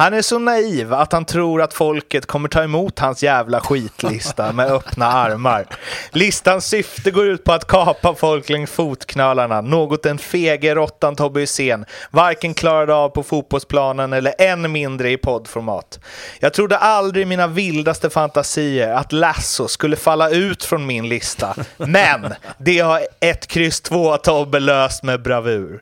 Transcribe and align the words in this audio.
Han 0.00 0.14
är 0.14 0.22
så 0.22 0.38
naiv 0.38 0.92
att 0.92 1.12
han 1.12 1.24
tror 1.24 1.62
att 1.62 1.74
folket 1.74 2.26
kommer 2.26 2.48
ta 2.48 2.62
emot 2.62 2.98
hans 2.98 3.22
jävla 3.22 3.60
skitlista 3.60 4.52
med 4.52 4.72
öppna 4.72 5.06
armar. 5.06 5.66
Listans 6.10 6.66
syfte 6.66 7.10
går 7.10 7.26
ut 7.26 7.44
på 7.44 7.52
att 7.52 7.66
kapa 7.66 8.14
folk 8.14 8.48
längs 8.48 8.70
fotknölarna, 8.70 9.60
något 9.60 10.02
den 10.02 10.18
fege 10.18 10.74
råttan 10.74 11.16
Tobbe 11.16 11.40
Hysén 11.40 11.84
varken 12.10 12.54
klarade 12.54 12.94
av 12.94 13.08
på 13.08 13.22
fotbollsplanen 13.22 14.12
eller 14.12 14.34
än 14.38 14.72
mindre 14.72 15.10
i 15.10 15.16
poddformat. 15.16 16.00
Jag 16.38 16.52
trodde 16.52 16.76
aldrig 16.76 17.22
i 17.22 17.26
mina 17.26 17.46
vildaste 17.46 18.10
fantasier 18.10 18.94
att 18.94 19.12
Lasso 19.12 19.68
skulle 19.68 19.96
falla 19.96 20.30
ut 20.30 20.64
från 20.64 20.86
min 20.86 21.08
lista, 21.08 21.54
men 21.76 22.34
det 22.58 22.78
har 22.78 23.00
ett 23.20 23.46
kryss 23.46 23.80
två 23.80 24.16
Tobbe 24.16 24.60
löst 24.60 25.02
med 25.02 25.22
bravur. 25.22 25.80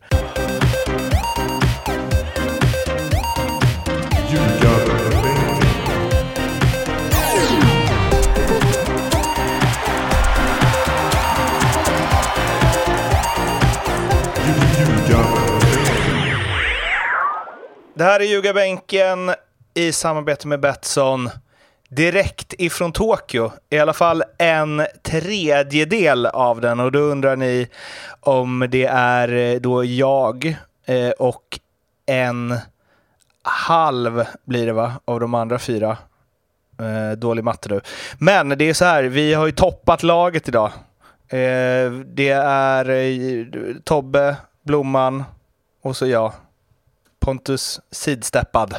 Det 17.99 18.05
här 18.05 18.21
är 18.21 18.25
Ljugarbänken 18.25 19.31
i 19.75 19.93
samarbete 19.93 20.49
med 20.49 20.61
Betsson. 20.61 21.31
Direkt 21.89 22.55
ifrån 22.59 22.93
Tokyo, 22.93 23.53
i 23.71 23.79
alla 23.79 23.93
fall 23.93 24.25
en 24.39 24.83
tredjedel 25.03 26.27
av 26.27 26.61
den. 26.61 26.81
Och 26.81 26.93
då 26.93 26.99
undrar 26.99 27.37
ni 27.37 27.69
om 28.21 28.67
det 28.71 28.85
är 28.85 29.33
eh, 29.33 29.61
då 29.61 29.85
jag 29.85 30.57
eh, 30.87 31.11
och 31.11 31.61
en 32.07 32.59
halv 33.43 34.25
blir 34.45 34.67
det 34.67 34.73
va, 34.73 34.93
av 35.05 35.21
de 35.21 35.35
andra 35.35 35.59
fyra. 35.59 35.97
Eh, 36.81 37.19
dålig 37.19 37.45
matte 37.45 37.69
du. 37.69 37.81
Men 38.19 38.49
det 38.49 38.65
är 38.65 38.75
så 38.75 38.85
här, 38.85 39.05
vi 39.05 39.35
har 39.35 39.47
ju 39.47 39.53
toppat 39.53 40.03
laget 40.03 40.49
idag. 40.49 40.73
Eh, 41.29 41.91
det 41.93 42.31
är 42.45 42.91
eh, 42.91 43.47
Tobbe, 43.85 44.37
Blomman 44.63 45.25
och 45.83 45.97
så 45.97 46.07
jag. 46.07 46.33
Pontus 47.29 47.81
sidsteppad. 47.91 48.75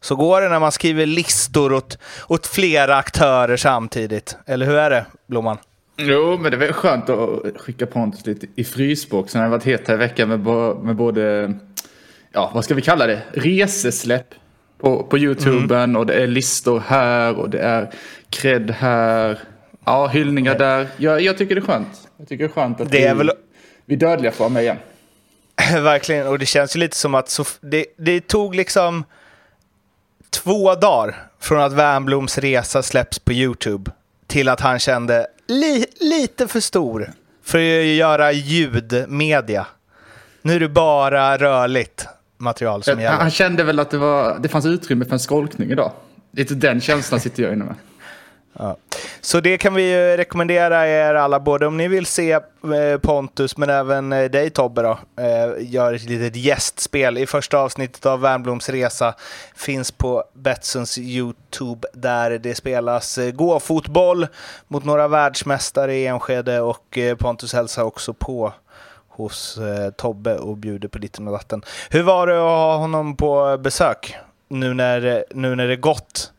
Så 0.00 0.16
går 0.16 0.40
det 0.40 0.48
när 0.48 0.60
man 0.60 0.72
skriver 0.72 1.06
listor 1.06 1.72
åt, 1.72 1.98
åt 2.28 2.46
flera 2.46 2.96
aktörer 2.96 3.56
samtidigt. 3.56 4.36
Eller 4.46 4.66
hur 4.66 4.76
är 4.76 4.90
det, 4.90 5.06
Blomman? 5.26 5.58
Jo, 5.96 6.38
men 6.40 6.50
det 6.50 6.56
är 6.56 6.58
väl 6.58 6.72
skönt 6.72 7.10
att 7.10 7.60
skicka 7.60 7.86
Pontus 7.86 8.26
lite 8.26 8.46
i 8.54 8.64
frysboxen. 8.64 9.40
Han 9.40 9.50
har 9.50 9.58
varit 9.58 9.66
het 9.66 9.88
här 9.88 9.94
i 9.94 9.98
veckan 9.98 10.28
med, 10.28 10.40
med 10.84 10.96
både, 10.96 11.54
ja 12.32 12.50
vad 12.54 12.64
ska 12.64 12.74
vi 12.74 12.82
kalla 12.82 13.06
det, 13.06 13.22
resesläpp 13.32 14.34
på, 14.78 15.02
på 15.02 15.18
YouTuben 15.18 15.84
mm. 15.84 15.96
och 15.96 16.06
det 16.06 16.14
är 16.14 16.26
listor 16.26 16.82
här 16.86 17.34
och 17.34 17.50
det 17.50 17.58
är 17.58 17.90
cred 18.30 18.70
här. 18.70 19.38
Ja, 19.84 20.06
hyllningar 20.06 20.58
där. 20.58 20.88
Jag, 20.96 21.20
jag 21.20 21.38
tycker 21.38 21.54
det 21.54 21.60
är 21.60 21.66
skönt. 21.66 22.08
Jag 22.16 22.28
tycker 22.28 22.44
det 22.44 22.50
är 22.50 22.54
skönt 22.54 22.80
att 22.80 22.90
det 22.90 23.04
är 23.04 23.14
vi, 23.14 23.18
väl... 23.18 23.30
vi 23.84 23.96
dödliga 23.96 24.32
får 24.32 24.44
vara 24.44 24.52
med 24.52 24.62
igen. 24.62 24.76
Verkligen, 25.72 26.26
och 26.26 26.38
det 26.38 26.46
känns 26.46 26.76
ju 26.76 26.80
lite 26.80 26.96
som 26.96 27.14
att 27.14 27.28
så, 27.28 27.44
det, 27.60 27.86
det 27.98 28.28
tog 28.28 28.54
liksom 28.54 29.04
två 30.30 30.74
dagar 30.74 31.28
från 31.40 31.60
att 31.60 31.72
Wernbloms 31.72 32.38
resa 32.38 32.82
släpps 32.82 33.18
på 33.18 33.32
YouTube 33.32 33.90
till 34.26 34.48
att 34.48 34.60
han 34.60 34.78
kände 34.78 35.26
li, 35.48 35.86
lite 36.00 36.48
för 36.48 36.60
stor 36.60 37.12
för 37.44 37.58
att 37.58 37.84
göra 37.84 38.32
ljudmedia. 38.32 39.66
Nu 40.42 40.54
är 40.54 40.60
det 40.60 40.68
bara 40.68 41.38
rörligt 41.38 42.06
material 42.38 42.82
som 42.82 43.00
gäller. 43.00 43.16
Han 43.16 43.30
kände 43.30 43.64
väl 43.64 43.80
att 43.80 43.90
det, 43.90 43.98
var, 43.98 44.38
det 44.38 44.48
fanns 44.48 44.66
utrymme 44.66 45.04
för 45.04 45.12
en 45.12 45.18
skolkning 45.18 45.70
idag. 45.70 45.92
Lite 46.32 46.54
den 46.54 46.80
känslan 46.80 47.20
sitter 47.20 47.42
jag 47.42 47.52
inne 47.52 47.64
med. 47.64 47.74
Ja. 48.58 48.76
Så 49.20 49.40
det 49.40 49.58
kan 49.58 49.74
vi 49.74 49.92
ju 49.92 50.16
rekommendera 50.16 50.88
er 50.88 51.14
alla, 51.14 51.40
både 51.40 51.66
om 51.66 51.76
ni 51.76 51.88
vill 51.88 52.06
se 52.06 52.32
eh, 52.32 52.40
Pontus 53.02 53.56
men 53.56 53.70
även 53.70 54.12
eh, 54.12 54.30
dig 54.30 54.50
Tobbe 54.50 54.82
då, 54.82 54.98
eh, 55.22 55.72
gör 55.72 55.94
ett 55.94 56.04
litet 56.04 56.36
gästspel 56.36 57.18
i 57.18 57.26
första 57.26 57.58
avsnittet 57.58 58.06
av 58.06 58.20
Wernbloms 58.20 58.68
resa. 58.68 59.14
Finns 59.56 59.90
på 59.90 60.24
Betssons 60.32 60.98
YouTube 60.98 61.88
där 61.92 62.30
det 62.30 62.54
spelas 62.54 63.18
gåfotboll 63.34 64.26
mot 64.68 64.84
några 64.84 65.08
världsmästare 65.08 65.94
i 65.94 66.06
Enskede 66.06 66.60
och 66.60 66.98
Pontus 67.18 67.52
hälsar 67.52 67.82
också 67.82 68.14
på 68.14 68.52
hos 69.08 69.58
Tobbe 69.96 70.38
och 70.38 70.56
bjuder 70.56 70.88
på 70.88 70.98
lite 70.98 71.22
och 71.22 71.32
datten. 71.32 71.62
Hur 71.90 72.02
var 72.02 72.26
det 72.26 72.36
att 72.36 72.40
ha 72.40 72.76
honom 72.76 73.16
på 73.16 73.56
besök 73.56 74.16
nu 74.48 74.74
när, 74.74 75.24
nu 75.34 75.54
när 75.54 75.68
det 75.68 75.76
gått 75.76 76.32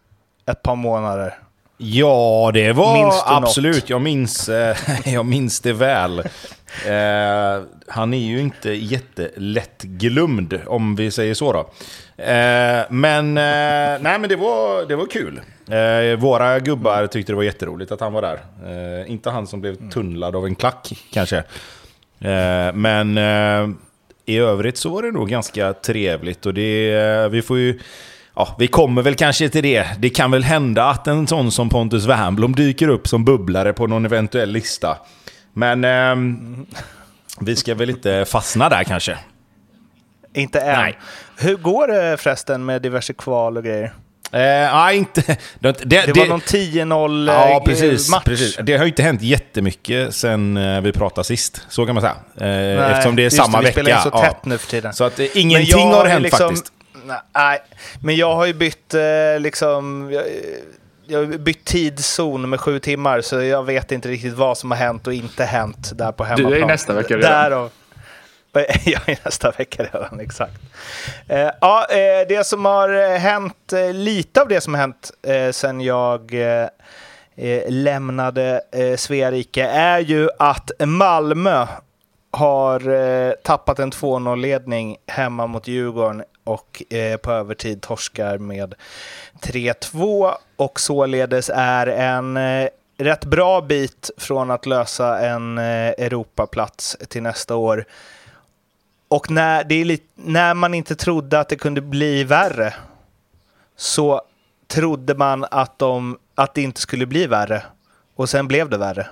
ett 0.46 0.62
par 0.62 0.76
månader? 0.76 1.47
Ja, 1.78 2.52
det 2.54 2.74
var 2.74 3.14
absolut. 3.26 3.76
Något? 3.76 3.90
Jag 3.90 4.02
minns, 4.02 4.50
eh, 4.50 4.78
jag 5.06 5.26
minns 5.26 5.60
det 5.60 5.74
väl. 5.74 6.20
Eh, 6.20 7.64
han 7.88 8.14
är 8.14 8.28
ju 8.28 8.40
inte 8.40 8.72
jättelättglömd, 8.72 10.60
om 10.68 10.96
vi 10.96 11.12
säger 11.12 11.34
så. 11.34 11.54
Då. 11.54 11.60
Eh, 12.24 12.86
men, 12.90 13.38
eh, 13.38 14.02
nej, 14.02 14.20
men 14.20 14.30
det, 14.30 14.36
var, 14.36 14.86
det 14.86 14.96
var 14.96 15.06
kul. 15.06 15.42
Eh, 15.70 16.20
våra 16.20 16.60
gubbar 16.60 17.08
tyckte 17.08 17.32
det 17.32 17.36
var 17.36 17.44
jätteroligt 17.44 17.92
att 17.92 18.00
han 18.02 18.14
var 18.14 18.22
där. 18.22 18.40
Eh, 18.66 19.12
inte 19.12 19.30
han 19.30 19.48
som 19.48 19.62
blev 19.62 19.90
tunnlad 19.90 20.36
av 20.36 20.46
en 20.46 20.56
klack, 20.56 20.94
kanske. 21.14 21.44
men 22.74 23.18
i 24.26 24.38
övrigt 24.38 24.78
så 24.78 24.90
var 24.90 25.04
det 25.04 25.12
nog 25.12 25.30
ganska 25.30 25.74
trevligt. 25.74 26.46
Och 26.46 26.54
det, 26.54 27.28
vi 27.32 27.42
får 27.42 27.58
ju 27.58 27.80
ja, 28.38 28.56
vi 28.60 28.68
kommer 28.68 29.02
väl 29.02 29.16
kanske 29.16 29.50
till 29.50 29.64
det. 29.64 29.86
Det 30.00 30.10
kan 30.10 30.32
väl 30.32 30.44
hända 30.44 30.86
att 30.86 31.08
en 31.08 31.28
sån 31.28 31.52
som 31.52 31.70
Pontus 31.70 32.06
Wernbloom 32.06 32.56
dyker 32.56 32.88
upp 32.88 33.08
som 33.08 33.26
bubblare 33.26 33.74
på 33.74 33.88
någon 33.88 34.06
eventuell 34.06 34.52
lista. 34.52 34.98
Men 35.54 35.84
eh, 35.84 36.16
vi 37.40 37.56
ska 37.56 37.76
väl 37.76 37.90
inte 37.90 38.26
fastna 38.26 38.70
där 38.70 38.84
kanske. 38.84 39.18
Inte 40.34 40.60
än. 40.60 40.80
Nej. 40.80 40.98
Hur 41.38 41.56
går 41.56 41.88
det 41.88 42.18
förresten 42.18 42.66
med 42.66 42.82
diverse 42.82 43.14
kval 43.14 43.58
och 43.58 43.64
grejer? 43.64 43.94
Eh, 44.32 44.40
nej, 44.40 44.98
inte... 44.98 45.22
Det, 45.60 45.78
det, 45.84 46.06
det 46.06 46.20
var 46.20 46.28
någon 46.28 46.42
10-0 46.42 47.28
ja, 47.28 47.58
eh, 47.58 47.64
precis, 47.64 48.10
match. 48.10 48.24
Precis. 48.24 48.60
Det 48.64 48.78
har 48.78 48.86
ju 48.86 48.90
inte 48.90 49.04
hänt 49.04 49.22
jättemycket 49.22 50.16
sen 50.16 50.58
eh, 50.58 50.82
vi 50.82 50.92
pratade 50.92 51.26
sist, 51.26 51.66
så 51.70 51.86
kan 51.86 51.96
man 51.96 52.02
säga. 52.02 52.16
Eh, 52.38 52.80
nej, 52.80 52.92
eftersom 52.92 53.16
det 53.16 53.26
är 53.26 53.30
samma 53.30 53.62
det, 53.62 53.62
vi 53.62 53.66
vecka. 53.66 53.82
Vi 53.82 53.84
spelar 53.84 54.02
så 54.02 54.10
tätt 54.10 54.38
ja. 54.44 54.50
nu 54.50 54.58
för 54.58 54.70
tiden. 54.70 54.94
Så 54.94 55.04
att 55.04 55.20
eh, 55.20 55.26
ingenting 55.34 55.88
har 55.88 56.06
hänt 56.06 56.24
liksom, 56.24 56.50
faktiskt. 56.50 56.74
Nej, 57.36 57.60
men 58.04 58.16
jag 58.16 58.36
har 58.36 58.46
ju 58.46 58.54
bytt 58.54 58.94
eh, 58.94 59.40
liksom... 59.40 60.12
Jag, 60.12 60.24
jag 61.10 61.20
har 61.20 61.38
bytt 61.38 61.66
tidszon 61.66 62.50
med 62.50 62.60
sju 62.60 62.80
timmar 62.80 63.22
så 63.22 63.42
jag 63.42 63.64
vet 63.64 63.92
inte 63.92 64.10
riktigt 64.10 64.34
vad 64.34 64.58
som 64.58 64.72
har 64.72 64.78
hänt 64.78 65.08
och 65.08 65.14
inte 65.14 65.44
hänt 65.44 65.92
där 65.96 66.12
på 66.12 66.24
hemmaplan. 66.24 66.52
Du 66.52 66.62
är 66.62 66.66
nästa 66.66 66.94
vecka 66.94 67.18
redan. 67.18 67.32
Därav, 67.32 67.72
jag 68.86 69.10
är 69.10 69.20
nästa 69.26 69.52
vecka 69.52 69.84
redan, 69.84 70.20
exakt. 70.20 70.60
Eh, 71.28 71.50
ja, 71.62 71.88
eh, 71.90 72.28
det 72.30 72.48
som 72.48 72.66
har 72.66 73.18
hänt, 73.18 73.74
eh, 73.74 73.94
lite 73.94 74.42
av 74.42 74.48
det 74.48 74.62
som 74.62 74.74
har 74.74 74.82
hänt 74.82 75.12
sen 75.52 75.82
jag 75.82 76.36
lämnade 77.68 78.62
eh, 78.72 78.96
Sverige 78.96 79.70
är 79.70 80.00
ju 80.00 80.30
att 80.40 80.72
Malmö 80.80 81.68
har 82.32 83.36
tappat 83.44 83.80
en 83.80 83.92
2-0-ledning 83.92 84.98
hemma 85.08 85.48
mot 85.48 85.68
Djurgården 85.68 86.24
och 86.48 86.84
eh, 86.90 87.18
på 87.18 87.32
övertid 87.32 87.82
torskar 87.82 88.38
med 88.38 88.76
3-2 89.42 90.32
och 90.56 90.80
således 90.80 91.52
är 91.54 91.88
en 91.88 92.38
eh, 92.38 92.70
rätt 92.98 93.26
bra 93.26 93.62
bit 93.62 94.10
från 94.18 94.52
att 94.52 94.66
lösa 94.66 95.20
en 95.20 95.58
eh, 95.58 95.64
Europaplats 95.98 96.98
till 97.10 97.24
nästa 97.24 97.56
år. 97.56 97.86
Och 99.08 99.32
när, 99.32 99.64
det 99.64 99.76
är 99.76 99.86
lite, 99.86 100.08
när 100.16 100.54
man 100.54 100.74
inte 100.74 100.96
trodde 100.96 101.40
att 101.40 101.50
det 101.50 101.56
kunde 101.56 101.82
bli 101.82 102.24
värre 102.24 102.74
så 103.76 104.22
trodde 104.68 105.16
man 105.16 105.46
att, 105.52 105.80
de, 105.80 106.18
att 106.36 106.54
det 106.54 106.62
inte 106.62 106.82
skulle 106.82 107.06
bli 107.06 107.28
värre. 107.28 107.64
Och 108.16 108.30
sen 108.30 108.48
blev 108.48 108.70
det 108.70 108.78
värre. 108.78 109.08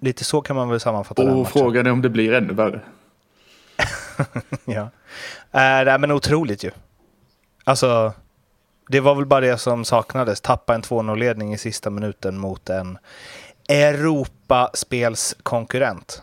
Lite 0.00 0.24
så 0.24 0.40
kan 0.40 0.56
man 0.56 0.68
väl 0.68 0.80
sammanfatta 0.80 1.22
Och 1.22 1.28
den 1.28 1.44
frågan 1.44 1.86
är 1.86 1.90
om 1.90 2.02
det 2.02 2.08
blir 2.08 2.32
ännu 2.32 2.54
värre. 2.54 2.80
ja. 4.64 4.90
Äh, 5.52 5.84
nej, 5.84 5.98
men 5.98 6.10
otroligt 6.10 6.64
ju. 6.64 6.70
Alltså, 7.64 8.12
det 8.88 9.00
var 9.00 9.14
väl 9.14 9.26
bara 9.26 9.40
det 9.40 9.58
som 9.58 9.84
saknades. 9.84 10.40
Tappa 10.40 10.74
en 10.74 10.82
2-0-ledning 10.82 11.54
i 11.54 11.58
sista 11.58 11.90
minuten 11.90 12.38
mot 12.38 12.70
en 12.70 12.98
Europaspelskonkurrent. 13.68 16.22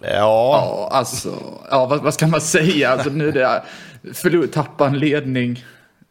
Ja. 0.00 0.08
ja, 0.10 0.88
alltså, 0.92 1.34
ja, 1.70 1.86
vad, 1.86 2.02
vad 2.02 2.14
ska 2.14 2.26
man 2.26 2.40
säga? 2.40 2.90
Alltså, 2.90 3.10
nu 3.10 3.28
är 3.28 3.32
det 3.32 3.62
förlor, 4.14 4.46
tappa 4.46 4.86
en 4.86 4.98
ledning 4.98 5.64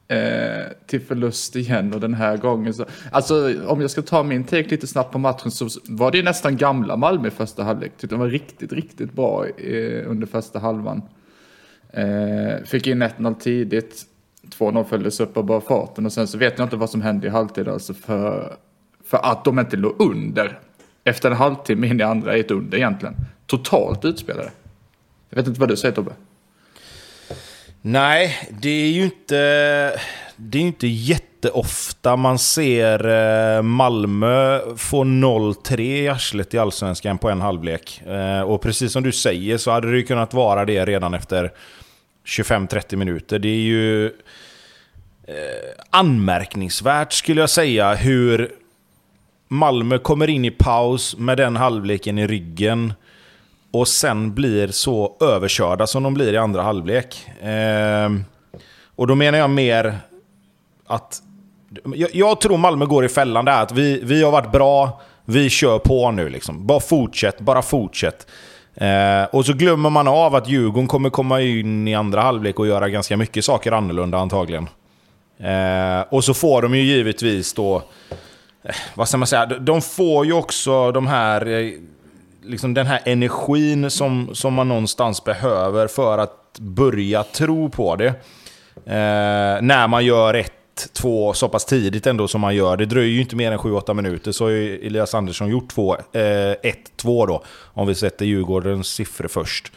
eh, 0.07 0.71
till 0.85 1.01
förlust 1.01 1.55
igen 1.55 1.93
och 1.93 1.99
den 1.99 2.13
här 2.13 2.37
gången 2.37 2.73
så. 2.73 2.85
Alltså 3.11 3.53
om 3.67 3.81
jag 3.81 3.91
ska 3.91 4.01
ta 4.01 4.23
min 4.23 4.43
take 4.43 4.69
lite 4.69 4.87
snabbt 4.87 5.11
på 5.11 5.19
matchen 5.19 5.51
så 5.51 5.69
var 5.89 6.11
det 6.11 6.23
nästan 6.23 6.57
gamla 6.57 6.97
Malmö 6.97 7.27
i 7.27 7.31
första 7.31 7.63
halvlek. 7.63 7.91
Tyckte 7.97 8.15
De 8.15 8.19
var 8.19 8.27
riktigt, 8.27 8.73
riktigt 8.73 9.13
bra 9.13 9.45
eh, 9.47 10.11
under 10.11 10.27
första 10.27 10.59
halvan. 10.59 11.01
Eh, 11.89 12.63
fick 12.65 12.87
in 12.87 13.03
1-0 13.03 13.35
tidigt. 13.39 14.05
2-0 14.57 14.83
följdes 14.83 15.19
upp 15.19 15.37
av 15.37 15.45
bara 15.45 15.61
farten 15.61 16.05
och 16.05 16.13
sen 16.13 16.27
så 16.27 16.37
vet 16.37 16.57
jag 16.57 16.65
inte 16.65 16.75
vad 16.75 16.89
som 16.89 17.01
hände 17.01 17.27
i 17.27 17.29
halvtid 17.29 17.67
alltså 17.67 17.93
för, 17.93 18.57
för 19.05 19.17
att 19.17 19.45
de 19.45 19.59
inte 19.59 19.77
låg 19.77 20.01
under. 20.01 20.59
Efter 21.03 21.31
en 21.31 21.37
halvtimme 21.37 21.87
in 21.87 21.99
i 21.99 22.03
andra 22.03 22.37
är 22.37 22.39
ett 22.39 22.51
under 22.51 22.77
egentligen. 22.77 23.15
Totalt 23.45 24.05
utspelade. 24.05 24.51
Jag 25.29 25.37
vet 25.37 25.47
inte 25.47 25.59
vad 25.59 25.69
du 25.69 25.75
säger 25.75 25.95
Tobbe? 25.95 26.11
Nej, 27.85 28.49
det 28.49 28.69
är 28.69 28.91
ju 28.91 29.03
inte, 29.03 29.35
det 30.35 30.57
är 30.57 30.61
inte 30.61 30.87
jätteofta 30.87 32.15
man 32.15 32.39
ser 32.39 33.07
eh, 33.57 33.61
Malmö 33.61 34.59
få 34.77 35.03
0-3 35.03 35.81
i 35.81 36.07
arslet 36.07 36.53
i 36.53 36.57
Allsvenskan 36.57 37.17
på 37.17 37.29
en 37.29 37.41
halvlek. 37.41 38.01
Eh, 38.05 38.41
och 38.41 38.61
precis 38.61 38.91
som 38.91 39.03
du 39.03 39.11
säger 39.11 39.57
så 39.57 39.71
hade 39.71 39.91
det 39.91 39.97
ju 39.97 40.03
kunnat 40.03 40.33
vara 40.33 40.65
det 40.65 40.85
redan 40.85 41.13
efter 41.13 41.51
25-30 42.25 42.95
minuter. 42.95 43.39
Det 43.39 43.49
är 43.49 43.61
ju 43.61 44.05
eh, 44.05 44.13
anmärkningsvärt 45.89 47.13
skulle 47.13 47.41
jag 47.41 47.49
säga 47.49 47.93
hur 47.93 48.51
Malmö 49.47 49.97
kommer 49.97 50.29
in 50.29 50.45
i 50.45 50.51
paus 50.51 51.17
med 51.17 51.37
den 51.37 51.55
halvleken 51.55 52.19
i 52.19 52.27
ryggen 52.27 52.93
och 53.73 53.87
sen 53.87 54.33
blir 54.33 54.67
så 54.67 55.17
överkörda 55.21 55.87
som 55.87 56.03
de 56.03 56.13
blir 56.13 56.33
i 56.33 56.37
andra 56.37 56.61
halvlek. 56.61 57.27
Eh, 57.41 58.09
och 58.95 59.07
då 59.07 59.15
menar 59.15 59.37
jag 59.37 59.49
mer 59.49 59.97
att... 60.87 61.21
Jag, 61.95 62.09
jag, 62.15 62.41
tror 62.41 62.57
Malmö 62.57 62.85
går 62.85 63.05
i 63.05 63.09
fällan 63.09 63.45
där, 63.45 63.61
att 63.61 63.71
vi, 63.71 64.01
vi 64.03 64.23
har 64.23 64.31
varit 64.31 64.51
bra, 64.51 65.01
vi 65.25 65.49
kör 65.49 65.79
på 65.79 66.11
nu 66.11 66.29
liksom. 66.29 66.67
Bara 66.67 66.79
fortsätt, 66.79 67.39
bara 67.39 67.61
fortsätt. 67.61 68.27
Eh, 68.75 69.23
och 69.31 69.45
så 69.45 69.53
glömmer 69.53 69.89
man 69.89 70.07
av 70.07 70.35
att 70.35 70.49
Djurgården 70.49 70.87
kommer 70.87 71.09
komma 71.09 71.41
in 71.41 71.87
i 71.87 71.95
andra 71.95 72.21
halvlek 72.21 72.59
och 72.59 72.67
göra 72.67 72.89
ganska 72.89 73.17
mycket 73.17 73.45
saker 73.45 73.71
annorlunda 73.71 74.17
antagligen. 74.17 74.69
Eh, 75.37 76.01
och 76.09 76.23
så 76.23 76.33
får 76.33 76.61
de 76.61 76.75
ju 76.75 76.81
givetvis 76.81 77.53
då... 77.53 77.83
Eh, 78.63 78.75
vad 78.95 79.07
ska 79.07 79.17
man 79.17 79.27
säga? 79.27 79.45
De 79.45 79.81
får 79.81 80.25
ju 80.25 80.33
också 80.33 80.91
de 80.91 81.07
här 81.07 81.47
eh, 81.47 81.71
liksom 82.43 82.73
den 82.73 82.85
här 82.85 83.01
energin 83.05 83.89
som, 83.89 84.29
som 84.35 84.53
man 84.53 84.67
någonstans 84.67 85.23
behöver 85.23 85.87
för 85.87 86.17
att 86.17 86.59
börja 86.59 87.23
tro 87.23 87.69
på 87.69 87.95
det. 87.95 88.07
Eh, 88.85 89.61
när 89.61 89.87
man 89.87 90.05
gör 90.05 90.33
ett, 90.33 90.53
två 90.93 91.33
så 91.33 91.49
pass 91.49 91.65
tidigt 91.65 92.07
ändå 92.07 92.27
som 92.27 92.41
man 92.41 92.55
gör. 92.55 92.77
Det 92.77 92.85
dröjer 92.85 93.11
ju 93.11 93.21
inte 93.21 93.35
mer 93.35 93.51
än 93.51 93.57
7-8 93.57 93.93
minuter 93.93 94.31
så 94.31 94.45
har 94.45 94.49
ju 94.49 94.87
Elias 94.87 95.13
Andersson 95.13 95.49
gjort 95.49 95.69
två, 95.69 95.95
eh, 95.95 96.51
ett, 96.51 96.97
två 96.97 97.25
då. 97.25 97.43
Om 97.73 97.87
vi 97.87 97.95
sätter 97.95 98.25
Djurgårdens 98.25 98.87
siffror 98.87 99.27
först. 99.27 99.71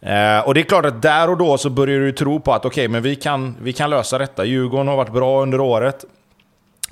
Eh, 0.00 0.38
och 0.46 0.54
det 0.54 0.60
är 0.60 0.64
klart 0.64 0.86
att 0.86 1.02
där 1.02 1.30
och 1.30 1.36
då 1.36 1.58
så 1.58 1.70
börjar 1.70 2.00
du 2.00 2.12
tro 2.12 2.40
på 2.40 2.52
att 2.52 2.64
okej, 2.64 2.82
okay, 2.82 2.88
men 2.88 3.02
vi 3.02 3.16
kan, 3.16 3.56
vi 3.62 3.72
kan 3.72 3.90
lösa 3.90 4.18
detta. 4.18 4.44
Djurgården 4.44 4.88
har 4.88 4.96
varit 4.96 5.12
bra 5.12 5.42
under 5.42 5.60
året. 5.60 6.04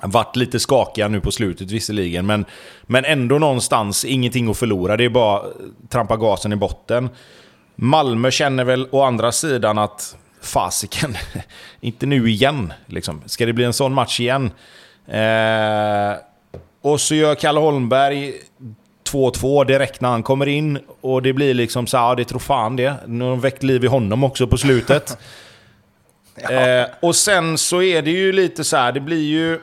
Varit 0.05 0.37
lite 0.37 0.61
skakiga 0.61 1.09
nu 1.09 1.21
på 1.21 1.31
slutet 1.31 1.71
visserligen, 1.71 2.27
men, 2.27 2.45
men 2.83 3.05
ändå 3.05 3.39
någonstans 3.39 4.05
ingenting 4.05 4.51
att 4.51 4.59
förlora. 4.59 4.97
Det 4.97 5.05
är 5.05 5.09
bara 5.09 5.43
trampa 5.89 6.17
gasen 6.17 6.53
i 6.53 6.57
botten. 6.57 7.09
Malmö 7.75 8.31
känner 8.31 8.65
väl 8.65 8.89
å 8.91 9.03
andra 9.03 9.33
sidan 9.33 9.79
att 9.79 10.17
fasiken, 10.41 11.17
inte 11.81 12.07
nu 12.07 12.31
igen. 12.31 12.73
Liksom. 12.87 13.23
Ska 13.27 13.47
det 13.47 13.53
bli 13.53 13.65
en 13.65 13.73
sån 13.73 13.95
match 13.95 14.21
igen? 14.21 14.51
Eh, 15.07 16.17
och 16.83 17.01
så 17.01 17.15
gör 17.15 17.35
Kalle 17.35 17.61
Holmberg 17.61 18.35
2-2 19.13 19.65
direkt 19.65 20.01
när 20.01 20.09
han 20.09 20.23
kommer 20.23 20.49
in. 20.49 20.79
Och 21.01 21.23
det 21.23 21.33
blir 21.33 21.55
liksom 21.55 21.87
så 21.87 21.97
ja 21.97 22.15
det 22.15 22.25
tror 22.25 22.39
fan 22.39 22.77
det. 22.77 22.95
Nu 23.07 23.25
har 23.25 23.31
de 23.31 23.41
väckt 23.41 23.63
liv 23.63 23.85
i 23.85 23.87
honom 23.87 24.25
också 24.25 24.47
på 24.47 24.59
slutet. 24.59 25.19
ja. 26.43 26.51
eh, 26.51 26.87
och 27.01 27.17
sen 27.17 27.59
så 27.59 27.83
är 27.83 28.03
det 28.03 28.11
ju 28.11 28.33
lite 28.33 28.65
så 28.65 28.77
här, 28.77 28.93
det 28.93 29.01
blir 29.01 29.25
ju 29.25 29.61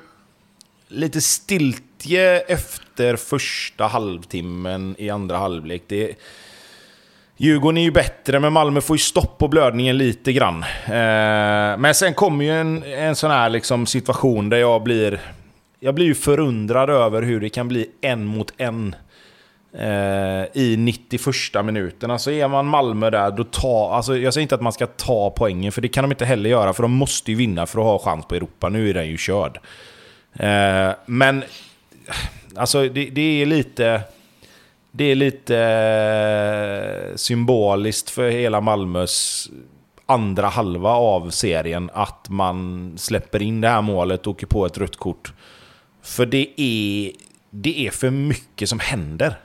lite 0.90 1.22
stiltje 1.22 2.40
efter 2.40 3.16
första 3.16 3.88
halvtimmen 3.88 4.96
i 4.98 5.10
andra 5.10 5.38
halvlek. 5.38 5.84
Det, 5.88 6.16
Djurgården 7.38 7.78
är 7.78 7.82
ju 7.82 7.92
bättre, 7.92 8.40
men 8.40 8.54
Malmö 8.54 8.82
får 8.82 8.96
ju 8.96 9.00
stopp 9.00 9.38
på 9.38 9.48
blödningen 9.48 9.98
lite 9.98 10.34
grann. 10.34 10.64
Eh, 10.86 11.78
men 11.78 11.96
sen 11.96 12.14
kommer 12.14 12.46
ju 12.46 12.52
en, 12.52 12.84
en 12.84 13.16
sån 13.16 13.32
här 13.32 13.50
liksom 13.50 13.86
situation 13.86 14.50
där 14.50 14.58
jag 14.58 14.84
blir... 14.84 15.20
Jag 15.80 15.96
blir 15.96 16.06
ju 16.06 16.16
förundrad 16.16 16.90
över 16.90 17.22
hur 17.22 17.42
det 17.42 17.50
kan 17.50 17.68
bli 17.68 17.90
en 18.02 18.26
mot 18.26 18.54
en 18.58 18.96
eh, 19.74 20.44
i 20.54 20.76
91 20.78 21.66
minuten. 21.66 22.12
Alltså 22.12 22.32
är 22.32 22.48
man 22.48 22.66
Malmö 22.66 23.10
där, 23.10 23.32
då 23.32 23.44
ta... 23.44 23.94
Alltså 23.94 24.18
jag 24.18 24.34
säger 24.34 24.44
inte 24.44 24.56
att 24.56 24.62
man 24.62 24.74
ska 24.74 24.88
ta 24.88 25.30
poängen, 25.30 25.72
för 25.72 25.82
det 25.82 25.88
kan 25.88 26.04
de 26.04 26.12
inte 26.12 26.26
heller 26.26 26.50
göra, 26.50 26.74
för 26.74 26.84
de 26.84 26.92
måste 26.92 27.32
ju 27.32 27.38
vinna 27.38 27.66
för 27.66 27.80
att 27.80 27.86
ha 27.86 28.00
chans 28.00 28.26
på 28.26 28.36
Europa. 28.36 28.70
Nu 28.70 28.90
är 28.90 28.94
den 28.94 29.08
ju 29.08 29.18
körd. 29.18 29.60
Eh, 30.34 30.92
men 31.06 31.44
alltså 32.56 32.90
det, 32.90 33.06
det, 33.06 33.42
är 33.42 33.46
lite... 33.46 34.02
Det 34.92 35.04
är 35.04 35.16
lite 35.16 35.58
eh, 35.58 37.16
symboliskt 37.16 38.10
för 38.10 38.30
hela 38.30 38.62
Malmös 38.62 39.48
andra 40.06 40.48
halva 40.48 40.90
av 40.90 41.30
serien 41.30 41.90
att 41.94 42.30
man 42.30 42.94
släpper 42.98 43.42
in 43.42 43.62
det 43.62 43.68
här 43.68 43.82
målet 43.82 44.28
och 44.28 44.34
åker 44.34 44.48
på 44.48 44.66
ett 44.66 44.78
rött 44.78 44.96
kort. 44.96 45.34
För 46.02 46.26
det 46.26 46.62
är, 46.62 47.12
det 47.50 47.88
är 47.88 47.92
för 47.92 48.10
mycket 48.10 48.70
som 48.70 48.80
händer. 48.80 49.40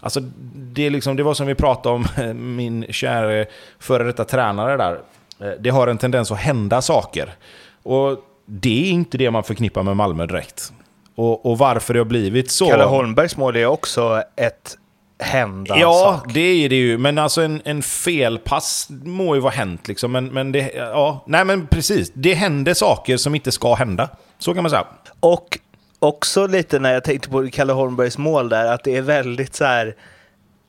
Alltså, 0.00 0.20
det, 0.54 0.86
är 0.86 0.90
liksom, 0.90 1.16
det 1.16 1.22
var 1.22 1.34
som 1.34 1.46
vi 1.46 1.54
pratade 1.54 1.94
om, 1.94 2.06
eh, 2.16 2.34
min 2.34 2.86
kära 2.90 3.46
före 3.78 4.04
detta 4.04 4.24
tränare 4.24 4.76
där. 4.76 5.00
Eh, 5.40 5.60
det 5.60 5.70
har 5.70 5.88
en 5.88 5.98
tendens 5.98 6.30
att 6.30 6.38
hända 6.38 6.82
saker. 6.82 7.34
Och 7.82 8.18
det 8.50 8.86
är 8.88 8.90
inte 8.90 9.18
det 9.18 9.30
man 9.30 9.44
förknippar 9.44 9.82
med 9.82 9.96
Malmö 9.96 10.26
direkt. 10.26 10.72
Och, 11.14 11.46
och 11.46 11.58
varför 11.58 11.94
det 11.94 12.00
har 12.00 12.04
blivit 12.04 12.50
så... 12.50 12.68
Kalle 12.68 12.84
Holmbergs 12.84 13.36
mål 13.36 13.56
är 13.56 13.66
också 13.66 14.22
ett 14.36 14.76
hända 15.18 15.78
Ja, 15.78 16.20
sak. 16.22 16.34
det 16.34 16.40
är 16.40 16.68
det 16.68 16.76
ju. 16.76 16.98
Men 16.98 17.18
alltså 17.18 17.42
en, 17.42 17.62
en 17.64 17.82
felpass 17.82 18.86
må 19.04 19.34
ju 19.34 19.40
vara 19.40 19.52
hänt 19.52 19.88
liksom. 19.88 20.12
Men, 20.12 20.26
men 20.26 20.52
det... 20.52 20.72
Ja, 20.74 21.24
nej 21.26 21.44
men 21.44 21.66
precis. 21.66 22.12
Det 22.14 22.34
händer 22.34 22.74
saker 22.74 23.16
som 23.16 23.34
inte 23.34 23.52
ska 23.52 23.74
hända. 23.74 24.08
Så 24.38 24.54
kan 24.54 24.62
man 24.62 24.70
säga. 24.70 24.86
Och 25.20 25.58
också 25.98 26.46
lite 26.46 26.78
när 26.78 26.92
jag 26.92 27.04
tänkte 27.04 27.28
på 27.28 27.48
Kalle 27.52 27.72
Holmbergs 27.72 28.18
mål 28.18 28.48
där, 28.48 28.66
att 28.66 28.84
det 28.84 28.96
är 28.96 29.02
väldigt 29.02 29.54
så 29.54 29.64
här 29.64 29.94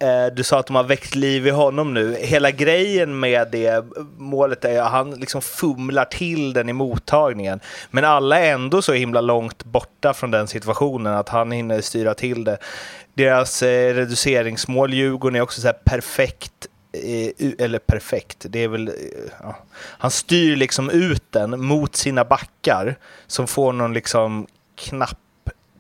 Eh, 0.02 0.34
du 0.34 0.44
sa 0.44 0.60
att 0.60 0.68
de 0.68 0.76
har 0.76 0.84
väckt 0.84 1.16
liv 1.16 1.48
i 1.48 1.50
honom 1.50 1.94
nu. 1.94 2.16
Hela 2.20 2.52
grejen 2.52 3.20
med 3.20 3.48
det 3.52 3.86
målet 4.18 4.66
är 4.66 4.82
att 4.82 4.92
han 4.92 5.12
liksom 5.12 5.42
fumlar 5.42 6.06
till 6.06 6.54
den 6.54 6.70
i 6.70 6.74
mottagningen. 6.74 7.60
Men 7.92 8.06
alla 8.06 8.40
är 8.40 8.54
ändå 8.54 8.82
så 8.82 8.94
himla 8.94 9.22
långt 9.22 9.64
borta 9.64 10.14
från 10.14 10.32
den 10.32 10.48
situationen 10.48 11.14
att 11.14 11.30
han 11.30 11.52
hinner 11.52 11.82
styra 11.82 12.14
till 12.14 12.44
det. 12.44 12.58
Deras 13.14 13.64
eh, 13.64 13.94
reduceringsmål, 13.94 14.94
Djurgården, 14.94 15.36
är 15.36 15.42
också 15.42 15.62
så 15.62 15.74
perfekt 15.84 16.68
eh, 16.94 17.66
eller 17.66 17.80
perfekt, 17.80 18.46
det 18.50 18.64
är 18.64 18.68
väl... 18.68 18.88
Eh, 18.88 18.94
ja. 19.42 19.56
Han 19.78 20.12
styr 20.12 20.56
liksom 20.56 20.90
ut 20.90 21.24
den 21.30 21.66
mot 21.66 21.96
sina 21.96 22.26
backar 22.26 22.96
som 23.28 23.48
får 23.48 23.74
någon 23.74 23.94
liksom 23.94 24.48
knapp 24.76 25.18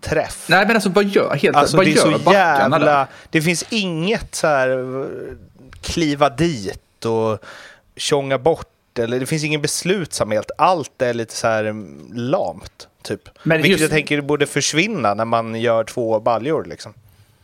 träff. 0.01 0.45
Nej 0.49 0.67
men 0.67 0.75
alltså 0.75 0.89
vad 0.89 1.05
gör, 1.05 1.35
helt, 1.35 1.55
alltså, 1.55 1.77
vad 1.77 1.85
det 1.85 1.91
är 1.91 1.95
gör 1.95 2.19
så 2.19 2.33
jävla, 2.33 2.79
där? 2.79 3.05
Det 3.29 3.41
finns 3.41 3.65
inget 3.69 4.35
så 4.35 4.47
här 4.47 5.07
kliva 5.81 6.29
dit 6.29 7.05
och 7.05 7.39
tjonga 7.95 8.37
bort. 8.37 8.67
Eller 8.99 9.19
det 9.19 9.25
finns 9.25 9.43
ingen 9.43 9.61
beslutsamhet. 9.61 10.51
Allt 10.57 11.01
är 11.01 11.13
lite 11.13 11.35
så 11.35 11.47
här 11.47 11.75
lamt. 12.13 12.87
Typ. 13.03 13.29
Men 13.43 13.57
Vilket 13.57 13.71
just, 13.71 13.81
jag 13.81 13.91
tänker 13.91 14.21
borde 14.21 14.45
försvinna 14.45 15.13
när 15.13 15.25
man 15.25 15.61
gör 15.61 15.83
två 15.83 16.19
baljor. 16.19 16.65
Liksom. 16.65 16.93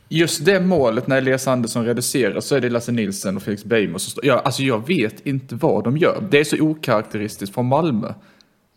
Just 0.10 0.46
det 0.46 0.60
målet 0.60 1.08
när 1.08 1.18
Elias 1.18 1.48
Andersson 1.48 1.86
reducerar 1.86 2.40
så 2.40 2.56
är 2.56 2.62
det 2.62 2.70
Lasse 2.70 2.92
Nilsson 2.92 3.38
och 3.38 3.44
Felix 3.44 3.64
Beijmo 3.64 4.00
som 4.00 4.12
står. 4.12 4.26
Ja, 4.26 4.40
alltså 4.40 4.64
jag 4.64 4.88
vet 4.88 5.26
inte 5.26 5.56
vad 5.56 5.84
de 5.84 5.98
gör. 5.98 6.24
Det 6.30 6.40
är 6.40 6.44
så 6.44 6.60
okaraktäristiskt 6.60 7.56
från 7.56 7.66
Malmö. 7.66 8.14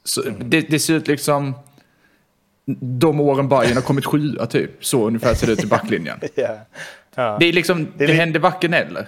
Så 0.05 0.23
mm. 0.23 0.51
det, 0.51 0.61
det 0.61 0.79
ser 0.79 0.95
ut 0.95 1.09
liksom 1.09 1.55
de 2.81 3.21
åren 3.21 3.49
Bayern 3.49 3.77
har 3.77 3.83
kommit 3.83 4.07
sjua 4.07 4.47
typ. 4.47 4.85
Så 4.85 5.07
ungefär 5.07 5.35
ser 5.35 5.47
det 5.47 5.53
ut 5.53 5.65
i 5.65 5.67
backlinjen. 5.67 6.21
yeah. 6.37 6.59
ja. 7.15 7.37
Det 7.41 7.47
är 7.47 7.53
liksom, 7.53 7.89
det, 7.97 8.07
det 8.07 8.13
händer 8.13 8.41
varken 8.41 8.75
eller. 8.75 9.07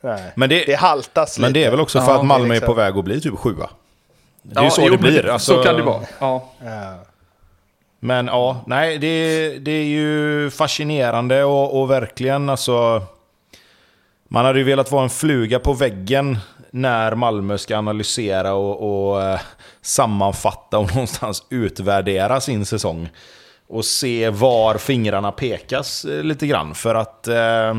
Nej. 0.00 0.32
Men 0.34 0.48
det, 0.48 0.64
det 0.64 0.74
haltas 0.74 1.38
Men 1.38 1.52
det 1.52 1.64
är 1.64 1.70
väl 1.70 1.80
också 1.80 2.00
för 2.00 2.12
ja, 2.12 2.18
att 2.18 2.26
Malmö 2.26 2.46
är, 2.46 2.50
liksom... 2.50 2.64
är, 2.64 2.66
på 2.66 2.74
väg 2.74 2.96
att 2.96 3.04
bli 3.04 3.20
typ 3.20 3.38
sjua. 3.38 3.70
Det 4.42 4.58
är 4.58 4.62
ja, 4.62 4.64
ju 4.64 4.70
så 4.70 4.82
jo, 4.84 4.88
det 4.90 4.98
blir. 4.98 5.26
Alltså... 5.28 5.54
Så 5.54 5.62
kan 5.62 5.76
det 5.76 5.82
vara. 5.82 6.02
Ja. 6.18 6.48
Men 8.00 8.26
ja, 8.26 8.64
nej, 8.66 8.98
det, 8.98 9.48
det 9.58 9.70
är 9.70 9.84
ju 9.84 10.50
fascinerande 10.50 11.44
och, 11.44 11.80
och 11.80 11.90
verkligen 11.90 12.48
alltså... 12.48 13.02
Man 14.28 14.44
hade 14.44 14.58
ju 14.58 14.64
velat 14.64 14.90
vara 14.90 15.02
en 15.02 15.10
fluga 15.10 15.58
på 15.58 15.72
väggen 15.72 16.38
när 16.74 17.14
Malmö 17.14 17.58
ska 17.58 17.78
analysera 17.78 18.54
och, 18.54 19.10
och 19.10 19.22
eh, 19.22 19.40
sammanfatta 19.82 20.78
och 20.78 20.88
någonstans 20.94 21.46
utvärdera 21.50 22.40
sin 22.40 22.66
säsong. 22.66 23.08
Och 23.68 23.84
se 23.84 24.30
var 24.30 24.78
fingrarna 24.78 25.32
pekas 25.32 26.04
eh, 26.04 26.22
lite 26.22 26.46
grann. 26.46 26.74
För 26.74 26.94
att... 26.94 27.28
Eh, 27.28 27.74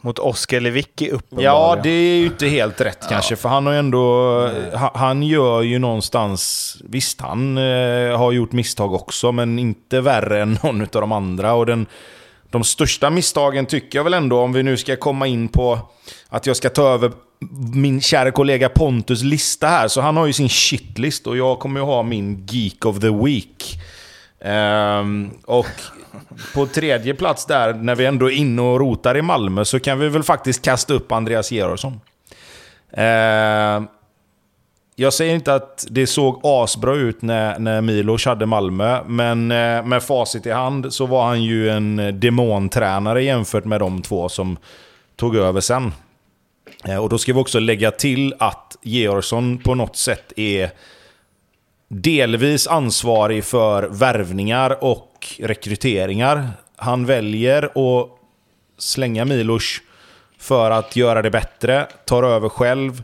mot 0.00 0.18
Oskar 0.18 0.60
Lewicki 0.60 1.10
uppenbarligen. 1.10 1.52
Ja, 1.52 1.80
det 1.82 1.88
är 1.88 2.16
ju 2.16 2.26
inte 2.26 2.46
helt 2.46 2.80
rätt 2.80 2.98
ja. 3.00 3.08
kanske, 3.08 3.36
för 3.36 3.48
han 3.48 3.66
har 3.66 3.72
ändå... 3.72 4.50
Han, 4.74 4.90
han, 4.94 5.22
gör 5.22 5.62
ju 5.62 5.78
någonstans... 5.78 6.76
Visst, 6.84 7.20
han 7.20 7.58
eh, 7.58 8.18
har 8.18 8.32
gjort 8.32 8.52
misstag 8.52 8.92
också, 8.92 9.32
men 9.32 9.58
inte 9.58 10.00
värre 10.00 10.42
än 10.42 10.58
någon 10.62 10.82
av 10.82 10.88
de 10.88 11.12
andra. 11.12 11.54
Och 11.54 11.66
den, 11.66 11.86
de 12.50 12.64
största 12.64 13.10
misstagen 13.10 13.66
tycker 13.66 13.98
jag 13.98 14.04
väl 14.04 14.14
ändå, 14.14 14.40
om 14.40 14.52
vi 14.52 14.62
nu 14.62 14.76
ska 14.76 14.96
komma 14.96 15.26
in 15.26 15.48
på 15.48 15.78
att 16.28 16.46
jag 16.46 16.56
ska 16.56 16.70
ta 16.70 16.88
över 16.88 17.12
min 17.74 18.00
kära 18.00 18.30
kollega 18.30 18.68
Pontus 18.68 19.22
lista 19.22 19.66
här. 19.66 19.88
Så 19.88 20.00
han 20.00 20.16
har 20.16 20.26
ju 20.26 20.32
sin 20.32 20.48
shitlist 20.48 21.26
och 21.26 21.36
jag 21.36 21.58
kommer 21.58 21.80
ju 21.80 21.86
ha 21.86 22.02
min 22.02 22.46
Geek 22.46 22.86
of 22.86 23.00
the 23.00 23.10
Week. 23.10 23.78
Um, 24.44 25.30
och 25.44 25.66
på 26.54 26.66
tredje 26.66 27.14
plats 27.14 27.46
där, 27.46 27.74
när 27.74 27.94
vi 27.94 28.06
ändå 28.06 28.30
är 28.30 28.34
inne 28.34 28.62
och 28.62 28.80
rotar 28.80 29.16
i 29.16 29.22
Malmö, 29.22 29.64
så 29.64 29.80
kan 29.80 29.98
vi 29.98 30.08
väl 30.08 30.22
faktiskt 30.22 30.62
kasta 30.62 30.94
upp 30.94 31.12
Andreas 31.12 31.52
Georgsson. 31.52 31.92
Uh, 31.92 33.04
ehm, 33.04 33.86
jag 34.96 35.12
säger 35.12 35.34
inte 35.34 35.54
att 35.54 35.86
det 35.90 36.06
såg 36.06 36.40
asbra 36.42 36.94
ut 36.94 37.22
när, 37.22 37.58
när 37.58 37.80
Milos 37.80 38.26
hade 38.26 38.46
Malmö, 38.46 39.00
men 39.06 39.52
uh, 39.52 39.84
med 39.84 40.02
facit 40.02 40.46
i 40.46 40.50
hand 40.50 40.92
så 40.92 41.06
var 41.06 41.26
han 41.26 41.42
ju 41.42 41.70
en 41.70 41.98
eh, 41.98 42.14
demontränare 42.14 43.24
jämfört 43.24 43.64
med 43.64 43.80
de 43.80 44.02
två 44.02 44.28
som 44.28 44.56
tog 45.16 45.36
över 45.36 45.60
sen. 45.60 45.92
Eh, 46.88 46.96
och 46.96 47.08
då 47.08 47.18
ska 47.18 47.32
vi 47.32 47.40
också 47.40 47.58
lägga 47.58 47.90
till 47.90 48.34
att 48.38 48.76
Georgsson 48.82 49.58
på 49.58 49.74
något 49.74 49.96
sätt 49.96 50.32
är 50.36 50.70
delvis 51.88 52.66
ansvarig 52.66 53.44
för 53.44 53.82
värvningar 53.82 54.84
och 54.84 55.36
rekryteringar. 55.38 56.50
Han 56.76 57.06
väljer 57.06 57.62
att 57.64 58.08
slänga 58.78 59.24
Milos 59.24 59.80
för 60.38 60.70
att 60.70 60.96
göra 60.96 61.22
det 61.22 61.30
bättre, 61.30 61.86
tar 62.04 62.22
över 62.22 62.48
själv, 62.48 63.02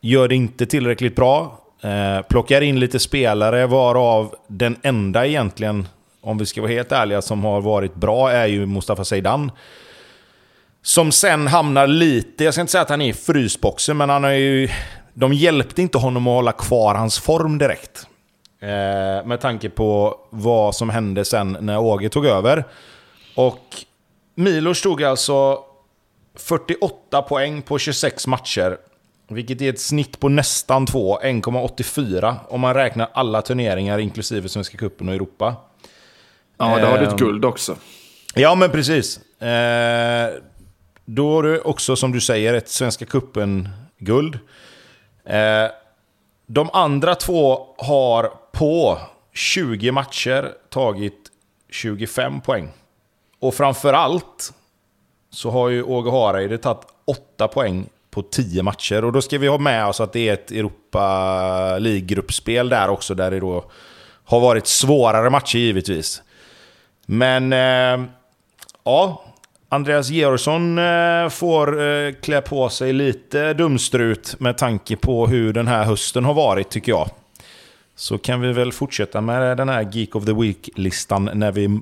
gör 0.00 0.28
det 0.28 0.34
inte 0.34 0.66
tillräckligt 0.66 1.16
bra, 1.16 1.58
eh, 1.82 2.22
plockar 2.22 2.60
in 2.60 2.80
lite 2.80 2.98
spelare 2.98 3.66
varav 3.66 4.34
den 4.46 4.76
enda 4.82 5.26
egentligen, 5.26 5.88
om 6.20 6.38
vi 6.38 6.46
ska 6.46 6.60
vara 6.60 6.72
helt 6.72 6.92
ärliga, 6.92 7.22
som 7.22 7.44
har 7.44 7.60
varit 7.60 7.94
bra 7.94 8.30
är 8.30 8.46
ju 8.46 8.66
Mustafa 8.66 9.04
Zeidan. 9.04 9.50
Som 10.86 11.12
sen 11.12 11.46
hamnar 11.46 11.86
lite, 11.86 12.44
jag 12.44 12.54
ska 12.54 12.60
inte 12.60 12.70
säga 12.70 12.82
att 12.82 12.90
han 12.90 13.02
är 13.02 13.08
i 13.08 13.12
frysboxen, 13.12 13.96
men 13.96 14.10
han 14.10 14.24
har 14.24 14.30
ju 14.30 14.68
de 15.14 15.32
hjälpte 15.32 15.82
inte 15.82 15.98
honom 15.98 16.26
att 16.26 16.34
hålla 16.34 16.52
kvar 16.52 16.94
hans 16.94 17.18
form 17.18 17.58
direkt. 17.58 18.06
Eh, 18.60 19.26
med 19.26 19.40
tanke 19.40 19.68
på 19.68 20.16
vad 20.30 20.74
som 20.74 20.90
hände 20.90 21.24
sen 21.24 21.56
när 21.60 21.78
Åge 21.78 22.08
tog 22.08 22.26
över. 22.26 22.64
Och 23.34 23.64
Milos 24.34 24.82
tog 24.82 25.02
alltså 25.02 25.58
48 26.34 27.22
poäng 27.22 27.62
på 27.62 27.78
26 27.78 28.26
matcher. 28.26 28.76
Vilket 29.28 29.62
är 29.62 29.70
ett 29.70 29.80
snitt 29.80 30.20
på 30.20 30.28
nästan 30.28 30.86
2, 30.86 31.18
1,84 31.20 32.34
om 32.48 32.60
man 32.60 32.74
räknar 32.74 33.08
alla 33.12 33.42
turneringar 33.42 33.98
inklusive 33.98 34.48
Svenska 34.48 34.78
Cupen 34.78 35.08
och 35.08 35.14
Europa. 35.14 35.54
Ja, 36.58 36.78
det 36.78 36.86
har 36.86 36.98
du 36.98 37.04
ett 37.04 37.18
guld 37.18 37.44
också. 37.44 37.76
Ja, 38.34 38.54
men 38.54 38.70
precis. 38.70 39.20
Eh, 39.42 40.30
då 41.06 41.34
har 41.34 41.42
du 41.42 41.60
också, 41.60 41.96
som 41.96 42.12
du 42.12 42.20
säger, 42.20 42.54
ett 42.54 42.68
Svenska 42.68 43.04
Cupen-guld. 43.04 44.38
Eh, 45.24 45.70
de 46.46 46.70
andra 46.72 47.14
två 47.14 47.66
har 47.78 48.32
på 48.52 48.98
20 49.32 49.92
matcher 49.92 50.52
tagit 50.68 51.30
25 51.70 52.40
poäng. 52.40 52.68
Och 53.40 53.54
framförallt 53.54 54.52
så 55.30 55.50
har 55.50 55.68
ju 55.68 55.82
Åge 55.82 56.10
Hareide 56.10 56.58
tagit 56.58 56.86
8 57.04 57.48
poäng 57.48 57.88
på 58.10 58.22
10 58.22 58.62
matcher. 58.62 59.04
Och 59.04 59.12
då 59.12 59.22
ska 59.22 59.38
vi 59.38 59.46
ha 59.46 59.58
med 59.58 59.86
oss 59.86 60.00
att 60.00 60.12
det 60.12 60.28
är 60.28 60.32
ett 60.32 60.50
Europa 60.50 61.78
League-gruppspel 61.78 62.68
där 62.68 62.88
också, 62.88 63.14
där 63.14 63.30
det 63.30 63.40
då 63.40 63.64
har 64.24 64.40
varit 64.40 64.66
svårare 64.66 65.30
matcher 65.30 65.58
givetvis. 65.58 66.22
Men 67.06 67.52
eh, 67.52 68.08
ja, 68.84 69.24
Andreas 69.68 70.08
Georgsson 70.08 70.78
eh, 70.78 71.28
får 71.28 71.82
eh, 71.82 72.12
klä 72.12 72.40
på 72.40 72.68
sig 72.68 72.92
lite 72.92 73.52
dumstrut 73.52 74.40
med 74.40 74.58
tanke 74.58 74.96
på 74.96 75.26
hur 75.26 75.52
den 75.52 75.66
här 75.66 75.84
hösten 75.84 76.24
har 76.24 76.34
varit, 76.34 76.70
tycker 76.70 76.92
jag. 76.92 77.10
Så 77.96 78.18
kan 78.18 78.40
vi 78.40 78.52
väl 78.52 78.72
fortsätta 78.72 79.20
med 79.20 79.56
den 79.56 79.68
här 79.68 79.88
Geek 79.92 80.16
of 80.16 80.24
the 80.24 80.32
Week-listan 80.32 81.30
när 81.34 81.52
vi 81.52 81.80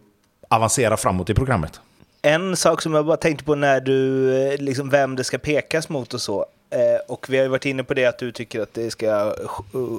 avancerar 0.49 0.97
framåt 0.97 1.31
i 1.31 1.35
programmet. 1.35 1.81
En 2.23 2.57
sak 2.57 2.83
som 2.83 2.95
jag 2.95 3.07
bara 3.07 3.17
tänkte 3.17 3.45
på 3.45 3.55
när 3.55 3.81
du, 3.81 4.33
eh, 4.43 4.61
liksom 4.61 4.91
vem 4.91 5.17
det 5.17 5.25
ska 5.25 5.39
pekas 5.39 5.89
mot 5.89 6.15
och 6.15 6.21
så. 6.21 6.47
Och 7.09 7.27
vi 7.29 7.37
har 7.37 7.45
ju 7.45 7.49
varit 7.49 7.67
inne 7.67 7.85
på 7.85 7.95
det 7.95 8.07
att 8.07 8.19
du 8.19 8.33
tycker 8.33 8.61
att 8.61 8.75
det 8.75 8.91
ska 8.91 9.35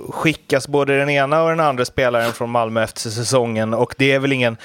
skickas 0.10 0.68
både 0.68 0.98
den 0.98 1.10
ena 1.10 1.44
och 1.44 1.50
den 1.50 1.60
andra 1.60 1.86
spelaren 1.86 2.34
från 2.34 2.50
Malmö 2.50 2.84
efter 2.84 3.10
säsongen. 3.10 3.74
Och 3.74 3.96
det 3.98 4.12
är 4.12 4.20
väl 4.20 4.32
ingen 4.34 4.58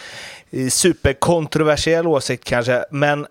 superkontroversiell 0.71 2.07
åsikt 2.07 2.45
kanske, 2.45 2.85
men 2.91 3.27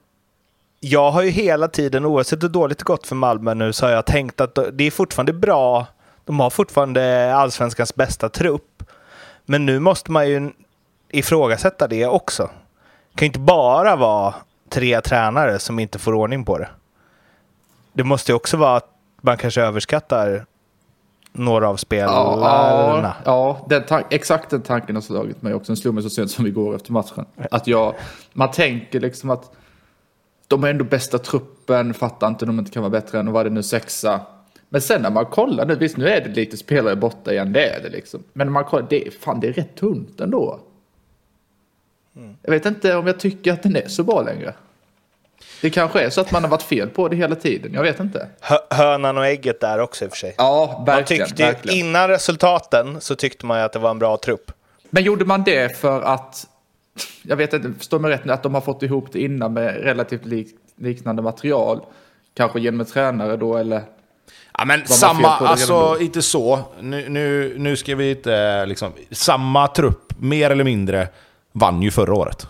jag 0.80 1.12
har 1.12 1.22
ju 1.22 1.30
hela 1.30 1.68
tiden, 1.68 2.06
oavsett 2.06 2.44
hur 2.44 2.50
dåligt 2.50 2.78
det 2.78 2.84
gått 2.84 3.08
för 3.08 3.16
Malmö 3.16 3.54
nu, 3.54 3.74
så 3.74 3.86
har 3.86 3.94
jag 3.94 4.06
tänkt 4.06 4.42
att 4.42 4.60
det 4.74 4.84
är 4.84 4.92
fortfarande 4.92 5.34
bra. 5.34 5.88
De 6.26 6.40
har 6.40 6.50
fortfarande 6.50 7.36
allsvenskans 7.36 7.96
bästa 7.96 8.30
trupp. 8.30 8.84
Men 9.46 9.66
nu 9.66 9.80
måste 9.80 10.12
man 10.12 10.30
ju 10.30 10.52
ifrågasätta 11.10 11.88
det 11.88 12.06
också. 12.06 12.44
Det 12.44 13.20
kan 13.20 13.26
ju 13.26 13.28
inte 13.28 13.40
bara 13.40 13.96
vara 13.96 14.36
tre 14.70 15.02
tränare 15.02 15.60
som 15.60 15.80
inte 15.80 16.00
får 16.00 16.14
ordning 16.14 16.46
på 16.46 16.58
det. 16.58 16.70
Det 17.94 18.04
måste 18.04 18.32
ju 18.32 18.36
också 18.36 18.58
vara 18.58 18.78
att 18.78 18.90
man 19.22 19.38
kanske 19.38 19.62
överskattar 19.62 20.46
några 21.39 21.69
av 21.69 21.75
spelarna. 21.75 23.15
Ja, 23.25 23.65
ja 23.65 23.65
den 23.69 24.03
exakt 24.10 24.50
den 24.50 24.62
tanken 24.62 24.96
har 24.96 25.01
slagit 25.01 25.41
mig 25.41 25.53
också. 25.53 25.72
Den 25.72 25.77
slog 25.77 25.93
mig 25.93 26.03
så 26.03 26.10
sent 26.10 26.31
som 26.31 26.48
igår 26.48 26.75
efter 26.75 26.91
matchen. 26.91 27.25
Att 27.51 27.67
jag, 27.67 27.96
man 28.34 28.51
tänker 28.51 29.00
liksom 29.00 29.29
att 29.29 29.51
de 30.48 30.63
är 30.63 30.69
ändå 30.69 30.86
bästa 30.86 31.17
truppen, 31.17 31.93
fattar 31.93 32.27
inte 32.27 32.46
de 32.46 32.60
inte 32.60 32.72
kan 32.72 32.84
vara 32.84 32.91
bättre 32.91 33.19
än, 33.19 33.27
och 33.27 33.34
var 33.34 33.43
det 33.43 33.50
nu 33.50 33.63
sexa. 33.63 34.22
Men 34.69 34.81
sen 34.81 35.01
när 35.01 35.10
man 35.10 35.25
kollar 35.25 35.65
nu, 35.65 35.75
visst 35.75 35.98
nu 35.98 36.10
är 36.10 36.22
det 36.22 36.29
lite 36.29 36.58
spelare 36.58 36.96
borta 36.96 37.31
igen, 37.31 37.53
det 37.53 37.69
är 37.69 37.84
det 37.84 37.89
liksom. 37.89 38.24
Men 38.34 38.48
när 38.48 38.51
man 38.51 38.63
kollar, 38.63 38.88
det, 38.89 39.13
fan 39.13 39.39
det 39.39 39.48
är 39.48 39.53
rätt 39.53 39.75
tunt 39.75 40.22
ändå. 40.22 40.60
Mm. 42.15 42.36
Jag 42.41 42.51
vet 42.51 42.65
inte 42.65 42.96
om 42.96 43.08
jag 43.08 43.19
tycker 43.19 43.53
att 43.53 43.63
den 43.63 43.75
är 43.75 43.88
så 43.88 44.03
bra 44.03 44.22
längre. 44.22 44.53
Det 45.62 45.70
kanske 45.70 46.01
är 46.01 46.10
så 46.10 46.22
att 46.22 46.32
man 46.32 46.44
har 46.44 46.50
varit 46.50 46.63
fel 46.63 46.89
på 46.89 47.08
det 47.08 47.16
hela 47.16 47.36
tiden. 47.36 47.74
Jag 47.74 47.84
vet 47.84 48.00
inte. 48.00 48.28
Hönan 48.70 49.18
och 49.18 49.25
ägget 49.25 49.60
där 49.60 49.80
också 49.80 50.06
i 50.06 50.08
och 50.08 50.12
för 50.12 50.18
sig. 50.18 50.36
Ja, 50.38 50.84
verkligen. 50.88 51.22
Man 51.22 51.28
tyckte, 51.30 51.44
verkligen. 51.44 51.88
Innan 51.88 52.08
resultaten 52.08 53.01
så 53.01 53.16
tyckte 53.16 53.46
man 53.46 53.58
ju 53.58 53.63
att 53.63 53.74
det 53.74 53.80
var 53.80 53.92
en 53.92 54.00
bra 54.00 54.18
trupp. 54.18 54.51
Men 54.89 55.04
gjorde 55.04 55.25
man 55.25 55.44
det 55.44 55.78
för 55.78 56.01
att, 56.01 56.48
jag 57.22 57.36
vet 57.36 57.54
inte, 57.54 57.74
förstår 57.78 58.00
mig 58.00 58.12
rätt 58.12 58.25
nu, 58.25 58.34
att 58.34 58.44
de 58.44 58.54
har 58.54 58.62
fått 58.62 58.84
ihop 58.84 59.08
det 59.12 59.20
innan 59.20 59.54
med 59.54 59.84
relativt 59.84 60.25
lik, 60.25 60.48
liknande 60.78 61.22
material? 61.22 61.82
Kanske 62.34 62.60
genom 62.60 62.80
en 62.80 62.86
tränare 62.86 63.38
då 63.38 63.58
eller? 63.58 63.84
Ja 64.58 64.66
men 64.66 64.88
samma, 64.88 65.28
alltså 65.28 65.98
inte 66.00 66.22
så. 66.22 66.60
Nu, 66.82 67.10
nu, 67.10 67.56
nu 67.58 67.75
ska 67.75 67.96
vi 67.96 68.12
inte 68.12 68.66
liksom, 68.66 68.94
samma 69.12 69.68
trupp, 69.68 70.13
mer 70.20 70.50
eller 70.50 70.63
mindre, 70.63 71.08
vann 71.51 71.82
ju 71.82 71.92
förra 71.92 72.13
året. 72.13 72.48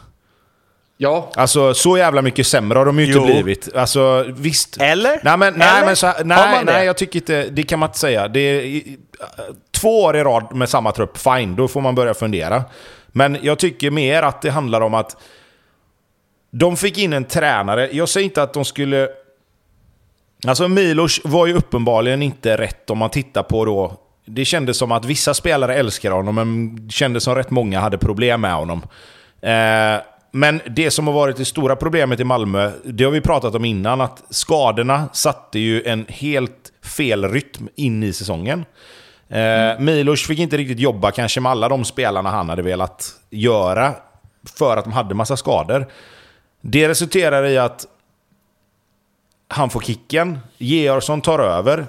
Ja. 1.01 1.31
Alltså 1.35 1.73
så 1.73 1.97
jävla 1.97 2.21
mycket 2.21 2.47
sämre 2.47 2.77
har 2.77 2.85
de 2.85 2.99
ju 2.99 3.05
inte 3.05 3.19
blivit. 3.19 3.75
Alltså 3.75 4.25
visst. 4.27 4.77
Eller? 4.81 5.19
Nej, 5.23 5.37
men, 5.37 5.53
nej, 5.53 5.67
Eller? 5.77 5.85
men 5.85 5.95
så, 5.95 6.13
nej, 6.25 6.63
nej, 6.65 6.85
jag 6.85 6.97
tycker 6.97 7.19
inte... 7.19 7.43
Det 7.49 7.63
kan 7.63 7.79
man 7.79 7.89
inte 7.89 7.99
säga. 7.99 8.27
Det 8.27 8.39
är, 8.39 8.81
två 9.71 10.03
år 10.03 10.17
i 10.17 10.23
rad 10.23 10.55
med 10.55 10.69
samma 10.69 10.91
trupp, 10.91 11.17
fine. 11.17 11.55
Då 11.55 11.67
får 11.67 11.81
man 11.81 11.95
börja 11.95 12.13
fundera. 12.13 12.63
Men 13.07 13.37
jag 13.41 13.59
tycker 13.59 13.91
mer 13.91 14.23
att 14.23 14.41
det 14.41 14.49
handlar 14.49 14.81
om 14.81 14.93
att 14.93 15.17
de 16.51 16.77
fick 16.77 16.97
in 16.97 17.13
en 17.13 17.25
tränare. 17.25 17.89
Jag 17.91 18.09
säger 18.09 18.25
inte 18.25 18.43
att 18.43 18.53
de 18.53 18.65
skulle... 18.65 19.09
Alltså 20.47 20.67
Milos 20.67 21.21
var 21.23 21.47
ju 21.47 21.53
uppenbarligen 21.53 22.21
inte 22.21 22.57
rätt 22.57 22.89
om 22.89 22.97
man 22.97 23.09
tittar 23.09 23.43
på 23.43 23.65
då... 23.65 23.93
Det 24.25 24.45
kändes 24.45 24.77
som 24.77 24.91
att 24.91 25.05
vissa 25.05 25.33
spelare 25.33 25.75
älskar 25.75 26.11
honom, 26.11 26.35
men 26.35 26.75
det 26.87 26.93
kändes 26.93 27.23
som 27.23 27.35
rätt 27.35 27.49
många 27.49 27.79
hade 27.79 27.97
problem 27.97 28.41
med 28.41 28.53
honom. 28.53 28.81
Eh, 29.41 30.01
men 30.31 30.61
det 30.67 30.91
som 30.91 31.07
har 31.07 31.13
varit 31.13 31.37
det 31.37 31.45
stora 31.45 31.75
problemet 31.75 32.19
i 32.19 32.23
Malmö, 32.23 32.71
det 32.83 33.03
har 33.03 33.11
vi 33.11 33.21
pratat 33.21 33.55
om 33.55 33.65
innan, 33.65 34.01
att 34.01 34.23
skadorna 34.29 35.09
satte 35.13 35.59
ju 35.59 35.83
en 35.83 36.05
helt 36.09 36.71
fel 36.83 37.29
rytm 37.29 37.69
in 37.75 38.03
i 38.03 38.13
säsongen. 38.13 38.65
Eh, 39.27 39.79
Milos 39.79 40.27
fick 40.27 40.39
inte 40.39 40.57
riktigt 40.57 40.79
jobba 40.79 41.11
kanske 41.11 41.41
med 41.41 41.51
alla 41.51 41.69
de 41.69 41.85
spelarna 41.85 42.29
han 42.29 42.49
hade 42.49 42.61
velat 42.61 43.13
göra 43.29 43.93
för 44.57 44.77
att 44.77 44.83
de 44.83 44.93
hade 44.93 45.15
massa 45.15 45.37
skador. 45.37 45.87
Det 46.61 46.89
resulterar 46.89 47.45
i 47.45 47.57
att 47.57 47.85
han 49.47 49.69
får 49.69 49.81
kicken, 49.81 50.39
Georgsson 50.57 51.21
tar 51.21 51.39
över. 51.39 51.85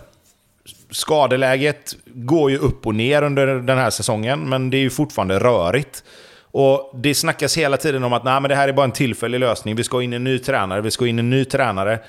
Skadeläget 0.91 1.97
går 2.05 2.51
ju 2.51 2.57
upp 2.57 2.87
och 2.87 2.95
ner 2.95 3.23
under 3.23 3.47
den 3.47 3.79
här 3.79 3.91
säsongen, 3.91 4.49
men 4.49 4.71
det 4.71 4.77
är 4.77 4.81
ju 4.81 4.91
fortfarande 4.91 5.39
rörigt. 5.39 6.05
Och 6.53 6.91
det 6.95 7.15
snackas 7.15 7.59
hela 7.59 7.77
tiden 7.77 8.05
om 8.05 8.13
att 8.13 8.25
Nej, 8.25 8.41
men 8.41 8.49
det 8.49 8.55
här 8.55 8.69
är 8.69 8.73
bara 8.73 8.85
en 8.85 8.93
tillfällig 8.93 9.41
lösning. 9.41 9.77
Vi 9.77 9.85
ska 9.85 10.03
in 10.03 10.13
en 10.13 10.25
ny 10.25 10.39
tränare, 10.39 10.81
vi 10.81 10.91
ska 10.91 11.07
in 11.07 11.19
en 11.19 11.31
ny 11.31 11.45
tränare. 11.45 12.01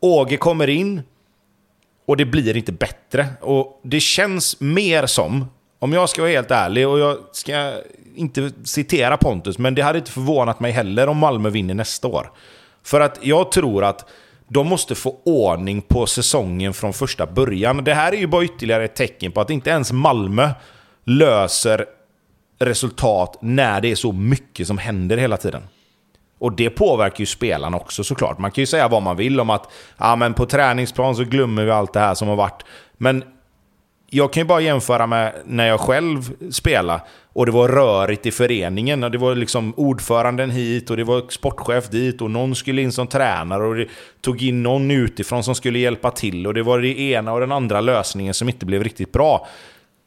Åge 0.00 0.36
kommer 0.36 0.68
in 0.68 1.02
och 2.06 2.16
det 2.16 2.24
blir 2.24 2.56
inte 2.56 2.72
bättre. 2.72 3.26
Och 3.40 3.80
det 3.82 4.00
känns 4.00 4.60
mer 4.60 5.06
som, 5.06 5.50
om 5.78 5.92
jag 5.92 6.08
ska 6.08 6.22
vara 6.22 6.32
helt 6.32 6.50
ärlig, 6.50 6.88
och 6.88 6.98
jag 6.98 7.18
ska 7.32 7.72
inte 8.14 8.52
citera 8.64 9.16
Pontus, 9.16 9.58
men 9.58 9.74
det 9.74 9.82
hade 9.82 9.98
inte 9.98 10.10
förvånat 10.10 10.60
mig 10.60 10.72
heller 10.72 11.06
om 11.06 11.18
Malmö 11.18 11.50
vinner 11.50 11.74
nästa 11.74 12.08
år. 12.08 12.30
För 12.82 13.00
att 13.00 13.18
jag 13.22 13.52
tror 13.52 13.84
att 13.84 14.08
de 14.48 14.66
måste 14.66 14.94
få 14.94 15.20
ordning 15.24 15.82
på 15.82 16.06
säsongen 16.06 16.74
från 16.74 16.92
första 16.92 17.26
början. 17.26 17.84
Det 17.84 17.94
här 17.94 18.12
är 18.12 18.16
ju 18.16 18.26
bara 18.26 18.44
ytterligare 18.44 18.84
ett 18.84 18.96
tecken 18.96 19.32
på 19.32 19.40
att 19.40 19.50
inte 19.50 19.70
ens 19.70 19.92
Malmö 19.92 20.50
löser 21.04 21.86
resultat 22.64 23.38
när 23.40 23.80
det 23.80 23.90
är 23.90 23.94
så 23.94 24.12
mycket 24.12 24.66
som 24.66 24.78
händer 24.78 25.16
hela 25.16 25.36
tiden. 25.36 25.62
Och 26.38 26.56
det 26.56 26.70
påverkar 26.70 27.20
ju 27.20 27.26
spelarna 27.26 27.76
också 27.76 28.04
såklart. 28.04 28.38
Man 28.38 28.50
kan 28.50 28.62
ju 28.62 28.66
säga 28.66 28.88
vad 28.88 29.02
man 29.02 29.16
vill 29.16 29.40
om 29.40 29.50
att 29.50 29.72
ja, 29.98 30.16
men 30.16 30.34
på 30.34 30.46
träningsplan 30.46 31.16
så 31.16 31.24
glömmer 31.24 31.64
vi 31.64 31.70
allt 31.70 31.92
det 31.92 32.00
här 32.00 32.14
som 32.14 32.28
har 32.28 32.36
varit. 32.36 32.62
Men 32.96 33.24
jag 34.10 34.32
kan 34.32 34.40
ju 34.40 34.44
bara 34.46 34.60
jämföra 34.60 35.06
med 35.06 35.34
när 35.44 35.66
jag 35.66 35.80
själv 35.80 36.50
spelade 36.50 37.02
och 37.32 37.46
det 37.46 37.52
var 37.52 37.68
rörigt 37.68 38.26
i 38.26 38.30
föreningen. 38.30 39.04
Och 39.04 39.10
det 39.10 39.18
var 39.18 39.34
liksom 39.34 39.74
ordföranden 39.76 40.50
hit 40.50 40.90
och 40.90 40.96
det 40.96 41.04
var 41.04 41.24
sportchef 41.28 41.88
dit 41.88 42.22
och 42.22 42.30
någon 42.30 42.54
skulle 42.54 42.82
in 42.82 42.92
som 42.92 43.06
tränare 43.06 43.66
och 43.66 43.74
det 43.74 43.88
tog 44.20 44.42
in 44.42 44.62
någon 44.62 44.90
utifrån 44.90 45.44
som 45.44 45.54
skulle 45.54 45.78
hjälpa 45.78 46.10
till. 46.10 46.46
Och 46.46 46.54
det 46.54 46.62
var 46.62 46.78
det 46.78 47.00
ena 47.00 47.32
och 47.32 47.40
den 47.40 47.52
andra 47.52 47.80
lösningen 47.80 48.34
som 48.34 48.48
inte 48.48 48.66
blev 48.66 48.84
riktigt 48.84 49.12
bra. 49.12 49.46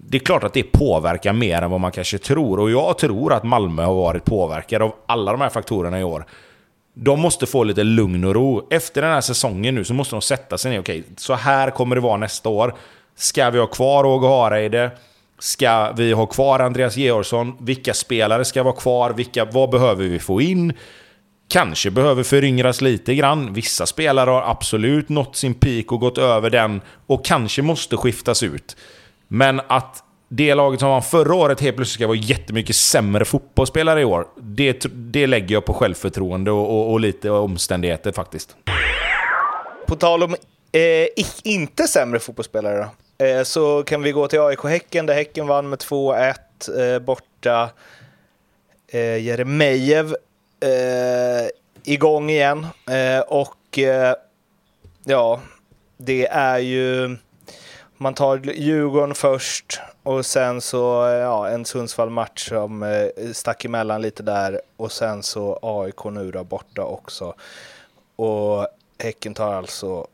Det 0.09 0.17
är 0.17 0.19
klart 0.19 0.43
att 0.43 0.53
det 0.53 0.63
påverkar 0.63 1.33
mer 1.33 1.61
än 1.61 1.71
vad 1.71 1.79
man 1.79 1.91
kanske 1.91 2.17
tror. 2.17 2.59
Och 2.59 2.71
jag 2.71 2.97
tror 2.97 3.33
att 3.33 3.43
Malmö 3.43 3.83
har 3.83 3.93
varit 3.93 4.25
påverkade 4.25 4.85
av 4.85 4.95
alla 5.05 5.31
de 5.31 5.41
här 5.41 5.49
faktorerna 5.49 5.99
i 5.99 6.03
år. 6.03 6.25
De 6.93 7.19
måste 7.19 7.45
få 7.45 7.63
lite 7.63 7.83
lugn 7.83 8.23
och 8.23 8.33
ro. 8.35 8.67
Efter 8.69 9.01
den 9.01 9.11
här 9.11 9.21
säsongen 9.21 9.75
nu 9.75 9.83
så 9.83 9.93
måste 9.93 10.15
de 10.15 10.21
sätta 10.21 10.57
sig 10.57 10.71
ner. 10.71 10.79
Okej, 10.79 11.03
så 11.17 11.33
här 11.33 11.69
kommer 11.71 11.95
det 11.95 12.01
vara 12.01 12.17
nästa 12.17 12.49
år. 12.49 12.75
Ska 13.15 13.49
vi 13.49 13.59
ha 13.59 13.67
kvar 13.67 14.05
Åge 14.05 14.27
Hareide? 14.27 14.91
Ska 15.39 15.91
vi 15.91 16.11
ha 16.11 16.25
kvar 16.25 16.59
Andreas 16.59 16.97
Georgsson? 16.97 17.57
Vilka 17.59 17.93
spelare 17.93 18.45
ska 18.45 18.63
vara 18.63 18.75
kvar? 18.75 19.09
Vilka, 19.09 19.45
vad 19.45 19.69
behöver 19.69 20.03
vi 20.03 20.19
få 20.19 20.41
in? 20.41 20.73
Kanske 21.47 21.91
behöver 21.91 22.23
föryngras 22.23 22.81
lite 22.81 23.15
grann. 23.15 23.53
Vissa 23.53 23.85
spelare 23.85 24.29
har 24.29 24.41
absolut 24.41 25.09
nått 25.09 25.35
sin 25.35 25.53
peak 25.53 25.91
och 25.91 25.99
gått 25.99 26.17
över 26.17 26.49
den 26.49 26.81
och 27.07 27.25
kanske 27.25 27.61
måste 27.61 27.97
skiftas 27.97 28.43
ut. 28.43 28.77
Men 29.35 29.61
att 29.67 30.03
det 30.29 30.55
laget 30.55 30.79
som 30.79 30.89
vann 30.89 31.01
förra 31.01 31.35
året 31.35 31.61
helt 31.61 31.75
plötsligt 31.75 31.93
ska 31.93 32.07
vara 32.07 32.17
jättemycket 32.17 32.75
sämre 32.75 33.25
fotbollsspelare 33.25 34.01
i 34.01 34.05
år, 34.05 34.27
det, 34.37 34.85
det 34.93 35.27
lägger 35.27 35.55
jag 35.55 35.65
på 35.65 35.73
självförtroende 35.73 36.51
och, 36.51 36.69
och, 36.69 36.91
och 36.91 36.99
lite 36.99 37.29
omständigheter 37.29 38.11
faktiskt. 38.11 38.55
På 39.87 39.95
tal 39.95 40.23
om 40.23 40.35
eh, 40.71 41.23
inte 41.43 41.87
sämre 41.87 42.19
fotbollsspelare 42.19 42.89
då. 43.17 43.25
Eh, 43.25 43.43
så 43.43 43.83
kan 43.83 44.01
vi 44.01 44.11
gå 44.11 44.27
till 44.27 44.39
AIK-Häcken 44.39 45.05
där 45.05 45.13
Häcken 45.13 45.47
vann 45.47 45.69
med 45.69 45.79
2-1 45.79 46.93
eh, 46.95 46.99
borta. 46.99 47.69
Eh, 48.87 49.17
Jeremejeff 49.23 50.11
eh, 50.59 51.47
igång 51.83 52.29
igen. 52.29 52.67
Eh, 52.89 53.19
och 53.19 53.79
eh, 53.79 54.15
ja, 55.03 55.41
det 55.97 56.27
är 56.27 56.59
ju... 56.59 57.17
Man 57.97 58.13
tar 58.13 58.37
Djurgården 58.37 59.15
först 59.15 59.79
och 60.03 60.25
sen 60.25 60.61
så 60.61 60.77
ja, 61.21 61.49
en 61.49 61.65
Sundsvall-match 61.65 62.49
som 62.49 62.83
eh, 62.83 63.31
stack 63.33 63.65
emellan 63.65 64.01
lite 64.01 64.23
där 64.23 64.61
och 64.77 64.91
sen 64.91 65.23
så 65.23 65.59
AIK 65.61 66.03
nu 66.03 66.31
då 66.31 66.43
borta 66.43 66.83
också. 66.83 67.33
Och 68.15 68.67
Häcken 68.99 69.33
tar 69.33 69.53
alltså 69.53 70.07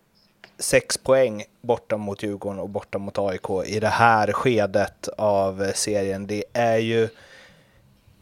sex 0.59 0.97
poäng 0.97 1.43
borta 1.61 1.97
mot 1.97 2.23
Djurgården 2.23 2.59
och 2.59 2.69
borta 2.69 2.97
mot 2.97 3.17
AIK 3.17 3.49
i 3.65 3.79
det 3.79 3.87
här 3.87 4.31
skedet 4.31 5.07
av 5.17 5.71
serien. 5.75 6.27
Det 6.27 6.43
är 6.53 6.77
ju 6.77 7.09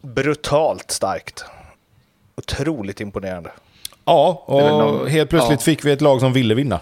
brutalt 0.02 0.92
starkt. 0.92 1.46
Otroligt 2.36 3.02
imponerande. 3.02 3.52
Ja, 4.06 4.44
och 4.46 5.10
helt 5.10 5.30
plötsligt 5.30 5.60
ja. 5.60 5.64
fick 5.64 5.86
vi 5.86 5.92
ett 5.92 6.02
lag 6.02 6.20
som 6.20 6.34
ville 6.34 6.56
vinna. 6.56 6.80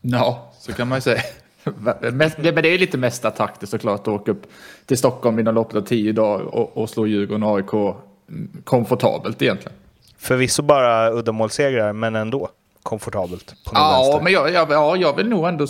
Ja, 0.00 0.52
så 0.58 0.72
kan 0.72 0.88
man 0.88 0.98
ju 0.98 1.02
säga. 1.02 1.22
Men 2.12 2.30
det 2.38 2.48
är 2.48 2.78
lite 2.78 2.98
mesta 2.98 3.30
taktiskt 3.30 3.70
såklart 3.70 4.00
att 4.00 4.08
åka 4.08 4.30
upp 4.30 4.42
till 4.86 4.98
Stockholm 4.98 5.38
inom 5.38 5.54
loppet 5.54 5.76
av 5.76 5.80
tio 5.80 6.12
dagar 6.12 6.44
och, 6.44 6.76
och 6.76 6.90
slå 6.90 7.06
Djurgården 7.06 7.42
och 7.42 7.56
AIK 7.56 7.96
komfortabelt 8.64 9.42
egentligen. 9.42 9.76
Förvisso 10.18 10.62
bara 10.62 11.10
uddamålssegrar, 11.10 11.92
men 11.92 12.16
ändå 12.16 12.48
komfortabelt. 12.82 13.54
ja, 13.72 14.02
vänster. 14.02 14.24
men 14.24 14.32
jag, 14.32 14.52
jag, 14.52 14.70
ja, 14.70 14.96
jag 14.96 15.16
vill 15.16 15.28
nog 15.28 15.48
ändå... 15.48 15.66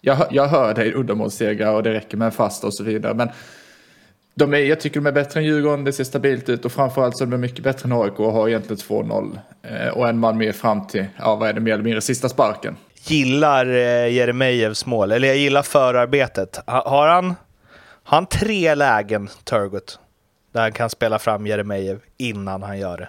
Jag, 0.00 0.18
jag 0.30 0.48
hör 0.48 0.74
dig, 0.74 0.94
uddamålssegrar 0.94 1.72
och 1.74 1.82
det 1.82 1.92
räcker 1.92 2.16
med 2.16 2.26
en 2.26 2.32
fast 2.32 2.64
och 2.64 2.74
så 2.74 2.84
vidare. 2.84 3.14
Men 3.14 3.28
de 4.34 4.54
är, 4.54 4.58
jag 4.58 4.80
tycker 4.80 5.00
de 5.00 5.06
är 5.06 5.12
bättre 5.12 5.40
än 5.40 5.46
Djurgården, 5.46 5.84
det 5.84 5.92
ser 5.92 6.04
stabilt 6.04 6.48
ut 6.48 6.64
och 6.64 6.72
framförallt 6.72 7.16
så 7.16 7.24
är 7.24 7.28
de 7.28 7.40
mycket 7.40 7.64
bättre 7.64 7.86
än 7.86 7.92
AIK 7.92 8.20
och 8.20 8.32
har 8.32 8.48
egentligen 8.48 8.76
2-0. 8.76 9.38
Eh, 9.62 9.88
och 9.88 10.08
en 10.08 10.18
man 10.18 10.38
mer 10.38 10.52
fram 10.52 10.86
till, 10.86 11.06
ja 11.18 11.36
vad 11.36 11.48
är 11.48 11.52
det, 11.52 11.60
mer 11.60 11.72
eller 11.72 11.84
mindre 11.84 12.00
sista 12.00 12.28
sparken. 12.28 12.76
Gillar 13.04 13.66
eh, 13.66 14.12
Jeremejevs 14.12 14.86
mål, 14.86 15.12
eller 15.12 15.28
jag 15.28 15.36
gillar 15.36 15.62
förarbetet. 15.62 16.60
Har 16.66 17.08
han, 17.08 17.26
har 18.04 18.16
han 18.16 18.26
tre 18.26 18.74
lägen, 18.74 19.28
Turgut, 19.44 19.98
där 20.52 20.60
han 20.60 20.72
kan 20.72 20.90
spela 20.90 21.18
fram 21.18 21.46
Jeremejeff 21.46 21.98
innan 22.16 22.62
han 22.62 22.78
gör 22.78 22.96
det? 22.96 23.08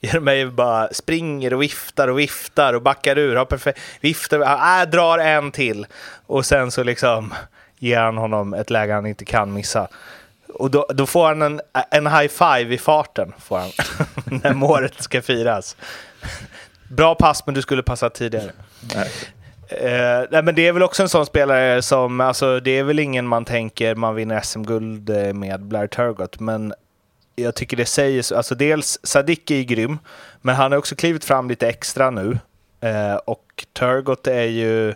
Jeremejeff 0.00 0.52
bara 0.52 0.88
springer 0.92 1.54
och 1.54 1.62
viftar 1.62 2.08
och 2.08 2.18
viftar 2.18 2.74
och 2.74 2.82
backar 2.82 3.18
ur. 3.18 3.36
Har 3.36 3.44
perfekt, 3.44 3.80
viftar, 4.00 4.40
äh, 4.40 4.90
drar 4.90 5.18
en 5.18 5.52
till. 5.52 5.86
Och 6.26 6.46
sen 6.46 6.70
så 6.70 6.82
liksom 6.82 7.34
ger 7.78 8.00
han 8.00 8.16
honom 8.16 8.54
ett 8.54 8.70
läge 8.70 8.92
han 8.92 9.06
inte 9.06 9.24
kan 9.24 9.52
missa. 9.52 9.88
Och 10.54 10.70
då, 10.70 10.86
då 10.94 11.06
får 11.06 11.28
han 11.28 11.42
en, 11.42 11.60
en 11.90 12.06
high 12.06 12.28
five 12.28 12.74
i 12.74 12.78
farten, 12.78 13.32
får 13.38 13.58
han, 13.58 13.70
när 14.42 14.54
målet 14.54 15.02
ska 15.02 15.22
firas. 15.22 15.76
Bra 16.90 17.14
pass, 17.14 17.46
men 17.46 17.54
du 17.54 17.62
skulle 17.62 17.82
passa 17.82 18.10
tidigare. 18.10 18.52
Nej. 18.94 19.08
Uh, 19.72 20.26
nej, 20.30 20.42
men 20.42 20.54
det 20.54 20.68
är 20.68 20.72
väl 20.72 20.82
också 20.82 21.02
en 21.02 21.08
sån 21.08 21.26
spelare 21.26 21.82
som, 21.82 22.20
alltså 22.20 22.60
det 22.60 22.70
är 22.70 22.82
väl 22.82 22.98
ingen 22.98 23.26
man 23.26 23.44
tänker 23.44 23.94
man 23.94 24.14
vinner 24.14 24.40
SM-guld 24.40 25.10
eh, 25.10 25.32
med 25.32 25.62
Blair 25.62 25.86
Turgott, 25.86 26.40
men 26.40 26.74
jag 27.36 27.54
tycker 27.54 27.76
det 27.76 27.86
säger, 27.86 28.36
alltså 28.36 28.54
dels 28.54 28.98
Sadik 29.02 29.50
är 29.50 29.62
grym, 29.62 29.98
men 30.40 30.54
han 30.54 30.72
har 30.72 30.78
också 30.78 30.94
klivit 30.96 31.24
fram 31.24 31.48
lite 31.48 31.68
extra 31.68 32.10
nu. 32.10 32.38
Uh, 32.84 33.14
och 33.24 33.66
Turgott 33.78 34.26
är 34.26 34.44
ju 34.44 34.94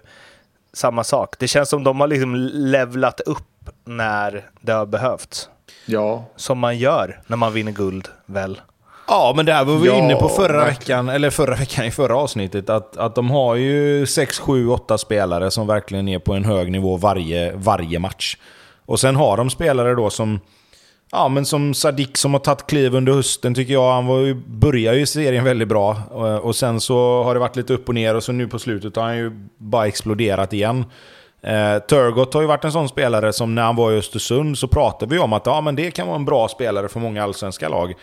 samma 0.72 1.04
sak. 1.04 1.34
Det 1.38 1.48
känns 1.48 1.68
som 1.68 1.84
de 1.84 2.00
har 2.00 2.08
liksom 2.08 2.34
levlat 2.52 3.20
upp 3.20 3.70
när 3.84 4.50
det 4.60 4.72
har 4.72 4.86
behövts. 4.86 5.48
Ja. 5.86 6.24
Som 6.36 6.58
man 6.58 6.78
gör 6.78 7.20
när 7.26 7.36
man 7.36 7.52
vinner 7.52 7.72
guld, 7.72 8.08
väl? 8.26 8.60
Ja, 9.06 9.32
men 9.36 9.46
det 9.46 9.52
här 9.52 9.64
var 9.64 9.76
vi 9.76 9.86
ja, 9.86 9.94
inne 9.94 10.14
på 10.14 10.28
förra 10.28 10.64
veckan, 10.64 11.08
eller 11.08 11.30
förra 11.30 11.54
veckan 11.54 11.84
i 11.84 11.90
förra 11.90 12.16
avsnittet, 12.16 12.70
att, 12.70 12.96
att 12.96 13.14
de 13.14 13.30
har 13.30 13.54
ju 13.54 14.06
6, 14.06 14.38
7, 14.38 14.68
8 14.68 14.98
spelare 14.98 15.50
som 15.50 15.66
verkligen 15.66 16.08
är 16.08 16.18
på 16.18 16.32
en 16.32 16.44
hög 16.44 16.72
nivå 16.72 16.96
varje, 16.96 17.52
varje 17.56 17.98
match. 17.98 18.36
Och 18.86 19.00
sen 19.00 19.16
har 19.16 19.36
de 19.36 19.50
spelare 19.50 19.94
då 19.94 20.10
som, 20.10 20.40
ja 21.12 21.28
men 21.28 21.46
som 21.46 21.74
Sadik 21.74 22.16
som 22.16 22.32
har 22.32 22.40
tagit 22.40 22.66
kliv 22.66 22.94
under 22.94 23.12
hösten 23.12 23.54
tycker 23.54 23.72
jag. 23.72 23.92
Han 23.92 24.06
var 24.06 24.18
ju, 24.18 24.34
började 24.34 24.98
ju 24.98 25.06
serien 25.06 25.44
väldigt 25.44 25.68
bra. 25.68 25.96
Och, 26.10 26.44
och 26.44 26.56
sen 26.56 26.80
så 26.80 27.22
har 27.22 27.34
det 27.34 27.40
varit 27.40 27.56
lite 27.56 27.74
upp 27.74 27.88
och 27.88 27.94
ner 27.94 28.14
och 28.14 28.22
så 28.22 28.32
nu 28.32 28.48
på 28.48 28.58
slutet 28.58 28.96
har 28.96 29.02
han 29.02 29.16
ju 29.16 29.32
bara 29.58 29.86
exploderat 29.86 30.52
igen. 30.52 30.84
Eh, 31.42 31.78
Turgott 31.78 32.34
har 32.34 32.40
ju 32.40 32.46
varit 32.46 32.64
en 32.64 32.72
sån 32.72 32.88
spelare 32.88 33.32
som 33.32 33.54
när 33.54 33.62
han 33.62 33.76
var 33.76 33.92
i 33.92 33.98
Östersund 33.98 34.58
så 34.58 34.68
pratade 34.68 35.14
vi 35.14 35.20
om 35.20 35.32
att 35.32 35.46
ja, 35.46 35.60
men 35.60 35.76
det 35.76 35.90
kan 35.90 36.06
vara 36.06 36.16
en 36.16 36.24
bra 36.24 36.48
spelare 36.48 36.88
för 36.88 37.00
många 37.00 37.22
allsvenska 37.22 37.68
lag. 37.68 37.94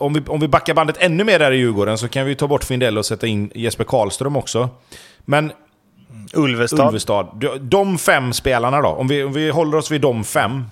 om 0.00 0.12
vi, 0.12 0.20
om 0.26 0.40
vi 0.40 0.48
backar 0.48 0.74
bandet 0.74 0.96
ännu 0.98 1.24
mer 1.24 1.38
där 1.38 1.52
i 1.52 1.56
Djurgården 1.56 1.98
så 1.98 2.08
kan 2.08 2.26
vi 2.26 2.34
ta 2.34 2.46
bort 2.46 2.64
Findell 2.64 2.98
och 2.98 3.06
sätta 3.06 3.26
in 3.26 3.50
Jesper 3.54 3.84
Karlström 3.84 4.36
också. 4.36 4.68
Men 5.24 5.52
Ulvestad. 6.34 6.86
Ulvestad. 6.86 7.44
De 7.60 7.98
fem 7.98 8.32
spelarna 8.32 8.80
då, 8.80 8.88
om 8.88 9.08
vi, 9.08 9.24
om 9.24 9.32
vi 9.32 9.50
håller 9.50 9.78
oss 9.78 9.90
vid 9.90 10.00
de 10.00 10.24
fem. 10.24 10.64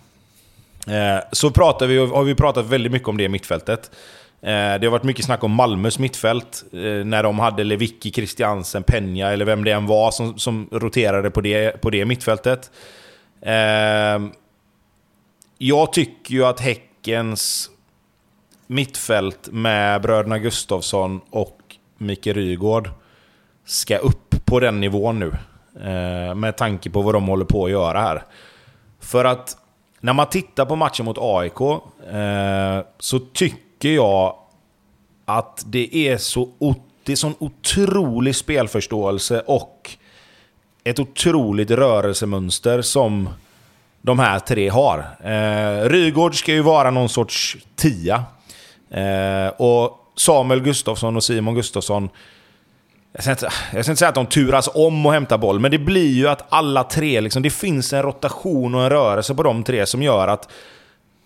Eh, 0.87 1.25
så 1.33 1.51
pratar 1.51 1.87
vi, 1.87 1.99
har 1.99 2.25
vi 2.25 2.35
pratat 2.35 2.67
väldigt 2.67 2.93
mycket 2.93 3.09
om 3.09 3.17
det 3.17 3.29
mittfältet. 3.29 3.91
Eh, 4.43 4.51
det 4.51 4.87
har 4.87 4.91
varit 4.91 5.03
mycket 5.03 5.25
snack 5.25 5.45
om 5.45 5.51
Malmös 5.51 5.99
mittfält. 5.99 6.64
Eh, 6.73 7.05
när 7.05 7.23
de 7.23 7.38
hade 7.38 7.64
Lewicki, 7.64 8.11
Christiansen, 8.11 8.83
Penja 8.83 9.31
eller 9.31 9.45
vem 9.45 9.64
det 9.64 9.73
än 9.73 9.87
var 9.87 10.11
som, 10.11 10.38
som 10.38 10.69
roterade 10.73 11.31
på 11.31 11.41
det, 11.41 11.81
på 11.81 11.91
det 11.91 12.05
mittfältet. 12.05 12.71
Eh, 13.43 14.29
jag 15.59 15.93
tycker 15.93 16.35
ju 16.35 16.45
att 16.45 16.61
Häckens 16.61 17.71
mittfält 18.68 19.48
med 19.52 20.02
bröderna 20.02 20.38
Gustafsson 20.38 21.20
och 21.31 21.59
Mikael 21.98 22.37
Rygård 22.37 22.90
ska 23.64 23.96
upp 23.96 24.35
på 24.44 24.61
den 24.61 24.81
nivån 24.81 25.18
nu. 25.18 25.33
Eh, 25.90 26.35
med 26.35 26.57
tanke 26.57 26.90
på 26.90 27.02
vad 27.02 27.14
de 27.14 27.28
håller 27.28 27.44
på 27.44 27.64
att 27.64 27.70
göra 27.70 28.00
här. 28.00 28.22
För 29.00 29.24
att 29.24 29.57
när 30.00 30.12
man 30.12 30.28
tittar 30.28 30.64
på 30.64 30.76
matchen 30.76 31.04
mot 31.04 31.18
AIK 31.20 31.61
eh, 32.12 32.87
så 32.98 33.18
tycker 33.18 33.88
jag 33.88 34.37
att 35.24 35.64
det 35.66 35.96
är 35.96 36.16
så 36.16 36.48
det 37.02 37.12
är 37.12 37.16
sån 37.16 37.35
otrolig 37.38 38.37
spelförståelse 38.37 39.40
och 39.40 39.90
ett 40.85 40.98
otroligt 40.98 41.70
rörelsemönster 41.70 42.83
som 42.83 43.28
de 44.02 44.18
här 44.18 44.38
tre 44.38 44.68
har. 44.68 44.98
Eh, 45.24 45.88
Rygård 45.88 46.38
ska 46.38 46.52
ju 46.52 46.62
vara 46.62 46.90
någon 46.90 47.09
sorts 47.09 47.57
tia. 47.76 48.24
Eh, 48.90 49.48
och 49.57 50.12
Samuel 50.16 50.61
Gustafsson 50.61 51.16
och 51.16 51.24
Simon 51.24 51.55
Gustafsson 51.55 52.09
jag 53.12 53.22
ska, 53.22 53.31
inte, 53.31 53.48
jag 53.72 53.85
ska 53.85 53.92
inte 53.92 53.98
säga 53.98 54.09
att 54.09 54.14
de 54.14 54.27
turas 54.27 54.68
om 54.74 55.07
att 55.07 55.12
hämta 55.12 55.38
boll, 55.38 55.61
men 55.61 55.70
det 55.70 55.79
blir 55.79 56.12
ju 56.12 56.29
att 56.29 56.44
alla 56.48 56.85
tre, 56.85 57.20
liksom, 57.20 57.42
det 57.42 57.51
finns 57.51 57.92
en 57.92 58.03
rotation 58.03 58.74
och 58.74 58.83
en 58.83 58.90
rörelse 58.90 59.35
på 59.35 59.42
de 59.42 59.62
tre 59.62 59.87
som 59.87 60.03
gör 60.03 60.29
att 60.29 60.48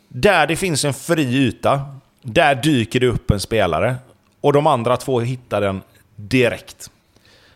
där 0.09 0.47
det 0.47 0.57
finns 0.57 0.85
en 0.85 0.95
fri 0.95 1.23
yta, 1.23 1.81
där 2.23 2.55
dyker 2.55 3.01
det 3.01 3.07
upp 3.07 3.31
en 3.31 3.41
spelare. 3.41 3.97
Och 4.41 4.53
de 4.53 4.67
andra 4.67 4.97
två 4.97 5.21
hittar 5.21 5.61
den 5.61 5.83
direkt. 6.17 6.91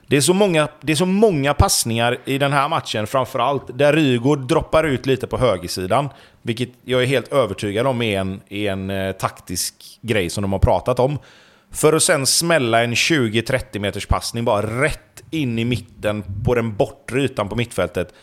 Det 0.06 0.16
är, 0.16 0.20
så 0.20 0.34
många, 0.34 0.68
det 0.80 0.92
är 0.92 0.96
så 0.96 1.06
många 1.06 1.54
passningar 1.54 2.18
i 2.24 2.38
den 2.38 2.52
här 2.52 2.68
matchen, 2.68 3.06
framförallt, 3.06 3.78
där 3.78 3.92
Rygaard 3.92 4.38
droppar 4.38 4.84
ut 4.84 5.06
lite 5.06 5.26
på 5.26 5.38
högersidan. 5.38 6.08
Vilket 6.46 6.68
jag 6.84 7.02
är 7.02 7.06
helt 7.06 7.32
övertygad 7.32 7.86
om 7.86 8.02
är 8.02 8.20
en, 8.20 8.40
är 8.48 8.72
en 8.72 8.90
eh, 8.90 9.12
taktisk 9.12 9.98
grej 10.00 10.30
som 10.30 10.42
de 10.42 10.52
har 10.52 10.58
pratat 10.58 10.98
om. 10.98 11.18
För 11.70 11.92
att 11.92 12.02
sen 12.02 12.26
smälla 12.26 12.84
en 12.84 12.94
20-30 12.94 13.78
meters 13.78 14.06
passning 14.06 14.44
bara 14.44 14.82
rätt 14.82 15.22
in 15.30 15.58
i 15.58 15.64
mitten 15.64 16.24
på 16.44 16.54
den 16.54 16.76
bortre 16.76 17.22
ytan 17.22 17.48
på 17.48 17.56
mittfältet. 17.56 18.14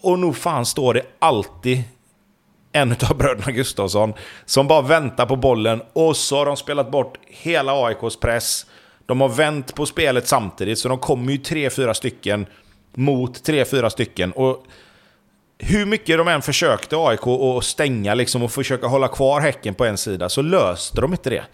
Och 0.00 0.18
nog 0.18 0.36
fan 0.36 0.66
står 0.66 0.94
det 0.94 1.02
alltid 1.18 1.82
en 2.72 2.92
av 3.10 3.16
bröderna 3.16 3.52
Gustafsson 3.52 4.12
som 4.44 4.68
bara 4.68 4.82
väntar 4.82 5.26
på 5.26 5.36
bollen 5.36 5.82
och 5.92 6.16
så 6.16 6.36
har 6.36 6.46
de 6.46 6.56
spelat 6.56 6.90
bort 6.90 7.18
hela 7.26 7.72
AIKs 7.72 8.16
press. 8.16 8.66
De 9.06 9.20
har 9.20 9.28
vänt 9.28 9.74
på 9.74 9.86
spelet 9.86 10.28
samtidigt, 10.28 10.78
så 10.78 10.88
de 10.88 10.98
kommer 10.98 11.32
ju 11.32 11.38
tre, 11.38 11.70
fyra 11.70 11.94
stycken 11.94 12.46
mot 12.94 13.44
tre, 13.44 13.64
fyra 13.64 13.90
stycken. 13.90 14.32
Och 14.32 14.66
hur 15.64 15.86
mycket 15.86 16.18
de 16.18 16.28
än 16.28 16.42
försökte 16.42 16.96
AIK 16.96 17.26
att 17.26 17.64
stänga 17.64 18.14
liksom, 18.14 18.42
och 18.42 18.52
försöka 18.52 18.86
hålla 18.86 19.08
kvar 19.08 19.40
Häcken 19.40 19.74
på 19.74 19.84
en 19.84 19.98
sida, 19.98 20.28
så 20.28 20.42
löste 20.42 21.00
de 21.00 21.12
inte 21.12 21.30
det. 21.30 21.44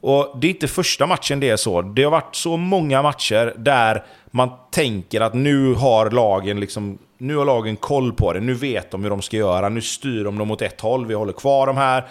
Och 0.00 0.38
det 0.40 0.46
är 0.46 0.50
inte 0.50 0.68
första 0.68 1.06
matchen 1.06 1.40
det 1.40 1.50
är 1.50 1.56
så. 1.56 1.82
Det 1.82 2.02
har 2.02 2.10
varit 2.10 2.36
så 2.36 2.56
många 2.56 3.02
matcher 3.02 3.54
där 3.56 4.04
man 4.30 4.50
tänker 4.72 5.20
att 5.20 5.34
nu 5.34 5.74
har 5.74 6.10
lagen 6.10 6.60
liksom 6.60 6.98
nu 7.18 7.36
har 7.36 7.44
lagen 7.44 7.76
koll 7.76 8.12
på 8.12 8.32
det, 8.32 8.40
nu 8.40 8.54
vet 8.54 8.90
de 8.90 9.02
hur 9.02 9.10
de 9.10 9.22
ska 9.22 9.36
göra, 9.36 9.68
nu 9.68 9.82
styr 9.82 10.24
de 10.24 10.38
dem 10.38 10.50
åt 10.50 10.62
ett 10.62 10.80
håll, 10.80 11.06
vi 11.06 11.14
håller 11.14 11.32
kvar 11.32 11.66
dem 11.66 11.76
här. 11.76 12.08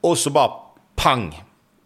Och 0.00 0.18
så 0.18 0.30
bara 0.30 0.50
pang! 0.96 1.42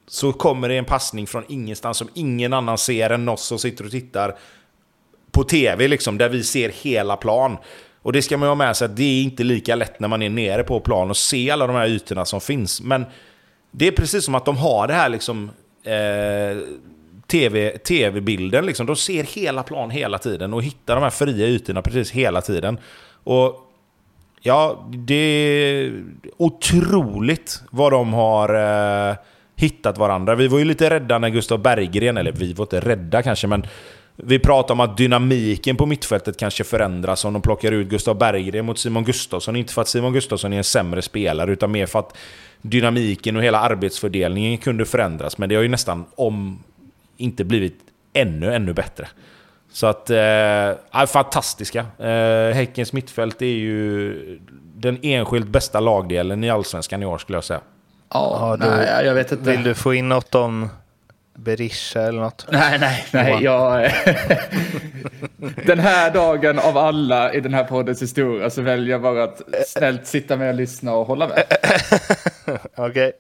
Så 0.06 0.32
kommer 0.32 0.68
det 0.68 0.76
en 0.76 0.84
passning 0.84 1.26
från 1.26 1.44
ingenstans 1.48 1.96
som 1.96 2.08
ingen 2.14 2.52
annan 2.52 2.78
ser 2.78 3.10
än 3.10 3.28
oss 3.28 3.42
som 3.42 3.58
sitter 3.58 3.84
och 3.84 3.90
tittar 3.90 4.38
på 5.30 5.44
tv, 5.44 5.88
liksom, 5.88 6.18
där 6.18 6.28
vi 6.28 6.42
ser 6.42 6.68
hela 6.68 7.16
plan. 7.16 7.56
Och 8.02 8.12
det 8.12 8.22
ska 8.22 8.36
man 8.36 8.46
ju 8.46 8.50
ha 8.50 8.54
med 8.54 8.76
sig 8.76 8.84
att 8.84 8.96
det 8.96 9.02
är 9.02 9.22
inte 9.22 9.44
lika 9.44 9.74
lätt 9.74 10.00
när 10.00 10.08
man 10.08 10.22
är 10.22 10.30
nere 10.30 10.62
på 10.62 10.80
plan 10.80 11.10
och 11.10 11.16
ser 11.16 11.52
alla 11.52 11.66
de 11.66 11.76
här 11.76 11.86
ytorna 11.86 12.24
som 12.24 12.40
finns. 12.40 12.80
Men 12.80 13.04
det 13.70 13.86
är 13.86 13.92
precis 13.92 14.24
som 14.24 14.34
att 14.34 14.44
de 14.44 14.56
har 14.56 14.88
det 14.88 14.94
här 14.94 15.08
liksom... 15.08 15.50
Eh, 15.84 16.58
TV, 17.26 17.78
tv-bilden. 17.78 18.66
Liksom. 18.66 18.86
De 18.86 18.96
ser 18.96 19.24
hela 19.24 19.62
plan 19.62 19.90
hela 19.90 20.18
tiden 20.18 20.54
och 20.54 20.62
hittar 20.62 20.94
de 20.94 21.02
här 21.02 21.10
fria 21.10 21.46
ytorna 21.46 21.82
precis 21.82 22.10
hela 22.10 22.40
tiden. 22.40 22.78
Och 23.24 23.70
Ja, 24.42 24.88
det 24.90 25.14
är 25.14 26.02
otroligt 26.36 27.62
vad 27.70 27.92
de 27.92 28.12
har 28.12 28.54
eh, 29.10 29.16
hittat 29.56 29.98
varandra. 29.98 30.34
Vi 30.34 30.48
var 30.48 30.58
ju 30.58 30.64
lite 30.64 30.90
rädda 30.90 31.18
när 31.18 31.28
Gustav 31.28 31.58
Berggren, 31.58 32.16
eller 32.16 32.32
vi 32.32 32.52
var 32.52 32.64
inte 32.64 32.80
rädda 32.80 33.22
kanske, 33.22 33.46
men 33.46 33.66
vi 34.24 34.38
pratade 34.38 34.72
om 34.72 34.80
att 34.80 34.96
dynamiken 34.96 35.76
på 35.76 35.86
mittfältet 35.86 36.36
kanske 36.36 36.64
förändras 36.64 37.24
om 37.24 37.32
de 37.32 37.42
plockar 37.42 37.72
ut 37.72 37.88
Gustav 37.88 38.18
Berggren 38.18 38.64
mot 38.64 38.78
Simon 38.78 39.04
Gustafsson. 39.04 39.56
Inte 39.56 39.72
för 39.72 39.82
att 39.82 39.88
Simon 39.88 40.12
Gustafsson 40.12 40.52
är 40.52 40.58
en 40.58 40.64
sämre 40.64 41.02
spelare, 41.02 41.52
utan 41.52 41.70
mer 41.70 41.86
för 41.86 41.98
att 41.98 42.16
dynamiken 42.62 43.36
och 43.36 43.42
hela 43.42 43.60
arbetsfördelningen 43.60 44.58
kunde 44.58 44.84
förändras. 44.84 45.38
Men 45.38 45.48
det 45.48 45.54
har 45.54 45.62
ju 45.62 45.68
nästan, 45.68 46.04
om 46.14 46.62
inte 47.16 47.44
blivit 47.44 47.78
ännu, 48.12 48.54
ännu 48.54 48.72
bättre. 48.72 49.08
Så 49.72 49.86
att, 49.86 50.10
eh, 50.10 51.06
fantastiska. 51.06 51.86
Eh, 51.98 52.54
Häckens 52.54 52.92
mittfält 52.92 53.42
är 53.42 53.46
ju 53.46 54.38
den 54.76 54.98
enskilt 55.02 55.48
bästa 55.48 55.80
lagdelen 55.80 56.44
i 56.44 56.50
Allsvenskan 56.50 57.02
i 57.02 57.06
år 57.06 57.18
skulle 57.18 57.36
jag 57.36 57.44
säga. 57.44 57.60
Ja, 58.12 58.56
ja 58.60 58.66
nej, 58.66 59.06
jag 59.06 59.14
vet 59.14 59.32
inte. 59.32 59.50
Vill 59.50 59.62
du 59.62 59.74
få 59.74 59.94
in 59.94 60.08
något 60.08 60.34
om 60.34 60.68
Berisha 61.40 62.00
eller 62.00 62.20
något? 62.20 62.46
Nej, 62.50 62.78
nej, 62.78 63.06
nej. 63.12 63.42
Jag, 63.42 63.92
den 65.66 65.78
här 65.78 66.10
dagen 66.10 66.58
av 66.58 66.78
alla 66.78 67.32
i 67.32 67.40
den 67.40 67.54
här 67.54 67.64
poddens 67.64 68.02
historia 68.02 68.50
så 68.50 68.62
väljer 68.62 68.90
jag 68.90 69.02
bara 69.02 69.24
att 69.24 69.42
snällt 69.66 70.06
sitta 70.06 70.36
med 70.36 70.48
och 70.48 70.54
lyssna 70.54 70.92
och 70.92 71.06
hålla 71.06 71.28
med. 71.28 71.44
Okej. 72.76 72.88
Okay. 72.88 73.12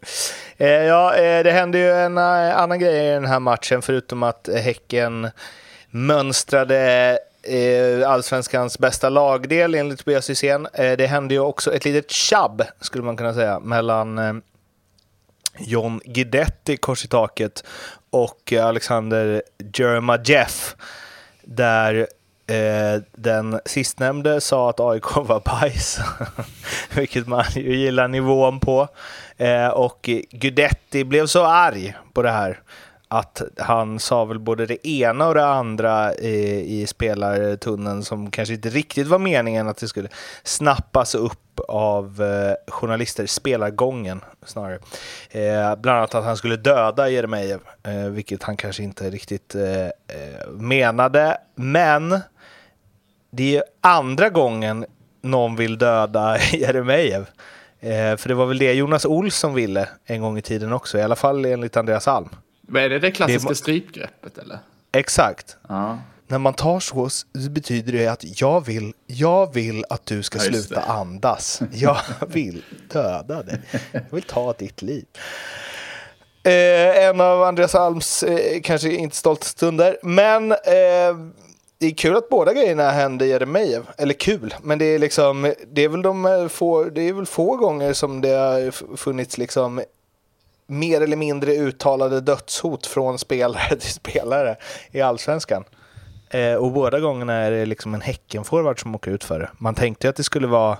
Eh, 0.56 0.68
ja, 0.68 1.14
eh, 1.16 1.44
det 1.44 1.52
hände 1.52 1.78
ju 1.78 1.90
en 1.90 2.18
eh, 2.18 2.58
annan 2.58 2.78
grej 2.78 3.08
i 3.08 3.10
den 3.10 3.26
här 3.26 3.40
matchen 3.40 3.82
förutom 3.82 4.22
att 4.22 4.48
Häcken 4.54 5.30
mönstrade 5.90 7.18
allsvenskans 8.06 8.78
bästa 8.78 9.08
lagdel 9.08 9.74
enligt 9.74 9.98
Tobias 9.98 10.30
Hysén. 10.30 10.68
Det 10.72 11.06
hände 11.06 11.34
ju 11.34 11.40
också 11.40 11.74
ett 11.74 11.84
litet 11.84 12.10
tjabb, 12.10 12.62
skulle 12.80 13.04
man 13.04 13.16
kunna 13.16 13.34
säga, 13.34 13.60
mellan 13.60 14.42
John 15.58 16.00
Guidetti, 16.04 16.76
kors 16.76 17.04
i 17.04 17.08
taket, 17.08 17.64
och 18.10 18.52
Alexander 18.52 19.42
Jeff 20.24 20.76
där 21.42 22.06
eh, 22.46 23.02
den 23.12 23.60
sistnämnde 23.64 24.40
sa 24.40 24.70
att 24.70 24.80
AIK 24.80 25.16
var 25.16 25.40
bajs, 25.40 26.00
vilket 26.94 27.26
man 27.26 27.44
ju 27.54 27.76
gillar 27.76 28.08
nivån 28.08 28.60
på. 28.60 28.88
Eh, 29.36 29.68
och 29.68 30.10
Gudetti 30.30 31.04
blev 31.04 31.26
så 31.26 31.44
arg 31.44 31.94
på 32.12 32.22
det 32.22 32.30
här 32.30 32.60
att 33.12 33.42
han 33.58 33.98
sa 33.98 34.24
väl 34.24 34.38
både 34.38 34.66
det 34.66 34.88
ena 34.88 35.28
och 35.28 35.34
det 35.34 35.46
andra 35.46 36.14
i, 36.14 36.80
i 36.80 36.86
spelartunneln 36.86 38.04
som 38.04 38.30
kanske 38.30 38.54
inte 38.54 38.68
riktigt 38.68 39.06
var 39.06 39.18
meningen 39.18 39.68
att 39.68 39.76
det 39.76 39.88
skulle 39.88 40.08
snappas 40.42 41.14
upp 41.14 41.60
av 41.68 42.22
eh, 42.22 42.72
journalister, 42.72 43.26
spelargången 43.26 44.20
snarare. 44.46 44.78
Eh, 45.30 45.76
bland 45.76 45.98
annat 45.98 46.14
att 46.14 46.24
han 46.24 46.36
skulle 46.36 46.56
döda 46.56 47.08
Jeremejeff, 47.08 47.60
eh, 47.82 48.10
vilket 48.10 48.42
han 48.42 48.56
kanske 48.56 48.82
inte 48.82 49.10
riktigt 49.10 49.54
eh, 49.54 49.86
eh 49.86 50.48
menade. 50.50 51.38
Men 51.54 52.20
det 53.30 53.56
är 53.56 53.64
andra 53.80 54.28
gången 54.28 54.86
någon 55.22 55.56
vill 55.56 55.78
döda 55.78 56.38
Jeremejeff. 56.52 57.28
Eh, 57.80 58.16
för 58.16 58.28
det 58.28 58.34
var 58.34 58.46
väl 58.46 58.58
det 58.58 58.72
Jonas 58.72 59.04
Olsson 59.04 59.54
ville 59.54 59.88
en 60.04 60.20
gång 60.20 60.38
i 60.38 60.42
tiden 60.42 60.72
också, 60.72 60.98
i 60.98 61.02
alla 61.02 61.16
fall 61.16 61.44
enligt 61.44 61.76
Andreas 61.76 62.08
Alm. 62.08 62.28
Men 62.70 62.82
är 62.82 62.88
det 62.88 62.98
det 62.98 63.10
klassiska 63.10 63.48
det 63.48 63.54
strypgreppet 63.54 64.38
eller? 64.38 64.58
Exakt. 64.92 65.56
Ja. 65.68 65.98
När 66.26 66.38
man 66.38 66.54
tar 66.54 66.80
så, 66.80 67.08
så 67.08 67.50
betyder 67.50 67.92
det 67.92 68.06
att 68.06 68.40
jag 68.40 68.66
vill, 68.66 68.92
jag 69.06 69.54
vill 69.54 69.84
att 69.88 70.06
du 70.06 70.22
ska 70.22 70.38
ja, 70.38 70.44
sluta 70.44 70.74
det. 70.74 70.80
andas. 70.80 71.62
Jag 71.72 71.98
vill 72.28 72.62
döda 72.92 73.42
dig. 73.42 73.60
Jag 73.92 74.02
vill 74.10 74.22
ta 74.22 74.52
ditt 74.52 74.82
liv. 74.82 75.04
Eh, 76.44 77.04
en 77.04 77.20
av 77.20 77.42
Andreas 77.42 77.74
Alms 77.74 78.22
eh, 78.22 78.60
kanske 78.60 78.92
inte 78.92 79.16
stolta 79.16 79.44
stunder. 79.44 79.98
Men 80.02 80.52
eh, 80.52 81.16
det 81.78 81.86
är 81.86 81.94
kul 81.94 82.16
att 82.16 82.28
båda 82.28 82.52
grejerna 82.52 82.90
händer 82.90 83.26
Jeremejeff. 83.26 83.84
Eller 83.98 84.14
kul, 84.14 84.54
men 84.62 84.78
det 84.78 84.84
är 84.84 84.98
liksom, 84.98 85.54
det 85.72 85.84
är 85.84 85.88
väl 85.88 86.02
de 86.02 86.26
eh, 86.26 86.48
få, 86.48 86.84
det 86.84 87.02
är 87.02 87.12
väl 87.12 87.26
få 87.26 87.56
gånger 87.56 87.92
som 87.92 88.20
det 88.20 88.28
har 88.28 88.96
funnits 88.96 89.38
liksom 89.38 89.82
mer 90.70 91.00
eller 91.00 91.16
mindre 91.16 91.52
uttalade 91.52 92.20
dödshot 92.20 92.86
från 92.86 93.18
spelare 93.18 93.76
till 93.80 93.92
spelare 93.92 94.56
i 94.90 95.00
allsvenskan. 95.00 95.64
Eh, 96.30 96.54
och 96.54 96.72
båda 96.72 97.00
gångerna 97.00 97.32
är 97.32 97.50
det 97.50 97.66
liksom 97.66 97.94
en 97.94 98.00
Häckenforward 98.00 98.80
som 98.80 98.94
åker 98.94 99.10
ut 99.10 99.24
för 99.24 99.40
det. 99.40 99.50
Man 99.58 99.74
tänkte 99.74 100.08
att 100.08 100.16
det 100.16 100.24
skulle 100.24 100.46
vara, 100.46 100.78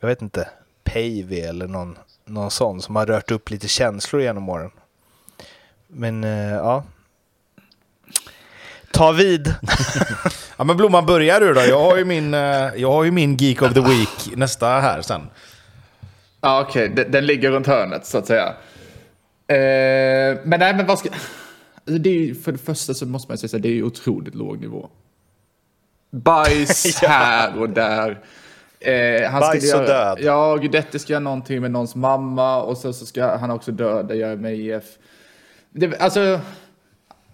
jag 0.00 0.08
vet 0.08 0.22
inte, 0.22 0.48
Päivi 0.84 1.40
eller 1.40 1.66
någon, 1.66 1.98
någon 2.24 2.50
sån 2.50 2.82
som 2.82 2.96
har 2.96 3.06
rört 3.06 3.30
upp 3.30 3.50
lite 3.50 3.68
känslor 3.68 4.22
genom 4.22 4.48
åren. 4.48 4.70
Men 5.86 6.24
eh, 6.24 6.54
ja, 6.54 6.84
ta 8.94 9.12
vid. 9.12 9.54
ja 10.56 10.64
men 10.64 10.76
Blomman, 10.76 11.06
börjar 11.06 11.40
du 11.40 11.54
då? 11.54 11.60
Jag 11.60 11.80
har 11.80 11.96
ju 11.96 12.04
min, 12.04 12.34
eh, 12.34 12.40
jag 12.76 12.92
har 12.92 13.04
ju 13.04 13.10
min 13.10 13.36
Geek 13.36 13.62
of 13.62 13.74
the 13.74 13.80
Week 13.80 14.36
nästa 14.36 14.66
här 14.66 15.02
sen. 15.02 15.20
Ja 16.40 16.60
okej, 16.60 16.84
okay. 16.84 17.04
den, 17.04 17.12
den, 17.12 17.26
ligger 17.26 17.50
runt 17.50 17.66
hörnet 17.66 18.06
så 18.06 18.18
att 18.18 18.26
säga. 18.26 18.54
Eh, 19.46 20.38
men 20.44 20.60
nej 20.60 20.74
men 20.74 20.86
vad 20.86 20.98
ska... 20.98 21.08
Alltså, 21.08 21.98
det 22.02 22.30
är, 22.30 22.34
för 22.34 22.52
det 22.52 22.58
första 22.58 22.94
så 22.94 23.06
måste 23.06 23.30
man 23.30 23.38
säga 23.38 23.56
att 23.56 23.62
det 23.62 23.78
är 23.78 23.82
otroligt 23.82 24.34
låg 24.34 24.60
nivå. 24.60 24.88
Bajs 26.10 26.96
här 27.02 27.58
och 27.58 27.70
där. 27.70 28.20
Eh, 28.80 29.30
han 29.30 29.40
Bajs 29.40 29.74
och 29.74 29.80
död. 29.80 30.18
Ja, 30.20 30.56
Guidetti 30.56 30.98
ska 30.98 31.12
göra 31.12 31.20
någonting 31.20 31.60
med 31.60 31.70
någons 31.70 31.94
mamma 31.94 32.62
och 32.62 32.78
så, 32.78 32.92
så 32.92 33.06
ska 33.06 33.36
han 33.36 33.50
också 33.50 33.72
döda, 33.72 34.14
göra 34.14 34.36
med 34.36 34.54
IF. 34.54 34.84
Det, 35.70 36.00
alltså, 36.00 36.40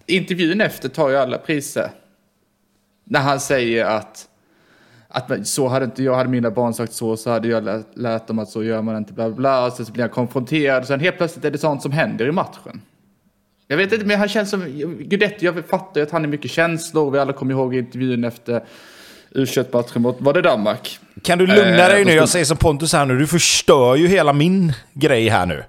intervjun 0.05 0.61
efter 0.61 0.89
tar 0.89 1.09
ju 1.09 1.17
alla 1.17 1.37
priser. 1.37 1.91
När 3.03 3.19
han 3.19 3.39
säger 3.39 3.85
att, 3.85 4.27
att 5.11 5.47
så 5.47 5.67
hade 5.67 5.85
inte 5.85 6.03
jag, 6.03 6.15
hade 6.15 6.29
mina 6.29 6.51
barn 6.51 6.73
sagt 6.73 6.93
så, 6.93 7.17
så 7.17 7.29
hade 7.29 7.47
jag 7.47 7.63
lärt, 7.63 7.85
lärt 7.93 8.27
dem 8.27 8.39
att 8.39 8.49
så 8.49 8.63
gör 8.63 8.81
man 8.81 8.97
inte, 8.97 9.13
bla 9.13 9.27
bla 9.29 9.35
bla. 9.35 9.65
Och 9.65 9.73
så 9.73 9.91
blir 9.91 10.03
han 10.03 10.09
konfronterad, 10.09 10.87
sen 10.87 10.99
helt 10.99 11.17
plötsligt 11.17 11.45
är 11.45 11.51
det 11.51 11.57
sånt 11.57 11.81
som 11.81 11.91
händer 11.91 12.27
i 12.27 12.31
matchen. 12.31 12.81
Jag 13.67 13.77
vet 13.77 13.93
inte, 13.93 14.05
men 14.05 14.19
han 14.19 14.29
känns 14.29 14.49
som, 14.49 14.65
Guidetti, 14.99 15.45
jag 15.45 15.65
fattar 15.69 16.01
ju 16.01 16.05
att 16.05 16.11
han 16.11 16.23
är 16.23 16.27
mycket 16.27 16.51
känslor, 16.51 17.11
vi 17.11 17.19
alla 17.19 17.33
kommer 17.33 17.53
ihåg 17.53 17.75
intervjun 17.75 18.23
efter 18.23 18.63
u 19.31 19.45
matchen 19.71 20.01
mot, 20.01 20.21
var 20.21 20.33
det 20.33 20.41
Danmark? 20.41 20.99
Kan 21.23 21.37
du 21.37 21.47
lugna 21.47 21.87
dig 21.87 22.01
eh, 22.01 22.05
nu? 22.05 22.13
Jag 22.13 22.29
säger 22.29 22.45
som 22.45 22.57
Pontus 22.57 22.93
här 22.93 23.05
nu, 23.05 23.17
du 23.17 23.27
förstör 23.27 23.95
ju 23.95 24.07
hela 24.07 24.33
min 24.33 24.73
grej 24.93 25.29
här 25.29 25.45
nu. 25.45 25.63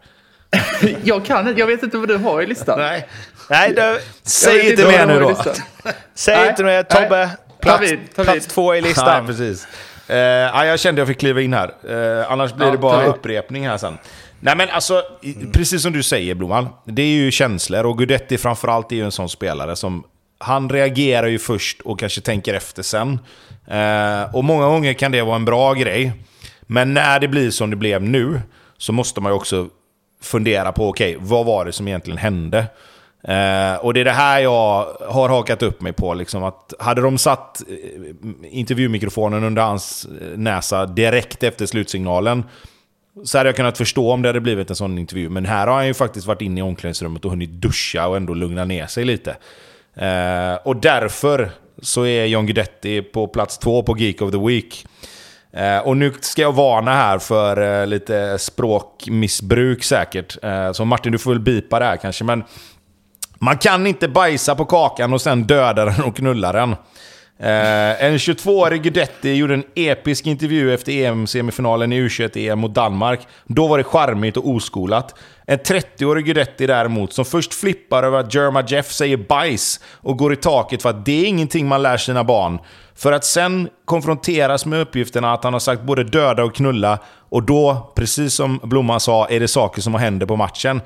jag 1.05 1.25
kan 1.25 1.57
jag 1.57 1.67
vet 1.67 1.83
inte 1.83 1.97
vad 1.97 2.09
du 2.09 2.17
har 2.17 2.43
i 2.43 2.47
listan. 2.47 2.79
Nej, 2.79 3.09
Nej 3.51 3.73
du, 3.77 4.01
säg 4.23 4.71
inte 4.71 4.87
mer 4.87 5.07
nu 5.07 5.21
då. 5.21 5.37
Säg 6.15 6.37
Nej. 6.37 6.49
inte 6.49 6.65
mer. 6.65 6.83
Tobbe, 6.83 7.31
plats, 7.63 7.79
ta 7.79 7.97
vid, 7.97 8.15
ta 8.15 8.25
plats 8.25 8.47
två 8.47 8.75
i 8.75 8.81
listan. 8.81 9.25
Nej, 9.25 9.27
precis. 9.27 9.67
Uh, 10.11 10.17
jag 10.17 10.81
kände 10.81 11.03
att 11.03 11.09
jag 11.09 11.15
fick 11.15 11.21
kliva 11.21 11.41
in 11.41 11.55
här. 11.55 11.75
Uh, 11.91 12.33
annars 12.33 12.55
blir 12.55 12.67
ja, 12.67 12.73
det 12.73 12.79
bara 12.79 13.05
upprepning 13.05 13.69
här 13.69 13.79
sen. 13.79 13.99
Nej 14.41 14.57
men 14.57 14.69
alltså, 14.71 15.03
mm. 15.23 15.53
precis 15.53 15.83
som 15.83 15.93
du 15.93 16.03
säger 16.03 16.35
Blomman. 16.35 16.69
Det 16.85 17.03
är 17.03 17.07
ju 17.07 17.31
känslor 17.31 17.87
och 17.87 17.99
Gudetti 17.99 18.39
framförallt 18.39 18.93
är 18.93 18.97
ju 18.97 19.05
en 19.05 19.13
sån 19.13 19.29
spelare 19.29 19.77
som... 19.77 20.05
Han 20.39 20.71
reagerar 20.71 21.27
ju 21.27 21.39
först 21.39 21.81
och 21.81 21.99
kanske 21.99 22.21
tänker 22.21 22.55
efter 22.55 22.83
sen. 22.83 23.19
Uh, 23.73 24.35
och 24.35 24.45
många 24.45 24.67
gånger 24.67 24.93
kan 24.93 25.13
det 25.13 25.23
vara 25.23 25.37
en 25.37 25.45
bra 25.45 25.75
grej. 25.75 26.13
Men 26.63 26.95
när 26.95 27.21
det 27.21 27.29
blir 27.29 27.51
som 27.51 27.71
det 27.71 27.77
blev 27.77 28.03
nu, 28.03 28.41
så 28.79 28.93
måste 28.93 29.21
man 29.21 29.33
ju 29.33 29.37
också 29.37 29.69
fundera 30.23 30.73
på, 30.73 30.89
okej, 30.89 31.17
okay, 31.17 31.29
vad 31.29 31.47
var 31.47 31.65
det 31.65 31.73
som 31.73 31.89
egentligen 31.89 32.19
hände? 32.19 32.67
Eh, 33.25 33.75
och 33.75 33.95
det 33.95 34.01
är 34.01 34.05
det 34.05 34.11
här 34.11 34.41
jag 34.41 34.87
har 35.09 35.29
hakat 35.29 35.63
upp 35.63 35.81
mig 35.81 35.93
på. 35.93 36.15
Liksom, 36.15 36.45
att 36.45 36.75
hade 36.79 37.01
de 37.01 37.19
satt 37.19 37.63
eh, 37.69 38.57
intervjumikrofonen 38.59 39.45
under 39.45 39.63
hans 39.63 40.05
eh, 40.05 40.39
näsa 40.39 40.87
direkt 40.87 41.43
efter 41.43 41.67
slutsignalen 41.67 42.45
så 43.25 43.39
hade 43.39 43.49
jag 43.49 43.57
kunnat 43.57 43.79
förstå 43.79 44.13
om 44.13 44.23
det 44.23 44.29
hade 44.29 44.41
blivit 44.41 44.71
en 44.71 44.77
sån 44.77 44.99
intervju. 44.99 45.29
Men 45.29 45.47
här 45.47 45.67
har 45.67 45.75
han 45.75 45.87
ju 45.87 45.95
faktiskt 45.95 46.27
varit 46.27 46.43
inne 46.43 46.61
i 46.61 46.63
omklädningsrummet 46.63 47.25
och 47.25 47.31
hunnit 47.31 47.51
duscha 47.51 48.09
och 48.09 48.17
ändå 48.17 48.35
lugna 48.35 48.65
ner 48.65 48.87
sig 48.87 49.05
lite. 49.05 49.37
Eh, 49.95 50.55
och 50.65 50.77
därför 50.77 51.51
så 51.83 52.07
är 52.07 52.27
John 52.27 52.47
Guidetti 52.47 53.03
på 53.03 53.27
plats 53.29 53.59
två 53.59 53.83
på 53.83 53.99
Geek 53.99 54.23
of 54.23 54.31
the 54.31 54.39
Week. 54.39 54.87
Eh, 55.53 55.79
och 55.79 55.97
nu 55.97 56.13
ska 56.21 56.43
jag 56.43 56.53
varna 56.53 56.95
här 56.95 57.19
för 57.19 57.81
eh, 57.81 57.87
lite 57.87 58.39
språkmissbruk 58.39 59.85
säkert. 59.85 60.45
Eh, 60.45 60.73
så 60.73 60.85
Martin, 60.85 61.13
du 61.13 61.19
får 61.19 61.31
väl 61.31 61.41
bipa 61.41 61.79
det 61.79 61.85
här 61.85 61.97
kanske. 61.97 62.25
Men 62.25 62.45
man 63.43 63.59
kan 63.59 63.87
inte 63.87 64.09
bajsa 64.09 64.55
på 64.55 64.65
kakan 64.65 65.13
och 65.13 65.21
sen 65.21 65.43
döda 65.43 65.85
den 65.85 66.03
och 66.03 66.17
knulla 66.17 66.53
den. 66.53 66.71
Eh, 67.39 68.05
en 68.05 68.19
22-årig 68.19 68.83
Gudetti 68.83 69.33
gjorde 69.33 69.55
en 69.55 69.65
episk 69.75 70.27
intervju 70.27 70.75
efter 70.75 70.93
EM-semifinalen 70.93 71.93
i 71.93 72.09
U21-EM 72.09 72.59
mot 72.59 72.75
Danmark. 72.75 73.21
Då 73.47 73.67
var 73.67 73.79
det 73.79 73.85
charmigt 73.85 74.37
och 74.37 74.49
oskolat. 74.49 75.15
En 75.47 75.59
30-årig 75.59 76.25
Gudetti 76.25 76.67
däremot, 76.67 77.13
som 77.13 77.25
först 77.25 77.55
flippar 77.55 78.03
över 78.03 78.19
att 78.19 78.35
Jerma 78.35 78.65
Jeff 78.67 78.93
säger 78.93 79.17
bajs 79.17 79.81
och 79.93 80.19
går 80.19 80.33
i 80.33 80.37
taket 80.37 80.83
för 80.83 80.91
att 80.91 81.05
det 81.05 81.21
är 81.21 81.27
ingenting 81.29 81.69
man 81.69 81.83
lär 81.83 81.97
sina 81.97 82.25
barn. 82.25 82.59
För 82.95 83.13
att 83.13 83.25
sen 83.25 83.69
konfronteras 83.85 84.67
med 84.67 84.81
uppgifterna 84.81 85.33
att 85.33 85.45
han 85.45 85.53
har 85.53 85.61
sagt 85.61 85.83
både 85.83 86.05
döda 86.05 86.45
och 86.45 86.55
knulla. 86.55 86.99
Och 87.29 87.43
då, 87.43 87.93
precis 87.97 88.35
som 88.35 88.61
Blomman 88.63 89.01
sa, 89.01 89.27
är 89.27 89.41
det 89.41 89.49
saker 89.49 89.83
som 89.83 89.95
händer 89.95 90.27
på 90.27 90.37
matchen. 90.37 90.81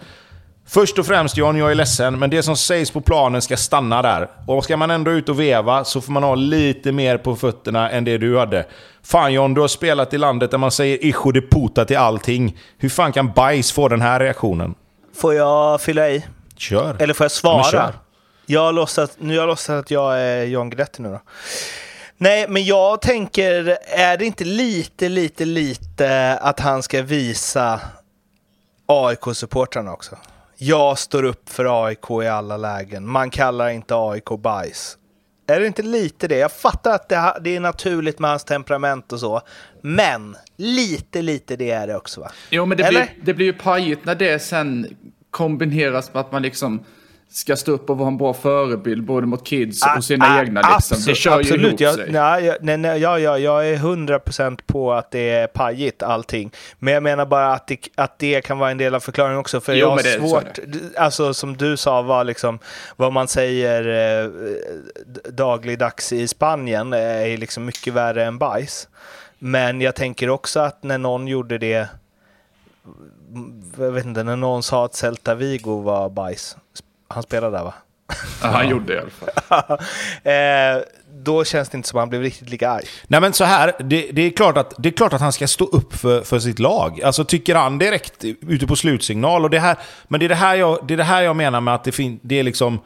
Först 0.68 0.98
och 0.98 1.06
främst 1.06 1.36
John, 1.36 1.56
jag 1.56 1.70
är 1.70 1.74
ledsen, 1.74 2.18
men 2.18 2.30
det 2.30 2.42
som 2.42 2.56
sägs 2.56 2.90
på 2.90 3.00
planen 3.00 3.42
ska 3.42 3.56
stanna 3.56 4.02
där. 4.02 4.30
Och 4.46 4.64
ska 4.64 4.76
man 4.76 4.90
ändå 4.90 5.10
ut 5.10 5.28
och 5.28 5.40
veva 5.40 5.84
så 5.84 6.00
får 6.00 6.12
man 6.12 6.22
ha 6.22 6.34
lite 6.34 6.92
mer 6.92 7.18
på 7.18 7.36
fötterna 7.36 7.90
än 7.90 8.04
det 8.04 8.18
du 8.18 8.38
hade. 8.38 8.66
Fan 9.02 9.32
John, 9.32 9.54
du 9.54 9.60
har 9.60 9.68
spelat 9.68 10.14
i 10.14 10.18
landet 10.18 10.50
där 10.50 10.58
man 10.58 10.70
säger 10.70 11.04
icho 11.04 11.32
de 11.32 11.40
puta 11.40 11.84
till 11.84 11.96
allting. 11.96 12.58
Hur 12.78 12.88
fan 12.88 13.12
kan 13.12 13.32
bajs 13.32 13.72
få 13.72 13.88
den 13.88 14.00
här 14.00 14.20
reaktionen? 14.20 14.74
Får 15.16 15.34
jag 15.34 15.80
fylla 15.80 16.08
i? 16.08 16.26
Kör. 16.56 16.96
Eller 16.98 17.14
får 17.14 17.24
jag 17.24 17.30
svara? 17.30 17.66
Ja, 17.72 17.92
jag 18.46 18.60
har 18.60 18.72
låtsat, 18.72 19.16
nu 19.18 19.34
har 19.34 19.40
jag 19.40 19.46
låtsat 19.46 19.78
att 19.84 19.90
jag 19.90 20.20
är 20.20 20.44
John 20.44 20.70
Guidetti 20.70 21.02
nu 21.02 21.08
då. 21.08 21.20
Nej, 22.18 22.46
men 22.48 22.64
jag 22.64 23.00
tänker, 23.00 23.78
är 23.86 24.16
det 24.16 24.26
inte 24.26 24.44
lite, 24.44 25.08
lite, 25.08 25.44
lite 25.44 26.38
att 26.42 26.60
han 26.60 26.82
ska 26.82 27.02
visa 27.02 27.80
AIK-supportrarna 28.86 29.92
också? 29.92 30.16
Jag 30.58 30.98
står 30.98 31.22
upp 31.22 31.48
för 31.48 31.86
AIK 31.86 32.10
i 32.22 32.28
alla 32.28 32.56
lägen. 32.56 33.06
Man 33.06 33.30
kallar 33.30 33.68
inte 33.68 33.94
AIK 33.96 34.28
bajs. 34.38 34.98
Är 35.48 35.60
det 35.60 35.66
inte 35.66 35.82
lite 35.82 36.28
det? 36.28 36.38
Jag 36.38 36.52
fattar 36.52 36.94
att 36.94 37.08
det, 37.08 37.38
det 37.40 37.56
är 37.56 37.60
naturligt 37.60 38.18
med 38.18 38.30
hans 38.30 38.44
temperament 38.44 39.12
och 39.12 39.20
så. 39.20 39.40
Men 39.80 40.36
lite, 40.56 41.22
lite 41.22 41.56
det 41.56 41.70
är 41.70 41.86
det 41.86 41.96
också 41.96 42.20
va? 42.20 42.30
Jo, 42.50 42.66
men 42.66 42.78
det, 42.78 42.88
blir, 42.88 43.08
det 43.22 43.34
blir 43.34 43.46
ju 43.46 43.52
pajigt 43.52 44.04
när 44.04 44.14
det 44.14 44.38
sen 44.38 44.96
kombineras 45.30 46.14
med 46.14 46.20
att 46.20 46.32
man 46.32 46.42
liksom 46.42 46.84
ska 47.36 47.56
stå 47.56 47.72
upp 47.72 47.90
och 47.90 47.98
vara 47.98 48.08
en 48.08 48.18
bra 48.18 48.34
förebild 48.34 49.04
både 49.04 49.26
mot 49.26 49.46
kids 49.46 49.82
och 49.96 50.04
sina 50.04 50.24
ah, 50.24 50.40
egna. 50.40 50.60
Liksom. 50.60 50.74
Absolut, 50.76 51.06
det 51.06 51.14
kör 51.14 51.40
absolut. 51.40 51.62
ju 51.62 51.68
ihop 51.68 51.80
jag, 51.80 51.94
sig. 51.94 52.12
Nej, 52.12 52.56
nej, 52.60 52.76
nej, 52.76 53.00
ja, 53.00 53.18
ja, 53.18 53.38
jag 53.38 53.68
är 53.68 53.76
hundra 53.76 54.18
procent 54.18 54.66
på 54.66 54.92
att 54.92 55.10
det 55.10 55.30
är 55.30 55.46
pajigt 55.46 56.02
allting. 56.02 56.50
Men 56.78 56.94
jag 56.94 57.02
menar 57.02 57.26
bara 57.26 57.52
att 57.52 57.66
det, 57.66 57.88
att 57.94 58.18
det 58.18 58.40
kan 58.40 58.58
vara 58.58 58.70
en 58.70 58.78
del 58.78 58.94
av 58.94 59.00
förklaringen 59.00 59.38
också. 59.38 59.60
För 59.60 59.72
jo, 59.72 59.78
jag 59.78 59.90
har 59.90 59.96
det, 59.96 60.28
svårt, 60.28 60.58
alltså 60.96 61.34
som 61.34 61.56
du 61.56 61.76
sa, 61.76 62.02
var 62.02 62.24
liksom, 62.24 62.58
vad 62.96 63.12
man 63.12 63.28
säger 63.28 63.88
eh, 64.24 64.30
dagligdags 65.32 66.12
i 66.12 66.28
Spanien 66.28 66.92
är 66.92 67.36
liksom 67.36 67.64
mycket 67.64 67.94
värre 67.94 68.24
än 68.24 68.38
bajs. 68.38 68.88
Men 69.38 69.80
jag 69.80 69.94
tänker 69.94 70.30
också 70.30 70.60
att 70.60 70.82
när 70.82 70.98
någon 70.98 71.28
gjorde 71.28 71.58
det 71.58 71.88
jag 73.78 73.92
vet 73.92 74.04
inte, 74.04 74.22
när 74.22 74.36
någon 74.36 74.62
sa 74.62 74.84
att 74.84 74.94
Celta 74.94 75.34
Vigo 75.34 75.82
var 75.82 76.08
bajs, 76.08 76.56
Han 77.08 77.22
spelade 77.22 77.56
där 77.56 77.64
va? 77.64 77.74
Ja, 78.42 78.48
han 78.48 78.68
gjorde 78.68 78.86
det 78.86 78.94
i 78.94 78.98
alla 78.98 79.10
fall. 79.10 79.78
eh, 80.78 80.84
då 81.24 81.44
känns 81.44 81.68
det 81.68 81.76
inte 81.76 81.88
som 81.88 81.98
att 81.98 82.02
han 82.02 82.08
blev 82.08 82.22
riktigt 82.22 82.50
lika 82.50 82.70
arg. 82.70 82.84
Nej 83.06 83.20
men 83.20 83.32
så 83.32 83.44
här, 83.44 83.72
det, 83.78 84.10
det, 84.12 84.22
är 84.22 84.30
klart 84.30 84.56
att, 84.56 84.74
det 84.78 84.88
är 84.88 84.92
klart 84.92 85.12
att 85.12 85.20
han 85.20 85.32
ska 85.32 85.46
stå 85.46 85.64
upp 85.64 85.94
för, 85.94 86.22
för 86.22 86.38
sitt 86.38 86.58
lag. 86.58 87.02
Alltså 87.02 87.24
tycker 87.24 87.54
han 87.54 87.78
direkt 87.78 88.24
ute 88.24 88.66
på 88.66 88.76
slutsignal. 88.76 89.44
Och 89.44 89.50
det 89.50 89.58
här, 89.58 89.76
men 90.08 90.20
det 90.20 90.26
är 90.26 90.28
det 90.28 90.34
här 90.34 90.56
jag, 90.56 90.86
det 90.86 90.94
är 90.94 90.98
det 90.98 91.04
här 91.04 91.22
jag 91.22 91.36
menar 91.36 91.60
med 91.60 91.74
att 91.74 91.84
det, 91.84 91.92
fin, 91.92 92.20
det 92.22 92.38
är 92.38 92.42
liksom... 92.42 92.80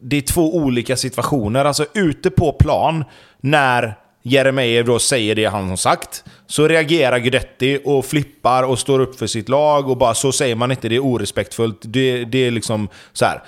Det 0.00 0.16
är 0.16 0.20
två 0.20 0.56
olika 0.56 0.96
situationer. 0.96 1.64
Alltså 1.64 1.86
ute 1.94 2.30
på 2.30 2.52
plan, 2.52 3.04
när 3.40 3.98
Jeremejeff 4.26 4.86
då 4.86 4.98
säger 4.98 5.34
det 5.34 5.44
han 5.44 5.68
har 5.68 5.76
sagt, 5.76 6.24
så 6.46 6.68
reagerar 6.68 7.18
Guidetti 7.18 7.80
och 7.84 8.06
flippar 8.06 8.62
och 8.62 8.78
står 8.78 9.00
upp 9.00 9.18
för 9.18 9.26
sitt 9.26 9.48
lag 9.48 9.90
och 9.90 9.96
bara 9.96 10.14
så 10.14 10.32
säger 10.32 10.54
man 10.54 10.70
inte, 10.70 10.88
det 10.88 10.96
är 10.96 11.04
orespektfullt. 11.04 11.78
Det, 11.80 12.24
det 12.24 12.38
är 12.38 12.50
liksom 12.50 12.88
så 13.12 13.24
här. 13.24 13.42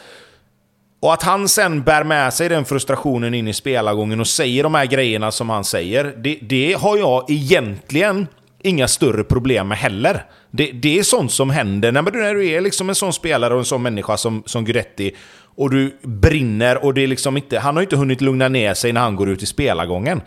Och 1.00 1.12
att 1.12 1.22
han 1.22 1.48
sen 1.48 1.82
bär 1.82 2.04
med 2.04 2.34
sig 2.34 2.48
den 2.48 2.64
frustrationen 2.64 3.34
in 3.34 3.48
i 3.48 3.52
spelargången 3.52 4.20
och 4.20 4.26
säger 4.26 4.62
de 4.62 4.74
här 4.74 4.86
grejerna 4.86 5.30
som 5.30 5.50
han 5.50 5.64
säger, 5.64 6.14
det, 6.16 6.38
det 6.42 6.72
har 6.72 6.96
jag 6.96 7.30
egentligen 7.30 8.26
inga 8.62 8.88
större 8.88 9.24
problem 9.24 9.68
med 9.68 9.78
heller. 9.78 10.24
Det, 10.50 10.70
det 10.72 10.98
är 10.98 11.02
sånt 11.02 11.32
som 11.32 11.50
händer 11.50 11.92
när, 11.92 12.02
när 12.02 12.34
du 12.34 12.48
är 12.48 12.60
liksom 12.60 12.88
en 12.88 12.94
sån 12.94 13.12
spelare 13.12 13.54
och 13.54 13.60
en 13.60 13.64
sån 13.64 13.82
människa 13.82 14.16
som, 14.16 14.42
som 14.46 14.64
Guidetti 14.64 15.12
och 15.56 15.70
du 15.70 15.98
brinner 16.02 16.84
och 16.84 16.94
det 16.94 17.02
är 17.02 17.06
liksom 17.06 17.36
inte, 17.36 17.58
han 17.58 17.76
har 17.76 17.82
inte 17.82 17.96
hunnit 17.96 18.20
lugna 18.20 18.48
ner 18.48 18.74
sig 18.74 18.92
när 18.92 19.00
han 19.00 19.16
går 19.16 19.30
ut 19.30 19.42
i 19.42 19.46
spelargången. 19.46 20.20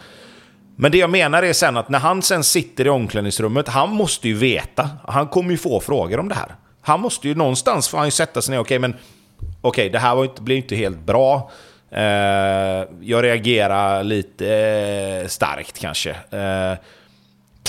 Men 0.81 0.91
det 0.91 0.97
jag 0.97 1.09
menar 1.09 1.43
är 1.43 1.53
sen 1.53 1.77
att 1.77 1.89
när 1.89 1.99
han 1.99 2.21
sen 2.21 2.43
sitter 2.43 2.85
i 2.85 2.89
omklädningsrummet, 2.89 3.67
han 3.67 3.89
måste 3.89 4.27
ju 4.27 4.33
veta. 4.33 4.89
Han 5.07 5.27
kommer 5.27 5.51
ju 5.51 5.57
få 5.57 5.79
frågor 5.79 6.19
om 6.19 6.29
det 6.29 6.35
här. 6.35 6.55
Han 6.81 6.99
måste 6.99 7.27
ju 7.27 7.35
någonstans 7.35 7.87
få 7.87 7.97
han 7.97 8.07
ju 8.07 8.11
sätta 8.11 8.41
sig 8.41 8.51
ner, 8.51 8.59
okej 8.59 8.77
okay, 8.77 8.79
men 8.79 8.99
okej, 9.61 9.81
okay, 9.81 9.89
det 9.89 9.99
här 9.99 10.15
var 10.15 10.23
inte, 10.23 10.41
blev 10.41 10.57
inte 10.57 10.75
helt 10.75 10.99
bra. 10.99 11.51
Uh, 11.93 12.01
jag 13.01 13.23
reagerar 13.23 14.03
lite 14.03 14.45
uh, 15.21 15.27
starkt 15.27 15.79
kanske. 15.79 16.09
Uh, 16.09 16.77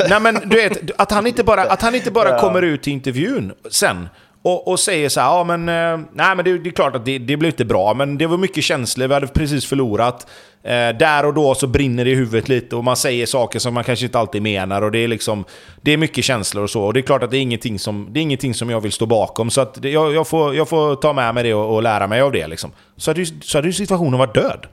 nej 0.09 0.21
men 0.21 0.35
du 0.45 0.57
vet, 0.57 1.01
att 1.01 1.11
han 1.11 1.27
inte 1.27 1.45
bara, 1.45 1.63
att 1.63 1.83
han 1.83 1.95
inte 1.95 2.11
bara 2.11 2.39
kommer 2.41 2.63
ut 2.63 2.83
till 2.83 2.93
intervjun 2.93 3.53
sen 3.71 4.09
och, 4.43 4.69
och 4.69 4.81
säger 4.81 5.09
så 5.09 5.21
här, 5.21 5.29
ja 5.29 5.45
men, 5.45 5.69
eh, 5.69 6.07
nej 6.13 6.37
men 6.37 6.45
det, 6.45 6.59
det 6.59 6.69
är 6.69 6.73
klart 6.73 6.97
att 6.97 7.05
det, 7.05 7.19
det 7.19 7.37
blev 7.37 7.51
inte 7.51 7.65
bra, 7.65 7.95
men 7.95 8.19
det 8.19 8.27
var 8.27 8.37
mycket 8.37 8.65
känslor, 8.65 9.09
vi 9.09 9.15
hade 9.15 9.27
precis 9.27 9.67
förlorat. 9.67 10.27
Eh, 10.63 10.97
där 10.99 11.27
och 11.27 11.35
då 11.35 11.55
så 11.55 11.67
brinner 11.67 12.05
det 12.05 12.11
i 12.11 12.15
huvudet 12.15 12.49
lite 12.49 12.77
och 12.77 12.85
man 12.85 12.97
säger 12.97 13.27
saker 13.27 13.59
som 13.59 13.75
man 13.75 13.85
kanske 13.85 14.05
inte 14.05 14.19
alltid 14.19 14.43
menar. 14.43 14.83
Och 14.83 14.93
det 14.93 14.99
är, 14.99 15.09
liksom, 15.09 15.45
det 15.81 15.93
är 15.93 15.97
mycket 15.97 16.25
känslor 16.25 16.65
och 16.65 16.71
så. 16.71 16.83
Och 16.83 16.93
det 16.93 17.01
är 17.01 17.03
klart 17.03 17.23
att 17.23 17.31
det 17.31 17.37
är 17.37 17.41
ingenting 17.43 17.79
som, 17.79 18.09
det 18.11 18.21
är 18.21 18.23
ingenting 18.23 18.55
som 18.55 18.71
jag 18.71 18.81
vill 18.81 18.93
stå 18.93 19.07
bakom. 19.07 19.51
Så 19.51 19.61
att 19.61 19.85
jag, 19.85 20.15
jag, 20.15 20.29
får, 20.29 20.55
jag 20.55 20.69
får 20.69 20.97
ta 20.97 21.13
med 21.13 21.35
mig 21.35 21.43
det 21.43 21.55
och, 21.55 21.75
och 21.75 21.83
lära 21.83 22.07
mig 22.07 22.21
av 22.21 22.33
det. 22.33 22.47
Liksom. 22.47 22.71
Så, 22.97 23.11
hade, 23.11 23.27
så 23.27 23.59
hade 23.59 23.73
situationen 23.73 24.19
varit 24.19 24.35
död. 24.35 24.67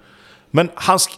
Men 0.52 0.70
hans, 0.76 1.10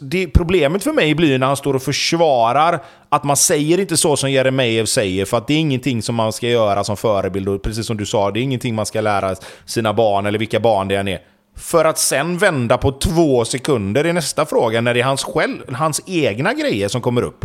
det, 0.00 0.26
problemet 0.26 0.84
för 0.84 0.92
mig 0.92 1.14
blir 1.14 1.38
när 1.38 1.46
han 1.46 1.56
står 1.56 1.74
och 1.74 1.82
försvarar 1.82 2.82
att 3.08 3.24
man 3.24 3.36
säger 3.36 3.80
inte 3.80 3.96
så 3.96 4.16
som 4.16 4.30
Jeremejeff 4.30 4.88
säger, 4.88 5.24
för 5.24 5.36
att 5.36 5.46
det 5.46 5.54
är 5.54 5.58
ingenting 5.58 6.02
som 6.02 6.14
man 6.14 6.32
ska 6.32 6.48
göra 6.48 6.84
som 6.84 6.96
förebild. 6.96 7.48
Och 7.48 7.62
precis 7.62 7.86
som 7.86 7.96
du 7.96 8.06
sa, 8.06 8.30
det 8.30 8.40
är 8.40 8.42
ingenting 8.42 8.74
man 8.74 8.86
ska 8.86 9.00
lära 9.00 9.34
sina 9.64 9.94
barn, 9.94 10.26
eller 10.26 10.38
vilka 10.38 10.60
barn 10.60 10.88
det 10.88 10.96
än 10.96 11.08
är. 11.08 11.20
För 11.56 11.84
att 11.84 11.98
sen 11.98 12.38
vända 12.38 12.78
på 12.78 12.92
två 12.92 13.44
sekunder 13.44 14.06
i 14.06 14.12
nästa 14.12 14.46
fråga 14.46 14.80
när 14.80 14.94
det 14.94 15.00
är 15.00 15.04
hans, 15.04 15.24
själv, 15.24 15.74
hans 15.74 16.00
egna 16.06 16.54
grejer 16.54 16.88
som 16.88 17.00
kommer 17.00 17.22
upp. 17.22 17.44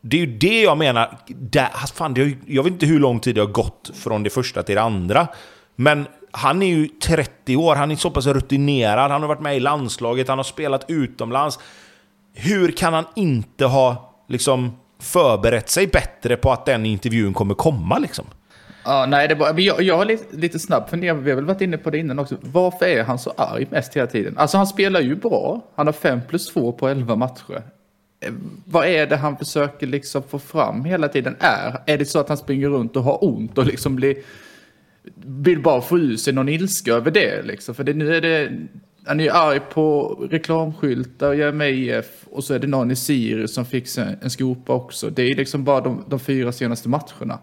Det 0.00 0.16
är 0.16 0.20
ju 0.20 0.38
det 0.38 0.60
jag 0.60 0.78
menar. 0.78 1.18
Där, 1.26 1.68
fan, 1.94 2.14
det, 2.14 2.36
jag 2.46 2.62
vet 2.62 2.72
inte 2.72 2.86
hur 2.86 3.00
lång 3.00 3.20
tid 3.20 3.34
det 3.34 3.40
har 3.40 3.48
gått 3.48 3.90
från 3.94 4.22
det 4.22 4.30
första 4.30 4.62
till 4.62 4.74
det 4.74 4.82
andra. 4.82 5.28
Men 5.76 6.06
han 6.36 6.62
är 6.62 6.66
ju 6.66 6.88
30 6.88 7.56
år, 7.56 7.74
han 7.74 7.90
är 7.90 7.96
så 7.96 8.10
pass 8.10 8.26
rutinerad, 8.26 9.10
han 9.10 9.20
har 9.20 9.28
varit 9.28 9.40
med 9.40 9.56
i 9.56 9.60
landslaget, 9.60 10.28
han 10.28 10.38
har 10.38 10.44
spelat 10.44 10.84
utomlands. 10.88 11.58
Hur 12.32 12.70
kan 12.70 12.94
han 12.94 13.04
inte 13.16 13.64
ha 13.64 14.14
liksom, 14.28 14.76
förberett 15.00 15.68
sig 15.70 15.86
bättre 15.86 16.36
på 16.36 16.52
att 16.52 16.66
den 16.66 16.86
intervjun 16.86 17.34
kommer 17.34 17.54
komma? 17.54 17.98
Liksom? 17.98 18.24
Ja, 18.84 19.06
nej, 19.06 19.28
det 19.28 19.34
var, 19.34 19.60
jag, 19.60 19.82
jag 19.82 19.96
har 19.96 20.04
lite, 20.04 20.36
lite 20.36 20.58
snabb 20.58 20.88
fundering, 20.88 21.22
vi 21.22 21.30
har 21.30 21.36
väl 21.36 21.44
varit 21.44 21.60
inne 21.60 21.78
på 21.78 21.90
det 21.90 21.98
innan 21.98 22.18
också. 22.18 22.36
Varför 22.40 22.86
är 22.86 23.04
han 23.04 23.18
så 23.18 23.30
arg 23.36 23.66
mest 23.70 23.96
hela 23.96 24.06
tiden? 24.06 24.38
Alltså 24.38 24.56
han 24.56 24.66
spelar 24.66 25.00
ju 25.00 25.16
bra, 25.16 25.60
han 25.74 25.86
har 25.86 25.92
5 25.92 26.20
plus 26.28 26.46
2 26.46 26.72
på 26.72 26.88
11 26.88 27.16
matcher. 27.16 27.62
Eh, 28.20 28.32
vad 28.64 28.86
är 28.86 29.06
det 29.06 29.16
han 29.16 29.36
försöker 29.36 29.86
liksom 29.86 30.22
få 30.22 30.38
fram 30.38 30.84
hela 30.84 31.08
tiden? 31.08 31.36
Är, 31.40 31.82
är 31.86 31.98
det 31.98 32.04
så 32.04 32.18
att 32.18 32.28
han 32.28 32.38
springer 32.38 32.68
runt 32.68 32.96
och 32.96 33.02
har 33.02 33.24
ont 33.24 33.58
och 33.58 33.66
liksom 33.66 33.96
blir, 33.96 34.16
vill 35.24 35.62
bara 35.62 35.80
få 35.80 35.98
ur 35.98 36.16
sig 36.16 36.32
någon 36.32 36.48
ilska 36.48 36.92
över 36.92 37.10
det 37.10 37.42
liksom? 37.42 37.74
För 37.74 37.84
det, 37.84 37.94
nu 37.94 38.16
är 38.16 38.20
det, 38.20 38.52
han 39.06 39.20
är 39.20 39.24
ju 39.24 39.30
arg 39.30 39.60
på 39.60 40.08
reklamskyltar 40.30 41.28
och 41.28 41.36
Jeremejeff 41.36 42.06
och 42.30 42.44
så 42.44 42.54
är 42.54 42.58
det 42.58 42.66
någon 42.66 42.90
i 42.90 42.96
Sirius 42.96 43.54
som 43.54 43.66
fick 43.66 43.98
en, 43.98 44.16
en 44.22 44.30
skopa 44.30 44.72
också. 44.72 45.10
Det 45.10 45.22
är 45.22 45.34
liksom 45.34 45.64
bara 45.64 45.80
de, 45.80 46.04
de 46.08 46.20
fyra 46.20 46.52
senaste 46.52 46.88
matcherna. 46.88 47.38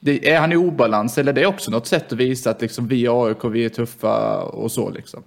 Det, 0.00 0.30
är 0.30 0.40
han 0.40 0.52
i 0.52 0.56
obalans 0.56 1.18
eller 1.18 1.32
det 1.32 1.40
är 1.40 1.42
det 1.42 1.48
också 1.48 1.70
något 1.70 1.86
sätt 1.86 2.12
att 2.12 2.18
visa 2.18 2.50
att 2.50 2.60
liksom, 2.60 2.88
vi 2.88 3.06
är 3.06 3.26
AIK, 3.26 3.44
vi 3.44 3.64
är 3.64 3.68
tuffa 3.68 4.42
och 4.42 4.72
så 4.72 4.90
liksom? 4.90 5.22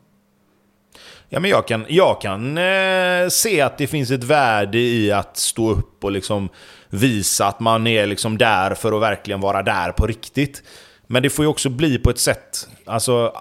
Ja, 1.29 1.39
men 1.39 1.49
jag 1.49 1.67
kan, 1.67 1.85
jag 1.89 2.21
kan 2.21 2.57
eh, 2.57 3.27
se 3.29 3.61
att 3.61 3.77
det 3.77 3.87
finns 3.87 4.11
ett 4.11 4.23
värde 4.23 4.77
i 4.77 5.11
att 5.11 5.37
stå 5.37 5.71
upp 5.71 6.03
och 6.03 6.11
liksom 6.11 6.49
visa 6.89 7.47
att 7.47 7.59
man 7.59 7.87
är 7.87 8.05
liksom 8.05 8.37
där 8.37 8.73
för 8.73 8.91
att 8.91 9.01
verkligen 9.01 9.41
vara 9.41 9.63
där 9.63 9.91
på 9.91 10.07
riktigt. 10.07 10.63
Men 11.11 11.23
det 11.23 11.29
får 11.29 11.45
ju 11.45 11.49
också 11.49 11.69
bli 11.69 11.97
på 11.97 12.09
ett 12.09 12.19
sätt, 12.19 12.67
alltså 12.85 13.33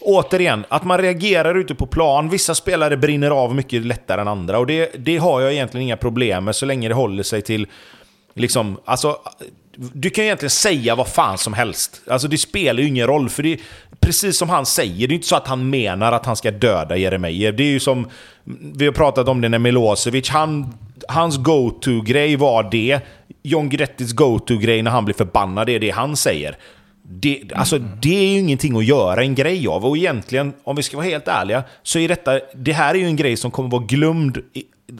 återigen, 0.00 0.64
att 0.68 0.84
man 0.84 0.98
reagerar 0.98 1.54
ute 1.54 1.74
på 1.74 1.86
plan. 1.86 2.28
Vissa 2.28 2.54
spelare 2.54 2.96
brinner 2.96 3.30
av 3.30 3.54
mycket 3.54 3.86
lättare 3.86 4.20
än 4.20 4.28
andra 4.28 4.58
och 4.58 4.66
det, 4.66 4.90
det 4.98 5.16
har 5.16 5.40
jag 5.40 5.52
egentligen 5.52 5.82
inga 5.82 5.96
problem 5.96 6.44
med 6.44 6.56
så 6.56 6.66
länge 6.66 6.88
det 6.88 6.94
håller 6.94 7.22
sig 7.22 7.42
till 7.42 7.66
Liksom, 8.34 8.78
alltså, 8.84 9.16
du 9.76 10.10
kan 10.10 10.24
ju 10.24 10.26
egentligen 10.26 10.50
säga 10.50 10.94
vad 10.94 11.08
fan 11.08 11.38
som 11.38 11.52
helst. 11.52 12.02
Alltså 12.06 12.28
det 12.28 12.38
spelar 12.38 12.82
ju 12.82 12.88
ingen 12.88 13.06
roll, 13.06 13.28
för 13.28 13.42
det 13.42 13.52
är 13.52 13.60
precis 14.00 14.38
som 14.38 14.50
han 14.50 14.66
säger, 14.66 15.08
det 15.08 15.12
är 15.12 15.16
inte 15.16 15.26
så 15.26 15.36
att 15.36 15.48
han 15.48 15.70
menar 15.70 16.12
att 16.12 16.26
han 16.26 16.36
ska 16.36 16.50
döda 16.50 16.96
Jeremejeff. 16.96 17.56
Det 17.56 17.62
är 17.62 17.70
ju 17.70 17.80
som, 17.80 18.08
vi 18.74 18.84
har 18.84 18.92
pratat 18.92 19.28
om 19.28 19.40
det 19.40 19.48
när 19.48 19.58
Milosevic, 19.58 20.28
han, 20.28 20.74
hans 21.08 21.36
go-to-grej 21.36 22.36
var 22.36 22.62
det. 22.70 23.00
John 23.42 23.68
Guidettis 23.68 24.12
go-to-grej 24.12 24.82
när 24.82 24.90
han 24.90 25.04
blir 25.04 25.14
förbannad, 25.14 25.66
det 25.66 25.72
är 25.72 25.80
det 25.80 25.90
han 25.90 26.16
säger. 26.16 26.56
Det, 27.14 27.42
alltså, 27.54 27.78
det 27.78 28.16
är 28.16 28.32
ju 28.32 28.38
ingenting 28.38 28.76
att 28.76 28.84
göra 28.84 29.22
en 29.22 29.34
grej 29.34 29.68
av. 29.68 29.86
Och 29.86 29.96
egentligen, 29.96 30.52
om 30.64 30.76
vi 30.76 30.82
ska 30.82 30.96
vara 30.96 31.06
helt 31.06 31.28
ärliga, 31.28 31.64
så 31.82 31.98
är 31.98 32.08
detta, 32.08 32.40
det 32.54 32.72
här 32.72 32.94
är 32.94 32.98
ju 32.98 33.06
en 33.06 33.16
grej 33.16 33.36
som 33.36 33.50
kommer 33.50 33.70
vara 33.70 33.82
glömd 33.82 34.38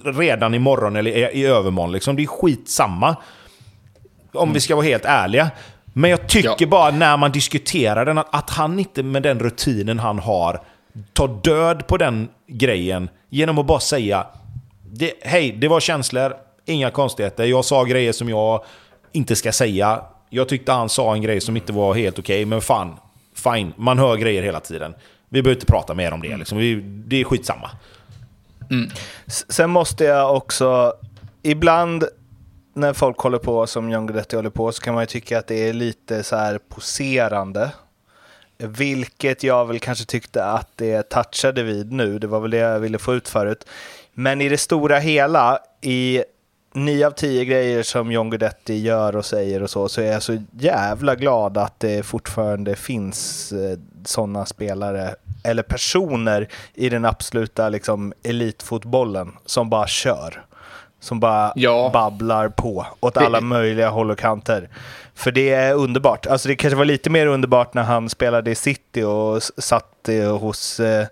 redan 0.05 0.55
imorgon 0.55 0.97
eller 0.97 1.11
i, 1.11 1.41
i 1.41 1.47
övermorgon. 1.47 1.93
Liksom. 1.93 2.17
Det 2.17 2.23
är 2.23 2.27
skitsamma. 2.27 3.17
Om 4.33 4.43
mm. 4.43 4.55
vi 4.55 4.61
ska 4.61 4.77
vara 4.77 4.87
helt 4.87 5.05
ärliga. 5.05 5.51
Men 5.85 6.11
jag 6.11 6.29
tycker 6.29 6.57
ja. 6.59 6.67
bara 6.67 6.91
när 6.91 7.17
man 7.17 7.33
diskuterar 7.33 8.05
den, 8.05 8.19
att, 8.19 8.35
att 8.35 8.51
han 8.51 8.79
inte 8.79 9.03
med 9.03 9.23
den 9.23 9.39
rutinen 9.39 9.99
han 9.99 10.19
har 10.19 10.61
tar 11.13 11.41
död 11.43 11.87
på 11.87 11.97
den 11.97 12.29
grejen 12.47 13.09
genom 13.29 13.59
att 13.59 13.67
bara 13.67 13.81
säga 13.81 14.27
det, 14.93 15.13
Hej, 15.23 15.53
det 15.53 15.69
var 15.69 15.81
känslor, 15.81 16.35
inga 16.67 16.91
konstigheter. 16.91 17.45
Jag 17.45 17.65
sa 17.65 17.85
grejer 17.85 18.13
som 18.13 18.29
jag 18.29 18.65
inte 19.13 19.37
ska 19.37 19.53
säga. 19.53 20.03
Jag 20.35 20.49
tyckte 20.49 20.73
han 20.73 20.89
sa 20.89 21.15
en 21.15 21.23
grej 21.23 21.41
som 21.41 21.57
inte 21.57 21.73
var 21.73 21.95
helt 21.95 22.19
okej, 22.19 22.37
okay, 22.37 22.47
men 22.47 22.61
fan, 22.61 22.97
fine. 23.35 23.73
Man 23.77 23.99
hör 23.99 24.17
grejer 24.17 24.43
hela 24.43 24.61
tiden. 24.61 24.95
Vi 25.29 25.43
behöver 25.43 25.57
inte 25.57 25.67
prata 25.67 25.95
mer 25.95 26.13
om 26.13 26.23
det. 26.23 26.37
Liksom. 26.37 26.59
Vi, 26.59 26.75
det 26.85 27.21
är 27.21 27.25
skitsamma. 27.25 27.71
Mm. 28.71 28.91
Sen 29.27 29.71
måste 29.71 30.05
jag 30.05 30.37
också, 30.37 30.93
ibland 31.43 32.05
när 32.75 32.93
folk 32.93 33.19
håller 33.19 33.39
på 33.39 33.67
som 33.67 33.91
John 33.91 34.07
Guidetti 34.07 34.37
håller 34.37 34.51
på 34.51 34.73
så 34.73 34.83
kan 34.83 34.95
man 34.95 35.03
ju 35.03 35.07
tycka 35.07 35.39
att 35.39 35.47
det 35.47 35.69
är 35.69 35.73
lite 35.73 36.23
så 36.23 36.37
här 36.37 36.59
poserande. 36.69 37.71
Vilket 38.59 39.43
jag 39.43 39.65
väl 39.67 39.79
kanske 39.79 40.05
tyckte 40.05 40.45
att 40.45 40.69
det 40.77 41.03
touchade 41.03 41.63
vid 41.63 41.93
nu. 41.93 42.19
Det 42.19 42.27
var 42.27 42.41
väl 42.41 42.51
det 42.51 42.57
jag 42.57 42.81
ville 42.81 42.99
få 42.99 43.15
ut 43.15 43.29
förut. 43.29 43.67
Men 44.15 44.41
i 44.41 44.49
det 44.49 44.59
stora 44.59 44.99
hela, 44.99 45.59
i 45.81 46.23
nio 46.75 47.07
av 47.07 47.11
tio 47.11 47.45
grejer 47.45 47.83
som 47.83 48.13
John 48.13 48.31
Guidetti 48.31 48.75
gör 48.75 49.17
och 49.17 49.25
säger 49.25 49.63
och 49.63 49.71
så, 49.71 49.89
så 49.89 50.01
är 50.01 50.13
jag 50.13 50.23
så 50.23 50.43
jävla 50.51 51.15
glad 51.15 51.59
att 51.59 51.81
det 51.81 52.07
fortfarande 52.07 52.77
finns 52.77 53.53
eh, 53.53 53.79
sådana 54.05 54.47
spelare 54.47 55.15
eller 55.45 55.63
personer 55.63 56.49
i 56.75 56.89
den 56.89 57.05
absoluta 57.05 57.69
liksom, 57.69 58.13
elitfotbollen 58.23 59.33
som 59.47 59.71
bara 59.71 59.87
kör. 59.87 60.45
Som 61.01 61.21
bara 61.21 61.53
ja. 61.57 61.91
babblar 61.93 62.49
på 62.49 62.87
åt 63.01 63.17
alla 63.17 63.41
möjliga 63.41 63.89
håll 63.89 64.11
och 64.11 64.19
kanter. 64.19 64.69
För 65.15 65.33
det 65.33 65.51
är 65.51 65.75
underbart. 65.75 66.27
Alltså 66.27 66.49
det 66.49 66.57
kanske 66.57 66.77
var 66.77 66.85
lite 66.85 67.11
mer 67.11 67.27
underbart 67.27 67.75
när 67.75 67.83
han 67.83 68.09
spelade 68.09 68.51
i 68.51 68.55
City 68.55 69.03
och 69.03 69.43
satt 69.43 70.09
hos 70.41 70.81
eh, 70.81 71.07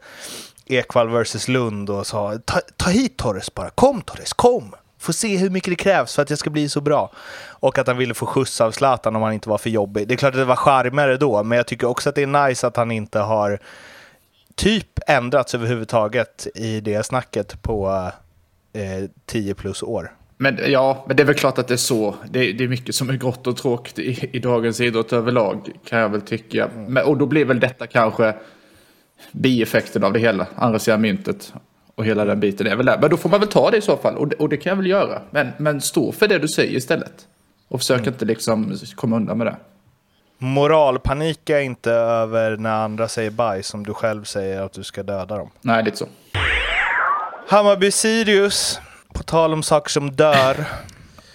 Ekvall 0.66 1.08
vs 1.08 1.48
Lund 1.48 1.90
och 1.90 2.06
sa 2.06 2.38
ta, 2.44 2.60
ta 2.76 2.90
hit 2.90 3.16
Torres 3.16 3.54
bara, 3.54 3.70
kom 3.70 4.02
Torres, 4.02 4.32
kom! 4.32 4.74
Få 5.00 5.12
se 5.12 5.36
hur 5.36 5.50
mycket 5.50 5.70
det 5.70 5.76
krävs 5.76 6.14
för 6.14 6.22
att 6.22 6.30
jag 6.30 6.38
ska 6.38 6.50
bli 6.50 6.68
så 6.68 6.80
bra. 6.80 7.12
Och 7.48 7.78
att 7.78 7.86
han 7.86 7.96
ville 7.96 8.14
få 8.14 8.26
skjuts 8.26 8.60
av 8.60 8.70
Zlatan 8.70 9.16
om 9.16 9.22
han 9.22 9.32
inte 9.32 9.48
var 9.48 9.58
för 9.58 9.70
jobbig. 9.70 10.08
Det 10.08 10.14
är 10.14 10.16
klart 10.16 10.34
att 10.34 10.40
det 10.40 10.44
var 10.44 10.56
charmigare 10.56 11.16
då, 11.16 11.42
men 11.42 11.56
jag 11.56 11.66
tycker 11.66 11.86
också 11.86 12.08
att 12.08 12.14
det 12.14 12.22
är 12.22 12.48
nice 12.48 12.66
att 12.66 12.76
han 12.76 12.90
inte 12.90 13.18
har 13.18 13.58
typ 14.54 14.98
ändrats 15.06 15.54
överhuvudtaget 15.54 16.46
i 16.54 16.80
det 16.80 17.06
snacket 17.06 17.62
på 17.62 18.10
eh, 18.72 19.10
10 19.26 19.54
plus 19.54 19.82
år. 19.82 20.12
Men 20.36 20.58
ja, 20.66 21.04
men 21.06 21.16
det 21.16 21.22
är 21.22 21.24
väl 21.24 21.34
klart 21.34 21.58
att 21.58 21.68
det 21.68 21.74
är 21.74 21.76
så. 21.76 22.14
Det, 22.30 22.52
det 22.52 22.64
är 22.64 22.68
mycket 22.68 22.94
som 22.94 23.10
är 23.10 23.14
grått 23.14 23.46
och 23.46 23.56
tråkigt 23.56 23.98
i, 23.98 24.30
i 24.32 24.38
dagens 24.38 24.80
idrott 24.80 25.12
överlag, 25.12 25.70
kan 25.84 25.98
jag 25.98 26.08
väl 26.08 26.20
tycka. 26.20 26.64
Mm. 26.66 26.92
Men, 26.92 27.04
och 27.04 27.16
då 27.16 27.26
blir 27.26 27.44
väl 27.44 27.60
detta 27.60 27.86
kanske 27.86 28.34
bieffekten 29.32 30.04
av 30.04 30.12
det 30.12 30.18
hela, 30.18 30.46
andra 30.54 30.78
sidan 30.78 31.00
myntet. 31.00 31.52
Och 32.00 32.06
hela 32.06 32.24
den 32.24 32.40
biten 32.40 32.66
är 32.66 32.76
väl 32.76 32.86
där. 32.86 32.98
Men 33.00 33.10
då 33.10 33.16
får 33.16 33.28
man 33.28 33.40
väl 33.40 33.48
ta 33.48 33.70
det 33.70 33.76
i 33.76 33.80
så 33.80 33.96
fall, 33.96 34.16
och 34.16 34.28
det, 34.28 34.36
och 34.36 34.48
det 34.48 34.56
kan 34.56 34.70
jag 34.70 34.76
väl 34.76 34.86
göra. 34.86 35.22
Men, 35.30 35.48
men 35.56 35.80
stå 35.80 36.12
för 36.12 36.28
det 36.28 36.38
du 36.38 36.48
säger 36.48 36.76
istället. 36.76 37.26
Och 37.68 37.80
försök 37.80 37.98
mm. 37.98 38.08
inte 38.08 38.24
liksom 38.24 38.76
komma 38.94 39.16
undan 39.16 39.38
med 39.38 39.46
det. 39.46 39.56
Moralpanika 40.38 41.60
inte 41.60 41.92
över 41.92 42.56
när 42.56 42.70
andra 42.70 43.08
säger 43.08 43.30
bajs 43.30 43.66
som 43.66 43.86
du 43.86 43.94
själv 43.94 44.24
säger 44.24 44.62
att 44.62 44.72
du 44.72 44.82
ska 44.82 45.02
döda 45.02 45.36
dem. 45.36 45.50
Nej, 45.60 45.84
lite 45.84 45.96
så. 45.96 46.06
Hammarby-Sirius, 47.48 48.78
på 49.12 49.22
tal 49.22 49.52
om 49.52 49.62
saker 49.62 49.90
som 49.90 50.10
dör. 50.10 50.64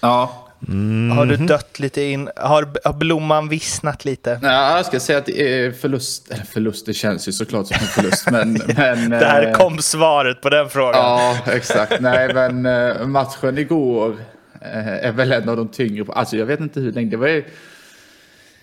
ja. 0.00 0.45
Mm. 0.68 1.16
Har 1.16 1.26
du 1.26 1.36
dött 1.36 1.80
lite 1.80 2.02
in? 2.02 2.28
Har, 2.36 2.68
har 2.84 2.92
blomman 2.92 3.48
vissnat 3.48 4.04
lite? 4.04 4.40
Ja, 4.42 4.76
jag 4.76 4.86
ska 4.86 5.00
säga 5.00 5.18
att 5.18 5.28
är 5.28 5.72
förlust. 5.72 6.30
Eller 6.30 6.44
förlust, 6.44 6.86
det 6.86 6.94
känns 6.94 7.28
ju 7.28 7.32
såklart 7.32 7.66
som 7.66 7.76
en 7.80 7.86
förlust. 7.86 8.30
Men, 8.30 8.52
men, 8.76 9.10
Där 9.10 9.46
eh, 9.46 9.52
kom 9.52 9.78
svaret 9.78 10.40
på 10.40 10.50
den 10.50 10.68
frågan. 10.68 10.94
Ja, 10.94 11.38
exakt. 11.46 12.00
Nej, 12.00 12.34
men 12.34 12.66
eh, 12.66 13.06
matchen 13.06 13.58
igår 13.58 14.16
eh, 14.60 14.88
är 14.88 15.12
väl 15.12 15.32
en 15.32 15.48
av 15.48 15.56
de 15.56 15.68
tyngre. 15.68 16.04
Alltså 16.12 16.36
jag 16.36 16.46
vet 16.46 16.60
inte 16.60 16.80
hur 16.80 16.92
länge. 16.92 17.10
Det 17.10 17.16
var 17.16 17.42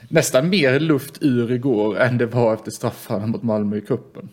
nästan 0.07 0.49
mer 0.49 0.79
luft 0.79 1.17
ur 1.21 1.51
igår 1.51 1.99
än 1.99 2.17
det 2.17 2.25
var 2.25 2.53
efter 2.53 2.71
straffarna 2.71 3.27
mot 3.27 3.43
Malmö 3.43 3.77
i 3.77 3.81
kuppen 3.81 4.29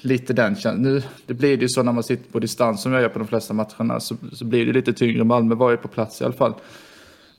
lite 0.00 0.32
den 0.32 0.54
känslan. 0.54 0.82
Nu, 0.82 1.02
det 1.26 1.34
blir 1.34 1.56
det 1.56 1.62
ju 1.62 1.68
så 1.68 1.82
när 1.82 1.92
man 1.92 2.02
sitter 2.02 2.32
på 2.32 2.38
distans 2.38 2.82
som 2.82 2.92
jag 2.92 3.02
gör 3.02 3.08
på 3.08 3.18
de 3.18 3.28
flesta 3.28 3.54
matcherna. 3.54 4.00
Så, 4.00 4.16
så 4.32 4.44
blir 4.44 4.66
det 4.66 4.72
lite 4.72 4.92
tyngre. 4.92 5.24
Malmö 5.24 5.54
var 5.54 5.70
ju 5.70 5.76
på 5.76 5.88
plats 5.88 6.20
i 6.20 6.24
alla 6.24 6.32
fall. 6.32 6.54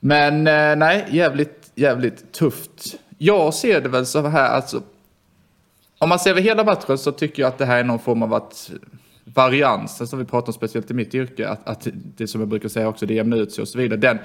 Men 0.00 0.46
eh, 0.46 0.76
nej, 0.76 1.06
jävligt, 1.10 1.72
jävligt 1.74 2.32
tufft. 2.32 2.98
Jag 3.18 3.54
ser 3.54 3.80
det 3.80 3.88
väl 3.88 4.06
så 4.06 4.26
här, 4.26 4.48
alltså. 4.48 4.82
Om 5.98 6.08
man 6.08 6.18
ser 6.18 6.30
över 6.30 6.40
hela 6.40 6.64
matchen 6.64 6.98
så 6.98 7.12
tycker 7.12 7.42
jag 7.42 7.48
att 7.48 7.58
det 7.58 7.64
här 7.64 7.78
är 7.78 7.84
någon 7.84 7.98
form 7.98 8.22
av 8.22 8.34
att 8.34 8.70
varians, 9.24 10.10
som 10.10 10.18
vi 10.18 10.24
pratar 10.24 10.48
om 10.48 10.52
speciellt 10.52 10.90
i 10.90 10.94
mitt 10.94 11.14
yrke, 11.14 11.48
att, 11.48 11.68
att 11.68 11.88
det 11.92 12.26
som 12.26 12.40
jag 12.40 12.48
brukar 12.48 12.68
säga 12.68 12.88
också, 12.88 13.06
det 13.06 13.14
jämnar 13.14 13.36
ut 13.36 13.52
sig 13.52 13.62
och 13.62 13.68
så 13.68 13.78
vidare. 13.78 14.00
Den, 14.00 14.18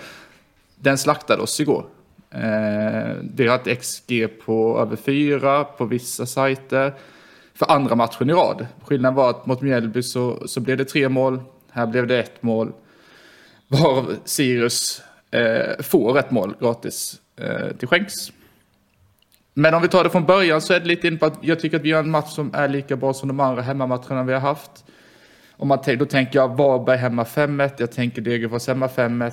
den 0.76 0.98
slaktade 0.98 1.42
oss 1.42 1.60
igår. 1.60 1.86
Eh, 2.32 3.16
vi 3.36 3.48
har 3.48 3.56
ett 3.56 3.82
XG 3.82 4.28
på 4.46 4.80
över 4.80 4.96
fyra 4.96 5.64
på 5.64 5.86
vissa 5.86 6.26
sajter 6.26 6.94
för 7.56 7.72
andra 7.72 7.96
matchen 7.96 8.30
i 8.30 8.34
rad. 8.34 8.68
Skillnaden 8.84 9.16
var 9.16 9.30
att 9.30 9.46
mot 9.46 9.62
Mjällby 9.62 10.04
så, 10.04 10.48
så 10.48 10.60
blev 10.60 10.78
det 10.78 10.86
tre 10.86 11.10
mål. 11.10 11.42
Här 11.72 11.88
blev 11.88 12.08
det 12.08 12.20
ett 12.20 12.44
mål. 12.44 12.74
Varav 13.68 14.16
Sirius 14.26 15.02
eh, 15.32 15.84
får 15.84 16.20
ett 16.20 16.32
mål 16.32 16.56
gratis 16.60 17.22
eh, 17.36 17.78
till 17.78 17.88
skänks. 17.88 18.14
Men 19.54 19.74
om 19.74 19.82
vi 19.82 19.88
tar 19.88 20.04
det 20.04 20.10
från 20.10 20.26
början 20.26 20.62
så 20.62 20.74
är 20.74 20.80
det 20.80 20.86
lite 20.86 21.08
in 21.08 21.18
på 21.18 21.26
att 21.26 21.38
jag 21.42 21.60
tycker 21.60 21.78
att 21.78 21.84
vi 21.84 21.92
har 21.92 22.00
en 22.00 22.10
match 22.10 22.34
som 22.34 22.52
är 22.54 22.68
lika 22.68 22.96
bra 22.96 23.14
som 23.14 23.28
de 23.28 23.40
andra 23.40 23.62
hemmamatcherna 23.62 24.24
vi 24.24 24.34
har 24.34 24.40
haft. 24.40 24.86
Om 25.58 25.68
man, 25.68 25.80
då 26.00 26.06
tänker 26.06 26.40
jag 26.40 26.58
Varberg 26.58 26.98
hemma 26.98 27.24
5-1, 27.24 27.72
jag 27.78 27.92
tänker 27.92 28.22
Degerfors 28.22 28.68
hemma 28.68 28.88
5-1, 28.88 29.32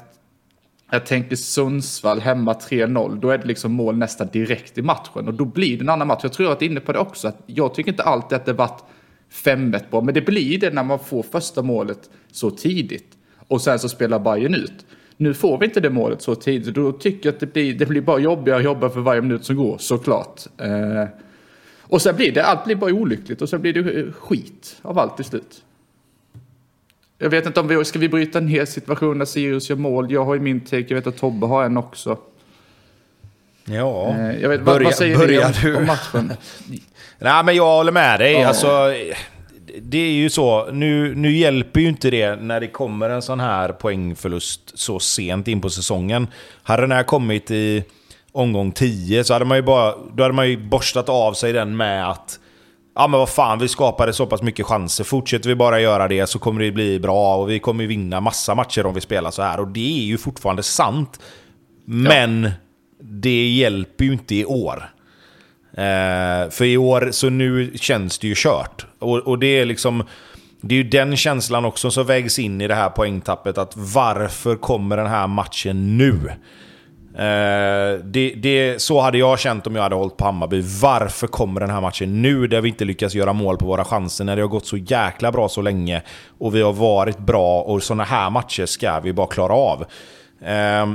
jag 0.92 1.06
tänker 1.06 1.36
Sundsvall 1.36 2.20
hemma 2.20 2.52
3-0, 2.52 3.20
då 3.20 3.30
är 3.30 3.38
det 3.38 3.46
liksom 3.46 3.72
mål 3.72 3.96
nästan 3.96 4.28
direkt 4.32 4.78
i 4.78 4.82
matchen 4.82 5.28
och 5.28 5.34
då 5.34 5.44
blir 5.44 5.76
det 5.76 5.82
en 5.82 5.88
annan 5.88 6.06
match. 6.06 6.20
Jag 6.22 6.32
tror 6.32 6.44
jag 6.44 6.54
varit 6.54 6.62
inne 6.62 6.80
på 6.80 6.92
det 6.92 6.98
också, 6.98 7.28
att 7.28 7.42
jag 7.46 7.74
tycker 7.74 7.90
inte 7.90 8.02
alltid 8.02 8.36
att 8.36 8.44
det 8.44 8.52
varit 8.52 8.84
5-1 9.44 9.82
bra, 9.90 10.00
men 10.00 10.14
det 10.14 10.20
blir 10.20 10.58
det 10.58 10.74
när 10.74 10.84
man 10.84 10.98
får 10.98 11.22
första 11.22 11.62
målet 11.62 12.10
så 12.32 12.50
tidigt 12.50 13.16
och 13.48 13.62
sen 13.62 13.78
så 13.78 13.88
spelar 13.88 14.18
Bayern 14.18 14.54
ut. 14.54 14.86
Nu 15.16 15.34
får 15.34 15.58
vi 15.58 15.64
inte 15.64 15.80
det 15.80 15.90
målet 15.90 16.22
så 16.22 16.34
tidigt, 16.34 16.74
då 16.74 16.92
tycker 16.92 17.28
jag 17.28 17.34
att 17.34 17.40
det 17.40 17.52
blir, 17.52 17.74
det 17.74 17.86
blir 17.86 18.00
bara 18.00 18.18
jobbigare 18.18 18.58
och 18.58 18.64
jobbigare 18.64 18.92
för 18.92 19.00
varje 19.00 19.22
minut 19.22 19.44
som 19.44 19.56
går, 19.56 19.78
såklart. 19.78 20.40
Eh, 20.58 21.04
och 21.80 22.02
sen 22.02 22.16
blir 22.16 22.32
det, 22.32 22.44
allt 22.44 22.64
blir 22.64 22.76
bara 22.76 22.92
olyckligt 22.92 23.42
och 23.42 23.48
sen 23.48 23.60
blir 23.60 23.72
det 23.72 24.12
skit 24.12 24.76
av 24.82 24.98
allt 24.98 25.16
till 25.16 25.24
slut. 25.24 25.64
Jag 27.22 27.30
vet 27.30 27.46
inte 27.46 27.60
om 27.60 27.68
vi 27.68 27.84
ska 27.84 27.98
vi 27.98 28.08
bryta 28.08 28.40
ner 28.40 28.64
situationen 28.64 29.18
när 29.18 29.24
Sirius 29.24 29.70
gör 29.70 29.76
mål. 29.76 30.12
Jag 30.12 30.24
har 30.24 30.34
ju 30.34 30.40
min 30.40 30.60
take, 30.60 30.84
jag 30.88 30.94
vet 30.94 31.06
att 31.06 31.16
Tobbe 31.16 31.46
har 31.46 31.64
en 31.64 31.76
också. 31.76 32.18
Ja, 33.64 34.08
eh, 34.08 34.40
jag 34.40 34.48
vet, 34.48 34.62
börja, 34.62 34.84
vad, 34.84 34.94
säger 34.94 35.18
börja 35.18 35.52
ni 35.64 35.70
om, 35.70 35.76
om 35.76 35.86
matchen? 35.86 36.32
Nej, 37.18 37.44
men 37.44 37.56
jag 37.56 37.76
håller 37.76 37.92
med 37.92 38.20
dig. 38.20 38.32
Ja. 38.32 38.48
Alltså, 38.48 38.94
det 39.82 39.98
är 39.98 40.12
ju 40.12 40.30
så, 40.30 40.70
nu, 40.72 41.14
nu 41.14 41.36
hjälper 41.36 41.80
ju 41.80 41.88
inte 41.88 42.10
det 42.10 42.36
när 42.36 42.60
det 42.60 42.68
kommer 42.68 43.10
en 43.10 43.22
sån 43.22 43.40
här 43.40 43.68
poängförlust 43.68 44.78
så 44.78 44.98
sent 45.00 45.48
in 45.48 45.60
på 45.60 45.70
säsongen. 45.70 46.26
Hade 46.62 46.82
den 46.82 46.92
här 46.92 47.02
kommit 47.02 47.50
i 47.50 47.84
omgång 48.32 48.72
10 48.72 49.24
så 49.24 49.32
hade 49.32 49.44
man 49.44 49.58
ju 49.58 49.62
bara, 49.62 49.94
då 50.14 50.22
hade 50.22 50.34
man 50.34 50.50
ju 50.50 50.56
borstat 50.56 51.08
av 51.08 51.32
sig 51.32 51.52
den 51.52 51.76
med 51.76 52.10
att 52.10 52.38
Ja 52.94 53.08
men 53.08 53.20
vad 53.20 53.28
fan, 53.28 53.58
vi 53.58 53.68
skapade 53.68 54.12
så 54.12 54.26
pass 54.26 54.42
mycket 54.42 54.66
chanser. 54.66 55.04
Fortsätter 55.04 55.48
vi 55.48 55.54
bara 55.54 55.80
göra 55.80 56.08
det 56.08 56.26
så 56.26 56.38
kommer 56.38 56.60
det 56.60 56.72
bli 56.72 57.00
bra 57.00 57.36
och 57.36 57.50
vi 57.50 57.58
kommer 57.58 57.86
vinna 57.86 58.20
massa 58.20 58.54
matcher 58.54 58.86
om 58.86 58.94
vi 58.94 59.00
spelar 59.00 59.30
så 59.30 59.42
här. 59.42 59.60
Och 59.60 59.68
det 59.68 59.98
är 60.00 60.04
ju 60.04 60.18
fortfarande 60.18 60.62
sant. 60.62 61.20
Men 61.84 62.42
ja. 62.42 62.50
det 63.00 63.48
hjälper 63.48 64.04
ju 64.04 64.12
inte 64.12 64.34
i 64.34 64.44
år. 64.44 64.84
Eh, 65.76 66.50
för 66.50 66.64
i 66.64 66.76
år, 66.76 67.08
så 67.12 67.30
nu 67.30 67.72
känns 67.74 68.18
det 68.18 68.28
ju 68.28 68.34
kört. 68.36 68.86
Och, 68.98 69.18
och 69.18 69.38
det 69.38 69.46
är 69.46 69.64
liksom... 69.64 70.04
Det 70.64 70.74
är 70.74 70.76
ju 70.76 70.88
den 70.88 71.16
känslan 71.16 71.64
också 71.64 71.90
som 71.90 72.06
vägs 72.06 72.38
in 72.38 72.60
i 72.60 72.68
det 72.68 72.74
här 72.74 72.88
poängtappet. 72.88 73.58
Att 73.58 73.72
varför 73.76 74.56
kommer 74.56 74.96
den 74.96 75.06
här 75.06 75.26
matchen 75.26 75.98
nu? 75.98 76.30
Eh, 77.14 78.04
det, 78.04 78.34
det, 78.36 78.82
så 78.82 79.00
hade 79.00 79.18
jag 79.18 79.38
känt 79.38 79.66
om 79.66 79.76
jag 79.76 79.82
hade 79.82 79.94
hållit 79.94 80.16
på 80.16 80.24
Hammarby. 80.24 80.62
Varför 80.82 81.26
kommer 81.26 81.60
den 81.60 81.70
här 81.70 81.80
matchen 81.80 82.22
nu 82.22 82.46
där 82.46 82.60
vi 82.60 82.68
inte 82.68 82.84
lyckas 82.84 83.14
göra 83.14 83.32
mål 83.32 83.56
på 83.56 83.66
våra 83.66 83.84
chanser 83.84 84.24
när 84.24 84.36
det 84.36 84.42
har 84.42 84.48
gått 84.48 84.66
så 84.66 84.76
jäkla 84.76 85.32
bra 85.32 85.48
så 85.48 85.62
länge 85.62 86.02
och 86.38 86.54
vi 86.54 86.62
har 86.62 86.72
varit 86.72 87.18
bra 87.18 87.62
och 87.62 87.82
sådana 87.82 88.04
här 88.04 88.30
matcher 88.30 88.66
ska 88.66 89.00
vi 89.00 89.12
bara 89.12 89.26
klara 89.26 89.52
av. 89.52 89.80
Eh, 90.40 90.92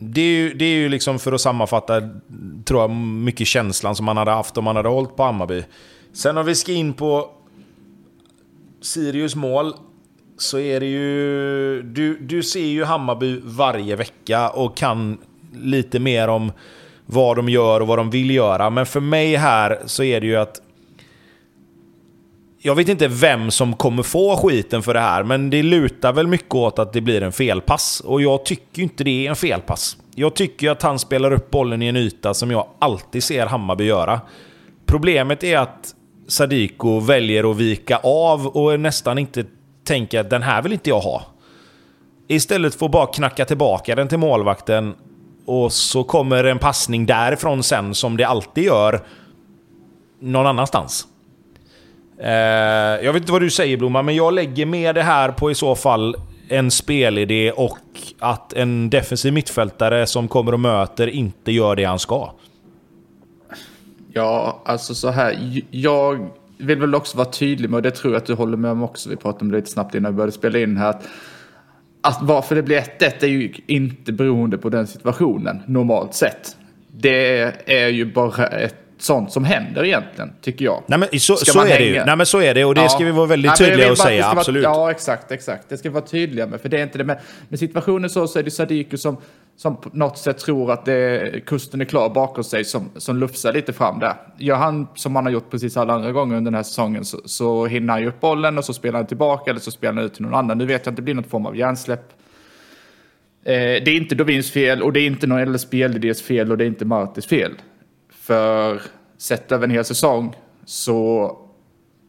det 0.00 0.20
är, 0.20 0.36
ju, 0.38 0.54
det 0.54 0.64
är 0.64 0.74
ju 0.74 0.88
liksom 0.88 1.18
för 1.18 1.32
att 1.32 1.40
sammanfatta, 1.40 2.00
tror 2.64 2.80
jag, 2.80 2.90
mycket 2.90 3.46
känslan 3.46 3.96
som 3.96 4.06
man 4.06 4.16
hade 4.16 4.30
haft 4.30 4.58
om 4.58 4.64
man 4.64 4.76
hade 4.76 4.88
hållit 4.88 5.16
på 5.16 5.22
Hammarby. 5.22 5.62
Sen 6.12 6.38
om 6.38 6.46
vi 6.46 6.54
ska 6.54 6.72
in 6.72 6.92
på 6.92 7.30
Sirius 8.80 9.34
mål 9.34 9.74
så 10.38 10.58
är 10.58 10.80
det 10.80 10.86
ju... 10.86 11.82
Du, 11.82 12.18
du 12.20 12.42
ser 12.42 12.66
ju 12.66 12.84
Hammarby 12.84 13.40
varje 13.44 13.96
vecka 13.96 14.50
och 14.50 14.76
kan 14.76 15.18
lite 15.52 15.98
mer 15.98 16.28
om 16.28 16.52
vad 17.06 17.36
de 17.36 17.48
gör 17.48 17.80
och 17.80 17.86
vad 17.86 17.98
de 17.98 18.10
vill 18.10 18.30
göra. 18.30 18.70
Men 18.70 18.86
för 18.86 19.00
mig 19.00 19.36
här 19.36 19.78
så 19.86 20.02
är 20.02 20.20
det 20.20 20.26
ju 20.26 20.36
att... 20.36 20.62
Jag 22.60 22.74
vet 22.74 22.88
inte 22.88 23.08
vem 23.08 23.50
som 23.50 23.74
kommer 23.74 24.02
få 24.02 24.36
skiten 24.36 24.82
för 24.82 24.94
det 24.94 25.00
här, 25.00 25.24
men 25.24 25.50
det 25.50 25.62
lutar 25.62 26.12
väl 26.12 26.26
mycket 26.26 26.54
åt 26.54 26.78
att 26.78 26.92
det 26.92 27.00
blir 27.00 27.22
en 27.22 27.32
felpass. 27.32 28.00
Och 28.00 28.22
jag 28.22 28.44
tycker 28.44 28.78
ju 28.78 28.82
inte 28.82 29.04
det 29.04 29.26
är 29.26 29.30
en 29.30 29.36
felpass. 29.36 29.96
Jag 30.14 30.34
tycker 30.34 30.70
att 30.70 30.82
han 30.82 30.98
spelar 30.98 31.32
upp 31.32 31.50
bollen 31.50 31.82
i 31.82 31.86
en 31.86 31.96
yta 31.96 32.34
som 32.34 32.50
jag 32.50 32.66
alltid 32.78 33.22
ser 33.22 33.46
Hammarby 33.46 33.84
göra. 33.84 34.20
Problemet 34.86 35.44
är 35.44 35.58
att 35.58 35.94
Sadiko 36.28 37.00
väljer 37.00 37.50
att 37.50 37.56
vika 37.56 37.96
av 38.02 38.46
och 38.46 38.80
nästan 38.80 39.18
inte 39.18 39.44
tänker 39.88 40.20
att 40.20 40.30
den 40.30 40.42
här 40.42 40.62
vill 40.62 40.72
inte 40.72 40.90
jag 40.90 41.00
ha. 41.00 41.22
Istället 42.28 42.74
för 42.74 42.86
att 42.86 42.92
bara 42.92 43.06
knacka 43.06 43.44
tillbaka 43.44 43.94
den 43.94 44.08
till 44.08 44.18
målvakten 44.18 44.94
och 45.46 45.72
så 45.72 46.04
kommer 46.04 46.44
en 46.44 46.58
passning 46.58 47.06
därifrån 47.06 47.62
sen 47.62 47.94
som 47.94 48.16
det 48.16 48.24
alltid 48.24 48.64
gör 48.64 49.00
någon 50.20 50.46
annanstans. 50.46 51.06
Eh, 52.20 52.30
jag 53.04 53.12
vet 53.12 53.22
inte 53.22 53.32
vad 53.32 53.42
du 53.42 53.50
säger 53.50 53.76
Blomman, 53.76 54.04
men 54.04 54.14
jag 54.14 54.34
lägger 54.34 54.66
med 54.66 54.94
det 54.94 55.02
här 55.02 55.32
på 55.32 55.50
i 55.50 55.54
så 55.54 55.74
fall 55.74 56.16
en 56.48 56.70
spelidé 56.70 57.52
och 57.52 57.78
att 58.18 58.52
en 58.52 58.90
defensiv 58.90 59.32
mittfältare 59.32 60.06
som 60.06 60.28
kommer 60.28 60.52
och 60.52 60.60
möter 60.60 61.06
inte 61.06 61.52
gör 61.52 61.76
det 61.76 61.84
han 61.84 61.98
ska. 61.98 62.30
Ja, 64.12 64.62
alltså 64.64 64.94
så 64.94 65.10
här. 65.10 65.62
Jag 65.70 66.28
vill 66.58 66.78
väl 66.78 66.94
också 66.94 67.16
vara 67.16 67.28
tydlig 67.30 67.70
med, 67.70 67.76
och 67.76 67.82
det 67.82 67.90
tror 67.90 68.12
jag 68.12 68.20
att 68.20 68.26
du 68.26 68.34
håller 68.34 68.56
med 68.56 68.70
om 68.70 68.82
också, 68.82 69.10
vi 69.10 69.16
pratade 69.16 69.44
om 69.44 69.50
det 69.50 69.56
lite 69.56 69.70
snabbt 69.70 69.94
innan 69.94 70.12
vi 70.12 70.16
började 70.16 70.32
spela 70.32 70.58
in 70.58 70.76
här, 70.76 70.90
att, 70.90 71.08
att 72.00 72.18
varför 72.22 72.54
det 72.54 72.62
blir 72.62 72.80
1-1 72.80 73.12
är 73.20 73.26
ju 73.26 73.52
inte 73.66 74.12
beroende 74.12 74.58
på 74.58 74.68
den 74.68 74.86
situationen, 74.86 75.62
normalt 75.66 76.14
sett. 76.14 76.56
Det 76.92 77.52
är 77.66 77.88
ju 77.88 78.12
bara 78.12 78.46
ett 78.46 78.76
sånt 78.98 79.32
som 79.32 79.44
händer 79.44 79.84
egentligen, 79.84 80.32
tycker 80.40 80.64
jag. 80.64 80.82
Nej, 80.86 80.98
men 80.98 81.20
så, 81.20 81.36
så 81.36 81.60
är 81.60 81.78
det 81.78 81.84
ju. 81.84 82.04
Nej, 82.04 82.16
men 82.16 82.26
så 82.26 82.40
är 82.40 82.54
det 82.54 82.64
och 82.64 82.74
det 82.74 82.80
ja. 82.80 82.88
ska 82.88 83.04
vi 83.04 83.10
vara 83.10 83.26
väldigt 83.26 83.56
tydliga 83.56 83.90
och 83.90 83.98
säga, 83.98 84.26
absolut. 84.28 84.64
Vara, 84.64 84.74
ja, 84.74 84.90
exakt, 84.90 85.32
exakt. 85.32 85.68
Det 85.68 85.78
ska 85.78 85.88
vi 85.88 85.92
vara 85.92 86.04
tydliga 86.04 86.46
med, 86.46 86.60
för 86.60 86.68
det 86.68 86.78
är 86.78 86.82
inte 86.82 86.98
det. 86.98 87.04
Men 87.04 87.16
med 87.48 87.58
situationen 87.58 88.10
så, 88.10 88.28
så 88.28 88.38
är 88.38 88.42
det 88.42 88.50
Sadiku 88.50 88.96
som, 88.96 89.16
som 89.58 89.76
på 89.76 89.90
något 89.92 90.18
sätt 90.18 90.38
tror 90.38 90.72
att 90.72 90.84
det, 90.84 91.46
kusten 91.46 91.80
är 91.80 91.84
klar 91.84 92.10
bakom 92.10 92.44
sig 92.44 92.64
som, 92.64 92.90
som 92.96 93.16
lufsar 93.16 93.52
lite 93.52 93.72
fram 93.72 93.98
där. 93.98 94.14
Gör 94.36 94.56
han 94.56 94.86
som 94.94 95.16
han 95.16 95.24
har 95.24 95.32
gjort 95.32 95.50
precis 95.50 95.76
alla 95.76 95.94
andra 95.94 96.12
gånger 96.12 96.36
under 96.36 96.50
den 96.50 96.56
här 96.56 96.62
säsongen 96.62 97.04
så, 97.04 97.20
så 97.24 97.66
hinner 97.66 97.92
han 97.92 98.02
ju 98.02 98.08
upp 98.08 98.20
bollen 98.20 98.58
och 98.58 98.64
så 98.64 98.74
spelar 98.74 98.98
han 98.98 99.06
tillbaka 99.06 99.50
eller 99.50 99.60
så 99.60 99.70
spelar 99.70 99.94
han 99.94 100.04
ut 100.04 100.14
till 100.14 100.22
någon 100.22 100.34
annan. 100.34 100.58
Nu 100.58 100.66
vet 100.66 100.86
jag 100.86 100.92
att 100.92 100.96
det 100.96 101.02
blir 101.02 101.14
någon 101.14 101.24
form 101.24 101.46
av 101.46 101.56
hjärnsläpp. 101.56 102.12
Eh, 103.44 103.54
det 103.54 103.88
är 103.88 103.96
inte 103.96 104.14
Dovins 104.14 104.50
fel 104.50 104.82
och 104.82 104.92
det 104.92 105.00
är 105.00 105.06
inte 105.06 105.26
någon 105.26 105.38
eller 105.38 105.58
spelidés 105.58 106.22
fel 106.22 106.50
och 106.50 106.58
det 106.58 106.64
är 106.64 106.68
inte 106.68 106.84
Martis 106.84 107.26
fel. 107.26 107.52
För 108.12 108.82
sett 109.18 109.52
över 109.52 109.64
en 109.64 109.70
hel 109.70 109.84
säsong 109.84 110.36
så 110.64 111.32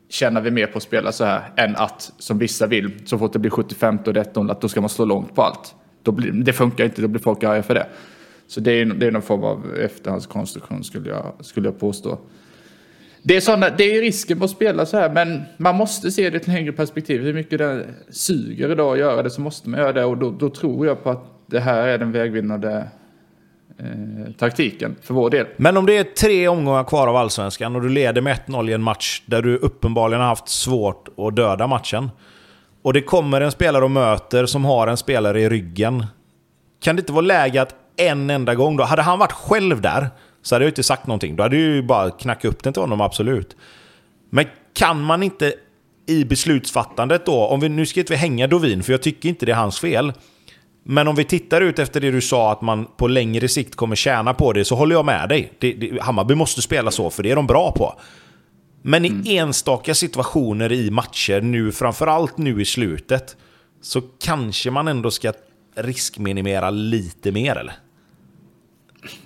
tjänar 0.09 0.41
vi 0.41 0.51
mer 0.51 0.67
på 0.67 0.77
att 0.77 0.83
spela 0.83 1.11
så 1.11 1.25
här 1.25 1.51
än 1.55 1.75
att, 1.75 2.11
som 2.17 2.37
vissa 2.37 2.67
vill, 2.67 2.91
så 3.05 3.17
fort 3.17 3.33
det 3.33 3.39
blir 3.39 3.51
75 3.51 3.99
och 4.05 4.17
1 4.17 4.37
att 4.37 4.61
då 4.61 4.69
ska 4.69 4.81
man 4.81 4.89
slå 4.89 5.05
långt 5.05 5.35
på 5.35 5.41
allt. 5.41 5.75
Då 6.03 6.11
blir, 6.11 6.31
det 6.31 6.53
funkar 6.53 6.85
inte, 6.85 7.01
då 7.01 7.07
blir 7.07 7.21
folk 7.21 7.43
arga 7.43 7.63
för 7.63 7.73
det. 7.73 7.87
Så 8.47 8.59
det 8.59 8.71
är, 8.71 8.85
det 8.85 9.07
är 9.07 9.11
någon 9.11 9.21
form 9.21 9.43
av 9.43 9.75
efterhandskonstruktion 9.75 10.83
skulle 10.83 11.09
jag, 11.09 11.33
skulle 11.39 11.67
jag 11.67 11.79
påstå. 11.79 12.19
Det 13.23 13.35
är, 13.35 13.41
såna, 13.41 13.69
det 13.69 13.97
är 13.97 14.01
risken 14.01 14.39
på 14.39 14.45
att 14.45 14.51
spela 14.51 14.85
så 14.85 14.97
här, 14.97 15.09
men 15.09 15.41
man 15.57 15.75
måste 15.75 16.11
se 16.11 16.29
det 16.29 16.37
i 16.37 16.39
ett 16.39 16.47
längre 16.47 16.71
perspektiv. 16.71 17.21
Hur 17.21 17.33
mycket 17.33 17.59
det 17.59 17.85
suger 18.09 18.71
idag 18.71 18.93
att 18.93 18.99
göra 18.99 19.23
det 19.23 19.29
så 19.29 19.41
måste 19.41 19.69
man 19.69 19.79
göra 19.79 19.93
det 19.93 20.05
och 20.05 20.17
då, 20.17 20.31
då 20.31 20.49
tror 20.49 20.87
jag 20.87 21.03
på 21.03 21.09
att 21.09 21.23
det 21.45 21.59
här 21.59 21.87
är 21.87 21.97
den 21.97 22.11
vägvinnande 22.11 22.87
eh, 23.79 24.33
taktiken 24.37 24.95
för 25.01 25.13
vår 25.13 25.29
del. 25.29 25.47
Men 25.57 25.77
om 25.77 25.85
det 25.85 25.97
är 25.97 26.03
tre 26.03 26.47
omgångar 26.47 26.83
kvar 26.83 27.07
av 27.07 27.15
allsvenskan 27.15 27.75
och 27.75 27.81
du 27.81 27.89
leder 27.89 28.21
med 28.21 28.37
1-0 28.45 28.69
i 28.69 28.73
en 28.73 28.81
match 28.81 29.23
där 29.25 29.41
du 29.41 29.57
uppenbarligen 29.57 30.21
har 30.21 30.27
haft 30.27 30.49
svårt 30.49 31.07
att 31.17 31.35
döda 31.35 31.67
matchen. 31.67 32.09
Och 32.82 32.93
det 32.93 33.01
kommer 33.01 33.41
en 33.41 33.51
spelare 33.51 33.84
och 33.84 33.91
möter 33.91 34.45
som 34.45 34.65
har 34.65 34.88
en 34.88 34.97
spelare 34.97 35.41
i 35.41 35.49
ryggen. 35.49 36.05
Kan 36.82 36.95
det 36.95 36.99
inte 36.99 37.13
vara 37.13 37.25
läge 37.25 37.61
att 37.61 37.75
en 37.97 38.30
enda 38.30 38.55
gång 38.55 38.77
då, 38.77 38.84
hade 38.84 39.01
han 39.01 39.19
varit 39.19 39.32
själv 39.32 39.82
där 39.82 40.09
så 40.41 40.55
hade 40.55 40.65
jag 40.65 40.71
inte 40.71 40.84
sagt 40.84 41.07
någonting. 41.07 41.36
Då 41.36 41.43
hade 41.43 41.55
jag 41.57 41.65
ju 41.65 41.82
bara 41.82 42.11
knackat 42.11 42.45
upp 42.45 42.63
den 42.63 42.73
till 42.73 42.82
honom, 42.82 43.01
absolut. 43.01 43.55
Men 44.30 44.45
kan 44.73 45.01
man 45.01 45.23
inte 45.23 45.53
i 46.07 46.25
beslutsfattandet 46.25 47.25
då, 47.25 47.45
om 47.45 47.59
vi, 47.59 47.69
nu 47.69 47.86
ska 47.86 47.99
inte 47.99 48.13
vi 48.13 48.17
hänga 48.17 48.47
Dovin, 48.47 48.84
för 48.84 48.93
jag 48.93 49.01
tycker 49.01 49.30
inte 49.30 49.45
det 49.45 49.51
är 49.51 49.55
hans 49.55 49.80
fel. 49.80 50.13
Men 50.84 51.07
om 51.07 51.15
vi 51.15 51.23
tittar 51.23 51.61
ut 51.61 51.80
efter 51.80 52.01
det 52.01 52.11
du 52.11 52.21
sa 52.21 52.51
att 52.51 52.61
man 52.61 52.86
på 52.97 53.07
längre 53.07 53.47
sikt 53.47 53.75
kommer 53.75 53.95
tjäna 53.95 54.34
på 54.34 54.53
det, 54.53 54.65
så 54.65 54.75
håller 54.75 54.95
jag 54.95 55.05
med 55.05 55.30
dig. 55.30 55.53
Det, 55.59 55.73
det, 55.73 56.01
Hammarby 56.01 56.36
måste 56.36 56.61
spela 56.61 56.91
så, 56.91 57.09
för 57.09 57.23
det 57.23 57.32
är 57.32 57.36
de 57.36 57.47
bra 57.47 57.71
på. 57.71 57.99
Men 58.82 59.05
mm. 59.05 59.21
i 59.25 59.38
enstaka 59.38 59.93
situationer 59.93 60.71
i 60.71 60.91
matcher, 60.91 61.41
nu 61.41 61.71
framförallt 61.71 62.38
nu 62.38 62.61
i 62.61 62.65
slutet, 62.65 63.38
så 63.82 64.01
kanske 64.01 64.71
man 64.71 64.88
ändå 64.88 65.11
ska 65.11 65.34
riskminimera 65.75 66.69
lite 66.69 67.32
mer, 67.32 67.55
eller? 67.55 67.73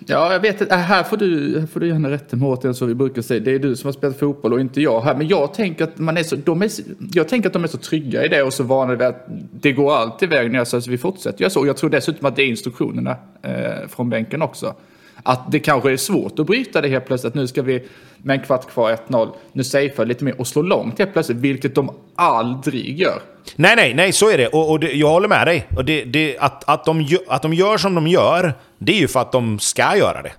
Ja, 0.05 0.33
jag 0.33 0.39
vet 0.39 0.61
att 0.61 0.79
här 0.79 1.03
får 1.03 1.17
du, 1.17 1.59
här 1.59 1.67
får 1.67 1.79
du 1.79 1.87
gärna 1.87 2.09
rätta 2.09 2.35
mig 2.35 2.47
åt 2.47 2.77
som 2.77 2.87
vi 2.87 2.95
brukar 2.95 3.21
säga. 3.21 3.39
Det 3.39 3.51
är 3.51 3.59
du 3.59 3.75
som 3.75 3.87
har 3.87 3.93
spelat 3.93 4.19
fotboll 4.19 4.53
och 4.53 4.59
inte 4.59 4.81
jag 4.81 5.01
här. 5.01 5.15
Men 5.15 5.27
jag 5.27 5.53
tänker 5.53 5.83
att, 5.83 5.97
man 5.97 6.17
är 6.17 6.23
så, 6.23 6.35
de 6.35 6.61
är, 6.61 6.69
jag 7.13 7.27
tänker 7.29 7.49
att 7.49 7.53
de 7.53 7.63
är 7.63 7.67
så 7.67 7.77
trygga 7.77 8.25
i 8.25 8.27
det 8.27 8.43
och 8.43 8.53
så 8.53 8.63
vana 8.63 8.91
vid 8.91 9.01
att 9.01 9.25
det 9.51 9.71
går 9.71 9.95
alltid 9.95 10.29
vägen 10.29 10.65
så 10.65 10.79
vi 10.79 10.97
fortsätter 10.97 11.41
göra 11.41 11.49
så. 11.49 11.59
Och 11.59 11.67
jag 11.67 11.77
tror 11.77 11.89
dessutom 11.89 12.25
att 12.25 12.35
det 12.35 12.43
är 12.43 12.47
instruktionerna 12.47 13.15
eh, 13.41 13.87
från 13.89 14.09
bänken 14.09 14.41
också. 14.41 14.75
Att 15.23 15.51
det 15.51 15.59
kanske 15.59 15.91
är 15.91 15.97
svårt 15.97 16.39
att 16.39 16.47
bryta 16.47 16.81
det 16.81 16.87
helt 16.87 17.05
plötsligt. 17.05 17.33
Nu 17.33 17.47
ska 17.47 17.61
vi 17.61 17.83
med 18.17 18.39
en 18.39 18.45
kvart 18.45 18.69
kvar 18.69 18.97
1-0. 19.07 19.29
Nu 19.51 19.63
safear 19.63 20.05
lite 20.05 20.23
mer 20.23 20.39
och 20.39 20.47
slå 20.47 20.61
långt 20.61 20.99
helt 20.99 21.13
plötsligt, 21.13 21.37
vilket 21.37 21.75
de 21.75 21.91
aldrig 22.15 22.99
gör. 22.99 23.21
Nej, 23.55 23.75
nej, 23.75 23.93
nej, 23.93 24.11
så 24.11 24.29
är 24.29 24.37
det. 24.37 24.47
Och, 24.47 24.71
och 24.71 24.79
det, 24.79 24.91
jag 24.91 25.09
håller 25.09 25.27
med 25.27 25.47
dig. 25.47 25.67
Och 25.75 25.85
det, 25.85 26.03
det, 26.03 26.37
att, 26.39 26.69
att, 26.69 26.85
de, 26.85 27.17
att 27.27 27.41
de 27.41 27.53
gör 27.53 27.77
som 27.77 27.95
de 27.95 28.07
gör, 28.07 28.53
det 28.77 28.91
är 28.91 28.99
ju 28.99 29.07
för 29.07 29.19
att 29.19 29.31
de 29.31 29.59
ska 29.59 29.97
göra 29.97 30.21
det. 30.21 30.31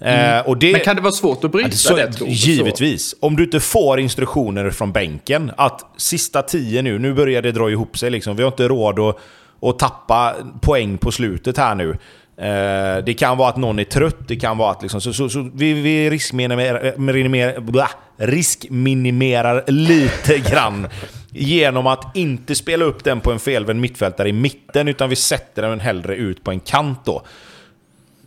Mm. 0.00 0.46
Eh, 0.46 0.56
det, 0.56 0.72
Men 0.72 0.80
kan 0.80 0.96
det 0.96 1.02
vara 1.02 1.12
svårt 1.12 1.44
att 1.44 1.52
bryta 1.52 1.70
så, 1.70 1.96
det? 1.96 2.20
Givetvis. 2.20 3.14
Om 3.20 3.36
du 3.36 3.44
inte 3.44 3.60
får 3.60 4.00
instruktioner 4.00 4.70
från 4.70 4.92
bänken 4.92 5.52
att 5.56 5.84
sista 5.96 6.42
tio 6.42 6.82
nu, 6.82 6.98
nu 6.98 7.14
börjar 7.14 7.42
det 7.42 7.52
dra 7.52 7.70
ihop 7.70 7.98
sig. 7.98 8.10
Liksom. 8.10 8.36
Vi 8.36 8.42
har 8.42 8.50
inte 8.50 8.68
råd 8.68 8.98
att, 8.98 9.18
att 9.62 9.78
tappa 9.78 10.34
poäng 10.60 10.98
på 10.98 11.12
slutet 11.12 11.58
här 11.58 11.74
nu. 11.74 11.96
Eh, 12.38 13.04
det 13.04 13.14
kan 13.18 13.36
vara 13.36 13.48
att 13.48 13.56
någon 13.56 13.78
är 13.78 13.84
trött, 13.84 14.28
det 14.28 14.36
kan 14.36 14.58
vara 14.58 14.70
att 14.70 14.82
liksom, 14.82 15.00
så, 15.00 15.12
så, 15.12 15.28
så 15.28 15.50
vi, 15.54 15.72
vi 15.72 16.10
riskminimerar, 16.10 17.60
blah, 17.60 17.90
riskminimerar 18.16 19.64
lite 19.66 20.38
grann 20.50 20.88
genom 21.30 21.86
att 21.86 22.16
inte 22.16 22.54
spela 22.54 22.84
upp 22.84 23.04
den 23.04 23.20
på 23.20 23.32
en 23.32 23.38
felvänd 23.38 23.80
mittfältare 23.80 24.28
i 24.28 24.32
mitten, 24.32 24.88
utan 24.88 25.08
vi 25.08 25.16
sätter 25.16 25.62
den 25.62 25.80
hellre 25.80 26.16
ut 26.16 26.44
på 26.44 26.50
en 26.50 26.60
kant 26.60 26.98
då. 27.04 27.22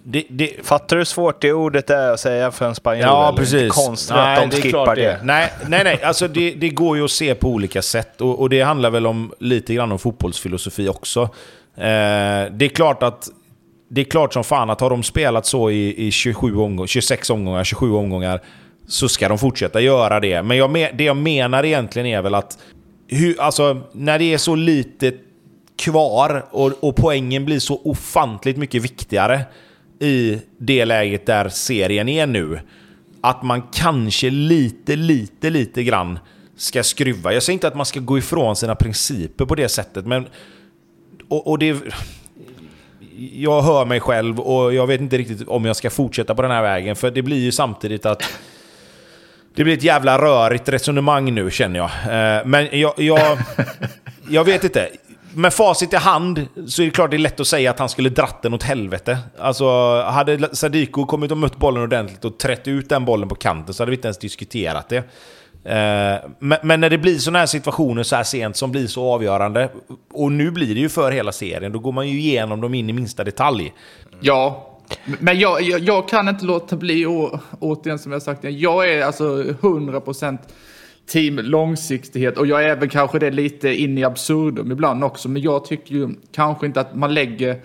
Det, 0.04 0.24
det... 0.30 0.52
Fattar 0.64 0.96
du 0.96 1.00
hur 1.00 1.06
svårt 1.06 1.42
det 1.42 1.54
ordet 1.54 1.90
är 1.90 2.12
att 2.12 2.20
säga 2.20 2.52
för 2.52 2.66
en 2.66 2.76
spanjor? 2.76 3.06
Ja, 3.06 3.34
precis. 3.38 3.72
Konstigt 3.72 4.16
att 4.16 4.52
de 4.52 4.62
skippar 4.62 4.96
det. 4.96 5.02
det. 5.02 5.20
Nej, 5.24 5.54
nej, 5.68 5.84
nej. 5.84 6.04
Alltså 6.04 6.28
det, 6.28 6.52
det 6.52 6.70
går 6.70 6.98
ju 6.98 7.06
att 7.06 7.12
se 7.12 7.36
på 7.36 7.48
olika 7.48 7.82
sätt. 7.82 8.22
Och, 8.22 8.40
och, 8.40 8.50
det 8.50 8.62
handlar 8.62 8.90
väl 8.90 9.08
om 9.08 9.34
lite 9.40 9.74
grann 9.74 9.92
om 9.92 10.00
fotbollsfilosofi 10.00 10.90
också. 10.90 11.22
Eh, 11.22 11.82
det 12.52 12.66
är 12.66 12.70
klart 12.70 13.04
att 13.04 13.30
det 13.90 14.02
är 14.02 14.06
klart 14.06 14.34
som 14.34 14.44
fan 14.44 14.70
att 14.70 14.82
har 14.82 14.90
de 14.90 15.04
spelat 15.04 15.46
så 15.46 15.70
i, 15.72 16.08
i 16.08 16.12
27 16.12 16.56
omgångar, 16.56 16.88
26 16.88 17.30
omgångar, 17.30 17.64
27 17.64 17.92
omgångar 17.92 18.42
så 18.88 19.10
ska 19.10 19.30
de 19.30 19.38
fortsätta 19.38 19.82
göra 19.82 20.20
det. 20.20 20.44
Men 20.44 20.58
jag, 20.58 20.72
det 20.74 21.04
jag 21.04 21.18
menar 21.18 21.66
egentligen 21.66 22.06
är 22.06 22.22
väl 22.22 22.36
att 22.36 22.58
hur, 23.08 23.42
alltså, 23.42 23.82
när 23.92 24.20
det 24.20 24.34
är 24.34 24.38
så 24.38 24.56
lite 24.56 25.14
kvar 25.78 26.46
och, 26.52 26.84
och 26.84 26.96
poängen 26.96 27.46
blir 27.46 27.60
så 27.60 27.82
ofantligt 27.84 28.58
mycket 28.58 28.84
viktigare 28.84 29.42
i 30.00 30.40
det 30.58 30.86
läget 30.86 31.26
där 31.26 31.50
serien 31.50 32.10
är 32.10 32.28
nu. 32.28 32.60
Att 33.22 33.44
man 33.44 33.62
kanske 33.74 34.30
lite, 34.30 34.96
lite, 34.96 35.50
lite 35.50 35.84
grann 35.84 36.20
ska 36.58 36.84
skruva. 36.84 37.34
Jag 37.34 37.44
säger 37.44 37.54
inte 37.54 37.68
att 37.68 37.76
man 37.76 37.86
ska 37.86 38.00
gå 38.00 38.18
ifrån 38.18 38.56
sina 38.56 38.76
principer 38.76 39.46
på 39.46 39.56
det 39.56 39.70
sättet, 39.70 40.06
men... 40.06 40.26
Och, 41.30 41.48
och 41.48 41.60
det 41.60 41.78
jag 43.34 43.62
hör 43.62 43.86
mig 43.86 44.00
själv 44.00 44.40
och 44.40 44.74
jag 44.74 44.88
vet 44.88 45.02
inte 45.02 45.18
riktigt 45.18 45.48
om 45.48 45.66
jag 45.66 45.76
ska 45.76 45.90
fortsätta 45.90 46.36
på 46.36 46.42
den 46.42 46.52
här 46.52 46.62
vägen. 46.62 46.96
För 46.96 47.12
det 47.12 47.22
blir 47.22 47.38
ju 47.38 47.52
samtidigt 47.52 48.06
att... 48.06 48.24
Det 49.56 49.64
blir 49.64 49.74
ett 49.74 49.84
jävla 49.84 50.22
rörigt 50.22 50.70
resonemang 50.70 51.34
nu 51.34 51.52
känner 51.52 51.80
jag. 51.80 51.90
Eh, 51.90 52.46
men 52.46 52.80
jag, 52.80 52.94
jag, 52.98 53.38
jag 54.30 54.44
vet 54.44 54.64
inte. 54.64 54.90
Med 55.34 55.54
facit 55.54 55.94
i 55.94 55.96
hand 55.96 56.48
så 56.68 56.82
är 56.82 56.86
det 56.86 56.92
klart 56.92 57.12
det 57.12 57.18
är 57.18 57.20
lätt 57.20 57.40
att 57.40 57.48
säga 57.48 57.72
att 57.72 57.80
han 57.80 57.90
skulle 57.90 58.10
dratt 58.10 58.42
den 58.42 58.54
åt 58.54 58.64
helvete. 58.64 59.18
Alltså, 59.40 60.02
hade 60.02 60.56
Sadiko 60.56 61.06
kommit 61.06 61.32
och 61.32 61.38
mött 61.38 61.58
bollen 61.58 61.84
ordentligt 61.84 62.26
och 62.26 62.38
trätt 62.38 62.68
ut 62.68 62.90
den 62.90 63.06
bollen 63.06 63.30
på 63.30 63.36
kanten 63.36 63.74
så 63.74 63.84
hade 63.84 63.90
vi 63.90 63.96
inte 63.96 64.08
ens 64.08 64.18
diskuterat 64.18 64.90
det. 64.90 65.04
Eh, 65.64 66.30
men, 66.40 66.80
när 66.80 66.90
det 66.90 66.98
blir 66.98 67.18
sådana 67.18 67.40
här 67.40 67.46
situationer 67.46 68.04
så 68.04 68.16
här 68.16 68.24
sent 68.24 68.56
som 68.56 68.72
blir 68.72 68.88
så 68.88 69.14
avgörande, 69.14 69.70
och 70.12 70.32
nu 70.32 70.52
blir 70.52 70.76
det 70.76 70.82
ju 70.82 70.90
för 70.90 71.12
hela 71.12 71.32
serien, 71.32 71.72
då 71.72 71.80
går 71.80 71.92
man 71.92 72.08
ju 72.08 72.20
igenom 72.20 72.62
dem 72.62 72.74
in 72.74 72.90
i 72.90 72.94
minsta 72.94 73.24
detalj. 73.24 73.74
Ja, 74.20 74.66
men 75.20 75.40
jag, 75.40 75.62
jag, 75.62 75.80
jag 75.80 76.10
kan 76.10 76.30
inte 76.30 76.46
låta 76.46 76.76
bli, 76.76 77.06
å, 77.06 77.40
återigen 77.60 78.00
som 78.00 78.12
jag 78.12 78.22
sagt, 78.22 78.44
jag 78.44 78.90
är 78.90 79.06
alltså 79.06 79.44
100% 79.44 80.38
team 81.08 81.40
långsiktighet 81.40 82.38
och 82.38 82.48
jag 82.48 82.64
är 82.64 82.76
väl 82.76 82.90
kanske 82.90 83.20
det 83.20 83.32
lite 83.32 83.70
in 83.70 83.98
i 83.98 84.04
absurdum 84.04 84.72
ibland 84.72 85.04
också, 85.04 85.30
men 85.30 85.42
jag 85.42 85.66
tycker 85.66 85.96
ju 85.96 86.10
kanske 86.32 86.66
inte 86.66 86.82
att 86.82 86.96
man 86.96 87.14
lägger 87.14 87.62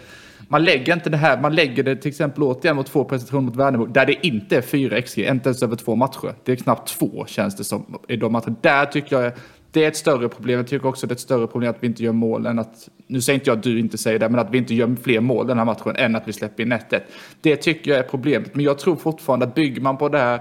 man 0.54 0.64
lägger 0.64 0.92
inte 0.92 1.10
det 1.10 1.16
här, 1.16 1.40
man 1.40 1.54
lägger 1.54 1.82
det 1.82 1.96
till 1.96 2.08
exempel 2.08 2.42
återigen 2.42 2.76
mot 2.76 2.86
två 2.86 3.04
prestationer 3.04 3.42
mot 3.42 3.56
Värnamo, 3.56 3.86
där 3.86 4.06
det 4.06 4.26
inte 4.26 4.56
är 4.56 4.62
4 4.62 5.02
XG, 5.02 5.18
inte 5.18 5.48
ens 5.48 5.62
över 5.62 5.76
två 5.76 5.94
matcher. 5.94 6.34
Det 6.44 6.52
är 6.52 6.56
knappt 6.56 6.88
två 6.98 7.24
känns 7.26 7.56
det 7.56 7.64
som 7.64 7.98
i 8.08 8.16
de 8.16 8.32
matcherna. 8.32 8.56
Där 8.60 8.86
tycker 8.86 9.20
jag 9.20 9.32
det 9.70 9.84
är 9.84 9.88
ett 9.88 9.96
större 9.96 10.28
problem. 10.28 10.56
Jag 10.56 10.66
tycker 10.66 10.88
också 10.88 11.06
det 11.06 11.12
är 11.12 11.14
ett 11.14 11.20
större 11.20 11.46
problem 11.46 11.70
att 11.70 11.76
vi 11.80 11.86
inte 11.86 12.02
gör 12.04 12.12
mål 12.12 12.46
än 12.46 12.58
att, 12.58 12.88
nu 13.06 13.20
säger 13.20 13.38
inte 13.38 13.50
jag 13.50 13.58
att 13.58 13.62
du 13.62 13.78
inte 13.78 13.98
säger 13.98 14.18
det, 14.18 14.28
men 14.28 14.40
att 14.40 14.50
vi 14.50 14.58
inte 14.58 14.74
gör 14.74 14.96
fler 15.02 15.20
mål 15.20 15.46
den 15.46 15.58
här 15.58 15.64
matchen 15.64 15.96
än 15.96 16.16
att 16.16 16.28
vi 16.28 16.32
släpper 16.32 16.62
in 16.62 16.72
1 16.72 16.94
Det 17.40 17.56
tycker 17.56 17.90
jag 17.90 18.00
är 18.00 18.08
problemet. 18.08 18.54
Men 18.54 18.64
jag 18.64 18.78
tror 18.78 18.96
fortfarande 18.96 19.46
att 19.46 19.54
bygger 19.54 19.80
man 19.80 19.96
på 19.96 20.08
det 20.08 20.18
här 20.18 20.40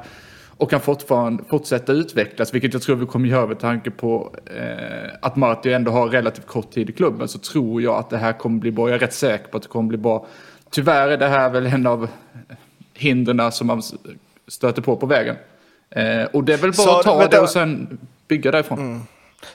och 0.58 0.70
kan 0.70 0.80
fortfarande 0.80 1.44
fortsätta 1.44 1.92
utvecklas, 1.92 2.54
vilket 2.54 2.74
jag 2.74 2.82
tror 2.82 2.96
vi 2.96 3.06
kommer 3.06 3.30
göra 3.30 3.48
med 3.48 3.60
tanke 3.60 3.92
på 3.92 4.36
eh, 4.46 5.10
att 5.22 5.36
Marti 5.36 5.74
ändå 5.74 5.92
har 5.92 6.08
relativt 6.08 6.48
kort 6.48 6.72
tid 6.72 6.90
i 6.90 6.94
klubben, 6.94 7.28
så 7.28 7.40
tror 7.40 7.82
jag 7.82 7.96
att 7.96 8.10
det 8.10 8.18
här 8.18 8.34
kommer 8.34 8.60
bli 8.60 8.72
bra. 8.72 8.90
Jag 8.90 8.96
är 8.96 9.00
rätt 9.00 9.14
säker 9.14 9.48
på 9.48 9.58
att 9.58 9.64
det 9.64 9.70
kommer 9.70 9.88
bli 9.88 9.98
bra. 9.98 10.26
Tyvärr 10.70 11.08
är 11.08 11.18
det 11.18 11.28
här 11.28 11.50
väl 11.50 11.66
en 11.66 11.88
av 11.88 12.08
hindren 12.94 13.52
som 13.52 13.68
man 13.68 13.82
stöter 14.48 14.82
på 14.82 14.96
på 14.96 15.06
vägen. 15.06 15.36
Eh, 15.90 16.24
och 16.24 16.44
det 16.44 16.54
är 16.54 16.58
väl 16.58 16.72
bara 16.72 16.88
så, 16.88 17.00
att 17.00 17.04
ta 17.04 17.28
det 17.28 17.40
och 17.40 17.50
sen 17.50 17.98
bygga 18.28 18.52
därifrån. 18.52 18.80
Mm. 18.80 19.02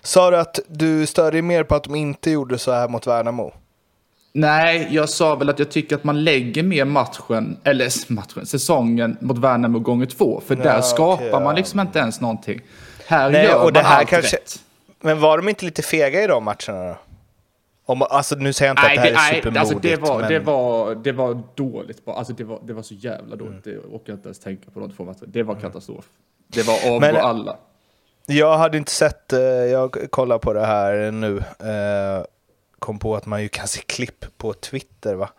Sa 0.02 0.30
du 0.30 0.36
att 0.36 0.60
du 0.68 1.06
stör 1.06 1.32
dig 1.32 1.42
mer 1.42 1.62
på 1.64 1.74
att 1.74 1.84
de 1.84 1.94
inte 1.94 2.30
gjorde 2.30 2.58
så 2.58 2.72
här 2.72 2.88
mot 2.88 3.06
Värnamo? 3.06 3.52
Nej, 4.32 4.88
jag 4.90 5.08
sa 5.08 5.34
väl 5.34 5.48
att 5.48 5.58
jag 5.58 5.70
tycker 5.70 5.96
att 5.96 6.04
man 6.04 6.24
lägger 6.24 6.62
mer 6.62 6.84
matchen, 6.84 7.56
eller 7.64 8.12
matchen, 8.12 8.46
säsongen 8.46 9.16
mot 9.20 9.38
Värnamo 9.38 9.78
gånger 9.78 10.06
två. 10.06 10.42
För 10.46 10.56
Ja, 10.56 10.62
där 10.62 10.80
skapar 10.80 11.24
ja. 11.26 11.40
man 11.40 11.54
liksom 11.54 11.80
inte 11.80 11.98
ens 11.98 12.20
någonting. 12.20 12.60
Här 13.06 13.30
Nej, 13.30 13.44
gör 13.44 13.64
och 13.64 13.72
det 13.72 13.82
man 13.82 13.90
här 13.92 13.98
allt 14.00 14.08
kanske- 14.08 14.36
rätt. 14.36 14.62
Men 15.00 15.20
var 15.20 15.36
de 15.38 15.48
inte 15.48 15.64
lite 15.64 15.82
fega 15.82 16.22
i 16.22 16.26
de 16.26 16.44
matcherna 16.44 16.88
då? 16.88 16.96
Om, 17.86 18.02
alltså 18.02 18.34
nu 18.36 18.52
säger 18.52 18.68
jag 18.68 18.72
inte 18.72 18.82
att 18.82 18.94
det 18.94 19.00
här 19.00 19.08
är 19.10 19.14
nej, 19.14 19.34
supermodigt. 19.34 19.60
alltså 19.60 19.78
det, 19.78 19.96
var, 19.96 20.20
men... 20.20 20.28
det, 20.28 20.38
var, 20.38 20.94
det 20.94 21.12
var 21.12 21.42
dåligt. 21.54 22.02
Alltså 22.06 22.32
det, 22.32 22.44
var, 22.44 22.60
det 22.66 22.72
var 22.72 22.82
så 22.82 22.94
jävla 22.94 23.36
dåligt. 23.36 23.64
Det 23.64 23.78
orkar 23.78 24.12
inte 24.12 24.26
ens 24.28 24.38
tänka 24.38 24.70
på 24.70 24.80
de 24.80 24.90
två 24.90 25.04
matcherna. 25.04 25.18
Det 25.26 25.42
var 25.42 25.54
katastrof. 25.54 26.04
Det 26.48 26.62
var 26.66 26.74
avgå 26.86 27.00
Men- 27.00 27.16
alla. 27.16 27.56
Jag 28.26 28.58
hade 28.58 28.78
inte 28.78 28.90
sett, 28.90 29.32
eh, 29.32 29.40
jag 29.40 29.96
kollar 30.10 30.38
på 30.38 30.52
det 30.52 30.66
här 30.66 31.10
nu. 31.10 31.42
Kom 32.78 32.98
på 32.98 33.16
att 33.16 33.26
man 33.26 33.42
ju 33.42 33.48
kan 33.48 33.68
se 33.68 33.80
klipp 33.80 34.24
på 34.38 34.52
Twitter 34.52 35.14
va. 35.14 35.30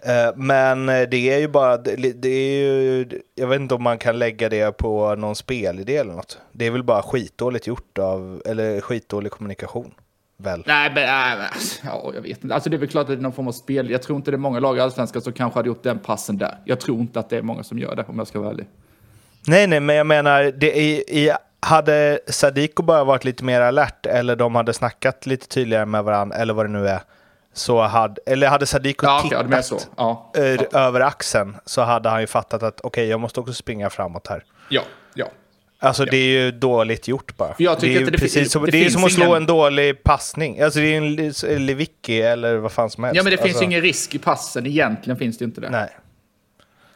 Eh, 0.00 0.36
men 0.36 0.88
eh, 0.88 1.08
det 1.10 1.30
är 1.30 1.38
ju 1.38 1.48
bara, 1.48 1.76
det, 1.76 2.28
är 2.28 2.60
ju, 2.60 3.20
jag 3.34 3.46
vet 3.46 3.60
inte 3.60 3.74
om 3.74 3.82
man 3.82 3.98
kan 3.98 4.18
lägga 4.18 4.48
det 4.48 4.76
på 4.76 5.14
någon 5.14 5.36
spelidé 5.36 5.96
eller 5.96 6.12
något. 6.12 6.38
Det 6.52 6.66
är 6.66 6.70
väl 6.70 6.82
bara 6.82 7.02
skitdåligt 7.02 7.66
gjort 7.66 7.98
av, 7.98 8.42
eller 8.44 8.80
skitdålig 8.80 9.32
kommunikation. 9.32 9.94
Väl? 10.36 10.62
Nej, 10.66 10.92
men, 10.94 11.06
nej, 11.06 11.36
men 11.38 11.46
ja, 11.84 12.12
jag 12.14 12.22
vet 12.22 12.42
inte. 12.42 12.54
Alltså 12.54 12.70
det 12.70 12.76
är 12.76 12.78
väl 12.78 12.88
klart 12.88 13.02
att 13.02 13.08
det 13.08 13.14
är 13.14 13.22
någon 13.22 13.32
form 13.32 13.48
av 13.48 13.52
spel. 13.52 13.90
Jag 13.90 14.02
tror 14.02 14.16
inte 14.16 14.30
det 14.30 14.34
är 14.34 14.38
många 14.38 14.60
lag 14.60 14.76
i 14.76 14.80
Allsvenskan 14.80 15.22
som 15.22 15.32
kanske 15.32 15.58
hade 15.58 15.68
gjort 15.68 15.82
den 15.82 15.98
passen 15.98 16.38
där. 16.38 16.58
Jag 16.64 16.80
tror 16.80 17.00
inte 17.00 17.20
att 17.20 17.30
det 17.30 17.36
är 17.36 17.42
många 17.42 17.62
som 17.62 17.78
gör 17.78 17.96
det, 17.96 18.04
om 18.08 18.18
jag 18.18 18.28
ska 18.28 18.40
vara 18.40 18.50
ärlig. 18.50 18.66
Nej, 19.46 19.66
nej, 19.66 19.80
men 19.80 19.96
jag 19.96 20.06
menar, 20.06 20.42
det 20.44 20.78
är, 20.78 21.10
i, 21.10 21.32
hade 21.68 22.18
Sadiko 22.26 22.82
bara 22.82 23.04
varit 23.04 23.24
lite 23.24 23.44
mer 23.44 23.60
alert 23.60 24.06
eller 24.06 24.36
de 24.36 24.54
hade 24.54 24.72
snackat 24.72 25.26
lite 25.26 25.48
tydligare 25.48 25.86
med 25.86 26.04
varandra 26.04 26.36
eller 26.36 26.54
vad 26.54 26.64
det 26.66 26.72
nu 26.72 26.88
är. 26.88 27.00
Så 27.52 27.82
hade, 27.82 28.20
eller 28.26 28.48
hade 28.48 28.66
Sadiko 28.66 29.06
Ja, 29.06 29.20
tittat 29.22 29.56
ja, 29.96 30.78
över 30.80 31.00
axeln 31.00 31.56
så 31.64 31.82
hade 31.82 32.08
han 32.08 32.20
ju 32.20 32.26
fattat 32.26 32.62
att 32.62 32.80
okej, 32.80 33.08
jag 33.08 33.20
måste 33.20 33.40
också 33.40 33.52
springa 33.52 33.90
framåt 33.90 34.26
här. 34.26 34.44
ja. 34.68 34.82
ja. 35.14 35.26
Alltså 35.80 36.04
Ja. 36.04 36.10
det 36.10 36.16
är 36.16 36.28
ju 36.44 36.50
dåligt 36.50 37.08
gjort 37.08 37.36
bara. 37.36 37.54
Jag 37.58 37.80
tycker 37.80 37.94
det 37.94 38.00
är 38.00 38.02
att 38.02 38.06
ju 38.08 38.10
det- 38.10 38.18
precis 38.18 38.52
som, 38.52 38.64
det 38.64 38.70
det 38.70 38.84
är 38.86 38.90
som 38.90 39.04
att 39.04 39.12
slå 39.12 39.24
ingen- 39.24 39.36
en 39.36 39.46
dålig 39.46 40.02
passning. 40.02 40.60
Alltså 40.60 40.78
det 40.80 40.86
är 40.94 40.96
en 40.96 41.14
Li- 41.14 41.58
Lewicki 41.58 42.22
eller 42.22 42.56
vad 42.56 42.72
fan 42.72 42.90
som 42.90 43.04
helst. 43.04 43.16
Ja, 43.16 43.22
men 43.22 43.30
det 43.30 43.36
finns 43.36 43.46
alltså, 43.48 43.62
ju 43.62 43.66
ingen 43.70 43.80
risk 43.82 44.14
i 44.14 44.18
passen. 44.18 44.66
Egentligen 44.66 45.16
finns 45.18 45.38
det 45.38 45.42
ju 45.42 45.46
inte 45.46 45.60
det. 45.60 45.70
Nej, 45.70 45.88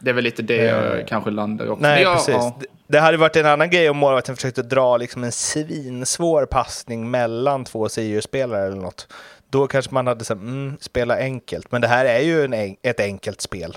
Det 0.02 0.10
är 0.10 0.14
väl 0.14 0.24
lite 0.24 0.42
det 0.42 0.56
jag 0.64 0.98
Eh, 1.00 1.04
kanske 1.06 1.30
landar 1.30 1.68
också. 1.70 1.82
nej 1.82 2.02
jag- 2.02 2.14
precis. 2.16 2.34
ja. 2.34 2.58
Det, 2.86 2.98
hade 3.00 3.16
varit 3.16 3.36
en 3.36 3.46
annan 3.46 3.70
grej 3.70 3.90
om 3.90 3.96
målvakten 3.96 4.36
försökte 4.36 4.62
dra 4.62 4.96
liksom 4.96 5.24
en 5.24 5.32
svinsvår 5.32 6.46
passning 6.46 7.10
mellan 7.10 7.64
två 7.64 7.88
Sirius-spelare 7.88 8.66
eller 8.66 8.76
något. 8.76 9.08
Då 9.50 9.66
kanske 9.66 9.94
man 9.94 10.06
hade 10.06 10.24
sagt, 10.24 10.40
mm, 10.40 10.76
spela 10.80 11.16
enkelt. 11.18 11.72
Men 11.72 11.80
det 11.80 11.88
här 11.88 12.04
är 12.04 12.20
ju 12.20 12.44
en, 12.44 12.76
ett 12.82 13.00
enkelt 13.00 13.40
spel. 13.40 13.76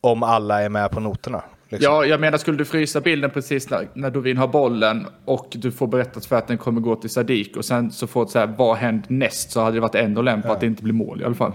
Om 0.00 0.22
alla 0.22 0.62
är 0.62 0.68
med 0.68 0.90
på 0.90 1.00
noterna. 1.00 1.42
Liksom. 1.68 1.92
Ja, 1.94 2.04
jag 2.04 2.20
menar, 2.20 2.38
skulle 2.38 2.58
du 2.58 2.64
frysa 2.64 3.00
bilden 3.00 3.30
precis 3.30 3.70
när, 3.70 3.88
när 3.94 4.10
Dovin 4.10 4.36
har 4.36 4.48
bollen 4.48 5.06
och 5.24 5.46
du 5.52 5.72
får 5.72 5.86
berättat 5.86 6.24
för 6.26 6.36
att 6.36 6.48
den 6.48 6.58
kommer 6.58 6.80
gå 6.80 6.96
till 6.96 7.10
Sadik 7.10 7.56
och 7.56 7.64
sen 7.64 7.90
så 7.90 8.06
får 8.06 8.24
det 8.24 8.30
så 8.30 8.38
här, 8.38 8.46
vad 8.58 8.76
händer 8.76 9.06
näst? 9.12 9.50
Så 9.50 9.60
hade 9.60 9.76
det 9.76 9.80
varit 9.80 9.94
ändå 9.94 10.22
lämpligt 10.22 10.52
att 10.52 10.60
det 10.60 10.66
inte 10.66 10.82
blir 10.82 10.94
mål 10.94 11.20
i 11.20 11.24
alla 11.24 11.34
fall. 11.34 11.52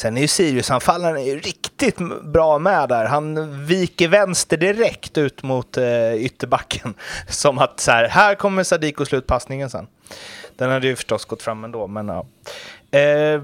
Sen 0.00 0.16
är 0.16 0.20
ju 0.20 0.28
Sirius-anfallaren 0.28 1.40
riktigt 1.40 1.98
bra 2.22 2.58
med 2.58 2.88
där. 2.88 3.04
Han 3.04 3.64
viker 3.66 4.08
vänster 4.08 4.56
direkt 4.56 5.18
ut 5.18 5.42
mot 5.42 5.76
eh, 5.76 6.14
ytterbacken. 6.14 6.94
Som 7.28 7.58
att 7.58 7.80
så 7.80 7.90
här, 7.90 8.08
här 8.08 8.34
kommer 8.34 8.62
Sadiko 8.62 9.04
slutpassningen 9.04 9.70
sen. 9.70 9.86
Den 10.56 10.70
hade 10.70 10.86
ju 10.86 10.96
förstås 10.96 11.24
gått 11.24 11.42
fram 11.42 11.64
ändå, 11.64 11.86
men 11.86 12.08
ja. 12.08 12.26
Eh, 12.98 13.42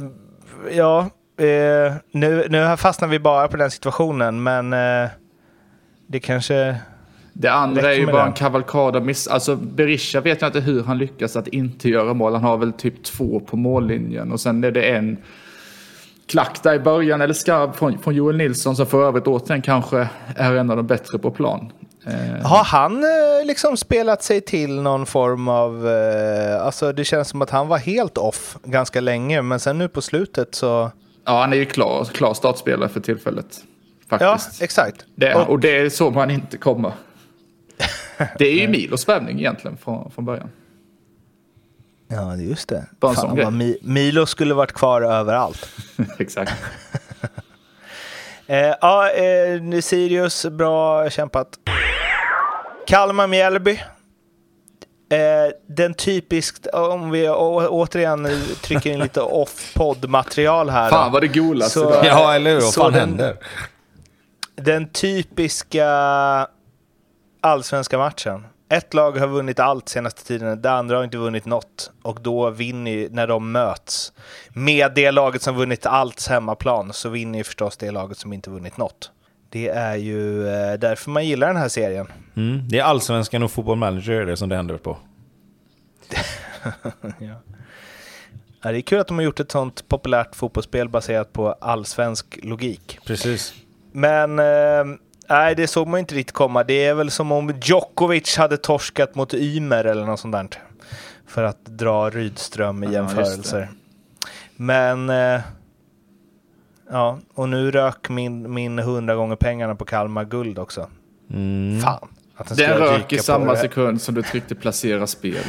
ja, 0.72 1.00
eh, 1.38 1.94
nu, 2.10 2.46
nu 2.48 2.76
fastnar 2.76 3.08
vi 3.08 3.18
bara 3.18 3.48
på 3.48 3.56
den 3.56 3.70
situationen, 3.70 4.42
men 4.42 4.72
eh, 4.72 5.08
det 6.06 6.20
kanske... 6.20 6.76
Det 7.32 7.48
andra 7.48 7.94
är 7.94 7.98
ju 7.98 8.06
bara 8.06 8.26
en 8.26 8.32
kavalkad 8.32 8.96
av 8.96 9.06
miss. 9.06 9.28
Alltså 9.28 9.56
Berisha 9.56 10.20
vet 10.20 10.40
jag 10.40 10.48
inte 10.48 10.60
hur 10.60 10.82
han 10.82 10.98
lyckas 10.98 11.36
att 11.36 11.48
inte 11.48 11.88
göra 11.88 12.14
mål. 12.14 12.32
Han 12.32 12.44
har 12.44 12.56
väl 12.56 12.72
typ 12.72 13.04
två 13.04 13.40
på 13.40 13.56
mållinjen 13.56 14.32
och 14.32 14.40
sen 14.40 14.64
är 14.64 14.70
det 14.70 14.82
en 14.82 15.16
klack 16.26 16.62
där 16.62 16.74
i 16.74 16.78
början 16.78 17.20
eller 17.20 17.34
skarv 17.34 17.72
från, 17.72 17.98
från 17.98 18.14
Joel 18.14 18.36
Nilsson 18.36 18.76
som 18.76 18.86
för 18.86 19.06
övrigt 19.08 19.26
återigen 19.26 19.62
kanske 19.62 20.08
är 20.36 20.54
en 20.56 20.70
av 20.70 20.76
de 20.76 20.86
bättre 20.86 21.18
på 21.18 21.30
plan. 21.30 21.72
Eh, 22.06 22.46
Har 22.46 22.64
han 22.64 23.04
eh, 23.04 23.46
liksom 23.46 23.76
spelat 23.76 24.22
sig 24.22 24.40
till 24.40 24.80
någon 24.80 25.06
form 25.06 25.48
av... 25.48 25.88
Eh, 25.88 26.62
alltså 26.66 26.92
det 26.92 27.04
känns 27.04 27.28
som 27.28 27.42
att 27.42 27.50
han 27.50 27.68
var 27.68 27.78
helt 27.78 28.18
off 28.18 28.56
ganska 28.64 29.00
länge, 29.00 29.42
men 29.42 29.60
sen 29.60 29.78
nu 29.78 29.88
på 29.88 30.02
slutet 30.02 30.54
så... 30.54 30.90
ja, 31.24 31.40
han 31.40 31.52
är 31.52 31.56
ju 31.56 31.64
klar, 31.64 32.04
klar 32.04 32.34
startspelare 32.34 32.88
för 32.88 33.00
tillfället. 33.00 33.46
Ja, 34.08 34.18
Faktiskt. 34.18 34.62
exakt. 34.62 35.04
Det, 35.14 35.34
Och- 35.34 35.48
och 35.50 35.60
det 35.60 35.92
såg 35.92 36.14
man 36.14 36.30
inte 36.30 36.56
komma. 36.56 36.92
Det 38.38 38.44
är 38.44 38.60
ju 38.60 38.68
Milos 38.68 39.08
värvning 39.08 39.38
egentligen 39.38 39.76
från, 39.76 40.10
från 40.10 40.24
början. 40.24 40.48
Ja, 42.08 42.16
det 42.20 42.42
är 42.42 42.46
just 42.48 42.68
det. 42.68 42.84
Bara 43.00 43.10
en 43.10 43.16
sån 43.16 43.26
Fan, 43.26 43.34
grej. 43.36 43.44
vad 43.44 43.54
Mi- 43.54 43.78
Milo 43.82 44.26
skulle 44.26 44.54
varit 44.54 44.72
kvar 44.72 45.02
överallt. 45.02 45.68
Exakt. 46.18 46.52
Eh, 48.48 48.74
ja, 48.80 49.10
eh, 49.10 49.80
Sirius, 49.80 50.46
bra 50.46 51.10
kämpat. 51.10 51.48
Kalmar-Mjällby. 52.86 53.70
Eh, 55.10 55.18
den 55.66 55.94
typiskt, 55.94 56.66
om 56.66 57.10
vi 57.10 57.28
återigen 57.28 58.28
trycker 58.62 58.90
in 58.90 58.98
lite 58.98 59.20
off-podd-material 59.22 60.70
här. 60.70 60.90
Fan 60.90 61.12
vad 61.12 61.22
det 61.22 61.28
golas 61.28 61.76
idag. 61.76 62.04
Ja, 62.06 62.34
eller 62.34 62.50
hur? 62.50 62.60
Vad 62.60 62.74
fan 62.74 62.92
den- 62.92 63.00
händer? 63.08 63.36
Den 64.56 64.88
typiska 64.88 65.86
allsvenska 67.40 67.98
matchen. 67.98 68.46
Ett 68.68 68.94
lag 68.94 69.18
har 69.18 69.26
vunnit 69.26 69.60
allt 69.60 69.88
senaste 69.88 70.24
tiden, 70.24 70.62
det 70.62 70.70
andra 70.70 70.96
har 70.96 71.04
inte 71.04 71.18
vunnit 71.18 71.44
något. 71.44 71.90
Och 72.02 72.20
då 72.22 72.50
vinner 72.50 72.90
ju, 72.90 73.08
när 73.10 73.26
de 73.26 73.52
möts, 73.52 74.12
med 74.48 74.92
det 74.94 75.10
laget 75.10 75.42
som 75.42 75.56
vunnit 75.56 75.86
allt 75.86 76.26
hemmaplan, 76.26 76.92
så 76.92 77.08
vinner 77.08 77.38
ju 77.38 77.44
förstås 77.44 77.76
det 77.76 77.90
laget 77.90 78.18
som 78.18 78.32
inte 78.32 78.50
vunnit 78.50 78.76
något. 78.76 79.10
Det 79.48 79.68
är 79.68 79.96
ju 79.96 80.48
eh, 80.48 80.78
därför 80.78 81.10
man 81.10 81.26
gillar 81.26 81.46
den 81.46 81.56
här 81.56 81.68
serien. 81.68 82.06
Mm. 82.36 82.68
Det 82.68 82.78
är 82.78 82.82
allsvenskan 82.82 83.42
och 83.42 83.50
fotboll 83.50 83.78
manager 83.78 84.26
det 84.26 84.36
som 84.36 84.48
det 84.48 84.56
händer 84.56 84.76
på. 84.76 84.98
Ja, 88.62 88.72
det 88.72 88.78
är 88.78 88.82
kul 88.82 89.00
att 89.00 89.08
de 89.08 89.16
har 89.16 89.24
gjort 89.24 89.40
ett 89.40 89.50
sånt 89.50 89.88
populärt 89.88 90.36
fotbollsspel 90.36 90.88
baserat 90.88 91.32
på 91.32 91.52
allsvensk 91.52 92.38
logik. 92.42 92.98
Precis. 93.06 93.54
Men 93.92 94.38
eh, 94.38 94.98
nej, 95.28 95.54
det 95.54 95.66
såg 95.66 95.88
man 95.88 96.00
inte 96.00 96.14
riktigt 96.14 96.34
komma. 96.34 96.64
Det 96.64 96.84
är 96.84 96.94
väl 96.94 97.10
som 97.10 97.32
om 97.32 97.54
Djokovic 97.62 98.36
hade 98.36 98.56
torskat 98.56 99.14
mot 99.14 99.34
Ymer 99.34 99.84
eller 99.84 100.04
något 100.04 100.20
sånt 100.20 100.32
där. 100.32 100.48
För 101.26 101.44
att 101.44 101.64
dra 101.64 102.10
Rydström 102.10 102.84
i 102.84 102.86
Ja, 102.86 102.92
jämförelser. 102.92 103.68
Men... 104.56 105.10
Eh, 105.10 105.40
ja, 106.90 107.18
och 107.34 107.48
nu 107.48 107.70
rök 107.70 108.08
min, 108.08 108.54
min 108.54 108.78
100 108.78 109.14
gånger 109.14 109.36
pengarna 109.36 109.74
på 109.74 109.84
Kalmar 109.84 110.24
guld 110.24 110.58
också. 110.58 110.90
Mm. 111.30 111.80
Fan. 111.80 112.08
Att 112.36 112.48
den 112.48 112.56
Den 112.56 112.78
rök 112.78 113.12
i 113.12 113.18
samma 113.18 113.56
sekund 113.56 114.02
som 114.02 114.14
du 114.14 114.22
tryckte 114.22 114.54
placera 114.54 115.06
spel. 115.06 115.44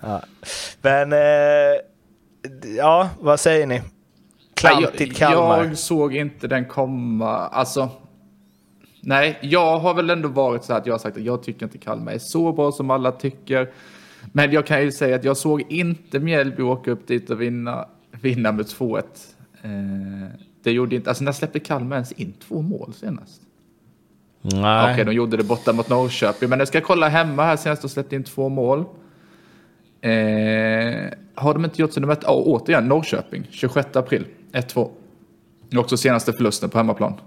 Men... 0.82 1.12
Eh, 1.12 1.18
ja, 2.76 3.08
vad 3.20 3.40
säger 3.40 3.66
ni? 3.66 3.82
Klantigt 4.60 5.20
jag, 5.20 5.30
Kalmar. 5.30 5.64
jag 5.64 5.78
såg 5.78 6.14
inte 6.14 6.48
den 6.48 6.64
komma. 6.64 7.36
Alltså, 7.36 7.88
nej, 9.00 9.38
jag 9.42 9.78
har 9.78 9.94
väl 9.94 10.10
ändå 10.10 10.28
varit 10.28 10.64
så 10.64 10.72
här 10.72 10.80
att 10.80 10.86
jag 10.86 10.94
har 10.94 10.98
sagt 10.98 11.16
att 11.16 11.22
jag 11.22 11.42
tycker 11.42 11.66
inte 11.66 11.78
Kalmar 11.78 12.12
är 12.12 12.18
så 12.18 12.52
bra 12.52 12.72
som 12.72 12.90
alla 12.90 13.12
tycker. 13.12 13.70
Men 14.32 14.52
jag 14.52 14.66
kan 14.66 14.82
ju 14.82 14.92
säga 14.92 15.16
att 15.16 15.24
jag 15.24 15.36
såg 15.36 15.64
inte 15.68 16.18
Mjällby 16.18 16.62
åka 16.62 16.90
upp 16.90 17.06
dit 17.06 17.30
och 17.30 17.40
vinna, 17.40 17.84
vinna 18.20 18.52
med 18.52 18.66
2-1. 18.66 19.02
Eh, 19.62 19.70
det 20.62 20.72
gjorde 20.72 20.96
inte, 20.96 21.10
alltså 21.10 21.24
när 21.24 21.32
släppte 21.32 21.58
Kalmar 21.58 21.96
ens 21.96 22.12
in 22.12 22.32
två 22.32 22.62
mål 22.62 22.92
senast? 22.94 23.42
Nej. 24.42 24.92
Okej, 24.92 25.04
de 25.04 25.12
gjorde 25.12 25.36
det 25.36 25.44
borta 25.44 25.72
mot 25.72 25.88
Norrköping. 25.88 26.48
Men 26.48 26.58
jag 26.58 26.68
ska 26.68 26.80
kolla 26.80 27.08
hemma 27.08 27.44
här 27.44 27.56
senast 27.56 27.84
och 27.84 27.90
släppte 27.90 28.16
in 28.16 28.24
två 28.24 28.48
mål. 28.48 28.78
Eh, 30.00 31.10
har 31.34 31.54
de 31.54 31.64
inte 31.64 31.80
gjort 31.80 31.92
så 31.92 32.00
de 32.00 32.06
mötte, 32.06 32.26
oh, 32.26 32.42
återigen 32.46 32.88
Norrköping, 32.88 33.46
26 33.50 33.96
april, 33.96 34.26
1-2. 34.52 34.90
Det 35.70 35.76
är 35.76 35.80
också 35.80 35.96
senaste 35.96 36.32
förlusten 36.32 36.70
på 36.70 36.78
hemmaplan. 36.78 37.20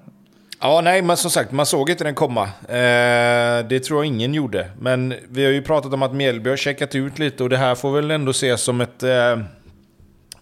Ja, 0.62 0.82
nej, 0.84 1.02
men 1.02 1.18
som 1.18 1.32
sagt, 1.32 1.52
man 1.52 1.66
såg 1.66 1.90
inte 1.90 2.04
den 2.04 2.16
komma. 2.16 2.44
Eh, 2.68 3.68
det 3.68 3.80
tror 3.84 4.00
jag 4.00 4.06
ingen 4.06 4.34
gjorde. 4.34 4.70
Men 4.80 5.14
vi 5.30 5.46
har 5.46 5.52
ju 5.52 5.62
pratat 5.62 5.94
om 5.94 6.04
att 6.04 6.14
Mjällby 6.14 6.50
har 6.50 6.58
checkat 6.58 6.96
ut 6.96 7.20
lite 7.20 7.44
och 7.44 7.50
det 7.50 7.58
här 7.58 7.76
får 7.76 7.92
väl 7.92 8.12
ändå 8.12 8.32
ses 8.32 8.62
som 8.62 8.82
ett... 8.82 9.04
Eh, 9.04 9.10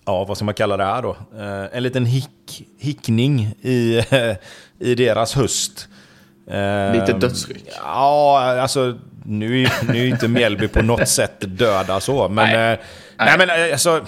ja, 0.05 0.25
vad 0.25 0.37
ska 0.37 0.45
man 0.45 0.53
kalla 0.53 0.77
det 0.77 0.83
här 0.85 1.01
då? 1.01 1.09
Eh, 1.37 1.77
en 1.77 1.83
liten 1.83 2.05
hick, 2.05 2.67
hickning 2.79 3.41
i, 3.61 4.01
i 4.79 4.95
deras 4.95 5.33
höst. 5.35 5.87
Eh, 6.47 6.93
Lite 6.99 7.13
dödsryck. 7.19 7.63
Ja, 7.83 8.39
alltså 8.61 8.97
nu, 9.25 9.63
är- 9.63 9.91
nu 9.93 9.99
är 9.99 10.03
ju 10.03 10.09
inte 10.09 10.27
Mjällby 10.27 10.67
på 10.67 10.81
något 10.81 11.07
sätt 11.07 11.35
döda 11.39 11.99
så. 11.99 12.27
Men, 12.29 12.49
Nej. 12.49 12.57
nej. 12.57 12.79
nej, 13.17 13.47
men 13.47 13.49
eh, 13.67 13.71
alltså... 13.73 14.05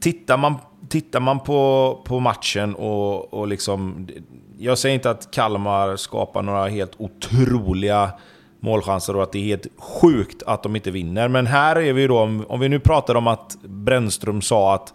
tittar 0.00 0.36
man, 0.36 0.54
tittar 0.92 1.20
man 1.20 1.40
på, 1.40 2.00
på 2.04 2.20
matchen 2.20 2.74
och, 2.74 3.34
och 3.34 3.48
liksom... 3.48 4.08
Jag 4.58 4.78
säger 4.78 4.94
inte 4.94 5.10
att 5.10 5.30
Kalmar 5.30 5.96
skapar 5.96 6.42
några 6.42 6.68
helt 6.68 6.92
otroliga 6.96 8.10
målchanser 8.60 9.16
och 9.16 9.22
att 9.22 9.32
det 9.32 9.38
är 9.38 9.44
helt 9.44 9.66
sjukt 9.78 10.42
att 10.46 10.62
de 10.62 10.76
inte 10.76 10.90
vinner. 10.90 11.28
Men 11.28 11.46
här 11.46 11.76
är 11.76 11.92
vi 11.92 12.06
då, 12.06 12.18
om 12.48 12.60
vi 12.60 12.68
nu 12.68 12.80
pratar 12.80 13.14
om 13.14 13.26
att 13.26 13.56
Brännström 13.62 14.42
sa 14.42 14.74
att 14.74 14.94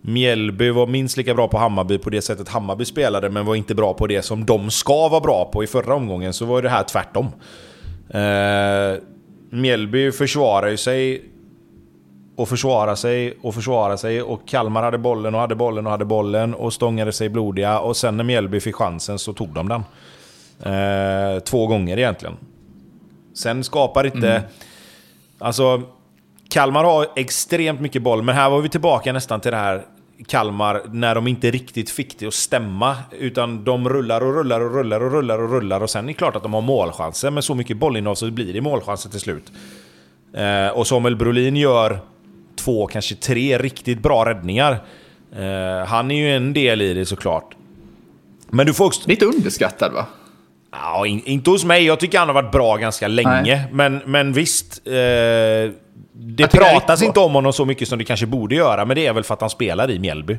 Mjällby 0.00 0.70
var 0.70 0.86
minst 0.86 1.16
lika 1.16 1.34
bra 1.34 1.48
på 1.48 1.58
Hammarby 1.58 1.98
på 1.98 2.10
det 2.10 2.22
sättet 2.22 2.48
Hammarby 2.48 2.84
spelade, 2.84 3.30
men 3.30 3.46
var 3.46 3.54
inte 3.54 3.74
bra 3.74 3.94
på 3.94 4.06
det 4.06 4.22
som 4.22 4.44
de 4.44 4.70
ska 4.70 5.08
vara 5.08 5.20
bra 5.20 5.50
på 5.52 5.64
i 5.64 5.66
förra 5.66 5.94
omgången, 5.94 6.32
så 6.32 6.44
var 6.44 6.62
det 6.62 6.68
här 6.68 6.82
tvärtom. 6.84 7.26
Eh, 8.10 9.02
Mjällby 9.50 10.12
försvarar 10.12 10.68
ju 10.68 10.76
sig 10.76 11.31
och 12.36 12.48
försvara 12.48 12.96
sig 12.96 13.38
och 13.42 13.54
försvara 13.54 13.96
sig 13.96 14.22
och 14.22 14.48
Kalmar 14.48 14.82
hade 14.82 14.98
bollen 14.98 15.34
och 15.34 15.40
hade 15.40 15.54
bollen 15.54 15.86
och 15.86 15.92
hade 15.92 16.04
bollen 16.04 16.54
och 16.54 16.72
stångade 16.72 17.12
sig 17.12 17.28
blodiga 17.28 17.78
och 17.78 17.96
sen 17.96 18.16
när 18.16 18.24
Mjällby 18.24 18.60
fick 18.60 18.74
chansen 18.74 19.18
så 19.18 19.32
tog 19.32 19.48
de 19.48 19.68
den. 19.68 19.84
Eh, 20.74 21.40
två 21.40 21.66
gånger 21.66 21.98
egentligen. 21.98 22.36
Sen 23.34 23.64
skapar 23.64 24.04
inte... 24.04 24.30
Mm. 24.30 24.42
Alltså, 25.38 25.82
Kalmar 26.48 26.84
har 26.84 27.06
extremt 27.16 27.80
mycket 27.80 28.02
boll, 28.02 28.22
men 28.22 28.34
här 28.34 28.50
var 28.50 28.60
vi 28.60 28.68
tillbaka 28.68 29.12
nästan 29.12 29.40
till 29.40 29.50
det 29.50 29.56
här 29.56 29.84
Kalmar 30.26 30.82
när 30.92 31.14
de 31.14 31.26
inte 31.26 31.50
riktigt 31.50 31.90
fick 31.90 32.18
det 32.18 32.26
att 32.26 32.34
stämma. 32.34 32.96
Utan 33.10 33.64
de 33.64 33.88
rullar 33.88 34.20
och 34.20 34.34
rullar 34.34 34.60
och 34.60 34.74
rullar 34.74 35.00
och 35.00 35.12
rullar 35.12 35.38
och 35.38 35.50
rullar 35.50 35.80
och 35.80 35.90
sen 35.90 36.04
är 36.04 36.08
det 36.08 36.14
klart 36.14 36.36
att 36.36 36.42
de 36.42 36.54
har 36.54 36.60
målchanser. 36.60 37.30
Men 37.30 37.42
så 37.42 37.54
mycket 37.54 37.76
bollinnehav 37.76 38.14
så 38.14 38.30
blir 38.30 38.52
det 38.52 38.60
målchanser 38.60 39.10
till 39.10 39.20
slut. 39.20 39.52
Eh, 40.34 40.68
och 40.68 40.86
Samuel 40.86 41.16
Brolin 41.16 41.56
gör 41.56 42.00
två, 42.56 42.86
kanske 42.86 43.14
tre 43.14 43.58
riktigt 43.58 44.02
bra 44.02 44.24
räddningar. 44.24 44.72
Eh, 45.36 45.86
han 45.86 46.10
är 46.10 46.14
ju 46.14 46.36
en 46.36 46.52
del 46.52 46.82
i 46.82 46.94
det 46.94 47.06
såklart. 47.06 47.56
Men 48.50 48.66
du 48.66 48.74
får 48.74 48.84
också... 48.84 49.08
Lite 49.08 49.24
underskattad 49.24 49.92
va? 49.92 50.06
Ja, 50.72 51.06
in, 51.06 51.22
inte 51.24 51.50
hos 51.50 51.64
mig. 51.64 51.84
Jag 51.84 52.00
tycker 52.00 52.18
han 52.18 52.28
har 52.28 52.34
varit 52.34 52.52
bra 52.52 52.76
ganska 52.76 53.08
länge. 53.08 53.64
Men, 53.72 54.02
men 54.06 54.32
visst. 54.32 54.86
Eh, 54.86 54.92
det 56.12 56.48
pratas 56.52 57.02
inte 57.02 57.20
om 57.20 57.32
honom 57.32 57.52
så 57.52 57.64
mycket 57.64 57.88
som 57.88 57.98
det 57.98 58.04
kanske 58.04 58.26
borde 58.26 58.54
göra, 58.54 58.84
men 58.84 58.94
det 58.94 59.06
är 59.06 59.12
väl 59.12 59.24
för 59.24 59.34
att 59.34 59.40
han 59.40 59.50
spelar 59.50 59.90
i 59.90 59.98
Mjällby. 59.98 60.38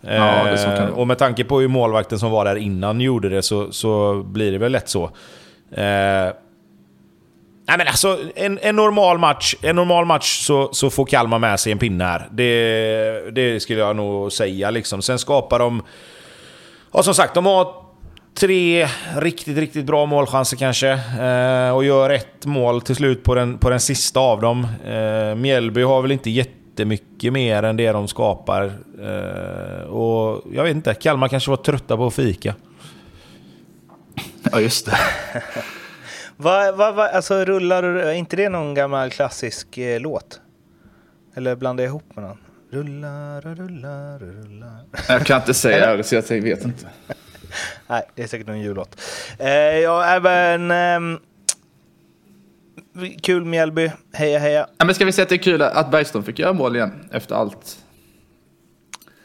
Ja, 0.00 0.48
eh, 0.48 0.86
och 0.86 1.06
med 1.06 1.18
tanke 1.18 1.44
på 1.44 1.60
hur 1.60 1.68
målvakten 1.68 2.18
som 2.18 2.30
var 2.30 2.44
där 2.44 2.56
innan 2.56 3.00
gjorde 3.00 3.28
det 3.28 3.42
så, 3.42 3.72
så 3.72 4.22
blir 4.22 4.52
det 4.52 4.58
väl 4.58 4.72
lätt 4.72 4.88
så. 4.88 5.04
Eh, 5.72 6.28
Nej 7.70 7.78
men 7.78 7.86
alltså, 7.86 8.18
en, 8.34 8.58
en, 8.62 8.76
normal 8.76 9.18
match, 9.18 9.54
en 9.62 9.76
normal 9.76 10.04
match 10.04 10.46
så, 10.46 10.68
så 10.72 10.90
får 10.90 11.06
Kalmar 11.06 11.38
med 11.38 11.60
sig 11.60 11.72
en 11.72 11.78
pinne 11.78 12.04
här. 12.04 12.28
Det, 12.30 13.30
det 13.30 13.60
skulle 13.60 13.78
jag 13.78 13.96
nog 13.96 14.32
säga. 14.32 14.70
Liksom. 14.70 15.02
Sen 15.02 15.18
skapar 15.18 15.58
de... 15.58 15.82
Ja, 16.92 17.02
som 17.02 17.14
sagt, 17.14 17.34
de 17.34 17.46
har 17.46 17.74
tre 18.34 18.88
riktigt, 19.16 19.58
riktigt 19.58 19.84
bra 19.84 20.06
målchanser 20.06 20.56
kanske. 20.56 20.90
Eh, 21.20 21.76
och 21.76 21.84
gör 21.84 22.10
ett 22.10 22.46
mål 22.46 22.80
till 22.80 22.96
slut 22.96 23.24
på 23.24 23.34
den, 23.34 23.58
på 23.58 23.70
den 23.70 23.80
sista 23.80 24.20
av 24.20 24.40
dem. 24.40 24.66
Eh, 24.86 25.34
Mjällby 25.34 25.82
har 25.82 26.02
väl 26.02 26.12
inte 26.12 26.30
jättemycket 26.30 27.32
mer 27.32 27.62
än 27.62 27.76
det 27.76 27.92
de 27.92 28.08
skapar. 28.08 28.64
Eh, 29.02 29.82
och 29.82 30.44
jag 30.52 30.64
vet 30.64 30.76
inte, 30.76 30.94
Kalmar 30.94 31.28
kanske 31.28 31.50
var 31.50 31.56
trötta 31.56 31.96
på 31.96 32.06
att 32.06 32.14
fika. 32.14 32.54
Ja, 34.52 34.60
just 34.60 34.86
det. 34.86 34.98
Vad, 36.42 36.76
vad, 36.76 36.94
vad, 36.94 37.10
alltså 37.10 37.44
rullar 37.44 37.82
är 37.82 38.12
inte 38.12 38.36
det 38.36 38.48
någon 38.48 38.74
gammal 38.74 39.10
klassisk 39.10 39.78
eh, 39.78 40.00
låt? 40.00 40.40
Eller 41.34 41.56
blandar 41.56 41.84
jag 41.84 41.88
ihop 41.88 42.16
med 42.16 42.24
någon? 42.24 42.38
Rullar 42.70 43.46
och 43.46 43.56
rullar 43.56 44.14
och 44.14 44.44
rullar. 44.44 44.84
Jag 45.08 45.26
kan 45.26 45.40
inte 45.40 45.54
säga 45.54 45.96
det 45.96 46.04
så 46.04 46.14
jag 46.14 46.22
vet 46.28 46.64
inte. 46.64 46.86
Nej, 47.86 48.02
det 48.14 48.22
är 48.22 48.26
säkert 48.26 48.46
någon 48.46 48.60
jullåt. 48.60 49.00
Eh, 49.38 49.48
ja, 49.50 50.04
även... 50.04 50.70
Eh, 50.70 51.18
kul 53.22 53.44
Mjällby. 53.44 53.90
Heja 54.12 54.38
heja. 54.38 54.66
Ja, 54.78 54.84
men 54.84 54.94
ska 54.94 55.04
vi 55.04 55.12
säga 55.12 55.22
att 55.22 55.28
det 55.28 55.34
är 55.34 55.42
kul 55.42 55.62
att 55.62 55.90
Bergström 55.90 56.22
fick 56.22 56.38
göra 56.38 56.52
mål 56.52 56.76
igen 56.76 57.08
efter 57.12 57.34
allt 57.34 57.78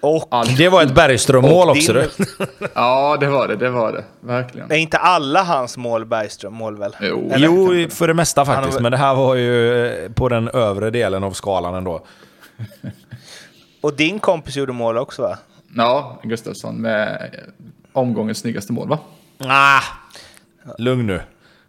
och 0.06 0.48
det 0.58 0.70
var 0.70 0.84
ett 0.84 0.96
Bergström-mål 0.96 1.70
också. 1.70 1.94
Din... 1.94 2.10
ja, 2.76 3.18
det 3.20 3.28
var 3.28 3.48
det. 3.48 3.56
Det 3.56 3.70
var 3.70 3.92
det. 3.92 4.04
Verkligen. 4.20 4.72
Är 4.72 4.76
inte 4.76 4.98
alla 4.98 5.44
hans 5.44 5.78
mål 5.78 6.06
Bergström-mål 6.06 6.78
väl? 6.78 6.96
Jo. 7.02 7.32
jo, 7.36 7.88
för 7.90 8.08
det 8.08 8.14
mesta 8.14 8.46
faktiskt. 8.46 8.74
Var... 8.74 8.82
Men 8.82 8.92
det 8.92 8.98
här 8.98 9.16
var 9.16 9.36
ju 9.36 9.86
eh, 9.88 10.12
på 10.12 10.30
den 10.30 10.48
övre 10.48 10.90
delen 10.90 11.24
av 11.24 11.32
skalan 11.32 11.76
ändå. 11.76 12.06
och 13.82 13.94
din 13.94 14.20
kompis 14.20 14.56
gjorde 14.56 14.74
mål 14.74 14.98
också 14.98 15.22
va? 15.22 15.38
Ja, 15.76 16.20
Gustafsson 16.24 16.82
med 16.82 17.32
omgångens 17.94 18.38
snyggaste 18.38 18.74
mål 18.74 18.90
va? 18.90 19.00
Ah, 19.40 19.82
lugn 20.78 21.08
nu. 21.08 21.22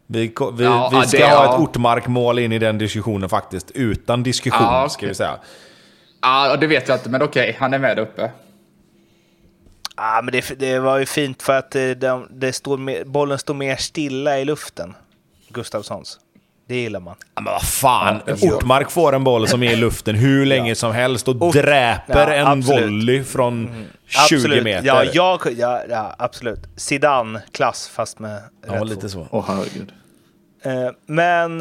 Vi, 0.07 0.35
vi, 0.53 0.65
ja, 0.65 0.91
vi 1.03 1.09
ska 1.09 1.19
det, 1.19 1.35
ha 1.35 1.55
ett 1.55 1.61
Ortmark-mål 1.61 2.39
in 2.39 2.53
i 2.53 2.59
den 2.59 2.79
diskussionen 2.79 3.29
faktiskt. 3.29 3.71
Utan 3.71 4.23
diskussion, 4.23 4.63
ja, 4.63 4.85
okay. 4.85 4.89
ska 4.89 5.07
vi 5.07 5.15
säga. 5.15 5.39
Ja, 6.27 6.57
det 6.57 6.67
vet 6.67 6.89
jag 6.89 6.97
inte, 6.97 7.09
men 7.11 7.23
okej, 7.23 7.43
okay, 7.43 7.55
han 7.59 7.75
är 7.75 7.79
med 7.79 7.99
uppe. 7.99 8.31
Ja, 9.97 10.21
men 10.23 10.33
det, 10.33 10.59
det 10.59 10.79
var 10.79 10.99
ju 10.99 11.07
fint 11.07 11.43
för 11.43 11.53
att 11.53 11.71
det, 11.71 12.27
det 12.31 12.53
står 12.53 12.79
mer, 12.79 13.05
bollen 13.05 13.39
står 13.39 13.55
mer 13.55 13.77
stilla 13.77 14.39
i 14.39 14.45
luften. 14.45 14.95
Gustavssons. 15.49 16.19
Det 16.69 16.77
gillar 16.77 17.01
man. 17.01 17.15
Ja, 17.35 17.41
men 17.41 17.53
vad 17.53 17.63
fan! 17.63 18.21
Ja, 18.27 18.35
Ortmark 18.43 18.91
får 18.91 19.13
en 19.15 19.25
boll 19.25 19.49
som 19.49 19.63
är 19.63 19.73
i 19.73 19.77
luften 19.77 20.15
hur 20.15 20.47
länge 20.47 20.69
ja. 20.69 20.75
som 20.75 20.93
helst 20.93 21.29
och 21.29 21.43
Ort 21.43 21.55
dräper 21.55 22.29
ja, 22.29 22.35
en 22.35 22.47
absolut. 22.47 22.83
volley 22.83 23.25
från 23.25 23.69
mm. 23.69 23.85
20 24.07 24.37
absolut. 24.37 24.65
meter. 24.65 24.87
Ja, 24.87 25.05
jag, 25.05 25.41
ja, 25.57 25.83
ja 25.89 26.15
absolut. 26.19 26.61
Zidane-klass 26.77 27.89
fast 27.89 28.19
med 28.19 28.43
Ja, 28.67 28.75
rätt 28.75 28.89
lite 28.89 29.09
så. 29.09 29.29
Åh, 29.31 29.41
oh, 29.41 29.45
herregud. 29.49 29.93
Uh, 30.67 30.91
men 31.07 31.61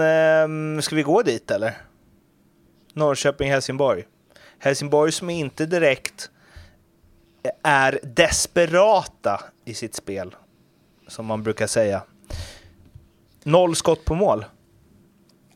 uh, 0.78 0.82
ska 0.82 0.96
vi 0.96 1.04
gå 1.04 1.22
dit 1.22 1.52
eller? 1.52 1.74
Norrköping-Helsingborg. 2.94 4.04
Helsingborg 4.66 5.12
som 5.12 5.30
inte 5.30 5.66
direkt 5.66 6.30
är 7.64 8.00
desperata 8.04 9.42
i 9.66 9.74
sitt 9.74 9.96
spel, 9.96 10.36
som 11.08 11.26
man 11.26 11.44
brukar 11.44 11.68
säga. 11.68 12.04
Noll 13.44 13.76
skott 13.76 14.06
på 14.06 14.16
mål. 14.16 14.46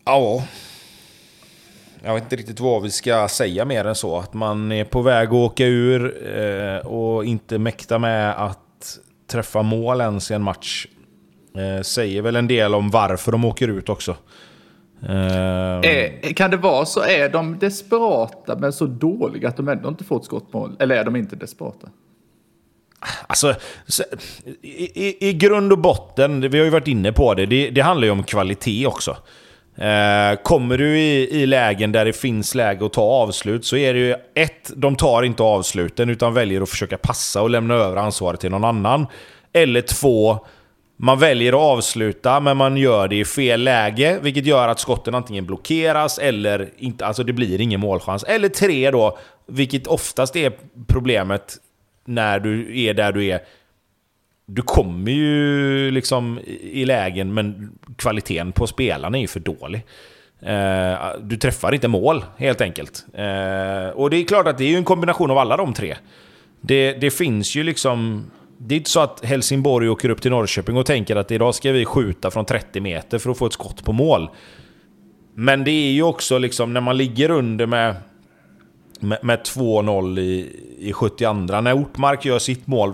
Ja. 0.05 0.43
Jag 2.03 2.13
vet 2.13 2.23
inte 2.23 2.35
riktigt 2.35 2.59
vad 2.59 2.81
vi 2.81 2.91
ska 2.91 3.27
säga 3.27 3.65
mer 3.65 3.85
än 3.85 3.95
så. 3.95 4.17
Att 4.17 4.33
man 4.33 4.71
är 4.71 4.85
på 4.85 5.01
väg 5.01 5.27
att 5.27 5.33
åka 5.33 5.65
ur 5.65 6.27
eh, 6.37 6.77
och 6.77 7.25
inte 7.25 7.57
mäkta 7.57 7.99
med 7.99 8.45
att 8.45 8.99
träffa 9.27 9.61
mål 9.61 10.01
ens 10.01 10.31
i 10.31 10.33
en 10.33 10.41
match. 10.41 10.87
Eh, 11.57 11.81
säger 11.81 12.21
väl 12.21 12.35
en 12.35 12.47
del 12.47 12.75
om 12.75 12.89
varför 12.89 13.31
de 13.31 13.45
åker 13.45 13.67
ut 13.67 13.89
också. 13.89 14.15
Uh, 15.03 16.33
kan 16.33 16.51
det 16.51 16.57
vara 16.57 16.85
så? 16.85 17.01
Är 17.01 17.29
de 17.29 17.59
desperata 17.59 18.55
men 18.55 18.73
så 18.73 18.85
dåliga 18.85 19.47
att 19.47 19.57
de 19.57 19.67
ändå 19.67 19.89
inte 19.89 20.03
får 20.03 20.17
ett 20.17 20.25
skottmål? 20.25 20.75
Eller 20.79 20.95
är 20.95 21.03
de 21.03 21.15
inte 21.15 21.35
desperata? 21.35 21.87
Alltså, 23.27 23.55
i, 24.61 25.07
i, 25.07 25.29
i 25.29 25.33
grund 25.33 25.71
och 25.71 25.77
botten, 25.77 26.49
vi 26.49 26.57
har 26.57 26.65
ju 26.65 26.71
varit 26.71 26.87
inne 26.87 27.11
på 27.11 27.33
det, 27.33 27.45
det, 27.45 27.69
det 27.69 27.81
handlar 27.81 28.05
ju 28.05 28.11
om 28.11 28.23
kvalitet 28.23 28.87
också. 28.87 29.17
Eh, 29.75 30.35
kommer 30.43 30.77
du 30.77 30.99
i, 30.99 31.41
i 31.41 31.45
lägen 31.45 31.91
där 31.91 32.05
det 32.05 32.13
finns 32.13 32.55
läge 32.55 32.85
att 32.85 32.93
ta 32.93 33.01
avslut 33.01 33.65
så 33.65 33.77
är 33.77 33.93
det 33.93 33.99
ju 33.99 34.15
ett, 34.35 34.71
de 34.75 34.95
tar 34.95 35.23
inte 35.23 35.43
avsluten 35.43 36.09
utan 36.09 36.33
väljer 36.33 36.61
att 36.61 36.69
försöka 36.69 36.97
passa 36.97 37.41
och 37.41 37.49
lämna 37.49 37.73
över 37.73 37.97
ansvaret 37.97 38.39
till 38.39 38.51
någon 38.51 38.63
annan. 38.63 39.07
Eller 39.53 39.81
två, 39.81 40.45
man 41.01 41.19
väljer 41.19 41.53
att 41.53 41.59
avsluta, 41.59 42.39
men 42.39 42.57
man 42.57 42.77
gör 42.77 43.07
det 43.07 43.15
i 43.15 43.25
fel 43.25 43.63
läge, 43.63 44.19
vilket 44.21 44.45
gör 44.45 44.67
att 44.67 44.79
skotten 44.79 45.15
antingen 45.15 45.45
blockeras 45.45 46.17
eller 46.17 46.69
inte, 46.77 47.05
alltså 47.05 47.23
det 47.23 47.33
blir 47.33 47.61
ingen 47.61 47.79
målchans. 47.79 48.23
Eller 48.23 48.49
tre 48.49 48.91
då, 48.91 49.17
vilket 49.47 49.87
oftast 49.87 50.35
är 50.35 50.53
problemet 50.87 51.57
när 52.05 52.39
du 52.39 52.81
är 52.83 52.93
där 52.93 53.11
du 53.11 53.25
är. 53.25 53.39
Du 54.45 54.61
kommer 54.61 55.11
ju 55.11 55.91
liksom 55.91 56.39
i 56.61 56.85
lägen, 56.85 57.33
men 57.33 57.71
kvaliteten 57.97 58.51
på 58.51 58.67
spelarna 58.67 59.17
är 59.17 59.21
ju 59.21 59.27
för 59.27 59.39
dålig. 59.39 59.85
Eh, 60.41 60.95
du 61.21 61.37
träffar 61.37 61.73
inte 61.73 61.87
mål, 61.87 62.25
helt 62.37 62.61
enkelt. 62.61 63.05
Eh, 63.13 63.89
och 63.89 64.09
det 64.09 64.17
är 64.17 64.27
klart 64.27 64.47
att 64.47 64.57
det 64.57 64.73
är 64.73 64.77
en 64.77 64.83
kombination 64.83 65.31
av 65.31 65.37
alla 65.37 65.57
de 65.57 65.73
tre. 65.73 65.95
Det, 66.61 66.93
det 66.93 67.11
finns 67.11 67.55
ju 67.55 67.63
liksom 67.63 68.25
det 68.61 68.75
är 68.75 68.77
inte 68.77 68.89
så 68.89 68.99
att 68.99 69.25
Helsingborg 69.25 69.89
åker 69.89 70.09
upp 70.09 70.21
till 70.21 70.31
Norrköping 70.31 70.77
och 70.77 70.85
tänker 70.85 71.15
att 71.15 71.31
idag 71.31 71.55
ska 71.55 71.71
vi 71.71 71.85
skjuta 71.85 72.31
från 72.31 72.45
30 72.45 72.81
meter 72.81 73.19
för 73.19 73.31
att 73.31 73.37
få 73.37 73.45
ett 73.45 73.53
skott 73.53 73.83
på 73.83 73.93
mål. 73.93 74.29
Men 75.33 75.63
det 75.63 75.71
är 75.71 75.91
ju 75.91 76.03
också 76.03 76.37
liksom 76.37 76.73
när 76.73 76.81
man 76.81 76.97
ligger 76.97 77.31
under 77.31 77.65
med, 77.65 77.95
med, 78.99 79.19
med 79.23 79.39
2-0 79.39 80.19
i, 80.19 80.55
i 80.79 80.93
72. 80.93 81.33
När 81.33 81.73
Ortmark 81.73 82.25
gör 82.25 82.39
sitt 82.39 82.67
mål. 82.67 82.93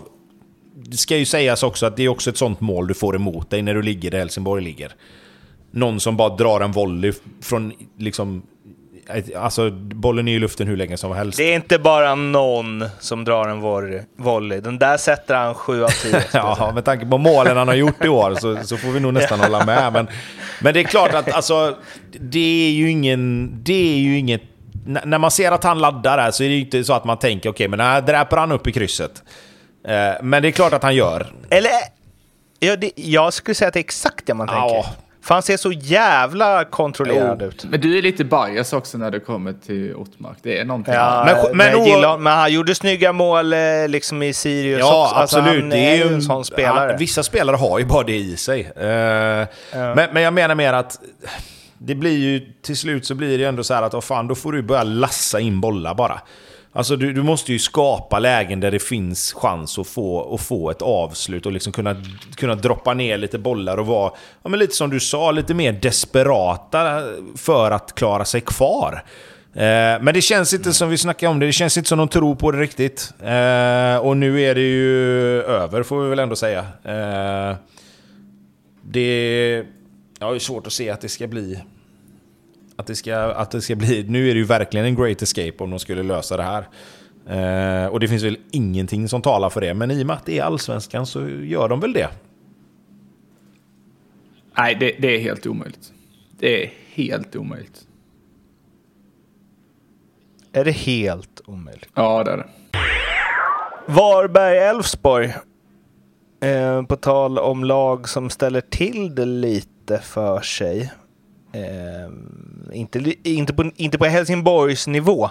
Det 0.75 0.97
ska 0.97 1.17
ju 1.17 1.25
sägas 1.25 1.63
också 1.63 1.85
att 1.85 1.97
det 1.97 2.03
är 2.03 2.09
också 2.09 2.29
ett 2.29 2.37
sånt 2.37 2.61
mål 2.61 2.87
du 2.87 2.93
får 2.93 3.15
emot 3.15 3.49
dig 3.49 3.61
när 3.61 3.73
du 3.73 3.81
ligger 3.81 4.11
där 4.11 4.19
Helsingborg 4.19 4.63
ligger. 4.63 4.91
Någon 5.71 5.99
som 5.99 6.17
bara 6.17 6.35
drar 6.35 6.61
en 6.61 6.71
volley 6.71 7.13
från 7.41 7.73
liksom 7.97 8.41
alltså, 9.37 9.71
bollen 9.71 10.27
är 10.27 10.35
i 10.35 10.39
luften 10.39 10.67
hur 10.67 10.77
länge 10.77 10.97
som 10.97 11.11
helst. 11.11 11.37
Det 11.37 11.43
är 11.43 11.55
inte 11.55 11.79
bara 11.79 12.15
någon 12.15 12.85
som 12.99 13.23
drar 13.23 13.47
en 13.47 13.61
volley. 14.17 14.59
Den 14.59 14.79
där 14.79 14.97
sätter 14.97 15.35
han 15.35 15.53
sju 15.53 15.83
av 15.83 15.89
tio. 15.89 16.23
ja, 16.33 16.71
med 16.75 16.85
tanke 16.85 17.05
på 17.05 17.17
målen 17.17 17.57
han 17.57 17.67
har 17.67 17.75
gjort 17.75 18.05
i 18.05 18.07
år 18.07 18.35
så, 18.35 18.63
så 18.63 18.77
får 18.77 18.91
vi 18.91 18.99
nog 18.99 19.13
nästan 19.13 19.39
hålla 19.39 19.65
med. 19.65 19.93
Men, 19.93 20.07
men 20.61 20.73
det 20.73 20.79
är 20.79 20.83
klart 20.83 21.13
att 21.13 21.33
alltså, 21.33 21.77
det 22.19 22.67
är 22.67 22.71
ju 22.71 22.89
ingen... 22.89 23.51
Det 23.63 23.93
är 23.93 23.97
ju 23.97 24.17
inget... 24.17 24.41
När 24.85 25.17
man 25.17 25.31
ser 25.31 25.51
att 25.51 25.63
han 25.63 25.79
laddar 25.79 26.17
där 26.17 26.31
så 26.31 26.43
är 26.43 26.47
det 26.47 26.55
ju 26.55 26.61
inte 26.61 26.83
så 26.83 26.93
att 26.93 27.05
man 27.05 27.19
tänker 27.19 27.49
okej, 27.49 27.51
okay, 27.51 27.67
men 27.67 27.79
här 27.79 28.01
dräper 28.01 28.37
han 28.37 28.51
upp 28.51 28.67
i 28.67 28.71
krysset. 28.71 29.23
Eh, 29.87 30.23
men 30.23 30.41
det 30.41 30.49
är 30.49 30.51
klart 30.51 30.73
att 30.73 30.83
han 30.83 30.95
gör. 30.95 31.27
Eller... 31.49 31.71
Ja, 32.59 32.75
det, 32.75 32.91
jag 32.95 33.33
skulle 33.33 33.55
säga 33.55 33.67
att 33.67 33.73
det 33.73 33.79
är 33.79 33.83
exakt 33.83 34.25
det 34.25 34.33
man 34.33 34.47
tänker. 34.47 34.85
För 35.25 35.33
han 35.33 35.43
ser 35.43 35.57
så 35.57 35.71
jävla 35.71 36.65
kontrollerad 36.65 37.37
jo, 37.41 37.47
ut. 37.47 37.65
Men 37.69 37.81
du 37.81 37.97
är 37.97 38.01
lite 38.01 38.23
bias 38.23 38.73
också 38.73 38.97
när 38.97 39.11
det 39.11 39.19
kommer 39.19 39.53
till 39.53 39.95
Ottmark. 39.95 40.37
Det 40.41 40.59
är 40.59 40.65
någonting. 40.65 40.93
Ja, 40.93 41.23
men, 41.25 41.57
men, 41.57 41.73
men, 41.73 41.85
gillar, 41.85 42.17
men, 42.17 42.33
han 42.33 42.53
gjorde 42.53 42.75
snygga 42.75 43.13
mål 43.13 43.53
eh, 43.53 43.59
liksom 43.87 44.23
i 44.23 44.33
Sirius 44.33 44.79
ja, 44.79 45.03
också. 45.03 45.15
Alltså, 45.15 45.37
absolut. 45.37 45.61
Han 45.61 45.69
det 45.69 45.77
är 45.77 45.95
ju 45.95 46.13
en 46.13 46.21
sån 46.21 46.45
spelare. 46.45 46.89
Han, 46.89 46.97
vissa 46.97 47.23
spelare 47.23 47.55
har 47.55 47.79
ju 47.79 47.85
bara 47.85 48.03
det 48.03 48.15
i 48.15 48.37
sig. 48.37 48.71
Uh, 48.77 48.87
ja. 48.87 49.47
men, 49.71 50.09
men 50.13 50.23
jag 50.23 50.33
menar 50.33 50.55
mer 50.55 50.73
att 50.73 50.99
det 51.77 51.95
blir 51.95 52.17
ju 52.17 52.41
till 52.61 52.77
slut 52.77 53.05
så 53.05 53.15
blir 53.15 53.37
det 53.37 53.45
ändå 53.45 53.63
så 53.63 53.73
här 53.73 53.83
att 53.83 53.93
oh 53.93 54.01
fan, 54.01 54.27
då 54.27 54.35
får 54.35 54.51
du 54.51 54.61
börja 54.61 54.83
lassa 54.83 55.39
in 55.39 55.61
bollar 55.61 55.93
bara. 55.93 56.21
Alltså 56.75 56.95
du, 56.95 57.13
du, 57.13 57.23
måste 57.23 57.53
ju 57.53 57.59
skapa 57.59 58.19
lägen 58.19 58.59
där 58.59 58.71
det 58.71 58.79
finns 58.79 59.33
chans 59.33 59.79
att 59.79 59.87
få, 59.87 60.33
att 60.35 60.41
få 60.41 60.69
ett 60.69 60.81
avslut 60.81 61.45
och 61.45 61.51
liksom 61.51 61.73
kunna, 61.73 61.95
kunna 62.35 62.55
droppa 62.55 62.93
ner 62.93 63.17
lite 63.17 63.39
bollar 63.39 63.77
och 63.77 63.85
vara, 63.85 64.11
ja, 64.43 64.49
men 64.49 64.59
lite 64.59 64.75
som 64.75 64.89
du 64.89 64.99
sa, 64.99 65.31
lite 65.31 65.53
mer 65.53 65.71
desperata 65.71 67.01
för 67.35 67.71
att 67.71 67.95
klara 67.95 68.25
sig 68.25 68.41
kvar. 68.41 69.03
Eh, 69.53 70.01
men 70.01 70.13
det 70.13 70.21
känns 70.21 70.53
inte 70.53 70.73
som 70.73 70.89
vi 70.89 70.97
snackade 70.97 71.31
om 71.31 71.39
det, 71.39 71.45
det 71.45 71.51
känns 71.51 71.77
inte 71.77 71.89
som 71.89 71.97
de 71.97 72.07
tror 72.07 72.35
på 72.35 72.51
det 72.51 72.59
riktigt. 72.59 73.13
Eh, 73.19 73.97
och 73.97 74.17
nu 74.17 74.41
är 74.41 74.55
det 74.55 74.61
ju 74.61 75.41
över 75.41 75.83
får 75.83 76.03
vi 76.03 76.09
väl 76.09 76.19
ändå 76.19 76.35
säga. 76.35 76.59
Eh, 76.83 77.55
det... 78.81 79.65
ja, 80.19 80.29
det 80.29 80.37
är 80.37 80.39
svårt 80.39 80.67
att 80.67 80.73
se 80.73 80.89
att 80.89 81.01
det 81.01 81.09
ska 81.09 81.27
bli 81.27 81.59
att 82.75 82.87
det, 82.87 82.95
ska, 82.95 83.15
att 83.15 83.51
det 83.51 83.61
ska 83.61 83.75
bli... 83.75 84.05
Nu 84.07 84.29
är 84.29 84.33
det 84.33 84.39
ju 84.39 84.45
verkligen 84.45 84.85
en 84.85 84.95
great 84.95 85.21
escape 85.21 85.63
om 85.63 85.69
de 85.69 85.79
skulle 85.79 86.03
lösa 86.03 86.37
det 86.37 86.43
här. 86.43 86.67
Eh, 87.27 87.87
och 87.87 87.99
det 87.99 88.07
finns 88.07 88.23
väl 88.23 88.37
ingenting 88.51 89.09
som 89.09 89.21
talar 89.21 89.49
för 89.49 89.61
det, 89.61 89.73
men 89.73 89.91
i 89.91 90.03
och 90.03 90.07
med 90.07 90.15
att 90.15 90.25
det 90.25 90.39
är 90.39 90.43
allsvenskan 90.43 91.05
så 91.05 91.27
gör 91.29 91.69
de 91.69 91.79
väl 91.79 91.93
det. 91.93 92.09
Nej, 94.57 94.75
det, 94.75 94.95
det 94.99 95.07
är 95.07 95.19
helt 95.19 95.45
omöjligt. 95.45 95.93
Det 96.39 96.63
är 96.63 96.73
helt 96.93 97.35
omöjligt. 97.35 97.87
Är 100.51 100.65
det 100.65 100.71
helt 100.71 101.41
omöjligt? 101.45 101.89
Ja, 101.93 102.23
det 102.23 102.31
är 102.31 102.37
det. 102.37 102.47
Varberg-Elfsborg. 103.87 105.33
Eh, 106.39 106.83
på 106.83 106.95
tal 106.95 107.39
om 107.39 107.63
lag 107.63 108.09
som 108.09 108.29
ställer 108.29 108.61
till 108.61 109.15
det 109.15 109.25
lite 109.25 109.99
för 109.99 110.41
sig. 110.41 110.91
Eh, 111.55 112.09
inte, 112.73 113.13
inte, 113.23 113.53
på, 113.53 113.71
inte 113.75 113.97
på 113.97 114.05
Helsingborgs 114.05 114.87
nivå. 114.87 115.29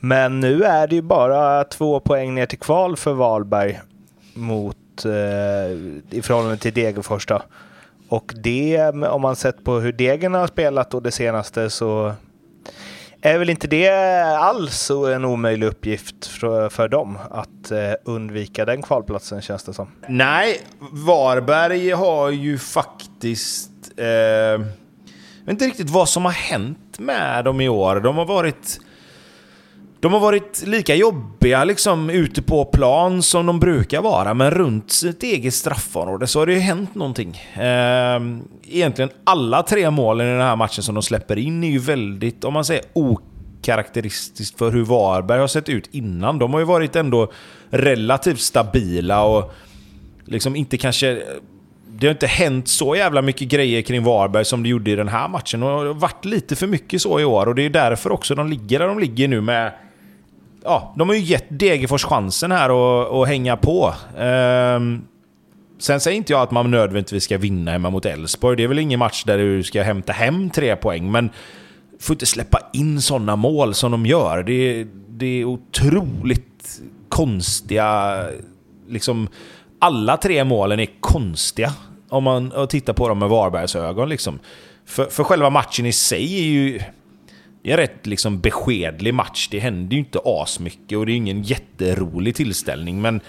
Men 0.00 0.40
nu 0.40 0.64
är 0.64 0.86
det 0.86 0.94
ju 0.94 1.02
bara 1.02 1.64
två 1.64 2.00
poäng 2.00 2.34
ner 2.34 2.46
till 2.46 2.58
kval 2.58 2.96
för 2.96 3.12
Valberg 3.12 3.80
mot, 4.34 5.04
eh, 5.04 5.72
i 6.10 6.22
förhållande 6.22 6.56
till 6.56 6.72
Degerfors. 6.72 7.26
Då. 7.26 7.42
Och 8.08 8.32
det, 8.36 8.88
om 8.88 9.22
man 9.22 9.36
sett 9.36 9.64
på 9.64 9.74
hur 9.74 9.92
Degen 9.92 10.34
har 10.34 10.46
spelat 10.46 10.90
då 10.90 11.00
det 11.00 11.10
senaste 11.10 11.70
så 11.70 12.12
är 13.20 13.38
väl 13.38 13.50
inte 13.50 13.66
det 13.66 13.90
alls 14.38 14.90
en 14.90 15.24
omöjlig 15.24 15.66
uppgift 15.66 16.26
för, 16.26 16.68
för 16.68 16.88
dem 16.88 17.18
att 17.30 17.70
eh, 17.70 17.92
undvika 18.04 18.64
den 18.64 18.82
kvalplatsen 18.82 19.42
känns 19.42 19.64
det 19.64 19.72
som. 19.72 19.88
Nej, 20.08 20.60
Varberg 21.06 21.90
har 21.90 22.30
ju 22.30 22.58
faktiskt 22.58 23.70
eh 23.96 24.66
vet 25.48 25.54
inte 25.54 25.66
riktigt 25.66 25.90
vad 25.90 26.08
som 26.08 26.24
har 26.24 26.32
hänt 26.32 26.98
med 26.98 27.44
dem 27.44 27.60
i 27.60 27.68
år. 27.68 28.00
De 28.00 28.16
har 28.16 28.24
varit... 28.24 28.80
De 30.00 30.12
har 30.12 30.20
varit 30.20 30.62
lika 30.66 30.94
jobbiga 30.94 31.64
liksom 31.64 32.10
ute 32.10 32.42
på 32.42 32.64
plan 32.64 33.22
som 33.22 33.46
de 33.46 33.60
brukar 33.60 34.02
vara, 34.02 34.34
men 34.34 34.50
runt 34.50 34.90
sitt 34.90 35.22
eget 35.22 35.54
straffområde 35.54 36.26
så 36.26 36.38
har 36.38 36.46
det 36.46 36.52
ju 36.52 36.58
hänt 36.58 36.94
någonting. 36.94 37.40
Ehm, 37.54 38.42
egentligen 38.62 39.10
alla 39.24 39.62
tre 39.62 39.90
målen 39.90 40.26
i 40.26 40.30
den 40.30 40.40
här 40.40 40.56
matchen 40.56 40.82
som 40.82 40.94
de 40.94 41.02
släpper 41.02 41.38
in 41.38 41.64
är 41.64 41.68
ju 41.68 41.78
väldigt, 41.78 42.44
om 42.44 42.54
man 42.54 42.64
säger 42.64 42.82
okaraktäristiskt 42.92 44.58
för 44.58 44.70
hur 44.70 44.84
Varberg 44.84 45.40
har 45.40 45.46
sett 45.46 45.68
ut 45.68 45.88
innan. 45.92 46.38
De 46.38 46.52
har 46.52 46.60
ju 46.60 46.66
varit 46.66 46.96
ändå 46.96 47.32
relativt 47.70 48.40
stabila 48.40 49.24
och 49.24 49.54
liksom 50.24 50.56
inte 50.56 50.76
kanske 50.78 51.22
det 52.00 52.06
har 52.06 52.12
inte 52.12 52.26
hänt 52.26 52.68
så 52.68 52.96
jävla 52.96 53.22
mycket 53.22 53.48
grejer 53.48 53.82
kring 53.82 54.04
Varberg 54.04 54.44
som 54.44 54.62
det 54.62 54.68
gjorde 54.68 54.90
i 54.90 54.96
den 54.96 55.08
här 55.08 55.28
matchen. 55.28 55.62
Och 55.62 55.84
det 55.84 55.88
har 55.88 55.94
varit 55.94 56.24
lite 56.24 56.56
för 56.56 56.66
mycket 56.66 57.02
så 57.02 57.20
i 57.20 57.24
år 57.24 57.46
och 57.46 57.54
det 57.54 57.62
är 57.62 57.70
därför 57.70 58.12
också 58.12 58.34
de 58.34 58.48
ligger 58.48 58.78
där 58.78 58.86
de 58.86 58.98
ligger 58.98 59.28
nu 59.28 59.40
med... 59.40 59.72
Ja, 60.64 60.94
de 60.96 61.08
har 61.08 61.16
ju 61.16 61.22
gett 61.22 61.46
Degerfors 61.48 62.04
chansen 62.04 62.52
här 62.52 62.70
att 63.22 63.28
hänga 63.28 63.56
på. 63.56 63.94
Um, 64.18 65.04
sen 65.78 66.00
säger 66.00 66.16
inte 66.16 66.32
jag 66.32 66.42
att 66.42 66.50
man 66.50 66.70
nödvändigtvis 66.70 67.24
ska 67.24 67.38
vinna 67.38 67.70
hemma 67.70 67.90
mot 67.90 68.06
Elfsborg. 68.06 68.56
Det 68.56 68.62
är 68.62 68.68
väl 68.68 68.78
ingen 68.78 68.98
match 68.98 69.24
där 69.24 69.38
du 69.38 69.62
ska 69.62 69.82
hämta 69.82 70.12
hem 70.12 70.50
tre 70.50 70.76
poäng, 70.76 71.10
men 71.10 71.30
får 72.00 72.14
inte 72.14 72.26
släppa 72.26 72.58
in 72.72 73.00
sådana 73.00 73.36
mål 73.36 73.74
som 73.74 73.90
de 73.90 74.06
gör. 74.06 74.42
Det 74.42 74.52
är, 74.52 74.86
det 75.08 75.40
är 75.40 75.44
otroligt 75.44 76.80
konstiga... 77.08 78.24
Liksom, 78.88 79.28
alla 79.78 80.16
tre 80.16 80.44
målen 80.44 80.80
är 80.80 80.88
konstiga. 81.00 81.72
Om 82.08 82.24
man 82.24 82.68
tittar 82.68 82.92
på 82.92 83.08
dem 83.08 83.18
med 83.18 83.28
Varbergs 83.28 83.76
ögon 83.76 84.08
liksom. 84.08 84.38
För, 84.86 85.04
för 85.04 85.24
själva 85.24 85.50
matchen 85.50 85.86
i 85.86 85.92
sig 85.92 86.38
är 86.38 86.44
ju... 86.44 86.80
Det 87.62 87.70
är 87.70 87.72
en 87.72 87.76
rätt 87.76 88.06
liksom 88.06 88.40
beskedlig 88.40 89.14
match. 89.14 89.48
Det 89.50 89.58
händer 89.58 89.92
ju 89.92 89.98
inte 89.98 90.20
asmycket 90.24 90.98
och 90.98 91.06
det 91.06 91.12
är 91.12 91.16
ingen 91.16 91.42
jätterolig 91.42 92.34
tillställning. 92.34 93.00
Men 93.02 93.20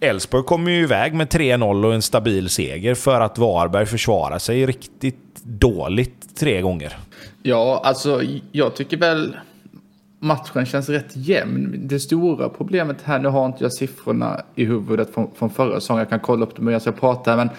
Elfsborg 0.00 0.44
kommer 0.44 0.70
ju 0.70 0.82
iväg 0.82 1.14
med 1.14 1.28
3-0 1.28 1.84
och 1.86 1.94
en 1.94 2.02
stabil 2.02 2.48
seger 2.48 2.94
för 2.94 3.20
att 3.20 3.38
Varberg 3.38 3.86
försvarar 3.86 4.38
sig 4.38 4.66
riktigt 4.66 5.42
dåligt 5.42 6.36
tre 6.36 6.60
gånger. 6.60 6.96
Ja, 7.42 7.80
alltså 7.84 8.22
jag 8.52 8.76
tycker 8.76 8.96
väl 8.96 9.36
matchen 10.18 10.66
känns 10.66 10.88
rätt 10.88 11.16
jämn. 11.16 11.80
Det 11.88 12.00
stora 12.00 12.48
problemet 12.48 13.02
här, 13.04 13.18
nu 13.18 13.28
har 13.28 13.46
inte 13.46 13.64
jag 13.64 13.72
siffrorna 13.72 14.40
i 14.54 14.64
huvudet 14.64 15.14
från, 15.14 15.30
från 15.34 15.50
förra 15.50 15.80
säsongen, 15.80 15.98
jag 15.98 16.10
kan 16.10 16.20
kolla 16.20 16.46
upp 16.46 16.56
dem 16.56 16.64
medan 16.64 16.80
jag 16.84 17.00
pratar, 17.00 17.36
men 17.36 17.50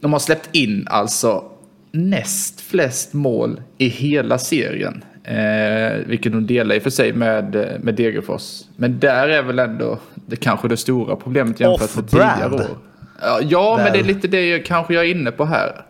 de 0.00 0.12
har 0.12 0.20
släppt 0.20 0.48
in 0.52 0.86
alltså 0.90 1.44
näst 1.92 2.60
flest 2.60 3.12
mål 3.12 3.62
i 3.78 3.88
hela 3.88 4.38
serien. 4.38 5.04
Eh, 5.24 6.06
vilket 6.06 6.32
de 6.32 6.46
delar 6.46 6.74
i 6.74 6.78
och 6.78 6.82
för 6.82 6.90
sig 6.90 7.12
med, 7.12 7.76
med 7.80 7.94
Degerfors. 7.94 8.62
Men 8.76 8.98
där 8.98 9.28
är 9.28 9.42
väl 9.42 9.58
ändå 9.58 9.98
det 10.14 10.36
kanske 10.36 10.68
det 10.68 10.76
stora 10.76 11.16
problemet 11.16 11.60
jämfört 11.60 11.96
med 11.96 12.10
tidigare 12.10 12.54
år. 12.54 12.78
Ja, 13.22 13.40
ja 13.42 13.80
men 13.84 13.92
det 13.92 13.98
är 13.98 14.04
lite 14.04 14.28
det 14.28 14.48
jag, 14.48 14.64
kanske 14.64 14.94
jag 14.94 15.04
är 15.04 15.10
inne 15.10 15.30
på 15.30 15.44
här. 15.44 15.84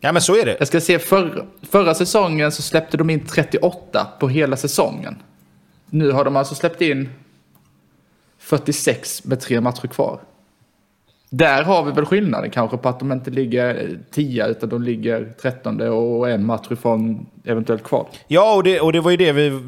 Ja, 0.00 0.12
men 0.12 0.22
så 0.22 0.36
är 0.36 0.44
det. 0.44 0.56
Jag 0.58 0.68
ska 0.68 0.80
se, 0.80 0.98
för, 0.98 1.46
förra 1.70 1.94
säsongen 1.94 2.52
så 2.52 2.62
släppte 2.62 2.96
de 2.96 3.10
in 3.10 3.26
38 3.26 4.06
på 4.20 4.28
hela 4.28 4.56
säsongen. 4.56 5.16
Nu 5.90 6.10
har 6.10 6.24
de 6.24 6.36
alltså 6.36 6.54
släppt 6.54 6.80
in 6.80 7.08
46 8.38 9.24
med 9.24 9.40
tre 9.40 9.60
matcher 9.60 9.86
kvar. 9.86 10.20
Där 11.32 11.62
har 11.62 11.84
vi 11.84 11.92
väl 11.92 12.04
skillnaden 12.04 12.50
kanske 12.50 12.76
på 12.76 12.88
att 12.88 12.98
de 12.98 13.12
inte 13.12 13.30
ligger 13.30 13.98
10 14.10 14.46
utan 14.46 14.68
de 14.68 14.82
ligger 14.82 15.32
13 15.42 15.80
och 15.80 16.30
en 16.30 16.46
match 16.46 16.66
ifrån 16.70 17.26
eventuellt 17.44 17.82
kval. 17.82 18.06
Ja, 18.28 18.54
och 18.54 18.62
det, 18.62 18.80
och 18.80 18.92
det 18.92 19.00
var 19.00 19.10
ju 19.10 19.16
det 19.16 19.32
vi, 19.32 19.60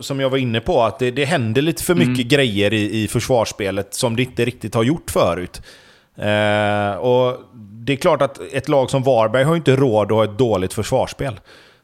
som 0.00 0.20
jag 0.20 0.30
var 0.30 0.38
inne 0.38 0.60
på, 0.60 0.82
att 0.82 0.98
det, 0.98 1.10
det 1.10 1.24
händer 1.24 1.62
lite 1.62 1.82
för 1.82 1.94
mycket 1.94 2.16
mm. 2.16 2.28
grejer 2.28 2.72
i, 2.72 3.02
i 3.02 3.08
försvarsspelet 3.08 3.94
som 3.94 4.16
det 4.16 4.22
inte 4.22 4.44
riktigt 4.44 4.74
har 4.74 4.82
gjort 4.82 5.10
förut. 5.10 5.62
Eh, 6.16 6.96
och 6.96 7.40
det 7.54 7.92
är 7.92 7.96
klart 7.96 8.22
att 8.22 8.40
ett 8.52 8.68
lag 8.68 8.90
som 8.90 9.02
Varberg 9.02 9.44
har 9.44 9.56
inte 9.56 9.76
råd 9.76 10.12
att 10.12 10.16
ha 10.16 10.24
ett 10.24 10.38
dåligt 10.38 10.72
försvarsspel. 10.72 11.40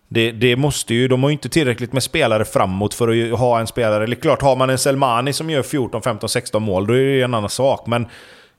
Det, 0.09 0.33
det, 0.33 0.57
måste 0.57 0.95
ju, 0.95 1.09
de 1.09 1.23
har 1.23 1.31
ju 1.31 1.33
inte 1.33 1.49
tillräckligt 1.49 1.93
med 1.93 2.03
spelare 2.03 2.45
framåt 2.45 2.95
för 2.95 3.33
att 3.33 3.39
ha 3.39 3.61
en 3.61 3.67
spelare... 3.67 4.05
Eller 4.05 4.17
klart, 4.17 4.43
har 4.43 4.57
man 4.57 4.71
en 4.71 4.79
Selmani 4.79 5.33
som 5.33 5.51
gör 5.51 5.63
14, 5.63 6.03
15, 6.03 6.29
16 6.29 6.63
mål, 6.63 6.87
då 6.87 6.95
är 6.95 7.05
det 7.05 7.23
en 7.23 7.35
annan 7.35 7.51
sak. 7.51 7.87
Men 7.87 8.07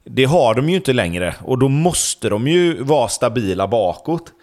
det 0.04 0.26
har 0.26 0.56
de 0.56 0.70
ju 0.70 0.76
inte 0.76 0.94
längre. 0.94 1.36
Och 1.44 1.60
då 1.60 1.70
måste 1.70 2.30
de 2.30 2.48
ju 2.48 2.84
vara 2.84 3.08
stabila 3.08 3.68
bakåt. 3.68 4.34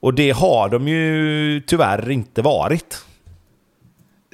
Och 0.00 0.14
det 0.14 0.30
har 0.30 0.68
de 0.68 0.88
ju 0.88 1.60
tyvärr 1.66 2.10
inte 2.10 2.42
varit. 2.42 3.05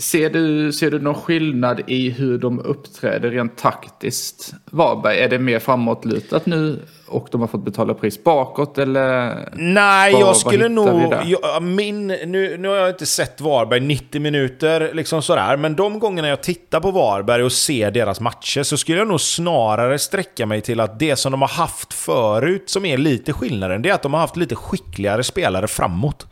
Ser 0.02 0.30
du, 0.30 0.72
ser 0.72 0.90
du 0.90 0.98
någon 0.98 1.14
skillnad 1.14 1.80
i 1.86 2.10
hur 2.10 2.38
de 2.38 2.60
uppträder 2.60 3.30
rent 3.30 3.58
taktiskt? 3.58 4.54
Varberg, 4.64 5.18
är 5.18 5.28
det 5.28 5.38
mer 5.38 5.58
framåtlutat 5.58 6.46
nu 6.46 6.80
och 7.06 7.28
de 7.30 7.40
har 7.40 7.48
fått 7.48 7.64
betala 7.64 7.94
pris 7.94 8.24
bakåt 8.24 8.78
eller? 8.78 9.34
Nej, 9.52 10.12
vad, 10.12 10.22
jag 10.22 10.36
skulle 10.36 10.68
nog... 10.68 11.14
Jag, 11.24 11.62
min, 11.62 12.06
nu, 12.06 12.56
nu 12.58 12.68
har 12.68 12.76
jag 12.76 12.88
inte 12.88 13.06
sett 13.06 13.40
Varberg 13.40 13.80
90 13.80 14.20
minuter, 14.20 14.90
liksom 14.94 15.22
sådär, 15.22 15.56
men 15.56 15.76
de 15.76 15.98
gångerna 15.98 16.28
jag 16.28 16.42
tittar 16.42 16.80
på 16.80 16.90
Varberg 16.90 17.42
och 17.42 17.52
ser 17.52 17.90
deras 17.90 18.20
matcher 18.20 18.62
så 18.62 18.76
skulle 18.76 18.98
jag 18.98 19.08
nog 19.08 19.20
snarare 19.20 19.98
sträcka 19.98 20.46
mig 20.46 20.60
till 20.60 20.80
att 20.80 20.98
det 20.98 21.16
som 21.16 21.32
de 21.32 21.40
har 21.40 21.48
haft 21.48 21.94
förut, 21.94 22.70
som 22.70 22.84
är 22.84 22.96
lite 22.96 23.32
skillnaden, 23.32 23.82
det 23.82 23.88
är 23.88 23.94
att 23.94 24.02
de 24.02 24.14
har 24.14 24.20
haft 24.20 24.36
lite 24.36 24.54
skickligare 24.54 25.22
spelare 25.24 25.68
framåt. 25.68 26.26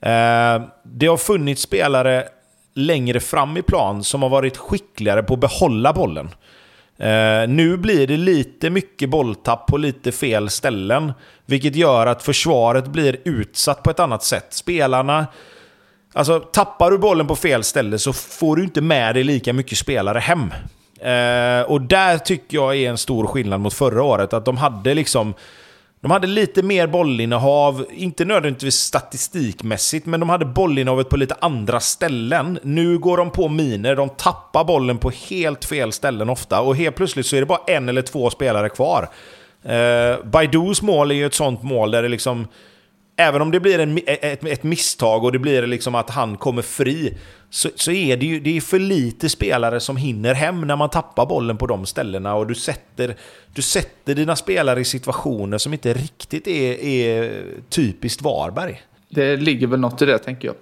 Eh, 0.00 0.62
det 0.84 1.06
har 1.06 1.16
funnits 1.16 1.62
spelare 1.62 2.24
längre 2.76 3.20
fram 3.20 3.56
i 3.56 3.62
plan 3.62 4.04
som 4.04 4.22
har 4.22 4.28
varit 4.28 4.56
skickligare 4.56 5.22
på 5.22 5.34
att 5.34 5.40
behålla 5.40 5.92
bollen. 5.92 6.28
Eh, 6.98 7.48
nu 7.48 7.76
blir 7.76 8.06
det 8.06 8.16
lite 8.16 8.70
mycket 8.70 9.10
bolltapp 9.10 9.66
på 9.66 9.76
lite 9.76 10.12
fel 10.12 10.50
ställen, 10.50 11.12
vilket 11.46 11.76
gör 11.76 12.06
att 12.06 12.22
försvaret 12.22 12.86
blir 12.86 13.16
utsatt 13.24 13.82
på 13.82 13.90
ett 13.90 14.00
annat 14.00 14.22
sätt. 14.22 14.46
Spelarna... 14.50 15.26
Alltså, 16.12 16.40
tappar 16.40 16.90
du 16.90 16.98
bollen 16.98 17.26
på 17.26 17.36
fel 17.36 17.64
ställe 17.64 17.98
så 17.98 18.12
får 18.12 18.56
du 18.56 18.64
inte 18.64 18.80
med 18.80 19.14
dig 19.14 19.24
lika 19.24 19.52
mycket 19.52 19.78
spelare 19.78 20.18
hem. 20.18 20.52
Eh, 21.00 21.70
och 21.70 21.80
där 21.80 22.18
tycker 22.18 22.56
jag 22.56 22.76
är 22.76 22.90
en 22.90 22.98
stor 22.98 23.26
skillnad 23.26 23.60
mot 23.60 23.74
förra 23.74 24.02
året, 24.02 24.32
att 24.32 24.44
de 24.44 24.56
hade 24.56 24.94
liksom 24.94 25.34
de 26.06 26.10
hade 26.10 26.26
lite 26.26 26.62
mer 26.62 26.86
bollinnehav, 26.86 27.86
inte 27.90 28.24
nödvändigtvis 28.24 28.74
statistikmässigt, 28.74 30.06
men 30.06 30.20
de 30.20 30.28
hade 30.28 30.44
bollinnehavet 30.44 31.08
på 31.08 31.16
lite 31.16 31.34
andra 31.40 31.80
ställen. 31.80 32.58
Nu 32.62 32.98
går 32.98 33.16
de 33.16 33.30
på 33.30 33.48
miner, 33.48 33.96
de 33.96 34.08
tappar 34.08 34.64
bollen 34.64 34.98
på 34.98 35.10
helt 35.10 35.64
fel 35.64 35.92
ställen 35.92 36.28
ofta 36.28 36.60
och 36.60 36.76
helt 36.76 36.96
plötsligt 36.96 37.26
så 37.26 37.36
är 37.36 37.40
det 37.40 37.46
bara 37.46 37.60
en 37.66 37.88
eller 37.88 38.02
två 38.02 38.30
spelare 38.30 38.68
kvar. 38.68 39.08
Eh, 39.62 39.76
uh, 39.76 40.24
Baidus 40.24 40.82
mål 40.82 41.10
är 41.10 41.14
ju 41.14 41.26
ett 41.26 41.34
sånt 41.34 41.62
mål 41.62 41.90
där 41.90 42.02
det 42.02 42.08
liksom 42.08 42.46
även 43.16 43.42
om 43.42 43.50
det 43.50 43.60
blir 43.60 43.78
en, 43.78 43.98
ett, 44.06 44.44
ett, 44.44 44.62
misstag 44.62 45.24
och 45.24 45.32
det 45.32 45.38
blir 45.38 45.66
liksom 45.66 45.94
att 45.94 46.10
han 46.10 46.36
kommer 46.36 46.62
fri, 46.62 47.16
så, 47.50 47.68
så 47.74 47.92
är 47.92 48.16
det 48.16 48.26
ju 48.26 48.40
det 48.40 48.56
är 48.56 48.60
för 48.60 48.78
lite 48.78 49.28
spelare 49.28 49.80
som 49.80 49.96
hinner 49.96 50.34
hem 50.34 50.60
när 50.60 50.76
man 50.76 50.90
tappar 50.90 51.26
bollen 51.26 51.56
på 51.56 51.66
de 51.66 51.86
ställena 51.86 52.34
och 52.34 52.46
du 52.46 52.54
sätter, 52.54 53.16
du 53.54 53.62
sätter 53.62 54.14
dina 54.14 54.36
spelare 54.36 54.80
i 54.80 54.84
situationer 54.84 55.58
som 55.58 55.72
inte 55.72 55.94
riktigt 55.94 56.46
är, 56.46 56.84
är 56.84 57.42
typiskt 57.68 58.22
Varberg. 58.22 58.82
Det 59.08 59.36
ligger 59.36 59.66
väl 59.66 59.80
något 59.80 60.02
i 60.02 60.06
det, 60.06 60.18
tänker 60.18 60.48
jag. 60.48 60.56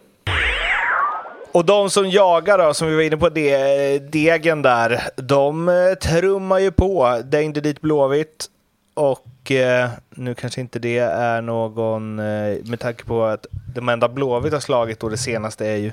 Och 1.52 1.64
de 1.64 1.90
som 1.90 2.10
jagar 2.10 2.58
då, 2.58 2.74
som 2.74 2.88
vi 2.88 2.94
var 2.94 3.02
inne 3.02 3.16
på, 3.16 3.28
det, 3.28 3.98
degen 3.98 4.62
där, 4.62 5.00
de 5.16 5.68
eh, 5.68 5.94
trummar 5.94 6.58
ju 6.58 6.70
på. 6.70 7.22
Dängde 7.24 7.60
dit 7.60 7.80
Blåvitt 7.80 8.50
och 8.94 9.50
eh, 9.50 9.90
nu 10.10 10.34
kanske 10.34 10.60
inte 10.60 10.78
det 10.78 10.98
är 10.98 11.42
någon, 11.42 12.18
eh, 12.18 12.56
med 12.64 12.80
tanke 12.80 13.04
på 13.04 13.24
att 13.24 13.46
de 13.74 13.88
enda 13.88 14.08
Blåvitt 14.08 14.52
har 14.52 14.60
slagit 14.60 15.00
då 15.00 15.08
det 15.08 15.16
senaste 15.16 15.66
är 15.66 15.76
ju 15.76 15.92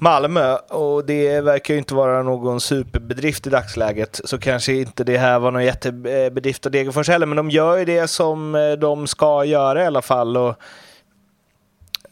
Malmö 0.00 0.54
och 0.56 1.04
det 1.04 1.40
verkar 1.40 1.74
ju 1.74 1.78
inte 1.78 1.94
vara 1.94 2.22
någon 2.22 2.60
superbedrift 2.60 3.46
i 3.46 3.50
dagsläget. 3.50 4.20
Så 4.24 4.38
kanske 4.38 4.72
inte 4.72 5.04
det 5.04 5.18
här 5.18 5.38
var 5.38 5.50
någon 5.50 5.64
jättebedrift 5.64 6.66
av 6.66 6.72
Degerfors 6.72 7.08
heller, 7.08 7.26
men 7.26 7.36
de 7.36 7.50
gör 7.50 7.76
ju 7.76 7.84
det 7.84 8.08
som 8.08 8.54
eh, 8.54 8.72
de 8.72 9.06
ska 9.06 9.44
göra 9.44 9.82
i 9.82 9.86
alla 9.86 10.02
fall. 10.02 10.36
Och, 10.36 10.54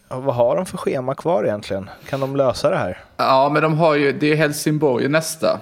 och 0.09 0.23
vad 0.23 0.35
har 0.35 0.57
de 0.57 0.67
för 0.67 0.77
schema 0.77 1.15
kvar 1.15 1.45
egentligen? 1.45 1.91
Kan 2.09 2.21
de 2.21 2.37
lösa 2.37 2.71
det 2.71 2.77
här? 2.77 3.05
Ja, 3.17 3.51
men 3.53 3.63
de 3.63 3.79
har 3.79 3.95
ju, 3.95 4.13
det 4.13 4.33
är 4.33 4.37
Helsingborg 4.37 5.09
nästa. 5.09 5.61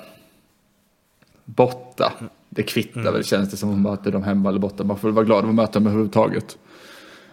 Borta. 1.45 2.13
Det 2.53 2.63
kvittar 2.63 3.01
mm. 3.01 3.13
väl 3.13 3.25
känns 3.25 3.51
det 3.51 3.57
som 3.57 3.71
om 3.71 3.83
möter 3.83 4.13
dem 4.13 4.23
hemma 4.23 4.49
eller 4.49 4.59
borta. 4.59 4.85
Man 4.85 4.99
får 4.99 5.11
vara 5.11 5.25
glad 5.25 5.45
att 5.45 5.55
möta 5.55 5.73
dem 5.73 5.87
överhuvudtaget. 5.87 6.59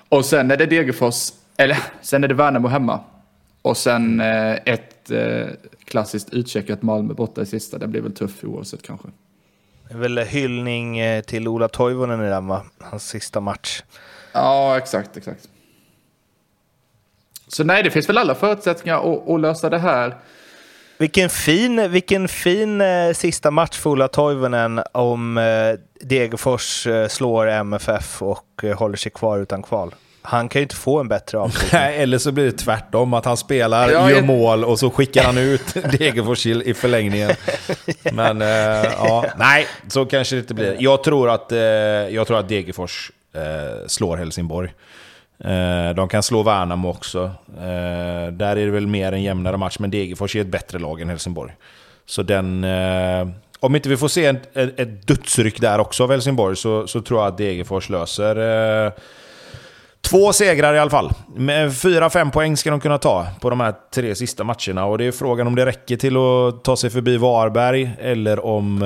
Och 0.10 0.26
sen 0.26 0.52
är 0.52 0.58
det 0.58 0.66
Degerfors, 0.66 1.34
eller 1.58 1.78
sen 2.02 2.24
är 2.24 2.28
det 2.28 2.34
Värnamo 2.34 2.68
hemma. 2.68 3.00
Och 3.62 3.78
sen 3.78 4.22
eh, 4.22 4.54
ett 4.66 5.12
eh, 5.12 5.48
klassiskt 5.86 6.34
utcheckat 6.34 6.82
Malmö 6.82 7.14
borta 7.14 7.42
i 7.42 7.46
sista. 7.46 7.78
Det 7.78 7.88
blir 7.88 8.02
väl 8.02 8.14
tufft 8.14 8.44
oavsett 8.44 8.82
kanske. 8.82 9.08
Det 9.88 9.94
är 9.94 9.98
väl 9.98 10.18
hyllning 10.18 11.00
eh, 11.00 11.22
till 11.22 11.48
Ola 11.48 11.68
Toivonen 11.68 12.26
i 12.26 12.30
den 12.30 12.48
va? 12.48 12.64
Hans 12.80 13.08
sista 13.10 13.40
match. 13.40 13.84
Ja, 14.34 14.78
exakt, 14.78 15.18
exakt. 15.18 15.50
Så 17.48 17.64
nej, 17.64 17.84
det 17.84 17.92
finns 17.92 18.10
väl 18.10 18.18
alla 18.18 18.36
förutsättningar 18.36 19.14
att, 19.14 19.30
att 19.30 19.42
lösa 19.42 19.70
det 19.70 19.78
här. 19.78 20.16
Vilken 20.98 21.30
fin, 21.30 21.92
vilken 21.92 22.28
fin 22.28 22.82
eh, 22.82 23.14
sista 23.14 23.52
match 23.52 23.78
för 23.78 23.90
Ola 23.90 24.08
Toivonen 24.08 24.82
om 24.92 25.38
eh, 25.38 25.44
Degerfors 26.08 26.88
eh, 26.88 27.08
slår 27.08 27.48
MFF 27.48 28.22
och 28.22 28.64
eh, 28.64 28.78
håller 28.78 28.98
sig 28.98 29.12
kvar 29.12 29.40
utan 29.40 29.64
kval. 29.64 29.96
Han 30.22 30.50
kan 30.50 30.60
ju 30.60 30.64
inte 30.64 30.76
få 30.76 31.00
en 31.00 31.08
bättre 31.08 31.38
avslutning. 31.38 31.70
Nej, 31.82 31.98
eller 31.98 32.18
så 32.18 32.32
blir 32.32 32.46
det 32.46 32.52
tvärtom, 32.52 33.14
att 33.14 33.26
han 33.26 33.38
spelar, 33.38 33.90
ja, 33.90 34.12
gör 34.12 34.22
mål 34.22 34.64
och 34.64 34.80
så 34.80 34.90
skickar 34.90 35.24
han 35.24 35.38
ut 35.38 35.74
Degerfors 35.74 36.46
i 36.46 36.74
förlängningen. 36.74 37.32
Men 38.12 38.42
eh, 38.42 38.48
ja, 38.98 39.26
nej, 39.38 39.68
så 39.88 40.06
kanske 40.06 40.36
det 40.36 40.40
inte 40.40 40.54
blir. 40.54 40.78
Jag 40.80 41.04
tror 41.04 41.30
att, 41.30 41.52
eh, 41.52 41.60
jag 41.60 42.28
tror 42.28 42.40
att 42.40 42.50
Degerfors 42.50 43.12
eh, 43.34 43.88
slår 43.88 44.18
Helsingborg. 44.18 44.74
Eh, 45.40 45.96
de 45.96 46.10
kan 46.10 46.24
slå 46.24 46.44
Värnamo 46.44 46.90
också. 46.90 47.32
Eh, 47.58 48.32
där 48.32 48.56
är 48.56 48.66
det 48.66 48.72
väl 48.72 48.88
mer 48.88 49.12
en 49.12 49.24
jämnare 49.24 49.58
match, 49.58 49.80
men 49.80 49.92
Degerfors 49.92 50.36
är 50.36 50.42
ett 50.42 50.48
bättre 50.48 50.80
lag 50.80 51.02
än 51.02 51.10
Helsingborg. 51.10 51.54
Så 52.06 52.24
den... 52.24 52.64
Eh, 52.64 53.28
om 53.60 53.76
inte 53.76 53.90
vi 53.90 53.98
får 53.98 54.08
se 54.08 54.26
ett, 54.26 54.58
ett 54.58 55.08
dödsryck 55.08 55.62
där 55.62 55.80
också 55.80 56.04
av 56.04 56.12
Helsingborg 56.12 56.56
så, 56.56 56.88
så 56.88 57.02
tror 57.02 57.20
jag 57.20 57.28
att 57.28 57.38
Degerfors 57.38 57.90
löser 57.90 58.92
Två 60.02 60.34
segrar 60.34 60.74
i 60.74 60.80
alla 60.80 60.90
fall. 60.90 61.12
Med 61.36 61.78
fyra, 61.78 62.10
fem 62.10 62.32
poäng 62.32 62.58
ska 62.58 62.70
de 62.70 62.80
kunna 62.80 62.98
ta 62.98 63.28
på 63.42 63.50
de 63.50 63.60
här 63.60 63.74
tre 63.94 64.16
sista 64.16 64.44
matcherna. 64.44 64.86
Och 64.86 64.98
det 64.98 65.06
är 65.06 65.12
frågan 65.12 65.48
om 65.48 65.56
det 65.56 65.66
räcker 65.66 65.98
till 65.98 66.18
att 66.18 66.64
ta 66.64 66.78
sig 66.78 66.90
förbi 66.90 67.18
Varberg 67.18 67.92
eller 68.00 68.46
om 68.46 68.80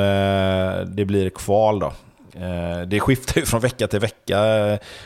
det 0.88 1.06
blir 1.06 1.30
kval 1.30 1.80
då. 1.80 1.94
Eh, 2.36 2.82
det 2.88 3.00
skiftar 3.00 3.40
ju 3.40 3.46
från 3.46 3.60
vecka 3.60 3.88
till 3.88 4.00
vecka. 4.00 4.40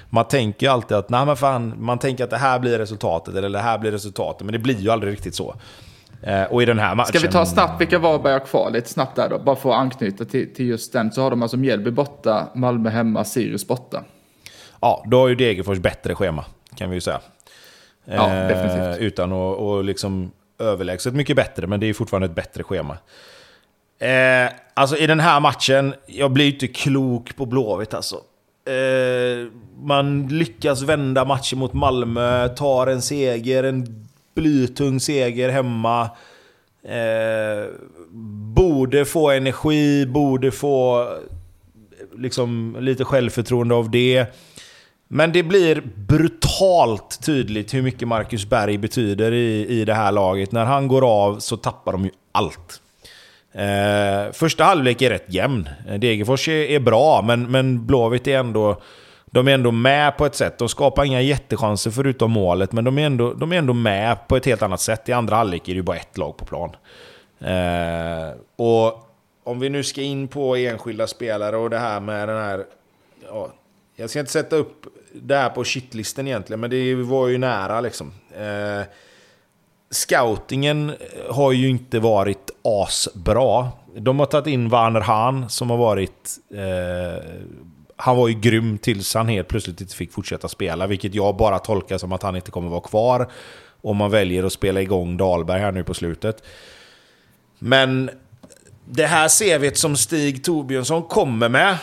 Man 0.09 0.27
tänker 0.27 0.65
ju 0.65 0.71
alltid 0.71 0.97
att, 0.97 1.09
nej 1.09 1.25
men 1.25 1.37
fan, 1.37 1.73
man 1.77 1.99
tänker 1.99 2.23
att 2.23 2.29
det 2.29 2.37
här 2.37 2.59
blir 2.59 2.77
resultatet, 2.77 3.35
eller 3.35 3.49
det 3.49 3.59
här 3.59 3.77
blir 3.77 3.91
resultatet, 3.91 4.45
men 4.45 4.53
det 4.53 4.59
blir 4.59 4.79
ju 4.79 4.89
aldrig 4.89 5.13
riktigt 5.13 5.35
så. 5.35 5.55
Eh, 6.21 6.43
och 6.43 6.63
i 6.63 6.65
den 6.65 6.79
här 6.79 6.95
matchen... 6.95 7.07
Ska 7.07 7.27
vi 7.27 7.33
ta 7.33 7.45
snabbt 7.45 7.81
vilka 7.81 7.99
Varberg 7.99 8.33
har 8.33 8.39
kvar? 8.39 8.71
Lite 8.71 8.89
snabbt 8.89 9.15
där 9.15 9.29
då, 9.29 9.39
bara 9.39 9.55
för 9.55 9.69
att 9.69 9.75
anknyta 9.75 10.25
till, 10.25 10.53
till 10.53 10.67
just 10.67 10.93
den. 10.93 11.11
Så 11.11 11.21
har 11.21 11.29
de 11.29 11.41
alltså 11.41 11.57
Mjällby 11.57 11.91
borta, 11.91 12.47
Malmö 12.55 12.89
hemma, 12.89 13.23
Sirius 13.23 13.67
borta. 13.67 14.03
Ja, 14.81 15.03
då 15.07 15.19
har 15.19 15.27
ju 15.27 15.35
Degerfors 15.35 15.79
bättre 15.79 16.15
schema, 16.15 16.45
kan 16.75 16.89
vi 16.89 16.95
ju 16.95 17.01
säga. 17.01 17.19
Ja, 18.05 18.33
eh, 18.33 18.47
definitivt. 18.47 19.01
Utan 19.01 19.31
att 19.31 19.57
och 19.57 19.83
liksom 19.83 20.31
överlägset 20.59 21.13
mycket 21.13 21.35
bättre, 21.35 21.67
men 21.67 21.79
det 21.79 21.89
är 21.89 21.93
fortfarande 21.93 22.25
ett 22.25 22.35
bättre 22.35 22.63
schema. 22.63 22.97
Eh, 23.99 24.51
alltså 24.73 24.97
i 24.97 25.07
den 25.07 25.19
här 25.19 25.39
matchen, 25.39 25.93
jag 26.05 26.31
blir 26.31 26.53
inte 26.53 26.67
klok 26.67 27.35
på 27.35 27.45
Blåvitt 27.45 27.93
alltså. 27.93 28.15
Eh, 28.65 29.47
man 29.81 30.27
lyckas 30.27 30.81
vända 30.81 31.25
matchen 31.25 31.59
mot 31.59 31.73
Malmö, 31.73 32.47
tar 32.47 32.87
en 32.87 33.01
seger, 33.01 33.63
en 33.63 34.07
blytung 34.35 34.99
seger 34.99 35.49
hemma. 35.49 36.01
Eh, 36.83 37.69
borde 38.55 39.05
få 39.05 39.31
energi, 39.31 40.05
borde 40.05 40.51
få 40.51 41.07
liksom, 42.17 42.77
lite 42.79 43.03
självförtroende 43.03 43.75
av 43.75 43.91
det. 43.91 44.25
Men 45.07 45.31
det 45.31 45.43
blir 45.43 45.83
brutalt 45.95 47.19
tydligt 47.25 47.73
hur 47.73 47.81
mycket 47.81 48.07
Marcus 48.07 48.49
Berg 48.49 48.77
betyder 48.77 49.31
i, 49.31 49.67
i 49.67 49.85
det 49.85 49.93
här 49.93 50.11
laget. 50.11 50.51
När 50.51 50.65
han 50.65 50.87
går 50.87 51.25
av 51.25 51.39
så 51.39 51.57
tappar 51.57 51.91
de 51.91 52.03
ju 52.03 52.11
allt. 52.31 52.81
Eh, 53.55 54.31
första 54.31 54.63
halvlek 54.63 55.01
är 55.01 55.09
rätt 55.09 55.33
jämn. 55.33 55.69
Eh, 55.87 55.99
Degerfors 55.99 56.47
är, 56.47 56.53
är, 56.53 56.79
bra, 56.79 57.21
men, 57.21 57.51
men 57.51 57.85
Blåvitt 57.85 58.27
är 58.27 58.37
ändå... 58.37 58.81
De 59.25 59.47
är 59.47 59.51
ändå 59.51 59.71
med 59.71 60.17
på 60.17 60.25
ett 60.25 60.35
sätt. 60.35 60.57
De 60.57 60.69
skapar 60.69 61.05
inga 61.05 61.21
jättechanser 61.21 61.91
förutom 61.91 62.31
målet, 62.31 62.71
men 62.71 62.83
de 62.83 62.97
är 62.97 63.05
ändå, 63.05 63.33
de 63.33 63.51
är 63.51 63.57
ändå 63.57 63.73
med 63.73 64.27
på 64.27 64.37
ett 64.37 64.45
helt 64.45 64.61
annat 64.61 64.81
sätt. 64.81 65.09
I 65.09 65.11
andra 65.11 65.35
halvlek 65.35 65.61
är 65.61 65.73
det 65.73 65.77
ju 65.77 65.81
bara 65.81 65.97
ett 65.97 66.17
lag 66.17 66.37
på 66.37 66.45
plan. 66.45 66.69
Eh, 67.39 68.37
och 68.55 69.05
om 69.43 69.59
vi 69.59 69.69
nu 69.69 69.83
ska 69.83 70.01
in 70.01 70.27
på 70.27 70.55
enskilda 70.55 71.07
spelare 71.07 71.57
och 71.57 71.69
det 71.69 71.77
här 71.77 71.99
med 71.99 72.27
den 72.27 72.37
här... 72.37 72.65
Ja, 73.27 73.49
jag 73.95 74.09
ska 74.09 74.19
inte 74.19 74.31
sätta 74.31 74.55
upp 74.55 74.85
det 75.13 75.35
här 75.35 75.49
på 75.49 75.63
shitlisten 75.63 76.27
egentligen, 76.27 76.59
men 76.59 76.69
det 76.69 76.95
var 76.95 77.27
ju 77.27 77.37
nära 77.37 77.81
liksom. 77.81 78.13
Eh, 78.37 78.85
scoutingen 79.95 80.89
eh, 80.89 81.35
har 81.35 81.51
ju 81.51 81.69
inte 81.69 81.99
varit 81.99 82.51
asbra. 82.61 83.67
De 83.97 84.19
har 84.19 84.25
tagit 84.25 84.47
in 84.47 84.69
Werner 84.69 85.01
Hahn 85.01 85.49
som 85.49 85.69
har 85.69 85.77
varit... 85.77 86.29
Eh, 86.53 87.23
han 87.97 88.17
var 88.17 88.27
ju 88.27 88.33
grym 88.33 88.77
tills 88.77 89.13
han 89.13 89.27
helt 89.27 89.47
plötsligt 89.47 89.81
inte 89.81 89.95
fick 89.95 90.13
fortsätta 90.13 90.47
spela, 90.47 90.87
vilket 90.87 91.15
jag 91.15 91.37
bara 91.37 91.59
tolkar 91.59 91.97
som 91.97 92.11
att 92.11 92.23
han 92.23 92.35
inte 92.35 92.51
kommer 92.51 92.69
vara 92.69 92.81
kvar 92.81 93.31
om 93.81 93.97
man 93.97 94.11
väljer 94.11 94.43
att 94.43 94.53
spela 94.53 94.81
igång 94.81 95.17
Dahlberg 95.17 95.61
här 95.61 95.71
nu 95.71 95.83
på 95.83 95.93
slutet. 95.93 96.43
Men 97.59 98.09
det 98.85 99.05
här 99.05 99.29
CVt 99.29 99.77
som 99.77 99.95
Stig 99.95 100.43
Torbjörnsson 100.43 101.03
kommer 101.03 101.49
med, 101.49 101.77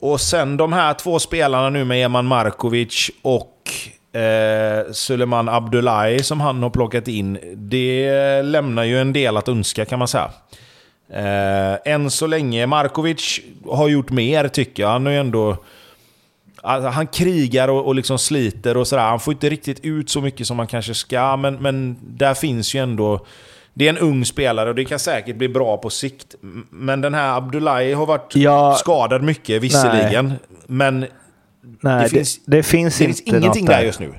och 0.00 0.20
sen 0.20 0.56
de 0.56 0.72
här 0.72 0.94
två 0.94 1.18
spelarna 1.18 1.70
nu 1.70 1.84
med 1.84 2.04
Eman 2.04 2.26
Markovic 2.26 3.10
och 3.22 3.70
eh, 4.12 4.92
Suleiman 4.92 5.48
Abdullahi 5.48 6.22
som 6.22 6.40
han 6.40 6.62
har 6.62 6.70
plockat 6.70 7.08
in, 7.08 7.38
det 7.56 8.42
lämnar 8.42 8.84
ju 8.84 9.00
en 9.00 9.12
del 9.12 9.36
att 9.36 9.48
önska 9.48 9.84
kan 9.84 9.98
man 9.98 10.08
säga. 10.08 10.30
Eh, 11.12 11.92
än 11.92 12.10
så 12.10 12.26
länge, 12.26 12.66
Markovic 12.66 13.40
har 13.66 13.88
gjort 13.88 14.10
mer 14.10 14.48
tycker 14.48 14.82
jag. 14.82 14.90
Han 14.90 15.06
har 15.06 15.12
ju 15.12 15.18
ändå... 15.18 15.56
Alltså, 16.64 16.88
han 16.88 17.06
krigar 17.06 17.68
och, 17.68 17.86
och 17.86 17.94
liksom 17.94 18.18
sliter 18.18 18.76
och 18.76 18.88
sådär. 18.88 19.02
Han 19.02 19.20
får 19.20 19.32
inte 19.32 19.50
riktigt 19.50 19.80
ut 19.84 20.10
så 20.10 20.20
mycket 20.20 20.46
som 20.46 20.56
man 20.56 20.66
kanske 20.66 20.94
ska, 20.94 21.36
men, 21.36 21.54
men 21.54 21.96
där 22.02 22.34
finns 22.34 22.74
ju 22.74 22.82
ändå... 22.82 23.26
Det 23.74 23.84
är 23.84 23.90
en 23.90 23.98
ung 23.98 24.24
spelare 24.24 24.68
och 24.68 24.74
det 24.74 24.84
kan 24.84 24.98
säkert 24.98 25.36
bli 25.36 25.48
bra 25.48 25.76
på 25.76 25.90
sikt. 25.90 26.34
Men 26.70 27.00
den 27.00 27.14
här 27.14 27.36
Abdullahi 27.36 27.92
har 27.92 28.06
varit 28.06 28.36
ja, 28.36 28.74
skadad 28.78 29.22
mycket, 29.22 29.62
visserligen. 29.62 30.28
Nej. 30.28 30.38
Men 30.66 31.06
nej, 31.80 32.02
det, 32.02 32.08
finns, 32.08 32.40
det, 32.44 32.56
det 32.56 32.62
finns, 32.62 32.98
det 32.98 33.04
finns 33.04 33.20
ingenting 33.20 33.66
där 33.66 33.82
just 33.82 34.00
nu. 34.00 34.14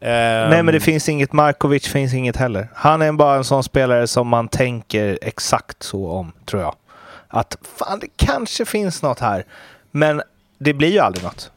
Nej, 0.00 0.48
men 0.48 0.66
det 0.66 0.72
ehm. 0.72 0.80
finns 0.80 1.08
inget. 1.08 1.32
Markovic 1.32 1.88
finns 1.88 2.14
inget 2.14 2.36
heller. 2.36 2.68
Han 2.74 3.02
är 3.02 3.12
bara 3.12 3.36
en 3.36 3.44
sån 3.44 3.64
spelare 3.64 4.06
som 4.06 4.28
man 4.28 4.48
tänker 4.48 5.18
exakt 5.22 5.82
så 5.82 6.10
om, 6.10 6.32
tror 6.46 6.62
jag. 6.62 6.74
Att 7.28 7.56
fan, 7.78 7.98
det 7.98 8.08
kanske 8.16 8.64
finns 8.64 9.02
något 9.02 9.18
här. 9.20 9.44
Men 9.90 10.22
det 10.58 10.74
blir 10.74 10.92
ju 10.92 10.98
aldrig 10.98 11.24
något. 11.24 11.50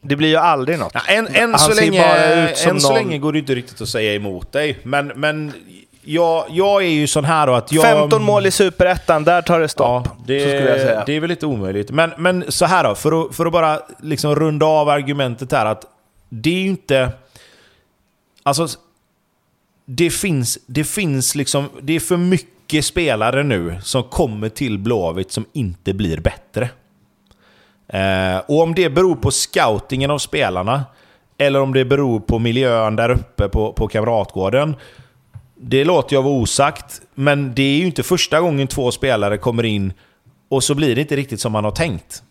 Det 0.00 0.16
blir 0.16 0.28
ju 0.28 0.36
aldrig 0.36 0.78
något. 0.78 0.92
Ja, 0.94 1.00
än, 1.08 1.26
än, 1.26 1.58
så, 1.58 1.74
länge, 1.74 2.04
än 2.04 2.68
någon... 2.68 2.80
så 2.80 2.94
länge 2.94 3.18
går 3.18 3.32
det 3.32 3.38
inte 3.38 3.54
riktigt 3.54 3.80
att 3.80 3.88
säga 3.88 4.14
emot 4.14 4.52
dig. 4.52 4.78
Men, 4.82 5.06
men 5.06 5.52
jag, 6.08 6.44
jag 6.50 6.82
är 6.82 6.88
ju 6.88 7.06
sån 7.06 7.24
här 7.24 7.46
då 7.46 7.54
att 7.54 7.72
jag... 7.72 7.82
15 7.82 8.22
mål 8.22 8.46
i 8.46 8.50
Superettan, 8.50 9.24
där 9.24 9.42
tar 9.42 9.60
det 9.60 9.68
stopp. 9.68 10.06
Ja, 10.06 10.16
det, 10.26 10.44
det 11.06 11.16
är 11.16 11.20
väl 11.20 11.30
lite 11.30 11.46
omöjligt. 11.46 11.90
Men, 11.90 12.12
men 12.18 12.44
så 12.48 12.64
här 12.64 12.84
då, 12.84 12.94
för 12.94 13.22
att, 13.22 13.36
för 13.36 13.46
att 13.46 13.52
bara 13.52 13.80
liksom 14.02 14.34
runda 14.34 14.66
av 14.66 14.88
argumentet 14.88 15.52
här 15.52 15.66
att 15.66 15.84
det 16.28 16.50
är 16.50 16.60
ju 16.60 16.68
inte... 16.68 17.10
Alltså, 18.42 18.68
det 19.84 20.10
finns, 20.10 20.58
det 20.66 20.84
finns 20.84 21.34
liksom... 21.34 21.68
Det 21.80 21.96
är 21.96 22.00
för 22.00 22.16
mycket 22.16 22.84
spelare 22.84 23.42
nu 23.42 23.78
som 23.82 24.02
kommer 24.02 24.48
till 24.48 24.78
Blåvitt 24.78 25.32
som 25.32 25.44
inte 25.52 25.94
blir 25.94 26.20
bättre. 26.20 26.68
Eh, 27.88 28.38
och 28.46 28.62
om 28.62 28.74
det 28.74 28.90
beror 28.90 29.16
på 29.16 29.30
scoutingen 29.30 30.10
av 30.10 30.18
spelarna, 30.18 30.84
eller 31.38 31.60
om 31.60 31.74
det 31.74 31.84
beror 31.84 32.20
på 32.20 32.38
miljön 32.38 32.96
där 32.96 33.10
uppe 33.10 33.48
på, 33.48 33.72
på 33.72 33.88
Kamratgården, 33.88 34.76
det 35.60 35.84
låter 35.84 36.16
jag 36.16 36.22
vara 36.22 36.34
osagt. 36.34 37.00
Men 37.14 37.54
det 37.54 37.62
är 37.62 37.78
ju 37.78 37.86
inte 37.86 38.02
första 38.02 38.40
gången 38.40 38.66
två 38.66 38.90
spelare 38.90 39.38
kommer 39.38 39.64
in 39.64 39.92
och 40.48 40.64
så 40.64 40.74
blir 40.74 40.94
det 40.94 41.00
inte 41.00 41.16
riktigt 41.16 41.40
som 41.40 41.52
man 41.52 41.64
har 41.64 41.70
tänkt. 41.70 42.22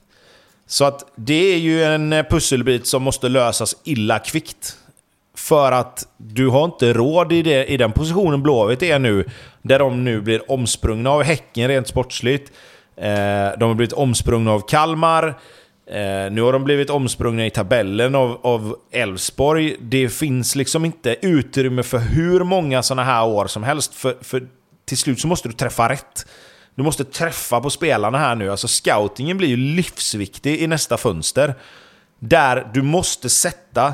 Så 0.68 0.86
att 0.86 1.12
det 1.16 1.54
är 1.54 1.58
ju 1.58 1.84
en 1.84 2.26
pusselbit 2.30 2.88
som 2.88 3.04
måste 3.04 3.30
lösas 3.30 3.76
illa 3.84 4.20
kvickt. 4.20 4.78
För 5.36 5.72
att 5.72 6.08
du 6.18 6.48
har 6.48 6.66
inte 6.66 6.94
råd 6.94 7.34
i, 7.34 7.42
det, 7.42 7.66
i 7.66 7.78
den 7.78 7.92
positionen 7.92 8.44
Blåvitt 8.44 8.84
är 8.84 9.00
nu, 9.00 9.26
där 9.62 9.80
de 9.80 10.04
nu 10.04 10.22
blir 10.22 10.52
omsprungna 10.52 11.10
av 11.10 11.24
Häcken 11.24 11.68
rent 11.68 11.88
sportsligt. 11.88 12.52
Eh, 12.96 13.60
de 13.60 13.64
har 13.64 13.74
blivit 13.74 13.94
omsprungna 13.94 14.52
av 14.52 14.60
Kalmar. 14.68 15.40
Eh, 15.90 16.32
nu 16.32 16.42
har 16.42 16.54
de 16.54 16.64
blivit 16.64 16.90
omsprungna 16.90 17.46
i 17.46 17.50
tabellen 17.50 18.16
av 18.16 18.76
Elfsborg. 18.92 19.76
Det 19.82 20.10
finns 20.10 20.56
liksom 20.56 20.86
inte 20.86 21.16
utrymme 21.22 21.84
för 21.84 21.98
hur 21.98 22.44
många 22.44 22.84
sådana 22.84 23.04
här 23.04 23.26
år 23.26 23.48
som 23.48 23.64
helst. 23.64 23.94
För, 23.94 24.18
för 24.22 24.48
till 24.86 24.98
slut 24.98 25.20
så 25.20 25.28
måste 25.28 25.50
du 25.50 25.54
träffa 25.54 25.90
rätt. 25.90 26.26
Du 26.76 26.84
måste 26.84 27.04
träffa 27.04 27.62
på 27.62 27.70
spelarna 27.70 28.18
här 28.18 28.36
nu. 28.36 28.52
Alltså 28.52 28.68
scoutingen 28.68 29.38
blir 29.38 29.48
ju 29.48 29.58
livsviktig 29.58 30.62
i 30.62 30.68
nästa 30.68 30.98
fönster. 30.98 31.56
Där 32.20 32.68
du 32.74 32.82
måste 32.82 33.30
sätta 33.30 33.94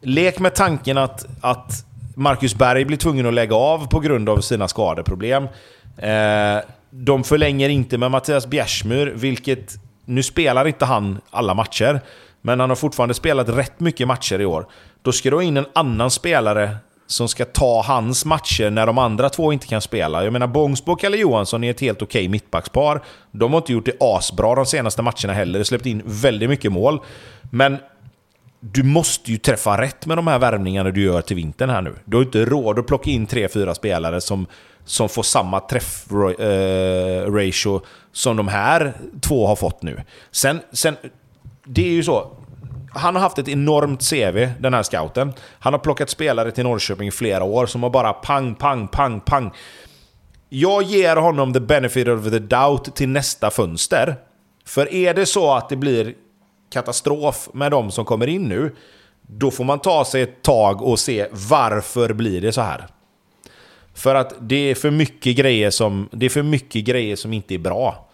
Lek 0.00 0.38
med 0.38 0.54
tanken 0.54 0.98
att, 0.98 1.26
att 1.40 1.84
Marcus 2.16 2.54
Berg 2.54 2.84
blir 2.84 2.96
tvungen 2.96 3.26
att 3.26 3.34
lägga 3.34 3.56
av 3.56 3.88
på 3.88 4.00
grund 4.00 4.28
av 4.28 4.40
sina 4.40 4.68
skadeproblem. 4.68 5.44
Eh, 5.96 6.58
de 6.90 7.24
förlänger 7.24 7.68
inte 7.68 7.98
med 7.98 8.10
Mattias 8.10 8.46
Bjärsmyr, 8.46 9.06
vilket... 9.06 9.74
Nu 10.08 10.22
spelar 10.22 10.68
inte 10.68 10.84
han 10.84 11.20
alla 11.30 11.54
matcher, 11.54 12.00
men 12.42 12.60
han 12.60 12.68
har 12.68 12.76
fortfarande 12.76 13.14
spelat 13.14 13.48
rätt 13.48 13.80
mycket 13.80 14.08
matcher 14.08 14.40
i 14.40 14.46
år. 14.46 14.66
Då 15.02 15.12
ska 15.12 15.30
du 15.30 15.36
ha 15.36 15.42
in 15.42 15.56
en 15.56 15.66
annan 15.74 16.10
spelare 16.10 16.76
som 17.06 17.28
ska 17.28 17.44
ta 17.44 17.82
hans 17.82 18.24
matcher 18.24 18.70
när 18.70 18.86
de 18.86 18.98
andra 18.98 19.30
två 19.30 19.52
inte 19.52 19.66
kan 19.66 19.80
spela. 19.80 20.24
Jag 20.24 20.32
menar, 20.32 20.46
Bångsbo 20.46 20.92
och 20.92 21.00
Kalle 21.00 21.16
Johansson 21.16 21.64
är 21.64 21.70
ett 21.70 21.80
helt 21.80 22.02
okej 22.02 22.20
okay 22.20 22.28
mittbackspar. 22.28 23.02
De 23.30 23.52
har 23.52 23.58
inte 23.58 23.72
gjort 23.72 23.84
det 23.84 23.96
asbra 24.00 24.54
de 24.54 24.66
senaste 24.66 25.02
matcherna 25.02 25.32
heller. 25.32 25.58
De 25.58 25.64
släppt 25.64 25.86
in 25.86 26.02
väldigt 26.04 26.48
mycket 26.48 26.72
mål. 26.72 27.00
Men 27.50 27.76
du 28.60 28.82
måste 28.82 29.30
ju 29.30 29.38
träffa 29.38 29.80
rätt 29.80 30.06
med 30.06 30.18
de 30.18 30.26
här 30.26 30.38
värvningarna 30.38 30.90
du 30.90 31.02
gör 31.02 31.20
till 31.20 31.36
vintern 31.36 31.70
här 31.70 31.82
nu. 31.82 31.94
Du 32.04 32.16
har 32.16 32.24
inte 32.24 32.44
råd 32.44 32.78
att 32.78 32.86
plocka 32.86 33.10
in 33.10 33.26
tre, 33.26 33.48
fyra 33.48 33.74
spelare 33.74 34.20
som, 34.20 34.46
som 34.84 35.08
får 35.08 35.22
samma 35.22 35.60
träffratio 35.60 36.42
eh, 36.42 37.30
som 38.18 38.36
de 38.36 38.48
här 38.48 38.92
två 39.20 39.46
har 39.46 39.56
fått 39.56 39.82
nu. 39.82 40.02
Sen, 40.30 40.60
sen, 40.72 40.96
det 41.64 41.82
är 41.88 41.92
ju 41.92 42.02
så. 42.02 42.30
Han 42.94 43.14
har 43.14 43.22
haft 43.22 43.38
ett 43.38 43.48
enormt 43.48 44.10
CV, 44.10 44.48
den 44.60 44.74
här 44.74 44.82
scouten. 44.82 45.32
Han 45.58 45.72
har 45.72 45.80
plockat 45.80 46.10
spelare 46.10 46.50
till 46.50 46.64
Norrköping 46.64 47.08
i 47.08 47.10
flera 47.10 47.44
år 47.44 47.66
som 47.66 47.82
har 47.82 47.90
bara 47.90 48.12
pang, 48.12 48.54
pang, 48.54 48.88
pang, 48.88 49.20
pang. 49.20 49.50
Jag 50.48 50.82
ger 50.82 51.16
honom 51.16 51.52
the 51.52 51.60
benefit 51.60 52.08
of 52.08 52.24
the 52.24 52.38
doubt 52.38 52.96
till 52.96 53.08
nästa 53.08 53.50
fönster. 53.50 54.16
För 54.64 54.94
är 54.94 55.14
det 55.14 55.26
så 55.26 55.54
att 55.54 55.68
det 55.68 55.76
blir 55.76 56.14
katastrof 56.72 57.48
med 57.52 57.70
de 57.70 57.90
som 57.90 58.04
kommer 58.04 58.26
in 58.26 58.42
nu, 58.42 58.76
då 59.22 59.50
får 59.50 59.64
man 59.64 59.78
ta 59.78 60.04
sig 60.04 60.22
ett 60.22 60.42
tag 60.42 60.82
och 60.82 60.98
se 60.98 61.26
varför 61.30 62.12
blir 62.12 62.40
det 62.40 62.52
så 62.52 62.60
här. 62.60 62.86
För 63.94 64.14
att 64.14 64.34
det 64.40 64.70
är 64.70 64.74
för 64.74 64.90
mycket 64.90 65.36
grejer 65.36 65.70
som, 65.70 66.08
det 66.12 66.26
är 66.26 66.30
för 66.30 66.42
mycket 66.42 66.84
grejer 66.84 67.16
som 67.16 67.32
inte 67.32 67.54
är 67.54 67.58
bra. 67.58 68.07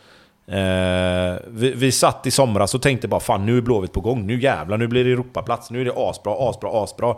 Eh, 0.46 1.36
vi, 1.46 1.72
vi 1.76 1.92
satt 1.92 2.26
i 2.26 2.30
somras 2.30 2.74
och 2.74 2.82
tänkte 2.82 3.08
bara 3.08 3.20
fan 3.20 3.46
nu 3.46 3.58
är 3.58 3.62
Blåvitt 3.62 3.92
på 3.92 4.00
gång, 4.00 4.26
nu 4.26 4.40
jävlar, 4.40 4.78
nu 4.78 4.86
blir 4.86 5.04
det 5.04 5.10
Europaplats, 5.10 5.70
nu 5.70 5.80
är 5.80 5.84
det 5.84 5.92
asbra, 5.96 6.48
asbra, 6.48 6.82
asbra. 6.82 7.16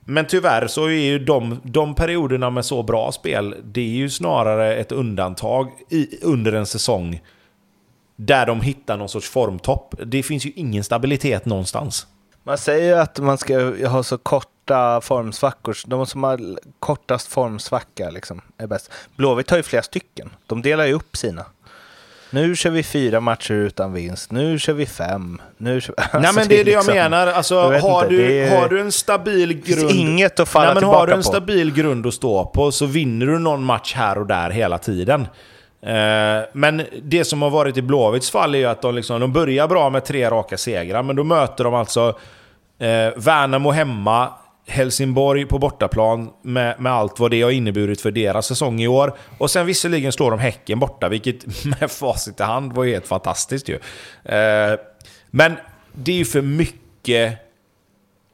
Men 0.00 0.26
tyvärr 0.26 0.66
så 0.66 0.84
är 0.84 0.90
ju 0.90 1.18
de, 1.18 1.60
de 1.62 1.94
perioderna 1.94 2.50
med 2.50 2.64
så 2.64 2.82
bra 2.82 3.12
spel, 3.12 3.54
det 3.64 3.80
är 3.80 3.96
ju 3.96 4.10
snarare 4.10 4.76
ett 4.76 4.92
undantag 4.92 5.70
i, 5.90 6.18
under 6.22 6.52
en 6.52 6.66
säsong 6.66 7.20
där 8.16 8.46
de 8.46 8.60
hittar 8.60 8.96
någon 8.96 9.08
sorts 9.08 9.30
formtopp. 9.30 9.94
Det 10.06 10.22
finns 10.22 10.46
ju 10.46 10.52
ingen 10.56 10.84
stabilitet 10.84 11.44
någonstans. 11.44 12.06
Man 12.42 12.58
säger 12.58 12.94
ju 12.94 13.00
att 13.00 13.18
man 13.18 13.38
ska 13.38 13.86
ha 13.88 14.02
så 14.02 14.18
korta 14.18 15.00
formsvackor. 15.00 15.76
De 15.86 16.06
som 16.06 16.22
har 16.22 16.58
kortast 16.78 17.26
formsvacka 17.26 18.10
liksom, 18.10 18.40
är 18.58 18.66
bäst. 18.66 18.90
Blåvitt 19.16 19.50
har 19.50 19.56
ju 19.56 19.62
flera 19.62 19.82
stycken. 19.82 20.30
De 20.46 20.62
delar 20.62 20.86
ju 20.86 20.92
upp 20.92 21.16
sina. 21.16 21.44
Nu 22.30 22.56
kör 22.56 22.70
vi 22.70 22.82
fyra 22.82 23.20
matcher 23.20 23.54
utan 23.54 23.92
vinst. 23.92 24.32
Nu 24.32 24.58
kör 24.58 24.72
vi 24.72 24.86
fem. 24.86 25.40
Nu 25.56 25.80
kör... 25.80 25.94
Alltså, 25.98 26.18
Nej 26.18 26.32
men 26.34 26.48
det 26.48 26.60
är 26.60 26.64
det 26.64 26.70
liksom... 26.70 26.94
jag 26.94 27.10
menar. 27.10 27.26
Alltså, 27.26 27.54
jag 27.54 27.80
har, 27.80 28.08
du, 28.08 28.32
är... 28.32 28.60
har 28.60 28.68
du 28.68 28.80
en 28.80 28.92
stabil 28.92 29.62
grund... 29.62 29.90
inget 29.90 30.40
att 30.40 30.48
falla 30.48 30.64
Nej, 30.64 30.74
men 30.74 30.80
tillbaka 30.80 30.98
Har 30.98 31.06
du 31.06 31.12
en 31.12 31.18
på. 31.18 31.22
stabil 31.22 31.74
grund 31.74 32.06
att 32.06 32.14
stå 32.14 32.44
på 32.44 32.72
så 32.72 32.86
vinner 32.86 33.26
du 33.26 33.38
någon 33.38 33.64
match 33.64 33.94
här 33.94 34.18
och 34.18 34.26
där 34.26 34.50
hela 34.50 34.78
tiden. 34.78 35.28
Eh, 35.82 36.44
men 36.52 36.82
det 37.02 37.24
som 37.24 37.42
har 37.42 37.50
varit 37.50 37.76
i 37.76 37.82
Blåvitts 37.82 38.30
fall 38.30 38.54
är 38.54 38.58
ju 38.58 38.66
att 38.66 38.82
de, 38.82 38.94
liksom, 38.94 39.20
de 39.20 39.32
börjar 39.32 39.68
bra 39.68 39.90
med 39.90 40.04
tre 40.04 40.30
raka 40.30 40.58
segrar, 40.58 41.02
men 41.02 41.16
då 41.16 41.24
möter 41.24 41.64
de 41.64 41.74
alltså 41.74 42.08
eh, 42.78 43.12
Värnamo 43.16 43.70
hemma, 43.70 44.28
Helsingborg 44.66 45.46
på 45.46 45.58
bortaplan 45.58 46.30
med, 46.42 46.80
med 46.80 46.92
allt 46.92 47.20
vad 47.20 47.30
det 47.30 47.42
har 47.42 47.50
inneburit 47.50 48.00
för 48.00 48.10
deras 48.10 48.46
säsong 48.46 48.80
i 48.80 48.88
år. 48.88 49.16
Och 49.38 49.50
sen 49.50 49.66
visserligen 49.66 50.12
slår 50.12 50.30
de 50.30 50.40
Häcken 50.40 50.78
borta, 50.78 51.08
vilket 51.08 51.64
med 51.80 51.90
facit 51.90 52.40
i 52.40 52.42
hand 52.42 52.72
var 52.72 52.84
helt 52.84 53.06
fantastiskt 53.06 53.68
ju. 53.68 53.74
Eh, 54.24 54.78
men 55.30 55.56
det 55.92 56.12
är 56.12 56.16
ju 56.16 56.24
för 56.24 56.42
mycket... 56.42 57.38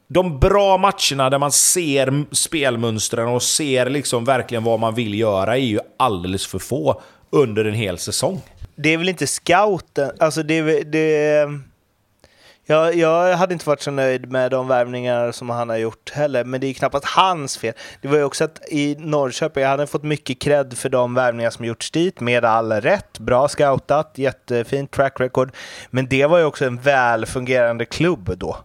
De 0.09 0.39
bra 0.39 0.79
matcherna 0.79 1.31
där 1.31 1.39
man 1.39 1.53
ser 1.53 2.35
spelmönstren 2.35 3.29
och 3.29 3.43
ser 3.43 3.91
liksom 3.91 4.25
verkligen 4.25 4.65
vad 4.65 4.81
man 4.81 4.95
vill 4.95 5.19
göra 5.19 5.57
är 5.57 5.61
ju 5.61 5.81
alldeles 5.97 6.47
för 6.47 6.59
få 6.59 7.03
under 7.31 7.65
en 7.65 7.75
hel 7.75 7.99
säsong. 7.99 8.41
Det 8.75 8.89
är 8.89 8.99
väl 8.99 9.09
inte 9.09 9.27
scouten, 9.27 10.11
alltså 10.19 10.43
det, 10.43 10.55
är 10.55 10.85
det 10.85 11.47
jag, 12.67 12.95
jag 12.95 13.37
hade 13.37 13.53
inte 13.53 13.69
varit 13.69 13.81
så 13.81 13.91
nöjd 13.91 14.33
med 14.33 14.51
de 14.51 14.69
värvningar 14.69 15.33
som 15.33 15.51
han 15.51 15.69
har 15.69 15.77
gjort 15.77 16.11
heller, 16.11 16.45
men 16.45 16.61
det 16.61 16.67
är 16.67 16.73
knappast 16.75 17.05
hans 17.05 17.59
fel. 17.59 17.75
Det 18.01 18.09
var 18.09 18.17
ju 18.17 18.25
också 18.25 18.45
att 18.45 18.61
i 18.69 18.97
Norrköping, 18.99 19.63
jag 19.63 19.71
hade 19.71 19.87
fått 19.87 20.03
mycket 20.03 20.39
cred 20.39 20.79
för 20.79 20.89
de 20.89 21.15
värvningar 21.15 21.51
som 21.51 21.65
gjorts 21.65 21.91
dit, 21.91 22.21
med 22.21 22.45
all 22.45 22.73
rätt. 22.73 23.19
Bra 23.19 23.49
scoutat, 23.49 24.13
jättefint 24.15 24.91
track 24.91 25.21
record. 25.21 25.53
Men 25.91 26.09
det 26.09 26.27
var 26.27 26.39
ju 26.39 26.45
också 26.45 26.65
en 26.65 26.77
välfungerande 26.77 27.85
klubb 27.85 28.39
då. 28.39 28.57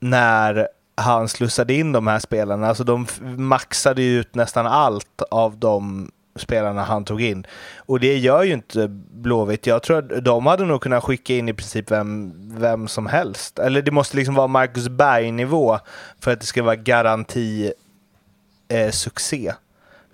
När 0.00 0.68
han 0.96 1.28
slussade 1.28 1.74
in 1.74 1.92
de 1.92 2.06
här 2.06 2.18
spelarna. 2.18 2.68
Alltså 2.68 2.84
de 2.84 3.06
maxade 3.36 4.02
ju 4.02 4.20
ut 4.20 4.34
nästan 4.34 4.66
allt 4.66 5.22
av 5.30 5.58
de 5.58 6.10
spelarna 6.36 6.84
han 6.84 7.04
tog 7.04 7.22
in. 7.22 7.46
Och 7.76 8.00
det 8.00 8.18
gör 8.18 8.42
ju 8.42 8.52
inte 8.52 8.88
Blåvitt. 9.10 9.66
Jag 9.66 9.82
tror 9.82 9.98
att 9.98 10.24
de 10.24 10.46
hade 10.46 10.64
nog 10.64 10.80
kunnat 10.80 11.04
skicka 11.04 11.34
in 11.34 11.48
i 11.48 11.52
princip 11.52 11.90
vem, 11.90 12.32
vem 12.58 12.88
som 12.88 13.06
helst. 13.06 13.58
Eller 13.58 13.82
det 13.82 13.90
måste 13.90 14.16
liksom 14.16 14.34
vara 14.34 14.46
Marcus 14.46 14.88
Berg-nivå 14.88 15.78
för 16.20 16.32
att 16.32 16.40
det 16.40 16.46
ska 16.46 16.62
vara 16.62 16.76
garanti 16.76 17.72
eh, 18.68 18.90
succé. 18.90 19.52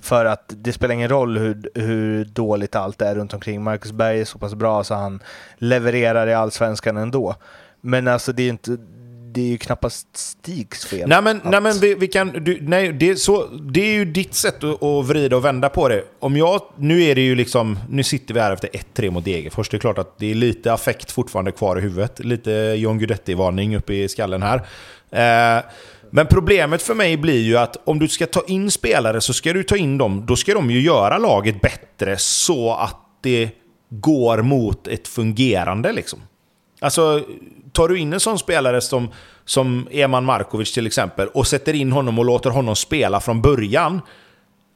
För 0.01 0.25
att 0.25 0.45
det 0.57 0.73
spelar 0.73 0.95
ingen 0.95 1.09
roll 1.09 1.39
hur, 1.39 1.71
hur 1.75 2.25
dåligt 2.25 2.77
allt 2.77 3.03
är 3.03 3.15
runt 3.15 3.35
omkring. 3.35 3.63
Marcus 3.63 3.93
Berg 3.93 4.21
är 4.21 4.25
så 4.25 4.39
pass 4.39 4.55
bra 4.55 4.85
så 4.85 4.95
han 4.95 5.23
levererar 5.57 6.27
i 6.27 6.35
allsvenskan 6.35 6.97
ändå. 6.97 7.35
Men 7.81 8.09
alltså 8.09 8.33
det 8.33 8.43
är 8.43 8.49
inte 8.49 8.77
det 9.35 9.41
är 9.41 9.47
ju 9.47 9.59
knappast 9.59 10.17
Stigs 10.17 10.87
fel. 10.87 11.09
Nej 11.09 11.23
men, 11.23 11.37
att... 11.37 11.45
nej, 11.45 11.61
men 11.61 11.73
vi, 11.81 11.95
vi 11.95 12.09
kan... 12.09 12.29
Du, 12.29 12.59
nej, 12.61 12.93
det, 12.93 13.11
är 13.11 13.15
så, 13.15 13.47
det 13.47 13.81
är 13.81 13.95
ju 13.95 14.05
ditt 14.05 14.35
sätt 14.35 14.65
att, 14.65 14.83
att 14.83 15.07
vrida 15.07 15.37
och 15.37 15.45
vända 15.45 15.69
på 15.69 15.89
det. 15.89 16.05
Om 16.19 16.37
jag... 16.37 16.61
Nu 16.77 17.03
är 17.03 17.15
det 17.15 17.21
ju 17.21 17.35
liksom... 17.35 17.79
Nu 17.89 18.03
sitter 18.03 18.35
vi 18.35 18.41
här 18.41 18.53
efter 18.53 18.69
1-3 18.69 19.11
mot 19.11 19.25
Degerfors. 19.25 19.69
Det 19.69 19.77
är 19.77 19.79
klart 19.79 19.99
att 19.99 20.19
det 20.19 20.31
är 20.31 20.35
lite 20.35 20.73
affekt 20.73 21.11
fortfarande 21.11 21.53
kvar 21.53 21.79
i 21.79 21.81
huvudet. 21.81 22.19
Lite 22.19 22.51
John 22.77 22.99
Guidetti-varning 22.99 23.77
uppe 23.77 23.95
i 23.95 24.09
skallen 24.09 24.43
här. 24.43 24.57
Eh, 25.11 25.65
men 26.11 26.27
problemet 26.27 26.83
för 26.83 26.95
mig 26.95 27.17
blir 27.17 27.41
ju 27.41 27.57
att 27.57 27.77
om 27.85 27.99
du 27.99 28.09
ska 28.09 28.27
ta 28.27 28.43
in 28.47 28.71
spelare 28.71 29.21
så 29.21 29.33
ska 29.33 29.53
du 29.53 29.63
ta 29.63 29.77
in 29.77 29.99
dem, 29.99 30.27
då 30.27 30.37
ska 30.37 30.55
de 30.55 30.71
ju 30.71 30.81
göra 30.81 31.19
laget 31.19 31.61
bättre 31.61 32.17
så 32.19 32.75
att 32.75 32.97
det 33.23 33.51
går 33.89 34.43
mot 34.43 34.87
ett 34.89 35.09
fungerande 35.09 35.93
liksom. 35.93 36.19
Alltså, 36.83 37.25
tar 37.73 37.89
du 37.89 37.99
in 37.99 38.13
en 38.13 38.21
sån 38.21 38.39
spelare 38.39 38.81
som, 38.81 39.09
som 39.45 39.89
Eman 39.91 40.25
Markovic 40.25 40.73
till 40.73 40.87
exempel 40.87 41.29
och 41.29 41.47
sätter 41.47 41.75
in 41.75 41.93
honom 41.93 42.19
och 42.19 42.25
låter 42.25 42.51
honom 42.51 42.77
spela 42.77 43.21
från 43.21 43.43
början, 43.43 44.01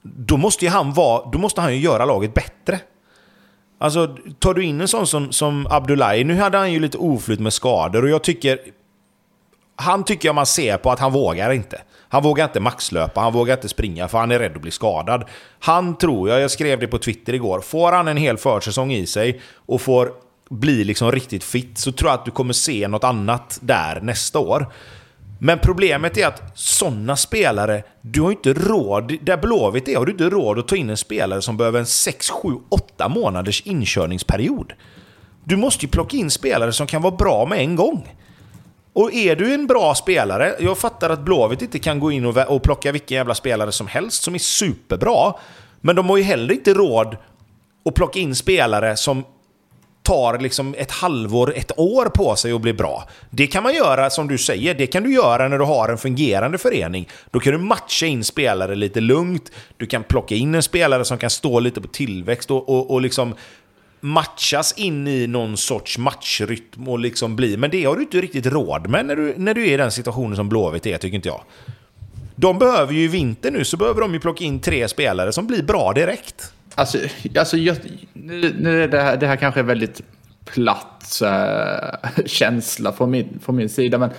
då 0.02 0.36
måste, 0.36 0.68
han 0.68 0.92
vara, 0.92 1.30
då 1.30 1.38
måste 1.38 1.60
han 1.60 1.74
ju 1.74 1.80
göra 1.80 2.04
laget 2.04 2.34
bättre. 2.34 2.80
Alltså, 3.78 4.16
tar 4.38 4.54
du 4.54 4.64
in 4.64 4.80
en 4.80 4.88
sån 4.88 5.06
som, 5.06 5.32
som 5.32 5.66
Abdullahi, 5.70 6.24
nu 6.24 6.34
hade 6.34 6.58
han 6.58 6.72
ju 6.72 6.80
lite 6.80 6.98
oflyt 6.98 7.40
med 7.40 7.52
skador 7.52 8.02
och 8.02 8.10
jag 8.10 8.22
tycker... 8.22 8.58
Han 9.78 10.04
tycker 10.04 10.28
jag 10.28 10.34
man 10.34 10.46
ser 10.46 10.76
på 10.76 10.90
att 10.90 10.98
han 10.98 11.12
vågar 11.12 11.50
inte. 11.50 11.80
Han 12.08 12.22
vågar 12.22 12.44
inte 12.44 12.60
maxlöpa, 12.60 13.20
han 13.20 13.32
vågar 13.32 13.54
inte 13.54 13.68
springa 13.68 14.08
för 14.08 14.18
han 14.18 14.30
är 14.30 14.38
rädd 14.38 14.56
att 14.56 14.62
bli 14.62 14.70
skadad. 14.70 15.24
Han 15.60 15.96
tror 15.96 16.28
jag, 16.28 16.40
jag 16.40 16.50
skrev 16.50 16.80
det 16.80 16.86
på 16.86 16.98
Twitter 16.98 17.32
igår, 17.32 17.60
får 17.60 17.92
han 17.92 18.08
en 18.08 18.16
hel 18.16 18.36
försäsong 18.36 18.92
i 18.92 19.06
sig 19.06 19.40
och 19.66 19.80
får 19.80 20.12
blir 20.50 20.84
liksom 20.84 21.12
riktigt 21.12 21.44
fit 21.44 21.78
så 21.78 21.92
tror 21.92 22.10
jag 22.10 22.18
att 22.18 22.24
du 22.24 22.30
kommer 22.30 22.52
se 22.52 22.88
något 22.88 23.04
annat 23.04 23.58
där 23.62 24.00
nästa 24.00 24.38
år. 24.38 24.72
Men 25.38 25.58
problemet 25.58 26.16
är 26.16 26.26
att 26.26 26.58
sådana 26.58 27.16
spelare, 27.16 27.82
du 28.00 28.20
har 28.20 28.30
inte 28.30 28.52
råd, 28.52 29.12
där 29.22 29.36
Blåvitt 29.36 29.88
är, 29.88 29.96
har 29.96 30.06
du 30.06 30.12
inte 30.12 30.30
råd 30.30 30.58
att 30.58 30.68
ta 30.68 30.76
in 30.76 30.90
en 30.90 30.96
spelare 30.96 31.42
som 31.42 31.56
behöver 31.56 31.78
en 31.78 31.86
6, 31.86 32.30
7, 32.30 32.48
8 32.68 33.08
månaders 33.08 33.62
inkörningsperiod. 33.64 34.72
Du 35.44 35.56
måste 35.56 35.86
ju 35.86 35.90
plocka 35.90 36.16
in 36.16 36.30
spelare 36.30 36.72
som 36.72 36.86
kan 36.86 37.02
vara 37.02 37.16
bra 37.16 37.46
med 37.46 37.58
en 37.58 37.76
gång. 37.76 38.16
Och 38.92 39.14
är 39.14 39.36
du 39.36 39.54
en 39.54 39.66
bra 39.66 39.94
spelare, 39.94 40.54
jag 40.60 40.78
fattar 40.78 41.10
att 41.10 41.20
Blåvitt 41.20 41.62
inte 41.62 41.78
kan 41.78 42.00
gå 42.00 42.12
in 42.12 42.26
och, 42.26 42.36
och 42.36 42.62
plocka 42.62 42.92
vilken 42.92 43.16
jävla 43.16 43.34
spelare 43.34 43.72
som 43.72 43.86
helst 43.86 44.22
som 44.22 44.34
är 44.34 44.38
superbra, 44.38 45.34
men 45.80 45.96
de 45.96 46.08
har 46.10 46.16
ju 46.16 46.22
heller 46.22 46.54
inte 46.54 46.74
råd 46.74 47.16
att 47.84 47.94
plocka 47.94 48.18
in 48.18 48.34
spelare 48.34 48.96
som 48.96 49.24
tar 50.06 50.38
liksom 50.38 50.74
ett 50.78 50.90
halvår, 50.90 51.52
ett 51.56 51.78
år 51.78 52.06
på 52.06 52.36
sig 52.36 52.52
att 52.52 52.60
bli 52.60 52.72
bra. 52.72 53.08
Det 53.30 53.46
kan 53.46 53.62
man 53.62 53.74
göra, 53.74 54.10
som 54.10 54.28
du 54.28 54.38
säger, 54.38 54.74
det 54.74 54.86
kan 54.86 55.02
du 55.02 55.14
göra 55.14 55.48
när 55.48 55.58
du 55.58 55.64
har 55.64 55.88
en 55.88 55.98
fungerande 55.98 56.58
förening. 56.58 57.08
Då 57.30 57.40
kan 57.40 57.52
du 57.52 57.58
matcha 57.58 58.06
in 58.06 58.24
spelare 58.24 58.74
lite 58.74 59.00
lugnt, 59.00 59.52
du 59.76 59.86
kan 59.86 60.02
plocka 60.02 60.34
in 60.34 60.54
en 60.54 60.62
spelare 60.62 61.04
som 61.04 61.18
kan 61.18 61.30
stå 61.30 61.60
lite 61.60 61.80
på 61.80 61.88
tillväxt 61.88 62.50
och, 62.50 62.68
och, 62.68 62.90
och 62.90 63.00
liksom 63.00 63.34
matchas 64.00 64.72
in 64.72 65.08
i 65.08 65.26
någon 65.26 65.56
sorts 65.56 65.98
matchrytm 65.98 66.88
och 66.88 66.98
liksom 66.98 67.36
bli... 67.36 67.56
Men 67.56 67.70
det 67.70 67.84
har 67.84 67.96
du 67.96 68.02
inte 68.02 68.20
riktigt 68.20 68.46
råd 68.46 68.88
med 68.88 69.06
när 69.06 69.16
du, 69.16 69.34
när 69.36 69.54
du 69.54 69.68
är 69.68 69.72
i 69.72 69.76
den 69.76 69.92
situationen 69.92 70.36
som 70.36 70.48
Blåvitt 70.48 70.86
är, 70.86 70.98
tycker 70.98 71.16
inte 71.16 71.28
jag. 71.28 71.40
De 72.36 72.58
behöver 72.58 72.92
ju 72.92 73.04
i 73.04 73.08
vinter 73.08 73.50
nu, 73.50 73.64
så 73.64 73.76
behöver 73.76 74.00
de 74.00 74.14
ju 74.14 74.20
plocka 74.20 74.44
in 74.44 74.60
tre 74.60 74.88
spelare 74.88 75.32
som 75.32 75.46
blir 75.46 75.62
bra 75.62 75.92
direkt. 75.92 76.52
Alltså, 76.78 76.98
alltså 77.38 77.56
jag, 77.56 77.76
nu, 78.12 78.54
nu 78.58 78.84
är 78.84 78.88
det, 78.88 79.00
här, 79.00 79.16
det 79.16 79.26
här 79.26 79.36
kanske 79.36 79.60
är 79.60 79.64
väldigt 79.64 80.02
platt 80.44 81.22
äh, 81.22 82.24
känsla 82.26 82.92
från 82.92 83.10
min, 83.10 83.38
från 83.42 83.56
min 83.56 83.68
sida. 83.68 83.98
Men 83.98 84.10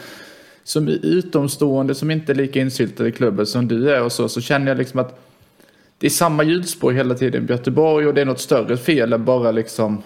som 0.64 0.88
utomstående 0.88 1.96
som 1.96 2.12
inte 2.12 2.32
är 2.32 2.36
lika 2.36 2.60
insyltad 2.60 3.08
i 3.08 3.12
klubben 3.12 3.46
som 3.46 3.68
du 3.68 3.96
är 3.96 4.04
och 4.04 4.12
så, 4.12 4.30
så 4.30 4.42
känner 4.42 4.68
jag 4.68 4.78
liksom 4.78 5.00
att 5.00 5.20
det 5.98 6.06
är 6.06 6.12
samma 6.12 6.44
ljudspår 6.44 6.92
hela 6.92 7.16
tiden 7.16 7.46
i 7.46 7.52
Göteborg 7.52 8.08
och 8.08 8.14
det 8.14 8.22
är 8.22 8.26
något 8.26 8.40
större 8.40 8.78
fel 8.78 9.14
än 9.14 9.26
bara 9.26 9.52
liksom 9.52 10.04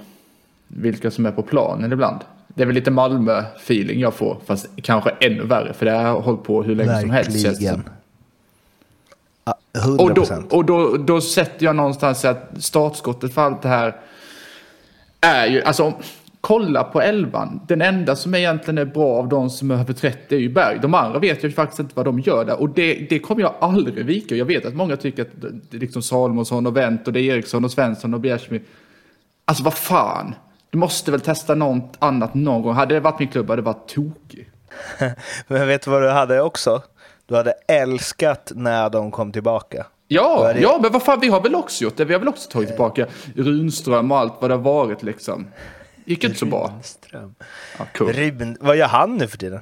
vilka 0.68 1.12
som 1.12 1.26
är 1.26 1.32
på 1.32 1.42
planen 1.42 1.94
ibland. 1.94 2.20
Det 2.48 2.62
är 2.62 2.66
väl 2.68 2.76
lite 2.76 2.92
Malmö-feeling 2.92 4.00
jag 4.00 4.14
får, 4.14 4.38
fast 4.46 4.70
kanske 4.82 5.10
ännu 5.10 5.44
värre, 5.44 5.74
för 5.74 5.86
det 5.86 5.92
har 5.92 6.22
hållit 6.22 6.44
på 6.44 6.64
hur 6.64 6.76
länge 6.76 6.90
Verkligen. 6.90 7.24
som 7.40 7.70
helst. 7.70 8.01
100%. 9.74 9.98
Och, 9.98 10.14
då, 10.14 10.58
och 10.58 10.66
då, 10.66 10.98
då 10.98 11.22
sätter 11.22 11.66
jag 11.66 11.76
någonstans 11.76 12.26
att 12.26 12.50
startskottet 12.60 13.34
för 13.34 13.42
allt 13.42 13.62
det 13.62 13.70
här 13.70 13.96
är 15.22 15.48
ju, 15.48 15.62
alltså 15.64 15.94
kolla 16.42 16.84
på 16.84 17.02
elvan. 17.02 17.62
Den 17.68 17.82
enda 17.82 18.16
som 18.16 18.36
egentligen 18.36 18.78
är 18.78 18.86
bra 18.86 19.18
av 19.18 19.30
de 19.30 19.50
som 19.50 19.72
är 19.72 19.76
över 19.76 19.94
30 19.94 20.36
är 20.36 20.40
ju 20.40 20.50
Berg. 20.50 20.80
De 20.82 20.94
andra 20.94 21.20
vet 21.20 21.44
jag 21.44 21.54
faktiskt 21.54 21.80
inte 21.80 21.96
vad 21.96 22.06
de 22.06 22.20
gör 22.20 22.46
där. 22.46 22.62
Och 22.62 22.70
det, 22.70 22.94
det 23.10 23.20
kommer 23.20 23.42
jag 23.42 23.54
aldrig 23.60 24.06
vika. 24.06 24.36
Jag 24.36 24.46
vet 24.46 24.66
att 24.66 24.74
många 24.74 24.98
tycker 24.98 25.22
att 25.22 25.42
det 25.70 25.78
är 25.78 25.80
liksom 25.80 26.02
Salomonsson 26.02 26.68
och 26.68 26.78
Wendt 26.78 27.08
och 27.08 27.14
det 27.14 27.20
är 27.20 27.24
Eriksson 27.24 27.66
och 27.66 27.72
Svensson 27.72 28.14
och 28.14 28.20
Bjärsmyr. 28.20 28.62
Alltså 29.46 29.64
vad 29.64 29.74
fan. 29.74 30.36
Du 30.70 30.78
måste 30.78 31.12
väl 31.12 31.22
testa 31.22 31.56
något 31.56 31.96
annat 32.00 32.34
någon 32.34 32.62
gång. 32.62 32.74
Hade 32.74 32.94
det 32.94 33.00
varit 33.00 33.20
min 33.20 33.28
klubb 33.28 33.50
hade 33.50 33.62
det 33.62 33.66
varit 33.66 33.88
tokig. 33.88 34.50
Men 35.48 35.68
vet 35.68 35.82
du 35.82 35.92
vad 35.92 36.02
du 36.02 36.10
hade 36.10 36.42
också? 36.42 36.82
Du 37.32 37.38
hade 37.38 37.54
älskat 37.68 38.52
när 38.56 38.90
de 38.90 39.12
kom 39.12 39.32
tillbaka. 39.32 39.86
Ja, 40.08 40.54
ja, 40.56 40.80
men 40.82 40.92
vad 40.92 41.04
fan, 41.04 41.20
vi 41.20 41.28
har 41.28 41.42
väl 41.42 41.56
också 41.56 41.84
gjort 41.84 41.98
det. 41.98 42.06
Vi 42.06 42.14
har 42.14 42.20
väl 42.20 42.28
också 42.28 42.50
tagit 42.50 42.70
tillbaka 42.70 43.08
Runström 43.36 44.12
och 44.12 44.18
allt 44.18 44.34
vad 44.40 44.50
det 44.50 44.54
har 44.54 44.62
varit 44.62 45.04
liksom. 45.04 45.48
Gick 46.06 46.24
inte 46.24 46.38
så 46.38 46.46
bra. 46.46 46.74
Runström. 46.76 47.36
Ja, 47.80 47.86
cool. 47.96 48.14
Rymd, 48.14 48.58
vad 48.60 48.78
gör 48.78 48.88
han 48.88 49.18
nu 49.18 49.28
för 49.28 49.38
tiden? 49.38 49.60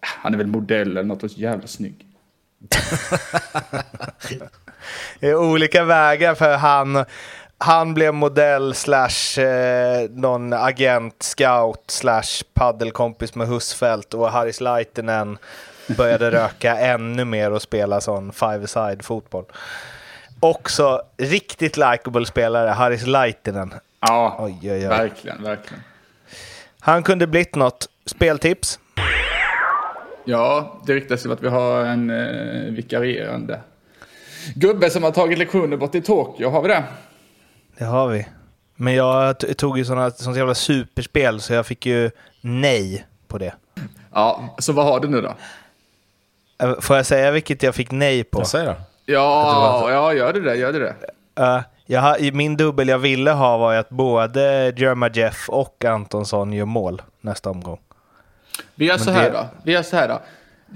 Han 0.00 0.34
är 0.34 0.38
väl 0.38 0.46
modell 0.46 0.90
eller 0.90 1.02
något 1.02 1.20
så 1.20 1.40
jävla 1.40 1.66
snygg. 1.66 2.06
det 5.20 5.28
är 5.28 5.36
olika 5.36 5.84
vägar 5.84 6.34
för 6.34 6.56
han. 6.56 7.04
Han 7.58 7.94
blev 7.94 8.14
modell 8.14 8.74
slash 8.74 9.40
eh, 9.40 10.10
någon 10.10 10.52
agent, 10.52 11.22
scout 11.22 11.84
slash 11.86 12.44
paddelkompis 12.54 13.34
med 13.34 13.48
Husfeldt 13.48 14.14
och 14.14 14.30
Haris 14.30 14.60
Laitinen 14.60 15.38
började 15.96 16.30
röka 16.30 16.76
ännu 16.78 17.24
mer 17.24 17.50
och 17.50 17.62
spela 17.62 18.00
sån 18.00 18.32
five-side 18.32 19.02
fotboll. 19.02 19.44
Också 20.40 21.02
riktigt 21.16 21.76
likable 21.76 22.26
spelare, 22.26 22.68
Haris 22.68 23.06
Laitinen. 23.06 23.74
Ja, 24.00 24.36
oj, 24.38 24.58
oj, 24.62 24.70
oj. 24.70 24.86
verkligen, 24.86 25.42
verkligen. 25.42 25.82
Han 26.80 27.02
kunde 27.02 27.26
blivit 27.26 27.54
något. 27.54 27.88
Speltips? 28.06 28.78
Ja, 30.24 30.80
det 30.86 30.94
ryktas 30.94 31.26
ju 31.26 31.32
att 31.32 31.42
vi 31.42 31.48
har 31.48 31.84
en 31.84 32.10
eh, 32.10 32.72
vikarierande 32.72 33.60
gubbe 34.54 34.90
som 34.90 35.02
har 35.02 35.10
tagit 35.10 35.38
lektioner 35.38 35.76
bort 35.76 35.94
i 35.94 36.02
Tokyo. 36.02 36.50
Har 36.50 36.62
vi 36.62 36.68
det? 36.68 36.84
Det 37.78 37.84
har 37.84 38.08
vi. 38.08 38.26
Men 38.76 38.94
jag 38.94 39.38
tog 39.56 39.78
ju 39.78 39.84
sådana, 39.84 40.10
sånt 40.10 40.36
jävla 40.36 40.54
superspel 40.54 41.40
så 41.40 41.52
jag 41.52 41.66
fick 41.66 41.86
ju 41.86 42.10
nej 42.40 43.06
på 43.28 43.38
det. 43.38 43.54
Ja, 44.12 44.54
så 44.58 44.72
vad 44.72 44.84
har 44.86 45.00
du 45.00 45.08
nu 45.08 45.20
då? 45.20 45.34
Äh, 46.62 46.80
får 46.80 46.96
jag 46.96 47.06
säga 47.06 47.30
vilket 47.30 47.62
jag 47.62 47.74
fick 47.74 47.90
nej 47.90 48.24
på? 48.24 48.40
Jag 48.40 48.46
säger 48.46 48.66
det. 48.66 48.76
Ja, 49.06 49.90
ja, 49.90 50.14
gör 50.14 50.32
det 50.32 50.40
det, 50.40 50.54
gör 50.56 50.72
det 50.72 50.78
det. 50.78 50.94
Uh, 51.42 51.60
jag, 51.86 52.34
min 52.34 52.56
dubbel 52.56 52.88
jag 52.88 52.98
ville 52.98 53.30
ha 53.30 53.56
var 53.58 53.74
att 53.74 53.88
både 53.88 54.72
Jerma 54.76 55.10
Jeff 55.10 55.48
och 55.48 55.84
Antonsson 55.84 56.52
gör 56.52 56.64
mål 56.64 57.02
nästa 57.20 57.50
omgång. 57.50 57.78
Vi 58.74 58.84
gör 58.84 58.98
så 58.98 59.10
här 59.10 59.30
det... 59.30 59.30
då. 59.30 59.46
Vi 59.62 59.72
gör 59.72 59.82
så 59.82 59.96
här 59.96 60.08
då. 60.08 60.20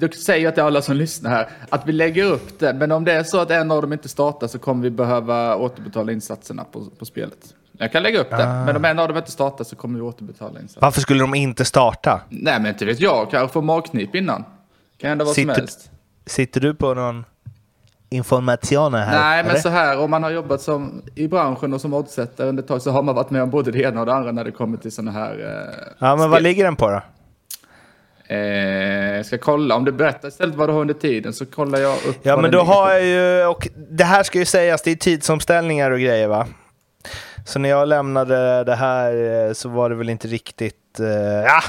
jag 0.01 0.15
säger 0.15 0.51
till 0.51 0.63
alla 0.63 0.83
som 0.83 0.97
lyssnar 0.97 1.31
här 1.31 1.49
att 1.69 1.87
vi 1.87 1.93
lägger 1.93 2.25
upp 2.25 2.59
det. 2.59 2.73
Men 2.75 2.93
om 2.93 3.05
det 3.05 3.13
är 3.13 3.23
så 3.23 3.39
att 3.39 3.51
en 3.51 3.71
av 3.71 3.83
dem 3.83 3.93
inte 3.93 4.09
startar 4.09 4.47
så 4.47 4.59
kommer 4.59 4.83
vi 4.83 4.91
behöva 4.91 5.57
återbetala 5.57 6.13
insatserna 6.13 6.65
på, 6.65 6.85
på 6.99 7.05
spelet. 7.05 7.55
Jag 7.79 7.93
kan 7.93 8.03
lägga 8.03 8.21
upp 8.21 8.31
det, 8.31 8.49
Ah. 8.49 8.65
men 8.65 8.77
om 8.77 8.85
en 8.85 8.99
av 8.99 9.09
dem 9.09 9.17
inte 9.17 9.31
startar 9.31 9.65
så 9.65 9.77
kommer 9.77 9.99
vi 9.99 10.05
återbetala 10.05 10.61
insatserna. 10.61 10.87
Varför 10.87 11.01
skulle 11.01 11.21
de 11.21 11.35
inte 11.35 11.65
starta? 11.65 12.21
Nej, 12.29 12.61
men 12.61 12.67
inte 12.67 12.85
vet 12.85 13.01
jag. 13.01 13.31
Kanske 13.31 13.53
få 13.53 13.61
magknip 13.61 14.15
innan. 14.15 14.45
Kan 15.01 15.09
hända 15.09 15.25
vad 15.25 15.35
som 15.35 15.43
Sitter- 15.43 15.55
helst. 15.55 15.91
Sitter 16.27 16.61
du 16.61 16.75
på 16.75 16.95
någon 16.95 17.25
information 18.11 18.95
här? 18.95 19.20
Nej, 19.20 19.43
men 19.43 19.51
eller? 19.51 19.61
så 19.61 19.69
här, 19.69 19.99
om 19.99 20.11
man 20.11 20.23
har 20.23 20.31
jobbat 20.31 20.61
som, 20.62 21.03
i 21.15 21.29
branschen 21.29 21.75
och 21.75 21.81
som 21.81 21.95
oddsättare 21.95 22.49
under 22.49 22.62
ett 22.62 22.69
tag 22.69 22.83
så 22.83 22.91
har 22.91 23.03
man 23.03 23.15
varit 23.15 23.31
med 23.31 23.43
om 23.43 23.51
både 23.51 23.70
det 23.70 23.83
ena 23.83 24.01
och 24.01 24.07
det 24.07 24.15
andra 24.15 24.33
när 24.33 24.45
det 24.45 24.51
kommer 24.53 24.77
till 24.79 24.93
sådana 24.93 25.11
här... 25.11 25.33
Eh, 25.39 25.95
Ja, 25.99 26.16
men 26.16 26.31
vad 26.31 26.31
spel. 26.31 26.43
ligger 26.43 26.65
den 26.65 26.77
på 26.77 26.91
då? 26.91 27.01
Eh, 28.27 28.37
jag 29.16 29.27
ska 29.27 29.39
kolla, 29.39 29.75
om 29.75 29.85
du 29.85 29.93
berättar 29.93 30.29
istället 30.29 30.55
vad 30.55 30.69
du 30.69 30.73
har 30.73 30.81
under 30.81 30.95
tiden 30.95 31.33
så 31.33 31.47
kollar 31.47 31.79
jag 31.79 31.95
upp 31.95 32.16
Ja, 32.23 32.35
vad 32.35 32.43
men 32.43 32.51
då 32.53 32.61
har 32.61 32.91
jag 32.93 33.05
ju, 33.05 33.47
och 33.47 33.69
det 33.91 34.05
här 34.05 34.23
ska 34.23 34.39
ju 34.39 34.45
sägas, 34.45 34.83
det 34.83 34.91
är 34.91 34.97
tidsomställningar 34.97 35.91
och 35.91 35.99
grejer 36.01 36.29
va? 36.29 36.47
Så 37.45 37.59
när 37.59 37.69
jag 37.69 37.89
lämnade 37.89 38.65
det 38.65 38.75
här 38.75 39.47
eh, 39.47 39.53
så 39.53 39.69
var 39.69 39.91
det 39.91 39.97
väl 39.97 40.09
inte 40.09 40.29
riktigt, 40.29 41.01
eh, 41.01 41.07
ja. 41.45 41.61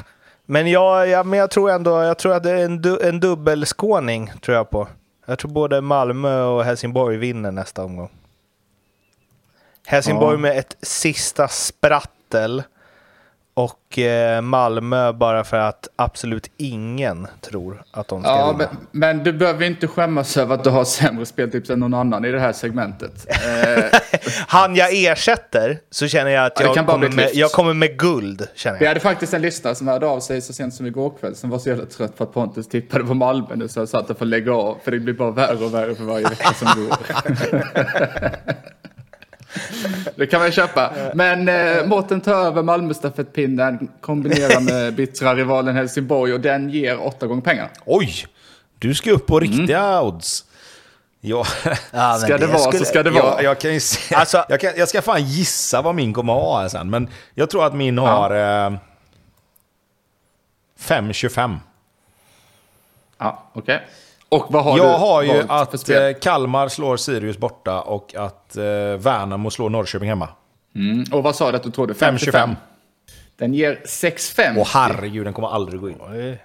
Men 0.52 0.68
jag, 0.68 1.08
ja, 1.08 1.24
men 1.24 1.40
jag 1.40 1.52
tror 1.52 1.70
ändå, 1.72 2.04
jag 2.04 2.18
tror 2.18 2.34
att 2.34 2.44
det 2.44 2.52
är 2.52 2.66
en, 2.66 2.82
du, 2.82 3.08
en 3.08 3.20
dubbelskåning 3.20 4.32
tror 4.42 4.58
jag 4.58 4.70
på. 4.70 4.88
Jag 5.26 5.40
tror 5.40 5.52
både 5.52 5.82
Malmö 5.82 6.44
och 6.44 6.64
Helsingborg 6.64 7.18
vinner 7.18 7.52
nästa 7.52 7.84
omgång. 7.84 8.10
Helsingborg 9.88 10.34
Ja. 10.34 10.38
med 10.38 10.58
ett 10.58 10.76
sista 10.82 11.48
sprattel. 11.48 12.64
Och 13.60 14.00
eh, 14.00 14.42
Malmö 14.42 15.14
bara 15.14 15.44
för 15.44 15.58
att 15.58 15.88
absolut 15.96 16.52
ingen 16.58 17.28
tror 17.42 17.84
att 17.92 18.08
de 18.08 18.22
ska 18.24 18.32
Ja, 18.32 18.52
vinna. 18.52 18.70
men, 18.92 19.16
men 19.16 19.24
du 19.24 19.34
behöver 19.34 19.66
inte 19.66 19.88
skämmas 19.88 20.38
över 20.38 20.56
att 20.56 20.64
du 20.64 20.70
har 20.70 20.84
sämre 20.86 21.26
speltips 21.26 21.70
än 21.70 21.80
någon 21.80 21.94
annan 21.94 22.26
i 22.26 22.32
det 22.32 22.40
här 22.40 22.54
segmentet. 22.54 23.26
Eh, 23.50 24.00
Han 24.48 24.76
jag 24.76 24.90
ersätter 24.94 25.80
så 25.90 26.08
känner 26.08 26.32
jag 26.32 26.46
att 26.46 26.60
Ja, 26.60 26.74
jag, 26.76 26.86
kommer 26.88 27.10
med, 27.10 27.30
jag 27.34 27.52
kommer 27.52 27.74
med 27.74 27.98
guld. 28.00 28.48
Känner 28.56 28.80
vi 28.80 28.86
jag. 28.86 28.90
hade 28.90 29.00
faktiskt 29.00 29.34
en 29.34 29.42
lyssnare 29.42 29.76
som 29.76 29.88
hörde 29.88 30.08
av 30.08 30.20
sig 30.20 30.42
så 30.42 30.54
sent 30.54 30.74
som 30.74 30.86
igår 30.86 31.14
kväll 31.20 31.36
som 31.36 31.50
var 31.50 31.60
så 31.60 31.70
jävla 31.70 31.86
trött 31.86 32.18
på 32.18 32.24
att 32.24 32.34
Pontus 32.34 32.68
tippade 32.68 33.04
på 33.04 33.14
Malmö 33.14 33.56
nu 33.56 33.68
så 33.68 33.80
jag 33.80 33.90
satt 33.90 34.10
och 34.10 34.18
får 34.18 34.26
lägga 34.26 34.54
av 34.54 34.78
för 34.84 34.92
det 34.92 35.00
blir 35.00 35.14
bara 35.14 35.32
värre 35.32 35.66
och 35.66 35.74
värre 35.74 35.96
för 35.96 36.04
varje 36.04 36.30
vecka 36.30 36.54
som 36.54 36.68
går. 36.86 36.98
Det 40.16 40.28
kan 40.28 40.42
man 40.42 40.52
köpa. 40.52 40.94
Men 41.14 41.50
eh, 41.50 41.86
Mårten 41.86 42.22
tar 42.22 42.34
över 42.46 42.64
Malmö-stafettpinnen, 42.64 43.92
kombinerar 44.02 44.60
med 44.72 44.94
bittra 44.96 45.36
rivalen 45.36 45.76
Helsingborg 45.76 46.34
och 46.34 46.40
den 46.40 46.70
ger 46.70 47.02
åtta 47.08 47.28
gånger 47.28 47.42
pengarna. 47.42 47.70
Oj! 47.86 48.26
Du 48.80 48.94
ska 48.96 49.12
upp 49.12 49.28
på 49.28 49.40
riktiga 49.40 50.02
odds. 50.02 50.46
Ja, 51.22 51.46
Ja, 51.64 51.76
men 51.92 52.20
Ska 52.20 52.38
det 52.38 52.48
vara 52.48 52.72
så 52.72 52.86
ska 52.86 53.04
det 53.04 53.10
vara. 53.10 53.24
jag, 53.24 53.44
jag, 53.44 53.60
kan 53.60 53.74
ju 53.74 53.80
se, 53.80 54.16
Alltså- 54.16 54.46
jag, 54.50 54.60
kan, 54.60 54.72
jag 54.78 54.90
ska 54.90 55.02
fan 55.02 55.24
gissa 55.24 55.82
vad 55.82 55.96
min 55.96 56.14
kommer 56.14 56.34
att 56.34 56.42
ha 56.42 56.70
sen. 56.70 56.90
Men 56.90 57.08
jag 57.34 57.50
tror 57.50 57.66
att 57.66 57.76
min 57.76 57.98
har 57.98 58.32
eh, 58.32 58.78
5,25. 60.80 61.58
Ja, 63.18 63.50
okej. 63.54 63.88
Och 64.30 64.46
vad 64.50 64.64
har 64.64 64.78
jag 64.78 64.88
du 64.88 64.92
har 65.00 65.22
ju 65.22 65.44
att 65.50 65.90
eh, 65.90 65.98
Kalmar 66.22 66.68
slår 66.68 66.98
Sirius 66.98 67.38
borta 67.38 67.82
och 67.82 68.16
att 68.16 68.58
eh, 68.58 68.64
Värnamo 68.98 69.50
slår 69.52 69.70
Norrköping 69.70 70.10
hemma. 70.10 70.30
Mm. 70.76 71.06
Och 71.12 71.24
vad 71.24 71.36
sa 71.36 71.52
du 71.52 71.58
att 71.58 71.64
du 71.64 71.72
trodde? 71.72 71.94
5,25. 71.94 72.56
Den 73.38 73.54
ger 73.54 73.80
6,50 73.86 74.54
Åh 74.58 74.68
herregud, 74.74 75.26
den 75.26 75.34
kommer 75.34 75.48
aldrig 75.48 75.82
gå 75.82 75.90
in. 75.90 75.96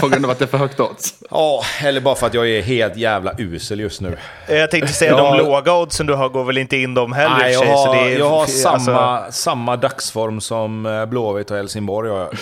på 0.00 0.08
grund 0.08 0.24
av 0.24 0.30
att 0.30 0.38
det 0.38 0.44
är 0.44 0.46
för 0.46 0.58
högt 0.58 0.80
odds. 0.80 1.14
Ja, 1.30 1.62
eller 1.84 2.00
bara 2.00 2.14
för 2.14 2.26
att 2.26 2.34
jag 2.34 2.48
är 2.48 2.62
helt 2.62 2.96
jävla 2.96 3.34
usel 3.38 3.80
just 3.80 4.00
nu. 4.00 4.16
Jag 4.48 4.70
tänkte 4.70 4.92
säga, 4.92 5.10
Ja. 5.10 5.36
de 5.36 5.44
låga 5.44 5.74
oddsen 5.74 6.06
du 6.06 6.14
har 6.14 6.28
går 6.28 6.44
väl 6.44 6.58
inte 6.58 6.76
in 6.76 6.94
de 6.94 7.12
heller 7.12 7.38
Nej, 7.38 7.52
jag 7.52 7.62
sig, 7.62 7.72
så 7.72 7.76
har, 7.86 7.94
det 7.94 8.00
är- 8.14 8.18
jag 8.18 8.28
har 8.30 8.40
alltså, 8.40 8.58
samma, 8.78 9.32
samma 9.32 9.76
dagsform 9.76 10.40
som 10.40 10.86
eh, 10.86 11.06
Blåvitt 11.06 11.50
och 11.50 11.56
Helsingborg. 11.56 12.10
har 12.10 12.18
jag. 12.18 12.36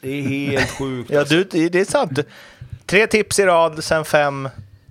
Det 0.00 0.18
är 0.18 0.22
helt 0.22 0.70
sjukt. 0.70 1.10
Ja, 1.10 1.24
du, 1.24 1.44
det 1.44 1.80
är 1.80 1.84
sant. 1.84 2.18
Tre 2.94 3.06
tips 3.06 3.38
i 3.38 3.44
rad, 3.44 3.84
sen 3.84 4.04
fem 4.04 4.48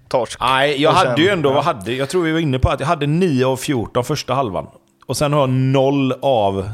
torsk. 0.10 0.40
Nej, 0.40 0.82
jag 0.82 0.98
sen- 0.98 1.08
hade 1.08 1.22
ju 1.22 1.30
ändå, 1.30 1.50
ja. 1.50 1.54
vad 1.54 1.64
hade, 1.64 1.94
jag 1.94 2.10
tror 2.10 2.24
vi 2.24 2.32
var 2.32 2.40
inne 2.40 2.60
på 2.60 2.70
att 2.70 2.80
jag 2.80 2.88
hade 2.88 3.08
9 3.08 3.46
av 3.46 3.58
14 3.58 4.04
första 4.04 4.34
halvan. 4.34 4.68
Och 5.06 5.18
sen 5.18 5.34
har 5.34 5.40
jag 5.40 5.50
0 5.50 6.14
av... 6.22 6.70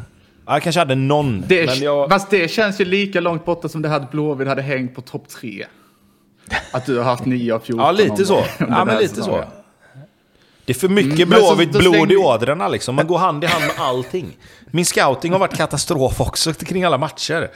Ja, 0.45 0.53
Jag 0.53 0.63
kanske 0.63 0.79
hade 0.79 0.95
någon. 0.95 1.43
Det, 1.47 1.65
men 1.65 1.79
jag, 1.79 2.09
Fast 2.09 2.29
det 2.29 2.51
känns 2.51 2.81
ju 2.81 2.85
lika 2.85 3.19
långt 3.19 3.45
borta 3.45 3.69
som 3.69 3.81
det 3.81 3.89
hade 3.89 4.07
Blåvitt 4.11 4.47
hade 4.47 4.61
hängt 4.61 4.95
på 4.95 5.01
topp 5.01 5.27
3. 5.27 5.65
Att 6.71 6.85
du 6.85 6.97
har 6.97 7.03
haft 7.03 7.25
9 7.25 7.53
av 7.53 7.59
14. 7.59 7.85
ja, 7.85 7.91
lite 7.91 8.25
så. 8.25 8.43
Ja, 8.59 8.65
här 8.69 8.85
men 8.85 8.97
lite 8.97 9.23
så. 9.23 9.43
Det 10.65 10.71
är 10.71 10.79
för 10.79 10.89
mycket 10.89 11.27
Mm, 11.27 11.29
Blåvitt 11.29 11.71
blod 11.71 12.11
i 12.11 12.15
ådrorna 12.15 12.67
liksom. 12.67 12.95
Man 12.95 13.07
går 13.07 13.17
hand 13.17 13.43
i 13.43 13.47
hand 13.47 13.63
med 13.65 13.75
allting. 13.85 14.37
Min 14.71 14.85
scouting 14.85 15.31
har 15.31 15.39
varit 15.39 15.57
katastrof 15.57 16.21
också 16.21 16.53
kring 16.53 16.83
alla 16.83 16.97
matcher. 16.97 17.49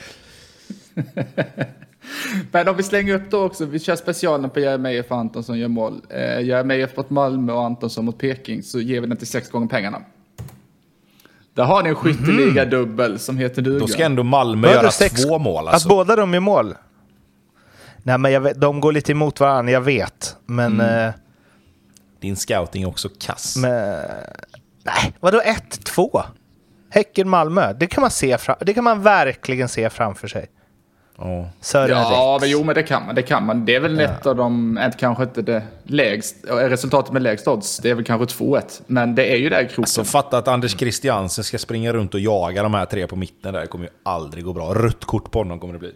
Men 2.52 2.68
om 2.68 2.78
vi 2.78 2.84
slänger 2.84 3.14
upp 3.14 3.32
då 3.32 3.44
också, 3.44 3.66
vi 3.66 3.80
kör 3.80 3.96
specialen 3.96 4.50
på 4.50 4.60
Jeremejeff 4.60 5.12
och 5.12 5.18
Antonsson 5.18 5.60
gör 5.60 5.68
mål. 5.68 6.02
Eh, 6.10 6.40
Jeremejeff 6.42 6.98
mot 6.98 7.10
Malmö 7.10 7.54
och 7.54 7.64
Antonsson 7.66 8.06
mot 8.06 8.18
Peking 8.18 8.64
så 8.64 8.80
ger 8.80 9.02
vi 9.02 9.08
den 9.08 9.18
till 9.18 9.28
sex 9.28 9.50
gånger 9.50 9.68
pengarna. 9.68 10.02
Där 11.54 11.64
har 11.64 11.84
ni 11.84 11.90
en 11.90 11.96
skytteliga-dubbel 11.96 13.20
som 13.20 13.38
heter 13.38 13.62
duga. 13.62 13.74
Mhm. 13.76 13.82
Då 13.82 13.88
ska 13.88 14.04
ändå 14.06 14.24
Malmö 14.24 14.68
göra 14.72 14.92
sex- 14.92 15.24
två 15.24 15.40
mål 15.40 15.68
Att 15.68 15.74
alltså. 15.74 15.90
båda 15.90 16.16
de 16.16 16.34
är 16.34 16.40
mål? 16.40 16.76
Nej, 18.04 18.18
men 18.18 18.32
jag 18.32 18.42
vet, 18.42 18.62
de 18.62 18.82
går 18.82 18.92
lite 18.92 19.12
emot 19.12 19.40
varandra, 19.40 19.72
jag 19.72 19.82
vet. 19.82 20.36
Men... 20.46 20.74
Mm. 20.82 21.08
eh, 21.08 21.14
Din 22.22 22.36
scouting 22.36 22.84
är 22.84 22.88
också 22.88 23.10
kass. 23.20 23.56
men 23.58 24.00
nej, 24.84 25.14
vadå 25.20 25.42
1-2? 25.42 26.24
Häcken-Malmö, 26.90 27.74
det 27.74 27.88
kan 27.88 28.02
man 28.02 28.12
se 28.12 28.38
fram, 28.38 28.56
det 28.62 28.74
kan 28.74 28.84
man 28.84 29.02
verkligen 29.02 29.70
se 29.70 29.90
framför 29.90 30.28
sig. 30.28 30.46
Ja. 31.18 31.50
Sören 31.62 31.90
Ja, 31.90 32.38
men 32.42 32.50
jo, 32.50 32.64
men 32.64 32.76
det 32.76 32.84
kan 32.84 33.06
man. 33.06 33.16
Det 33.16 33.22
kan 33.22 33.46
man. 33.46 33.66
Det 33.66 33.76
är 33.76 33.80
väl 33.80 34.00
ett 34.00 34.26
av 34.26 34.36
de, 34.36 34.78
ett, 34.78 34.98
kanske 34.98 35.24
inte 35.24 35.42
det 35.42 35.64
lägst, 35.84 36.36
resultatet 36.50 37.14
med 37.14 37.22
lägst 37.22 37.48
odds, 37.48 37.78
det 37.78 37.90
är 37.90 37.96
väl 37.96 38.04
kanske 38.04 38.44
2-1. 38.44 38.82
Men 38.88 39.16
det 39.16 39.32
är 39.34 39.36
ju 39.38 39.50
där 39.50 39.64
kroken. 39.64 39.86
Så 39.86 40.04
fatta 40.04 40.38
att 40.38 40.48
Anders 40.48 40.78
Christiansen 40.78 41.44
ska 41.44 41.58
springa 41.58 41.94
runt 41.94 42.14
och 42.14 42.20
jaga 42.20 42.64
de 42.64 42.74
här 42.74 42.86
tre 42.86 43.08
på 43.08 43.16
mitten 43.16 43.54
där. 43.54 43.62
Det 43.62 43.68
kommer 43.68 43.86
ju 43.86 43.92
aldrig 44.04 44.44
gå 44.44 44.54
bra. 44.54 44.74
Rött 44.74 45.06
kort 45.06 45.32
på 45.32 45.40
honom 45.40 45.60
kommer 45.60 45.74
det 45.74 45.80
bli. 45.80 45.92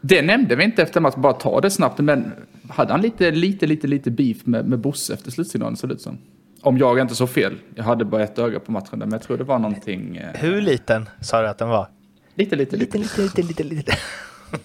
Det 0.00 0.22
nämnde 0.22 0.56
vi 0.56 0.64
inte 0.64 0.82
efter 0.82 1.00
matchen, 1.00 1.22
bara 1.22 1.32
ta 1.32 1.60
det 1.60 1.70
snabbt. 1.70 1.98
Men 1.98 2.32
hade 2.68 2.92
han 2.92 3.00
lite, 3.00 3.30
lite, 3.30 3.66
lite, 3.66 3.86
lite 3.86 4.10
beef 4.10 4.36
med, 4.46 4.68
med 4.68 4.78
Bosse 4.78 5.14
efter 5.14 5.30
slutsignalen 5.30 5.76
såg 5.76 5.90
det 5.90 5.94
ut 5.94 6.00
som? 6.00 6.18
Om 6.62 6.78
jag 6.78 6.98
inte 6.98 7.14
så 7.14 7.26
fel. 7.26 7.54
Jag 7.74 7.84
hade 7.84 8.04
bara 8.04 8.22
ett 8.22 8.38
öga 8.38 8.60
på 8.60 8.72
matchen 8.72 8.98
där, 8.98 9.06
men 9.06 9.12
jag 9.12 9.22
tror 9.22 9.36
det 9.36 9.44
var 9.44 9.58
någonting... 9.58 10.16
Eh, 10.16 10.40
Hur 10.40 10.60
liten 10.60 11.08
sa 11.20 11.42
du 11.42 11.48
att 11.48 11.58
den 11.58 11.68
var? 11.68 11.86
Lite, 12.34 12.56
lite, 12.56 12.76
lite. 12.76 12.98
Lite, 12.98 13.20
lite, 13.22 13.42
lite, 13.42 13.62
lite, 13.62 13.74
lite. 13.74 13.96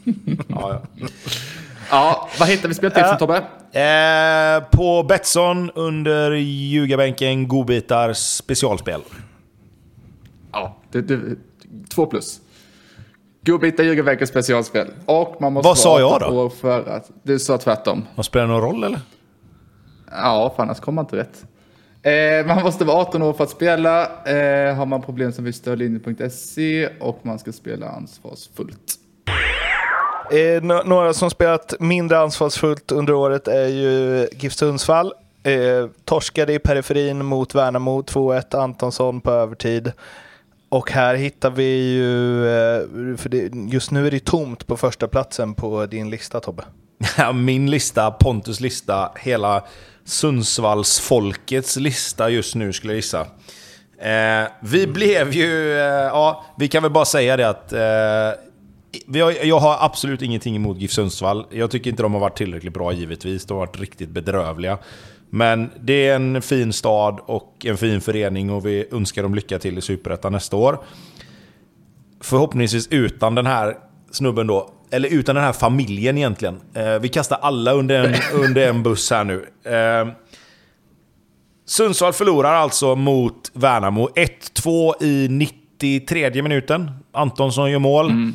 Ja, 0.50 0.82
ja. 0.96 1.08
Ja, 1.90 2.30
vad 2.40 2.50
hittar 2.50 2.68
vi 2.70 2.76
speltipsen 2.76 3.10
Ja. 3.10 3.18
Tobbe? 3.18 3.38
Eh, 3.72 4.70
på 4.78 5.04
Betsson 5.04 5.72
under 5.72 6.32
ljugarbänken, 6.32 7.48
godbitar, 7.48 8.14
specialspel. 8.14 9.02
Ja, 10.52 10.78
det, 10.92 11.02
det, 11.02 11.20
två 11.96 12.06
plus. 12.06 12.42
Godbitar, 13.46 13.84
Ljugarbänken, 13.84 14.28
specialspel. 14.28 14.88
Och 15.06 15.42
man 15.42 15.54
måste 15.54 15.68
Vad 15.68 15.78
sa 15.78 15.90
vara 15.90 16.02
jag 16.02 16.12
18 16.12 16.36
då? 16.36 16.50
För 16.50 16.90
att, 16.90 17.12
du 17.24 17.40
sa 17.40 17.58
tvärtom. 17.58 18.06
Vad 18.16 18.26
spelar 18.26 18.46
det 18.48 18.54
någon 18.54 18.62
roll 18.62 18.84
eller? 18.84 19.00
Ja, 20.12 20.54
för 20.56 20.64
annars 20.64 20.80
kommer 20.80 20.96
man 20.96 21.06
inte 21.06 21.16
rätt. 21.18 21.46
Eh, 22.04 22.46
man 22.46 22.64
måste 22.64 22.86
vara 22.86 22.98
18 22.98 23.22
år 23.22 23.34
för 23.34 23.44
att 23.44 23.50
spela. 23.50 24.02
Eh, 24.26 24.76
har 24.76 24.86
man 24.86 25.02
problem 25.02 25.32
som 25.32 25.44
vill 25.44 25.54
stödlinjen.se 25.54 26.90
och 27.00 27.20
man 27.22 27.40
ska 27.40 27.52
spela 27.52 27.88
ansvarsfullt. 27.90 28.94
Eh, 30.32 30.64
nå- 30.64 30.84
några 30.86 31.14
som 31.14 31.30
spelat 31.30 31.74
mindre 31.80 32.20
ansvarsfullt 32.20 32.92
under 32.92 33.14
året 33.14 33.48
är 33.48 33.68
ju 33.68 34.28
GIF 34.32 34.54
Sundsvall. 34.54 35.14
Eh, 35.44 35.88
torskade 36.06 36.54
i 36.54 36.60
periferin 36.60 37.26
mot 37.26 37.56
Värnamo 37.56 38.02
2-1, 38.04 38.56
Antonsson 38.58 39.22
på 39.22 39.32
övertid. 39.32 39.92
Och 40.70 40.92
här 40.92 41.16
hittar 41.16 41.50
vi 41.50 41.94
ju, 41.94 42.42
eh, 42.48 43.18
för 43.18 43.30
det, 43.30 43.50
just 43.74 43.92
nu 43.92 44.08
är 44.08 44.12
det 44.12 44.26
tomt 44.26 44.68
på 44.68 44.78
första 44.78 45.08
platsen 45.08 45.54
på 45.54 45.86
din 45.86 46.10
lista 46.10 46.40
Tobbe. 46.40 46.64
Ja, 47.18 47.32
Min 47.32 47.72
lista, 47.72 48.12
Pontus 48.12 48.60
lista, 48.60 49.12
hela 49.16 49.64
Sundsvalls 50.08 51.00
folkets 51.00 51.76
lista 51.78 52.30
just 52.30 52.56
nu 52.56 52.74
skulle 52.74 52.94
jag 52.94 52.98
gissa. 52.98 53.22
Eh, 54.02 54.48
vi 54.62 54.88
blev 54.88 55.34
ju, 55.34 55.72
eh, 55.72 55.80
ja, 55.86 56.46
vi 56.58 56.68
kan 56.68 56.84
väl 56.84 56.92
bara 56.92 57.06
säga 57.06 57.38
det 57.38 57.50
att 57.50 57.74
eh, 57.74 59.22
har, 59.22 59.46
jag 59.46 59.60
har 59.60 59.78
absolut 59.86 60.22
ingenting 60.22 60.56
emot 60.56 60.78
GIF 60.78 60.92
Sundsvall. 60.92 61.46
Jag 61.52 61.72
tycker 61.72 61.90
inte 61.90 62.04
de 62.04 62.14
har 62.14 62.20
varit 62.20 62.38
tillräckligt 62.38 62.74
bra 62.74 62.94
givetvis. 62.94 63.46
De 63.46 63.54
har 63.54 63.66
varit 63.66 63.80
riktigt 63.80 64.10
bedrövliga. 64.10 64.78
Men 65.30 65.70
det 65.80 66.08
är 66.08 66.16
en 66.16 66.42
fin 66.42 66.74
stad 66.74 67.20
och 67.26 67.66
en 67.66 67.78
fin 67.78 68.02
förening 68.02 68.50
och 68.50 68.66
vi 68.66 68.88
önskar 68.92 69.24
dem 69.24 69.36
lycka 69.36 69.60
till 69.60 69.78
i 69.78 69.82
Superettan 69.82 70.32
nästa 70.32 70.56
år. 70.56 70.80
Förhoppningsvis 72.22 72.88
utan 72.88 73.36
den 73.36 73.46
här 73.46 73.78
snubben 74.12 74.48
då. 74.48 74.70
Eller 74.92 75.10
utan 75.10 75.36
den 75.36 75.44
här 75.44 75.54
familjen 75.54 76.18
egentligen. 76.18 76.62
Eh, 76.74 77.00
vi 77.00 77.10
kastar 77.10 77.38
alla 77.42 77.72
under 77.72 78.04
en, 78.04 78.16
under 78.34 78.70
en 78.70 78.84
buss 78.84 79.12
här 79.12 79.24
nu. 79.24 79.46
Eh, 79.64 80.14
Sundsvall 81.66 82.14
förlorar 82.14 82.54
alltså 82.54 82.96
mot 82.96 83.52
Värnamo 83.54 84.10
1-2 84.10 85.04
i 85.04 85.28
93 85.30 86.42
minuten. 86.42 86.92
Antonsson 87.12 87.72
gör 87.72 87.80
mål. 87.80 88.10
Mm. 88.10 88.34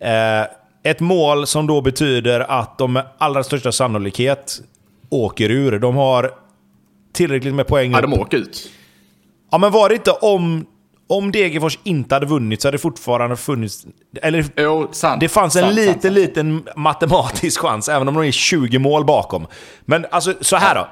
Eh, 0.00 0.46
ett 0.82 1.00
mål 1.00 1.46
som 1.46 1.66
då 1.66 1.80
betyder 1.80 2.40
att 2.40 2.78
de 2.78 2.92
med 2.92 3.06
allra 3.18 3.42
största 3.42 3.72
sannolikhet 3.72 4.60
åker 5.10 5.50
ur. 5.50 5.78
De 5.78 5.96
har 5.96 6.30
tillräckligt 7.12 7.54
med 7.54 7.66
poäng. 7.66 7.92
Ja, 7.92 8.00
de 8.00 8.12
åker 8.12 8.36
ut. 8.36 8.70
Ja, 9.50 9.58
men 9.58 9.72
var 9.72 9.88
det 9.88 9.94
inte 9.94 10.10
om, 10.10 10.66
om 11.12 11.32
Degerfors 11.32 11.78
inte 11.84 12.14
hade 12.14 12.26
vunnit 12.26 12.62
så 12.62 12.68
hade 12.68 12.74
det 12.74 12.82
fortfarande 12.82 13.36
funnits... 13.36 13.86
Eller, 14.22 14.44
jo, 14.56 14.88
sant. 14.92 15.20
Det 15.20 15.28
fanns 15.28 15.56
en 15.56 15.62
sant, 15.62 15.74
liten, 15.74 16.02
sant, 16.02 16.14
liten 16.14 16.68
matematisk 16.76 17.60
chans, 17.60 17.88
även 17.88 18.08
om 18.08 18.14
de 18.14 18.24
är 18.24 18.30
20 18.30 18.78
mål 18.78 19.04
bakom. 19.04 19.46
Men 19.84 20.06
alltså, 20.10 20.34
så 20.40 20.56
här 20.56 20.74
då. 20.74 20.88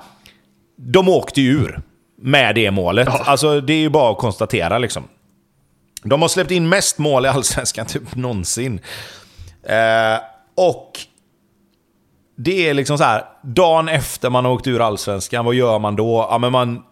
De 0.76 1.08
åkte 1.08 1.40
ju 1.40 1.50
ur 1.50 1.80
med 2.18 2.54
det 2.54 2.70
målet. 2.70 3.08
Ja. 3.12 3.22
Alltså, 3.26 3.60
det 3.60 3.72
är 3.72 3.78
ju 3.78 3.88
bara 3.88 4.12
att 4.12 4.18
konstatera 4.18 4.78
liksom. 4.78 5.04
De 6.02 6.22
har 6.22 6.28
släppt 6.28 6.50
in 6.50 6.68
mest 6.68 6.98
mål 6.98 7.26
i 7.26 7.28
Allsvenskan 7.28 7.86
typ 7.88 8.14
någonsin. 8.14 8.80
Eh, 9.62 10.20
och 10.54 10.92
det 12.36 12.68
är 12.68 12.74
liksom 12.74 12.98
så 12.98 13.04
här, 13.04 13.24
dagen 13.42 13.88
efter 13.88 14.30
man 14.30 14.44
har 14.44 14.52
åkt 14.52 14.66
ur 14.66 14.80
Allsvenskan, 14.80 15.44
vad 15.44 15.54
gör 15.54 15.78
man 15.78 15.96
då? 15.96 16.26
Ja, 16.30 16.38
men 16.38 16.52
man, 16.52 16.82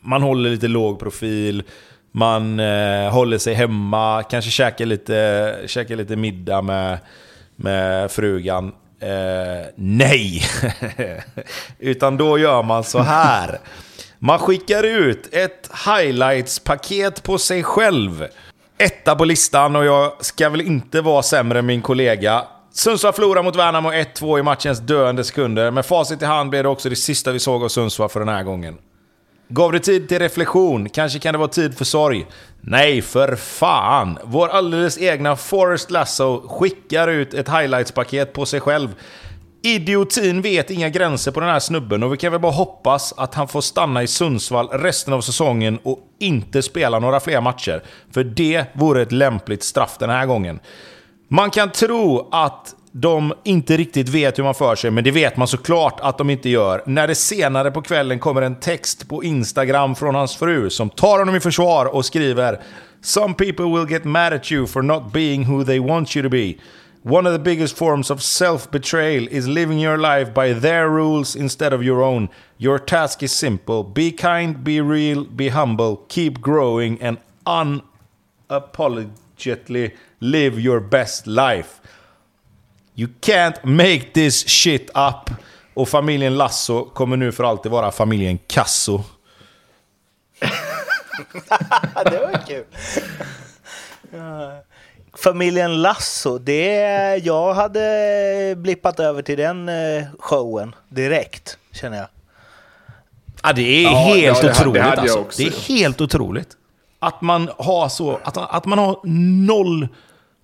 man 0.00 0.22
håller 0.22 0.50
lite 0.50 0.68
låg 0.68 0.98
profil, 0.98 1.62
man 2.12 2.60
eh, 2.60 3.10
håller 3.10 3.38
sig 3.38 3.54
hemma, 3.54 4.22
kanske 4.22 4.50
käkar 4.50 4.86
lite, 4.86 5.58
käkar 5.66 5.96
lite 5.96 6.16
middag 6.16 6.62
med, 6.62 6.98
med 7.56 8.10
frugan. 8.10 8.72
Eh, 9.00 9.66
nej! 9.74 10.42
Utan 11.78 12.16
då 12.16 12.38
gör 12.38 12.62
man 12.62 12.84
så 12.84 12.98
här. 12.98 13.58
Man 14.18 14.38
skickar 14.38 14.82
ut 14.82 15.34
ett 15.34 15.70
highlights-paket 15.86 17.22
på 17.22 17.38
sig 17.38 17.62
själv. 17.62 18.26
Etta 18.78 19.16
på 19.16 19.24
listan 19.24 19.76
och 19.76 19.84
jag 19.84 20.12
ska 20.24 20.48
väl 20.48 20.60
inte 20.60 21.00
vara 21.00 21.22
sämre 21.22 21.58
än 21.58 21.66
min 21.66 21.82
kollega. 21.82 22.44
Sundsvall 22.72 23.12
förlorar 23.12 23.42
mot 23.42 23.56
Värnamo 23.56 23.90
1-2 23.90 24.38
i 24.38 24.42
matchens 24.42 24.80
döende 24.80 25.24
sekunder. 25.24 25.70
Med 25.70 25.86
facit 25.86 26.22
i 26.22 26.24
hand 26.24 26.50
blev 26.50 26.62
det 26.62 26.68
också 26.68 26.88
det 26.88 26.96
sista 26.96 27.32
vi 27.32 27.38
såg 27.38 27.64
av 27.64 27.68
Sundsvall 27.68 28.08
för 28.08 28.20
den 28.20 28.28
här 28.28 28.42
gången. 28.42 28.78
Gav 29.52 29.72
det 29.72 29.80
tid 29.80 30.08
till 30.08 30.18
reflektion? 30.18 30.88
Kanske 30.88 31.18
kan 31.18 31.34
det 31.34 31.38
vara 31.38 31.48
tid 31.48 31.78
för 31.78 31.84
sorg? 31.84 32.26
Nej, 32.60 33.02
för 33.02 33.36
fan! 33.36 34.18
Vår 34.24 34.48
alldeles 34.48 34.98
egna 34.98 35.36
Forrest 35.36 35.90
Lasso 35.90 36.48
skickar 36.48 37.08
ut 37.08 37.34
ett 37.34 37.48
highlights-paket 37.48 38.32
på 38.32 38.46
sig 38.46 38.60
själv. 38.60 38.94
Idiotin 39.62 40.42
vet 40.42 40.70
inga 40.70 40.88
gränser 40.88 41.32
på 41.32 41.40
den 41.40 41.48
här 41.48 41.58
snubben 41.58 42.02
och 42.02 42.12
vi 42.12 42.16
kan 42.16 42.32
väl 42.32 42.40
bara 42.40 42.52
hoppas 42.52 43.14
att 43.16 43.34
han 43.34 43.48
får 43.48 43.60
stanna 43.60 44.02
i 44.02 44.06
Sundsvall 44.06 44.68
resten 44.68 45.14
av 45.14 45.20
säsongen 45.20 45.78
och 45.82 45.98
inte 46.20 46.62
spela 46.62 46.98
några 46.98 47.20
fler 47.20 47.40
matcher. 47.40 47.82
För 48.14 48.24
det 48.24 48.64
vore 48.72 49.02
ett 49.02 49.12
lämpligt 49.12 49.62
straff 49.62 49.96
den 49.98 50.10
här 50.10 50.26
gången. 50.26 50.60
Man 51.28 51.50
kan 51.50 51.70
tro 51.70 52.28
att 52.32 52.74
de 52.92 53.34
inte 53.44 53.76
riktigt 53.76 54.08
vet 54.08 54.38
hur 54.38 54.44
man 54.44 54.54
för 54.54 54.76
sig, 54.76 54.90
men 54.90 55.04
det 55.04 55.10
vet 55.10 55.36
man 55.36 55.48
såklart 55.48 56.00
att 56.00 56.18
de 56.18 56.30
inte 56.30 56.48
gör. 56.48 56.82
När 56.86 57.08
det 57.08 57.14
senare 57.14 57.70
på 57.70 57.82
kvällen 57.82 58.18
kommer 58.18 58.42
en 58.42 58.60
text 58.60 59.08
på 59.08 59.24
Instagram 59.24 59.94
från 59.94 60.14
hans 60.14 60.36
fru 60.36 60.70
som 60.70 60.90
tar 60.90 61.18
honom 61.18 61.36
i 61.36 61.40
försvar 61.40 61.86
och 61.86 62.04
skriver 62.04 62.60
“Some 63.02 63.34
people 63.34 63.64
will 63.64 63.90
get 63.90 64.04
mad 64.04 64.32
at 64.32 64.52
you 64.52 64.66
for 64.66 64.82
not 64.82 65.12
being 65.12 65.44
who 65.44 65.64
they 65.64 65.78
want 65.78 66.16
you 66.16 66.22
to 66.22 66.28
be. 66.28 66.54
One 67.02 67.30
of 67.30 67.34
the 67.34 67.42
biggest 67.42 67.78
forms 67.78 68.10
of 68.10 68.22
self-betrayal 68.22 69.28
is 69.30 69.46
living 69.46 69.80
your 69.80 69.96
life 69.96 70.34
by 70.34 70.60
their 70.60 70.86
rules 70.88 71.36
instead 71.36 71.72
of 71.72 71.82
your 71.82 72.02
own. 72.02 72.28
Your 72.58 72.78
task 72.78 73.22
is 73.22 73.32
simple. 73.32 73.84
Be 73.84 74.12
kind, 74.12 74.64
be 74.64 74.82
real, 74.82 75.24
be 75.24 75.48
humble, 75.48 75.96
keep 76.08 76.42
growing 76.42 77.02
and 77.02 77.16
unapologetically 77.46 79.92
live 80.20 80.60
your 80.60 80.80
best 80.80 81.26
life. 81.26 81.80
You 82.94 83.08
can't 83.20 83.64
make 83.64 84.04
this 84.14 84.48
shit 84.48 84.90
up. 84.90 85.30
Och 85.74 85.88
familjen 85.88 86.36
Lasso 86.36 86.84
kommer 86.84 87.16
nu 87.16 87.32
för 87.32 87.44
alltid 87.44 87.72
vara 87.72 87.90
familjen 87.90 88.38
Casso. 88.46 89.02
det 92.04 92.18
var 92.18 92.46
kul. 92.46 92.64
Familjen 95.14 95.82
Lasso, 95.82 96.38
det, 96.38 97.16
jag 97.24 97.54
hade 97.54 98.54
blippat 98.56 99.00
över 99.00 99.22
till 99.22 99.38
den 99.38 99.68
eh, 99.68 100.04
showen 100.18 100.74
direkt, 100.88 101.58
känner 101.72 101.96
jag. 101.96 102.06
Ja, 103.42 103.52
det 103.52 103.62
är 103.62 103.82
ja, 103.82 103.90
helt 103.90 104.42
ja, 104.42 104.48
det 104.48 104.50
otroligt 104.50 104.82
hade, 104.82 104.96
det 104.96 105.12
alltså. 105.12 105.42
Det 105.42 105.46
är 105.48 105.68
helt 105.68 106.00
otroligt. 106.00 106.56
Att 106.98 107.20
man 107.20 107.50
har 107.58 107.88
så, 107.88 108.20
att, 108.24 108.36
att 108.36 108.66
man 108.66 108.78
har 108.78 109.00
noll 109.46 109.88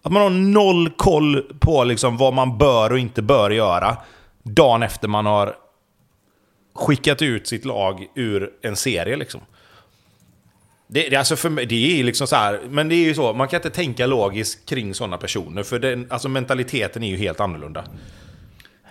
att 0.06 0.12
man 0.12 0.22
har 0.22 0.30
noll 0.30 0.90
koll 0.90 1.42
på 1.60 1.84
liksom 1.84 2.16
vad 2.16 2.34
man 2.34 2.58
bör 2.58 2.92
och 2.92 2.98
inte 2.98 3.22
bör 3.22 3.50
göra 3.50 3.96
dagen 4.42 4.82
efter 4.82 5.08
man 5.08 5.26
har 5.26 5.56
skickat 6.74 7.22
ut 7.22 7.46
sitt 7.46 7.64
lag 7.64 8.06
ur 8.14 8.50
en 8.62 8.76
serie. 8.76 9.16
Liksom. 9.16 9.40
Det, 10.86 11.08
det, 11.08 11.16
alltså 11.16 11.36
för 11.36 11.50
mig, 11.50 11.66
det 11.66 12.00
är 12.00 12.04
liksom 12.04 12.26
så 12.26 12.36
här, 12.36 12.60
men 12.68 12.88
det 12.88 12.94
är 12.94 13.04
ju 13.04 13.14
så, 13.14 13.32
man 13.32 13.48
kan 13.48 13.58
inte 13.58 13.70
tänka 13.70 14.06
logiskt 14.06 14.68
kring 14.68 14.94
sådana 14.94 15.16
personer, 15.16 15.62
för 15.62 15.78
den, 15.78 16.06
alltså 16.10 16.28
mentaliteten 16.28 17.02
är 17.02 17.10
ju 17.10 17.16
helt 17.16 17.40
annorlunda. 17.40 17.84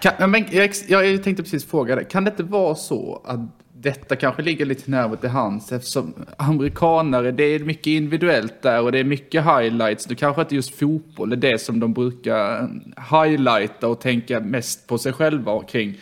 Kan, 0.01 0.31
men 0.31 0.45
jag, 0.51 0.71
jag 0.87 1.23
tänkte 1.23 1.43
precis 1.43 1.65
fråga 1.65 1.95
det, 1.95 2.03
kan 2.03 2.23
det 2.23 2.31
inte 2.31 2.43
vara 2.43 2.75
så 2.75 3.21
att 3.25 3.39
detta 3.77 4.15
kanske 4.15 4.41
ligger 4.41 4.65
lite 4.65 4.91
närmare 4.91 5.17
till 5.17 5.29
hands 5.29 5.71
eftersom 5.71 6.13
amerikanare, 6.37 7.31
det 7.31 7.43
är 7.43 7.59
mycket 7.59 7.87
individuellt 7.87 8.61
där 8.61 8.81
och 8.81 8.91
det 8.91 8.99
är 8.99 9.03
mycket 9.03 9.43
highlights. 9.43 10.05
Det 10.05 10.15
kanske 10.15 10.41
inte 10.41 10.55
just 10.55 10.75
fotboll 10.75 11.31
är 11.31 11.35
det 11.35 11.61
som 11.61 11.79
de 11.79 11.93
brukar 11.93 12.69
highlighta 13.11 13.87
och 13.87 14.01
tänka 14.01 14.39
mest 14.39 14.87
på 14.87 14.97
sig 14.97 15.13
själva 15.13 15.63
kring. 15.63 15.97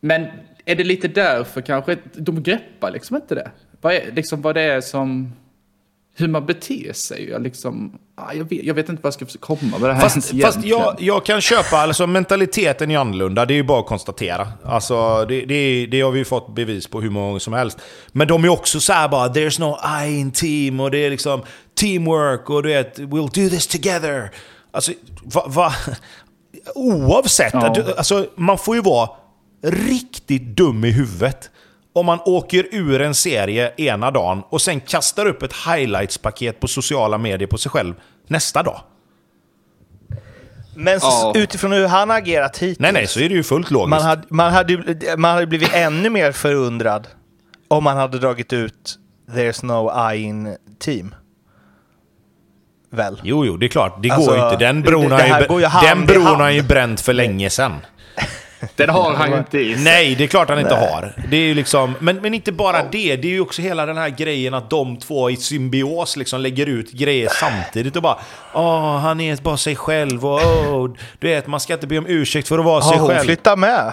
Men 0.00 0.26
är 0.64 0.74
det 0.76 0.84
lite 0.84 1.08
därför 1.08 1.60
kanske 1.60 1.96
de 2.14 2.42
greppar 2.42 2.90
liksom 2.90 3.16
inte 3.16 3.34
det? 3.34 3.50
Vad, 3.80 3.94
är, 3.94 4.12
liksom 4.12 4.42
vad 4.42 4.54
det 4.54 4.62
är 4.62 4.80
som 4.80 5.32
hur 6.18 6.28
man 6.28 6.46
beter 6.46 6.92
sig. 6.92 7.30
Jag, 7.30 7.42
liksom, 7.42 7.98
jag, 8.34 8.44
vet, 8.44 8.64
jag 8.64 8.74
vet 8.74 8.88
inte 8.88 9.02
vad 9.02 9.14
jag 9.20 9.30
ska 9.30 9.38
komma 9.38 9.78
med 9.78 9.90
det 9.90 9.94
här 9.94 10.00
Fast, 10.00 10.42
fast 10.42 10.64
jag, 10.64 10.96
jag, 10.98 11.24
kan 11.24 11.40
köpa, 11.40 11.76
alltså 11.76 12.06
mentaliteten 12.06 12.90
är 12.90 12.98
annorlunda, 12.98 13.46
det 13.46 13.54
är 13.54 13.56
ju 13.56 13.62
bara 13.62 13.80
att 13.80 13.86
konstatera. 13.86 14.48
Alltså, 14.64 15.24
det, 15.24 15.44
det, 15.44 15.86
det 15.86 16.00
har 16.00 16.10
vi 16.10 16.24
fått 16.24 16.54
bevis 16.54 16.86
på 16.86 17.00
hur 17.00 17.10
många 17.10 17.26
gånger 17.26 17.38
som 17.38 17.52
helst. 17.52 17.78
Men 18.12 18.28
de 18.28 18.44
är 18.44 18.48
också 18.48 18.80
så 18.80 18.92
här 18.92 19.08
bara, 19.08 19.28
there's 19.28 19.60
no 19.60 19.78
I 20.04 20.18
in 20.18 20.32
team, 20.32 20.80
och 20.80 20.90
det 20.90 20.98
är 20.98 21.10
liksom 21.10 21.42
teamwork, 21.80 22.50
och 22.50 22.62
du 22.62 22.68
vet, 22.68 22.98
we'll 22.98 23.44
do 23.44 23.50
this 23.50 23.66
together. 23.66 24.30
Alltså, 24.70 24.92
va, 25.24 25.44
va? 25.46 25.72
Oavsett, 26.74 27.54
ja. 27.54 27.74
alltså, 27.96 28.26
man 28.36 28.58
får 28.58 28.76
ju 28.76 28.82
vara 28.82 29.10
riktigt 29.62 30.56
dum 30.56 30.84
i 30.84 30.90
huvudet 30.90 31.50
om 31.98 32.06
man 32.06 32.18
åker 32.24 32.66
ur 32.70 33.00
en 33.00 33.14
serie 33.14 33.72
ena 33.76 34.10
dagen 34.10 34.42
och 34.48 34.62
sen 34.62 34.80
kastar 34.80 35.26
upp 35.26 35.42
ett 35.42 35.52
highlights-paket 35.52 36.60
på 36.60 36.68
sociala 36.68 37.18
medier 37.18 37.48
på 37.48 37.58
sig 37.58 37.70
själv 37.70 37.94
nästa 38.26 38.62
dag. 38.62 38.80
Men 40.74 40.98
ja. 41.02 41.32
utifrån 41.36 41.72
hur 41.72 41.86
han 41.86 42.10
agerat 42.10 42.58
hittills. 42.58 42.78
Nej, 42.78 42.92
nej, 42.92 43.06
så 43.06 43.20
är 43.20 43.28
det 43.28 43.34
ju 43.34 43.42
fullt 43.42 43.70
logiskt. 43.70 43.90
Man 43.90 44.02
hade, 44.02 44.22
man 44.28 44.52
hade, 44.52 45.16
man 45.16 45.34
hade 45.34 45.46
blivit 45.46 45.74
ännu 45.74 46.10
mer 46.10 46.32
förundrad 46.32 47.08
om 47.68 47.84
man 47.84 47.96
hade 47.96 48.18
dragit 48.18 48.52
ut 48.52 48.98
There's 49.30 49.64
no 49.64 50.12
I 50.12 50.22
in 50.22 50.56
team. 50.78 51.14
Väl? 52.90 53.20
Jo, 53.24 53.46
jo, 53.46 53.56
det 53.56 53.66
är 53.66 53.68
klart. 53.68 54.02
Det 54.02 54.10
alltså, 54.10 54.30
går 54.30 54.38
ju 54.38 54.44
inte. 54.44 54.56
Den 54.56 54.82
bron, 54.82 55.12
har, 55.12 55.20
ju, 55.20 55.60
ju 55.60 55.68
den 55.82 56.06
bron 56.06 56.40
har 56.40 56.50
ju 56.50 56.62
bränt 56.62 57.00
för 57.00 57.12
länge 57.12 57.50
sedan. 57.50 57.72
Den 58.76 58.90
har 58.90 59.14
han 59.14 59.30
ju 59.30 59.38
inte 59.38 59.58
i 59.58 59.74
sig. 59.74 59.84
Nej, 59.84 60.14
det 60.14 60.24
är 60.24 60.28
klart 60.28 60.48
han 60.48 60.58
inte 60.58 60.74
har. 60.74 61.12
Det 61.30 61.36
är 61.36 61.54
liksom, 61.54 61.94
men, 62.00 62.16
men 62.16 62.34
inte 62.34 62.52
bara 62.52 62.82
det, 62.82 63.16
det 63.16 63.28
är 63.28 63.32
ju 63.32 63.40
också 63.40 63.62
hela 63.62 63.86
den 63.86 63.96
här 63.96 64.08
grejen 64.08 64.54
att 64.54 64.70
de 64.70 64.96
två 64.96 65.30
i 65.30 65.36
symbios 65.36 66.16
liksom 66.16 66.40
lägger 66.40 66.66
ut 66.66 66.92
grejer 66.92 67.28
samtidigt 67.28 67.96
och 67.96 68.02
bara 68.02 68.18
Åh, 68.54 68.98
han 68.98 69.20
är 69.20 69.36
bara 69.36 69.56
sig 69.56 69.76
själv 69.76 70.26
och 70.26 70.40
åh, 70.42 70.90
du 71.18 71.28
vet, 71.28 71.46
man 71.46 71.60
ska 71.60 71.74
inte 71.74 71.86
be 71.86 71.98
om 71.98 72.06
ursäkt 72.06 72.48
för 72.48 72.58
att 72.58 72.64
vara 72.64 72.82
har 72.82 72.90
sig 72.90 72.98
själv. 72.98 73.10
Har 73.10 73.14
hon 73.14 73.24
flyttat 73.24 73.58
med? 73.58 73.92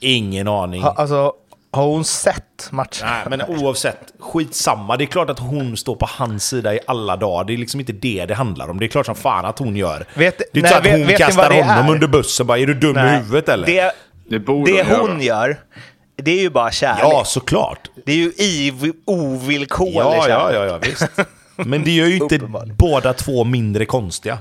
Ingen 0.00 0.48
aning. 0.48 0.82
Ha, 0.82 0.90
alltså, 0.90 1.32
har 1.72 1.86
hon 1.86 2.04
sett 2.04 2.68
matchen? 2.70 3.08
Nej, 3.08 3.38
men 3.38 3.42
oavsett. 3.42 3.98
Skitsamma. 4.18 4.96
Det 4.96 5.04
är 5.04 5.06
klart 5.06 5.30
att 5.30 5.38
hon 5.38 5.76
står 5.76 5.96
på 5.96 6.06
hans 6.08 6.44
sida 6.48 6.74
i 6.74 6.78
alla 6.86 7.16
dagar. 7.16 7.44
Det 7.44 7.52
är 7.52 7.56
liksom 7.56 7.80
inte 7.80 7.92
det 7.92 8.26
det 8.26 8.34
handlar 8.34 8.68
om. 8.68 8.78
Det 8.78 8.86
är 8.86 8.88
klart 8.88 9.06
som 9.06 9.14
fan 9.14 9.44
att 9.44 9.58
hon 9.58 9.76
gör. 9.76 10.06
Vet, 10.14 10.38
det 10.38 10.44
är 10.52 10.58
inte 10.58 10.70
så 10.70 10.76
att 10.76 10.86
hon 10.86 11.06
vet 11.06 11.18
kastar 11.18 11.50
honom 11.50 11.86
är? 11.86 11.92
under 11.92 12.06
bussen 12.06 12.46
bara, 12.46 12.58
är 12.58 12.66
du 12.66 12.74
dum 12.74 12.94
nej, 12.94 13.14
i 13.14 13.18
huvudet 13.18 13.48
eller? 13.48 13.66
Det, 13.66 13.92
det, 14.28 14.38
det 14.38 14.96
hon 14.96 15.20
gör, 15.20 15.56
det 16.16 16.30
är 16.30 16.40
ju 16.40 16.50
bara 16.50 16.70
kärlek. 16.70 17.02
Ja, 17.02 17.24
såklart. 17.24 17.90
Det 18.06 18.12
är 18.12 18.60
ju 18.60 18.92
ovillkorlig 19.04 19.96
ja, 19.96 20.24
kärlek. 20.26 20.30
Ja, 20.30 20.52
ja, 20.52 20.64
ja, 20.64 20.78
visst. 20.78 21.08
Men 21.56 21.84
det 21.84 21.90
gör 21.90 22.06
ju 22.06 22.16
inte 22.16 22.38
båda 22.78 23.12
två 23.12 23.44
mindre 23.44 23.84
konstiga. 23.84 24.38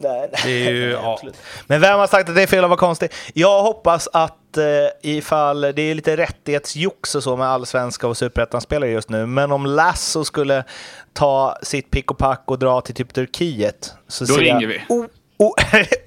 Nej, 0.00 0.30
Det 0.44 0.66
är 0.66 0.70
ju, 0.70 0.80
nej, 0.92 0.98
ja. 1.02 1.12
absolut. 1.12 1.36
Men 1.66 1.80
vem 1.80 1.98
har 1.98 2.06
sagt 2.06 2.28
att 2.28 2.34
det 2.34 2.42
är 2.42 2.46
fel 2.46 2.64
att 2.64 2.70
vara 2.70 2.78
konstig? 2.80 3.10
Jag 3.34 3.62
hoppas 3.62 4.08
att 4.12 4.56
eh, 4.56 4.64
ifall 5.02 5.60
det 5.60 5.82
är 5.82 5.94
lite 5.94 6.16
rättighetsjox 6.16 7.14
och 7.14 7.22
så 7.22 7.36
med 7.36 7.48
allsvenska 7.48 8.06
och 8.08 8.16
superettan-spelare 8.16 8.90
just 8.90 9.08
nu, 9.08 9.26
men 9.26 9.52
om 9.52 9.66
Lasso 9.66 10.24
skulle 10.24 10.64
ta 11.12 11.58
sitt 11.62 11.90
pick 11.90 12.10
och 12.10 12.18
pack 12.18 12.42
och 12.46 12.58
dra 12.58 12.80
till 12.80 12.94
typ 12.94 13.14
Turkiet 13.14 13.92
så 14.08 14.24
Då 14.24 14.34
ser 14.34 14.40
ringer 14.40 14.60
jag 14.60 14.68
vi. 14.68 14.82
O- 14.88 15.08
o- 15.36 15.54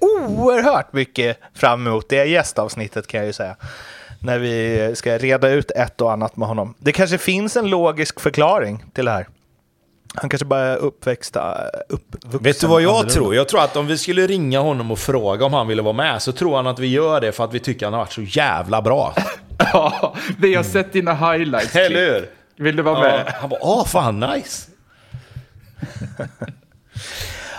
oerhört 0.00 0.92
mycket 0.92 1.38
fram 1.54 1.86
emot 1.86 2.08
det 2.08 2.24
gästavsnittet 2.24 3.06
kan 3.06 3.18
jag 3.20 3.26
ju 3.26 3.32
säga. 3.32 3.56
När 4.20 4.38
vi 4.38 4.92
ska 4.96 5.18
reda 5.18 5.48
ut 5.48 5.70
ett 5.70 6.00
och 6.00 6.12
annat 6.12 6.36
med 6.36 6.48
honom. 6.48 6.74
Det 6.78 6.92
kanske 6.92 7.18
finns 7.18 7.56
en 7.56 7.66
logisk 7.70 8.20
förklaring 8.20 8.84
till 8.94 9.04
det 9.04 9.10
här. 9.10 9.26
Han 10.14 10.30
kanske 10.30 10.44
bara 10.46 10.60
är 10.60 10.76
uppväxta, 10.76 11.56
uppvuxen 11.88 12.42
Vet 12.42 12.60
du 12.60 12.66
vad 12.66 12.82
jag 12.82 12.90
annorlunda. 12.90 13.14
tror? 13.14 13.34
Jag 13.34 13.48
tror 13.48 13.60
att 13.62 13.76
om 13.76 13.86
vi 13.86 13.98
skulle 13.98 14.26
ringa 14.26 14.60
honom 14.60 14.90
och 14.90 14.98
fråga 14.98 15.44
om 15.46 15.52
han 15.54 15.66
ville 15.66 15.82
vara 15.82 15.92
med 15.92 16.22
så 16.22 16.32
tror 16.32 16.56
han 16.56 16.66
att 16.66 16.78
vi 16.78 16.86
gör 16.86 17.20
det 17.20 17.32
för 17.32 17.44
att 17.44 17.54
vi 17.54 17.60
tycker 17.60 17.86
han 17.86 17.92
har 17.92 18.00
varit 18.00 18.12
så 18.12 18.22
jävla 18.22 18.82
bra. 18.82 19.14
Ja, 19.72 20.14
vi 20.38 20.54
har 20.54 20.62
sett 20.62 20.92
dina 20.92 21.14
highlights. 21.14 21.76
Eller 21.76 22.12
hur? 22.14 22.30
Vill 22.64 22.76
du 22.76 22.82
vara 22.82 23.08
Ja, 23.08 23.16
med? 23.16 23.34
han 23.40 23.50
bara 23.50 23.60
åh 23.62 23.86
fan 23.86 24.20
nice. 24.20 24.70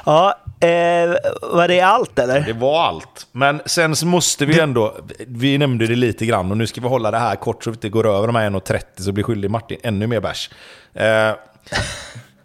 Ja, 0.06 0.40
eh, 0.60 1.16
var 1.42 1.68
det 1.68 1.82
allt 1.82 2.20
eller? 2.20 2.40
Det 2.42 2.54
var 2.54 2.84
allt. 2.88 3.28
Men 3.32 3.62
sen 3.66 3.96
så 3.96 4.06
måste 4.06 4.46
vi 4.46 4.60
ändå, 4.60 4.96
vi 5.28 5.58
nämnde 5.58 5.88
det 5.88 5.96
lite 5.96 6.26
grann 6.26 6.52
och 6.52 6.58
nu 6.58 6.68
ska 6.68 6.82
vi 6.82 6.88
hålla 6.88 7.12
det 7.12 7.18
här 7.20 7.36
kort 7.36 7.64
så 7.64 7.70
vi 7.70 7.74
inte 7.76 7.90
går 7.90 8.08
över 8.08 8.28
de 8.28 8.36
här 8.36 8.50
1.30 8.50 8.82
så 8.98 9.12
blir 9.12 9.24
skyldig 9.24 9.52
Martin 9.52 9.78
ännu 9.84 10.08
mer 10.08 10.20
bärs. 10.22 10.50
Eh, 10.94 11.32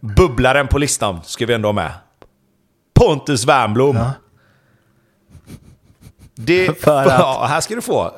bubblaren 0.00 0.68
på 0.68 0.78
listan 0.78 1.20
ska 1.24 1.46
vi 1.46 1.54
ändå 1.54 1.68
ha 1.68 1.72
med. 1.72 1.92
Pontus 2.94 3.44
Wernbloom. 3.46 3.98
Det, 6.34 6.80
För 6.80 7.00
att- 7.00 7.06
ja, 7.06 7.46
här 7.48 7.60
ska 7.60 7.74
du 7.74 7.80
få. 7.82 8.12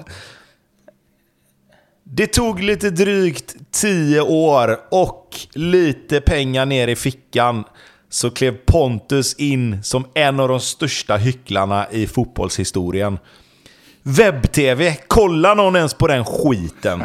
Det 2.04 2.26
tog 2.26 2.60
lite 2.62 2.90
drygt 2.90 3.54
10 3.70 4.20
år 4.20 4.80
och 4.90 5.36
lite 5.54 6.20
pengar 6.20 6.66
ner 6.66 6.88
i 6.88 6.96
fickan 6.96 7.64
så 8.08 8.30
klev 8.30 8.56
Pontus 8.66 9.34
in 9.34 9.82
som 9.82 10.04
en 10.14 10.40
av 10.40 10.48
de 10.48 10.60
största 10.60 11.16
hycklarna 11.16 11.86
i 11.90 12.06
fotbollshistorien. 12.06 13.18
Webb-tv, 14.02 14.96
kolla 15.06 15.54
någon 15.54 15.76
ens 15.76 15.94
på 15.94 16.06
den 16.06 16.24
skiten? 16.24 17.02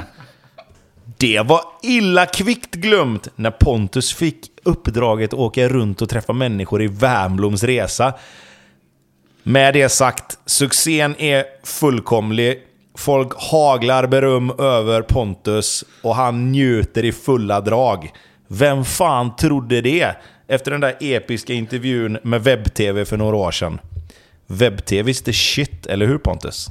Det 1.19 1.39
var 1.45 1.61
illa 1.81 2.25
kvickt 2.25 2.75
glömt 2.75 3.27
när 3.35 3.51
Pontus 3.51 4.13
fick 4.13 4.51
uppdraget 4.63 5.33
att 5.33 5.39
åka 5.39 5.67
runt 5.67 6.01
och 6.01 6.09
träffa 6.09 6.33
människor 6.33 6.81
i 6.81 6.87
Värmloms 6.87 7.63
resa. 7.63 8.13
Med 9.43 9.73
det 9.73 9.89
sagt, 9.89 10.39
succén 10.45 11.15
är 11.17 11.45
fullkomlig. 11.63 12.63
Folk 12.97 13.33
haglar 13.35 14.07
beröm 14.07 14.51
över 14.59 15.01
Pontus 15.01 15.85
och 16.01 16.15
han 16.15 16.51
njuter 16.51 17.05
i 17.05 17.11
fulla 17.11 17.61
drag. 17.61 18.11
Vem 18.47 18.85
fan 18.85 19.35
trodde 19.35 19.81
det? 19.81 20.15
Efter 20.47 20.71
den 20.71 20.81
där 20.81 20.95
episka 20.99 21.53
intervjun 21.53 22.17
med 22.23 22.43
webb-tv 22.43 23.05
för 23.05 23.17
några 23.17 23.35
år 23.35 23.51
sedan. 23.51 23.79
Webb-tv 24.47 25.11
is 25.11 25.21
the 25.21 25.33
shit, 25.33 25.85
eller 25.85 26.05
hur 26.07 26.17
Pontus? 26.17 26.67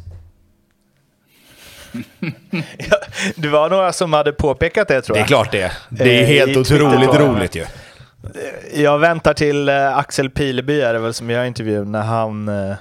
Ja, 2.21 2.97
det 3.37 3.49
var 3.49 3.71
några 3.71 3.93
som 3.93 4.13
hade 4.13 4.33
påpekat 4.33 4.89
det 4.89 5.03
tror 5.03 5.15
Det 5.15 5.21
jag. 5.21 5.25
är 5.25 5.29
klart 5.29 5.53
det. 5.53 5.73
Det 5.91 6.19
är 6.19 6.23
Eh, 6.23 6.27
helt 6.29 6.57
otroligt 6.57 6.99
Twitter. 7.11 7.19
roligt 7.27 7.55
ju. 7.57 7.65
Jag 8.75 8.99
väntar 8.99 9.35
till 9.35 9.69
eh, 9.69 9.97
Axel 9.97 10.31
Pileby 10.31 10.81
är 10.81 10.93
det 10.93 10.99
väl 10.99 11.15
som 11.15 11.31
gör 11.31 11.45
intervjun 11.45 11.93
när 11.93 12.03
han, 12.03 12.49
eh, 12.49 12.75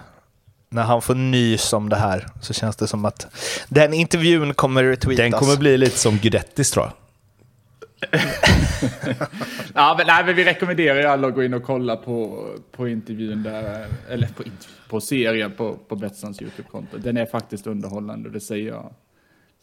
när 0.70 0.84
han 0.84 1.02
får 1.02 1.16
nys 1.16 1.74
om 1.74 1.90
det 1.90 1.96
här. 1.96 2.28
Så 2.42 2.54
känns 2.54 2.76
det 2.76 2.88
som 2.88 3.06
att 3.06 3.28
den 3.70 3.94
intervjun 3.94 4.54
kommer 4.54 4.84
retweetas. 4.84 5.18
Den 5.18 5.32
kommer 5.32 5.58
bli 5.58 5.78
lite 5.78 5.98
som 5.98 6.18
Gudettis 6.18 6.72
tror 6.72 6.86
jag. 6.86 6.94
Ja, 9.74 9.96
men, 9.98 10.08
nej, 10.08 10.26
men 10.26 10.36
vi 10.36 10.44
rekommenderar 10.46 11.00
ju 11.00 11.06
alla 11.06 11.28
att 11.28 11.36
gå 11.36 11.44
in 11.44 11.54
och 11.54 11.64
kolla 11.64 11.96
på, 11.96 12.48
på 12.72 12.88
intervjun 12.88 13.44
där, 13.44 13.86
eller 14.10 14.28
på, 14.28 14.44
på 14.90 15.02
serien 15.02 15.52
på, 15.52 15.74
på 15.90 15.96
Betssons 15.96 16.42
YouTube-konto. 16.42 16.98
Den 16.98 17.18
är 17.18 17.26
faktiskt 17.26 17.68
underhållande 17.68 18.28
och 18.30 18.34
det 18.34 18.40
säger 18.40 18.68
jag 18.68 18.94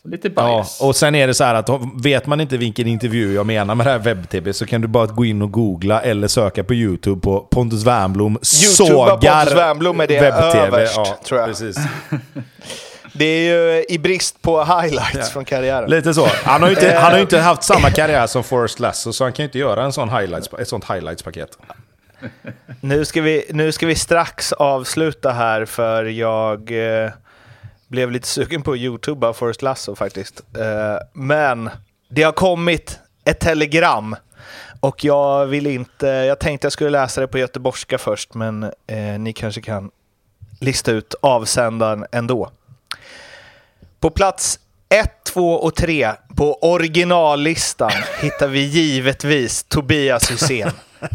som 0.02 0.10
lite 0.10 0.30
Ja, 0.36 0.56
bias. 0.56 0.80
och 0.80 0.96
sen 0.96 1.14
är 1.14 1.26
det 1.26 1.34
så 1.34 1.44
här 1.44 1.54
att 1.54 1.70
vet 2.02 2.26
man 2.26 2.40
inte 2.40 2.56
vilken 2.56 2.86
intervju 2.86 3.34
jag 3.34 3.46
menar 3.46 3.74
med 3.74 3.86
det 3.86 3.90
här 3.90 3.98
webb-tv 3.98 4.52
så 4.52 4.66
kan 4.66 4.80
du 4.80 4.88
bara 4.88 5.06
gå 5.06 5.24
in 5.24 5.42
och 5.42 5.50
googla 5.52 6.02
eller 6.02 6.28
söka 6.28 6.64
på 6.64 6.74
YouTube 6.74 7.20
på 7.20 7.40
Pontus 7.40 7.84
Wernbloom 7.84 8.38
sågar 8.42 9.10
Pontus 9.10 9.54
Wernbloom 9.58 10.00
är 10.00 10.06
det 10.06 10.18
överst, 10.18 11.00
tror 11.24 11.40
jag. 11.40 11.48
Precis. 11.48 11.76
Det 13.14 13.24
är 13.24 13.40
ju 13.54 13.84
i 13.88 13.98
brist 13.98 14.42
på 14.42 14.64
highlights 14.64 15.30
från 15.30 15.44
karriären. 15.44 15.90
Lite 15.90 16.14
så. 16.14 16.26
Han 16.44 16.62
har 16.62 16.68
ju 16.68 16.74
inte, 16.74 16.94
han 16.94 17.10
har 17.10 17.16
ju 17.18 17.22
inte 17.22 17.38
haft 17.38 17.62
samma 17.62 17.90
karriär 17.90 18.26
som 18.26 18.44
Forrest 18.44 18.80
Lasso 18.80 19.12
så 19.12 19.24
han 19.24 19.32
kan 19.32 19.42
ju 19.42 19.46
inte 19.46 19.58
göra 19.58 19.84
en 19.84 19.92
sån 19.92 20.08
highlights, 20.10 20.50
ett 20.60 20.68
sånt 20.68 20.84
highlights-paket. 20.84 21.48
Nu 22.80 23.04
ska, 23.04 23.22
vi, 23.22 23.44
nu 23.50 23.72
ska 23.72 23.86
vi 23.86 23.94
strax 23.94 24.52
avsluta 24.52 25.30
här 25.30 25.64
för 25.64 26.04
jag 26.04 26.70
eh, 27.04 27.10
blev 27.92 28.10
lite 28.10 28.28
sugen 28.28 28.62
på 28.62 28.72
att 28.72 28.78
youtuba 28.78 29.32
Forrest 29.32 29.62
Lasso 29.62 29.94
faktiskt. 29.94 30.42
Eh, 30.58 30.96
men 31.12 31.70
det 32.08 32.22
har 32.22 32.32
kommit 32.32 32.98
ett 33.24 33.40
telegram 33.40 34.16
och 34.80 35.04
jag 35.04 35.46
vill 35.46 35.66
inte, 35.66 36.06
jag 36.06 36.38
tänkte 36.38 36.64
jag 36.64 36.72
skulle 36.72 36.90
läsa 36.90 37.20
det 37.20 37.28
på 37.28 37.38
göteborgska 37.38 37.98
först 37.98 38.34
men 38.34 38.62
eh, 38.62 39.18
ni 39.18 39.32
kanske 39.32 39.60
kan 39.60 39.90
lista 40.60 40.92
ut 40.92 41.14
avsändaren 41.22 42.06
ändå. 42.12 42.50
På 44.00 44.10
plats 44.10 44.58
1, 44.88 45.10
2 45.24 45.54
och 45.54 45.74
3 45.74 46.12
på 46.36 46.58
originallistan 46.72 47.92
hittar 48.20 48.48
vi 48.48 48.60
givetvis 48.60 49.64
Tobias 49.64 50.30
Hysén. 50.30 50.70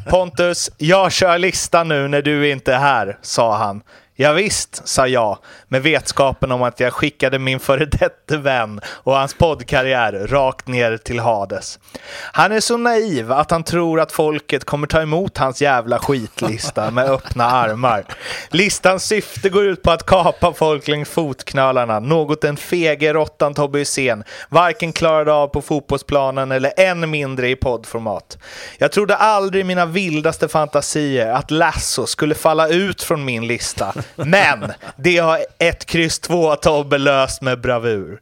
Pontus, 0.10 0.70
jag 0.78 1.12
kör 1.12 1.38
listan 1.38 1.88
nu 1.88 2.08
när 2.08 2.22
du 2.22 2.52
inte 2.52 2.74
är 2.74 2.80
här, 2.80 3.18
sa 3.22 3.58
han. 3.58 3.82
Ja, 4.20 4.34
visst, 4.34 4.88
sa 4.88 5.08
jag, 5.08 5.38
med 5.68 5.84
vetskapen 5.84 6.52
om 6.52 6.64
att 6.64 6.80
jag 6.80 6.94
skickade 6.94 7.40
min 7.40 7.60
före 7.60 7.86
detta 7.86 8.38
vän 8.38 8.82
och 8.88 9.16
hans 9.16 9.34
poddkarriär 9.34 10.28
rakt 10.28 10.68
ner 10.68 10.98
till 10.98 11.20
Hades. 11.20 11.80
Han 12.32 12.52
är 12.52 12.60
så 12.60 12.78
naiv 12.78 13.32
att 13.32 13.52
han 13.52 13.64
tror 13.64 14.00
att 14.00 14.12
folket 14.12 14.64
kommer 14.64 14.88
ta 14.88 15.02
emot 15.02 15.38
hans 15.38 15.62
jävla 15.62 16.00
skitlista 16.00 16.92
med 16.92 17.10
öppna 17.10 17.46
armar. 17.46 18.06
Listans 18.50 19.04
syfte 19.04 19.50
går 19.50 19.66
ut 19.66 19.82
på 19.84 19.92
att 19.92 20.06
kapa 20.06 20.54
folk 20.54 20.88
längs 20.88 21.10
fotknölarna, 21.10 22.00
något 22.00 22.42
den 22.42 22.58
fege 22.58 23.14
råttan 23.14 23.54
Tobbe 23.54 23.80
Hysén 23.80 24.24
varken 24.50 24.94
klarade 24.94 25.34
av 25.34 25.48
på 25.48 25.62
fotbollsplanen 25.62 26.52
eller 26.52 26.74
än 26.78 27.10
mindre 27.10 27.50
i 27.50 27.56
poddformat. 27.56 28.38
Jag 28.78 28.92
trodde 28.92 29.16
aldrig 29.16 29.62
i 29.62 29.64
mina 29.64 29.86
vildaste 29.86 30.48
fantasier 30.48 31.32
att 31.32 31.52
Lasso 31.52 32.06
skulle 32.06 32.36
falla 32.36 32.68
ut 32.68 33.04
från 33.04 33.26
min 33.26 33.48
lista, 33.48 33.94
men 34.16 34.72
det 34.96 35.18
har 35.18 35.40
ett 35.58 35.86
kryss 35.86 36.20
2 36.20 36.56
Tobbe 36.56 36.98
löst 36.98 37.42
med 37.42 37.62
bravur. 37.62 38.20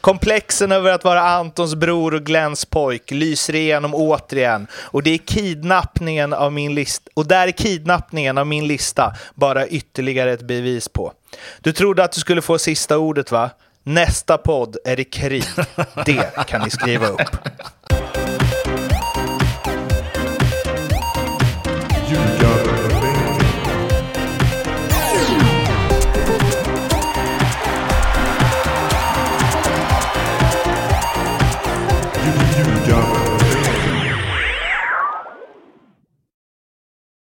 Komplexen 0.00 0.72
över 0.72 0.92
att 0.92 1.04
vara 1.04 1.20
Antons 1.20 1.74
bror 1.74 2.14
och 2.14 2.22
Glenns 2.22 2.64
pojk 2.64 3.10
lyser 3.10 3.54
igenom 3.54 3.94
återigen 3.94 4.66
och 4.74 5.02
det 5.02 5.10
är 5.10 5.18
kidnappningen 5.18 6.32
av 6.32 6.52
min 6.52 6.74
lista 6.74 7.10
och 7.14 7.26
där 7.26 7.48
är 7.48 7.52
kidnappningen 7.52 8.38
av 8.38 8.46
min 8.46 8.66
lista 8.66 9.16
bara 9.34 9.66
ytterligare 9.66 10.32
ett 10.32 10.42
bevis 10.42 10.88
på. 10.88 11.12
Du 11.60 11.72
trodde 11.72 12.04
att 12.04 12.12
du 12.12 12.20
skulle 12.20 12.42
få 12.42 12.58
sista 12.58 12.98
ordet 12.98 13.32
va? 13.32 13.50
Nästa 13.82 14.38
podd 14.38 14.76
är 14.84 14.96
det 14.96 15.04
krig. 15.04 15.44
Det 16.04 16.46
kan 16.46 16.60
ni 16.60 16.70
skriva 16.70 17.06
upp. 17.06 17.20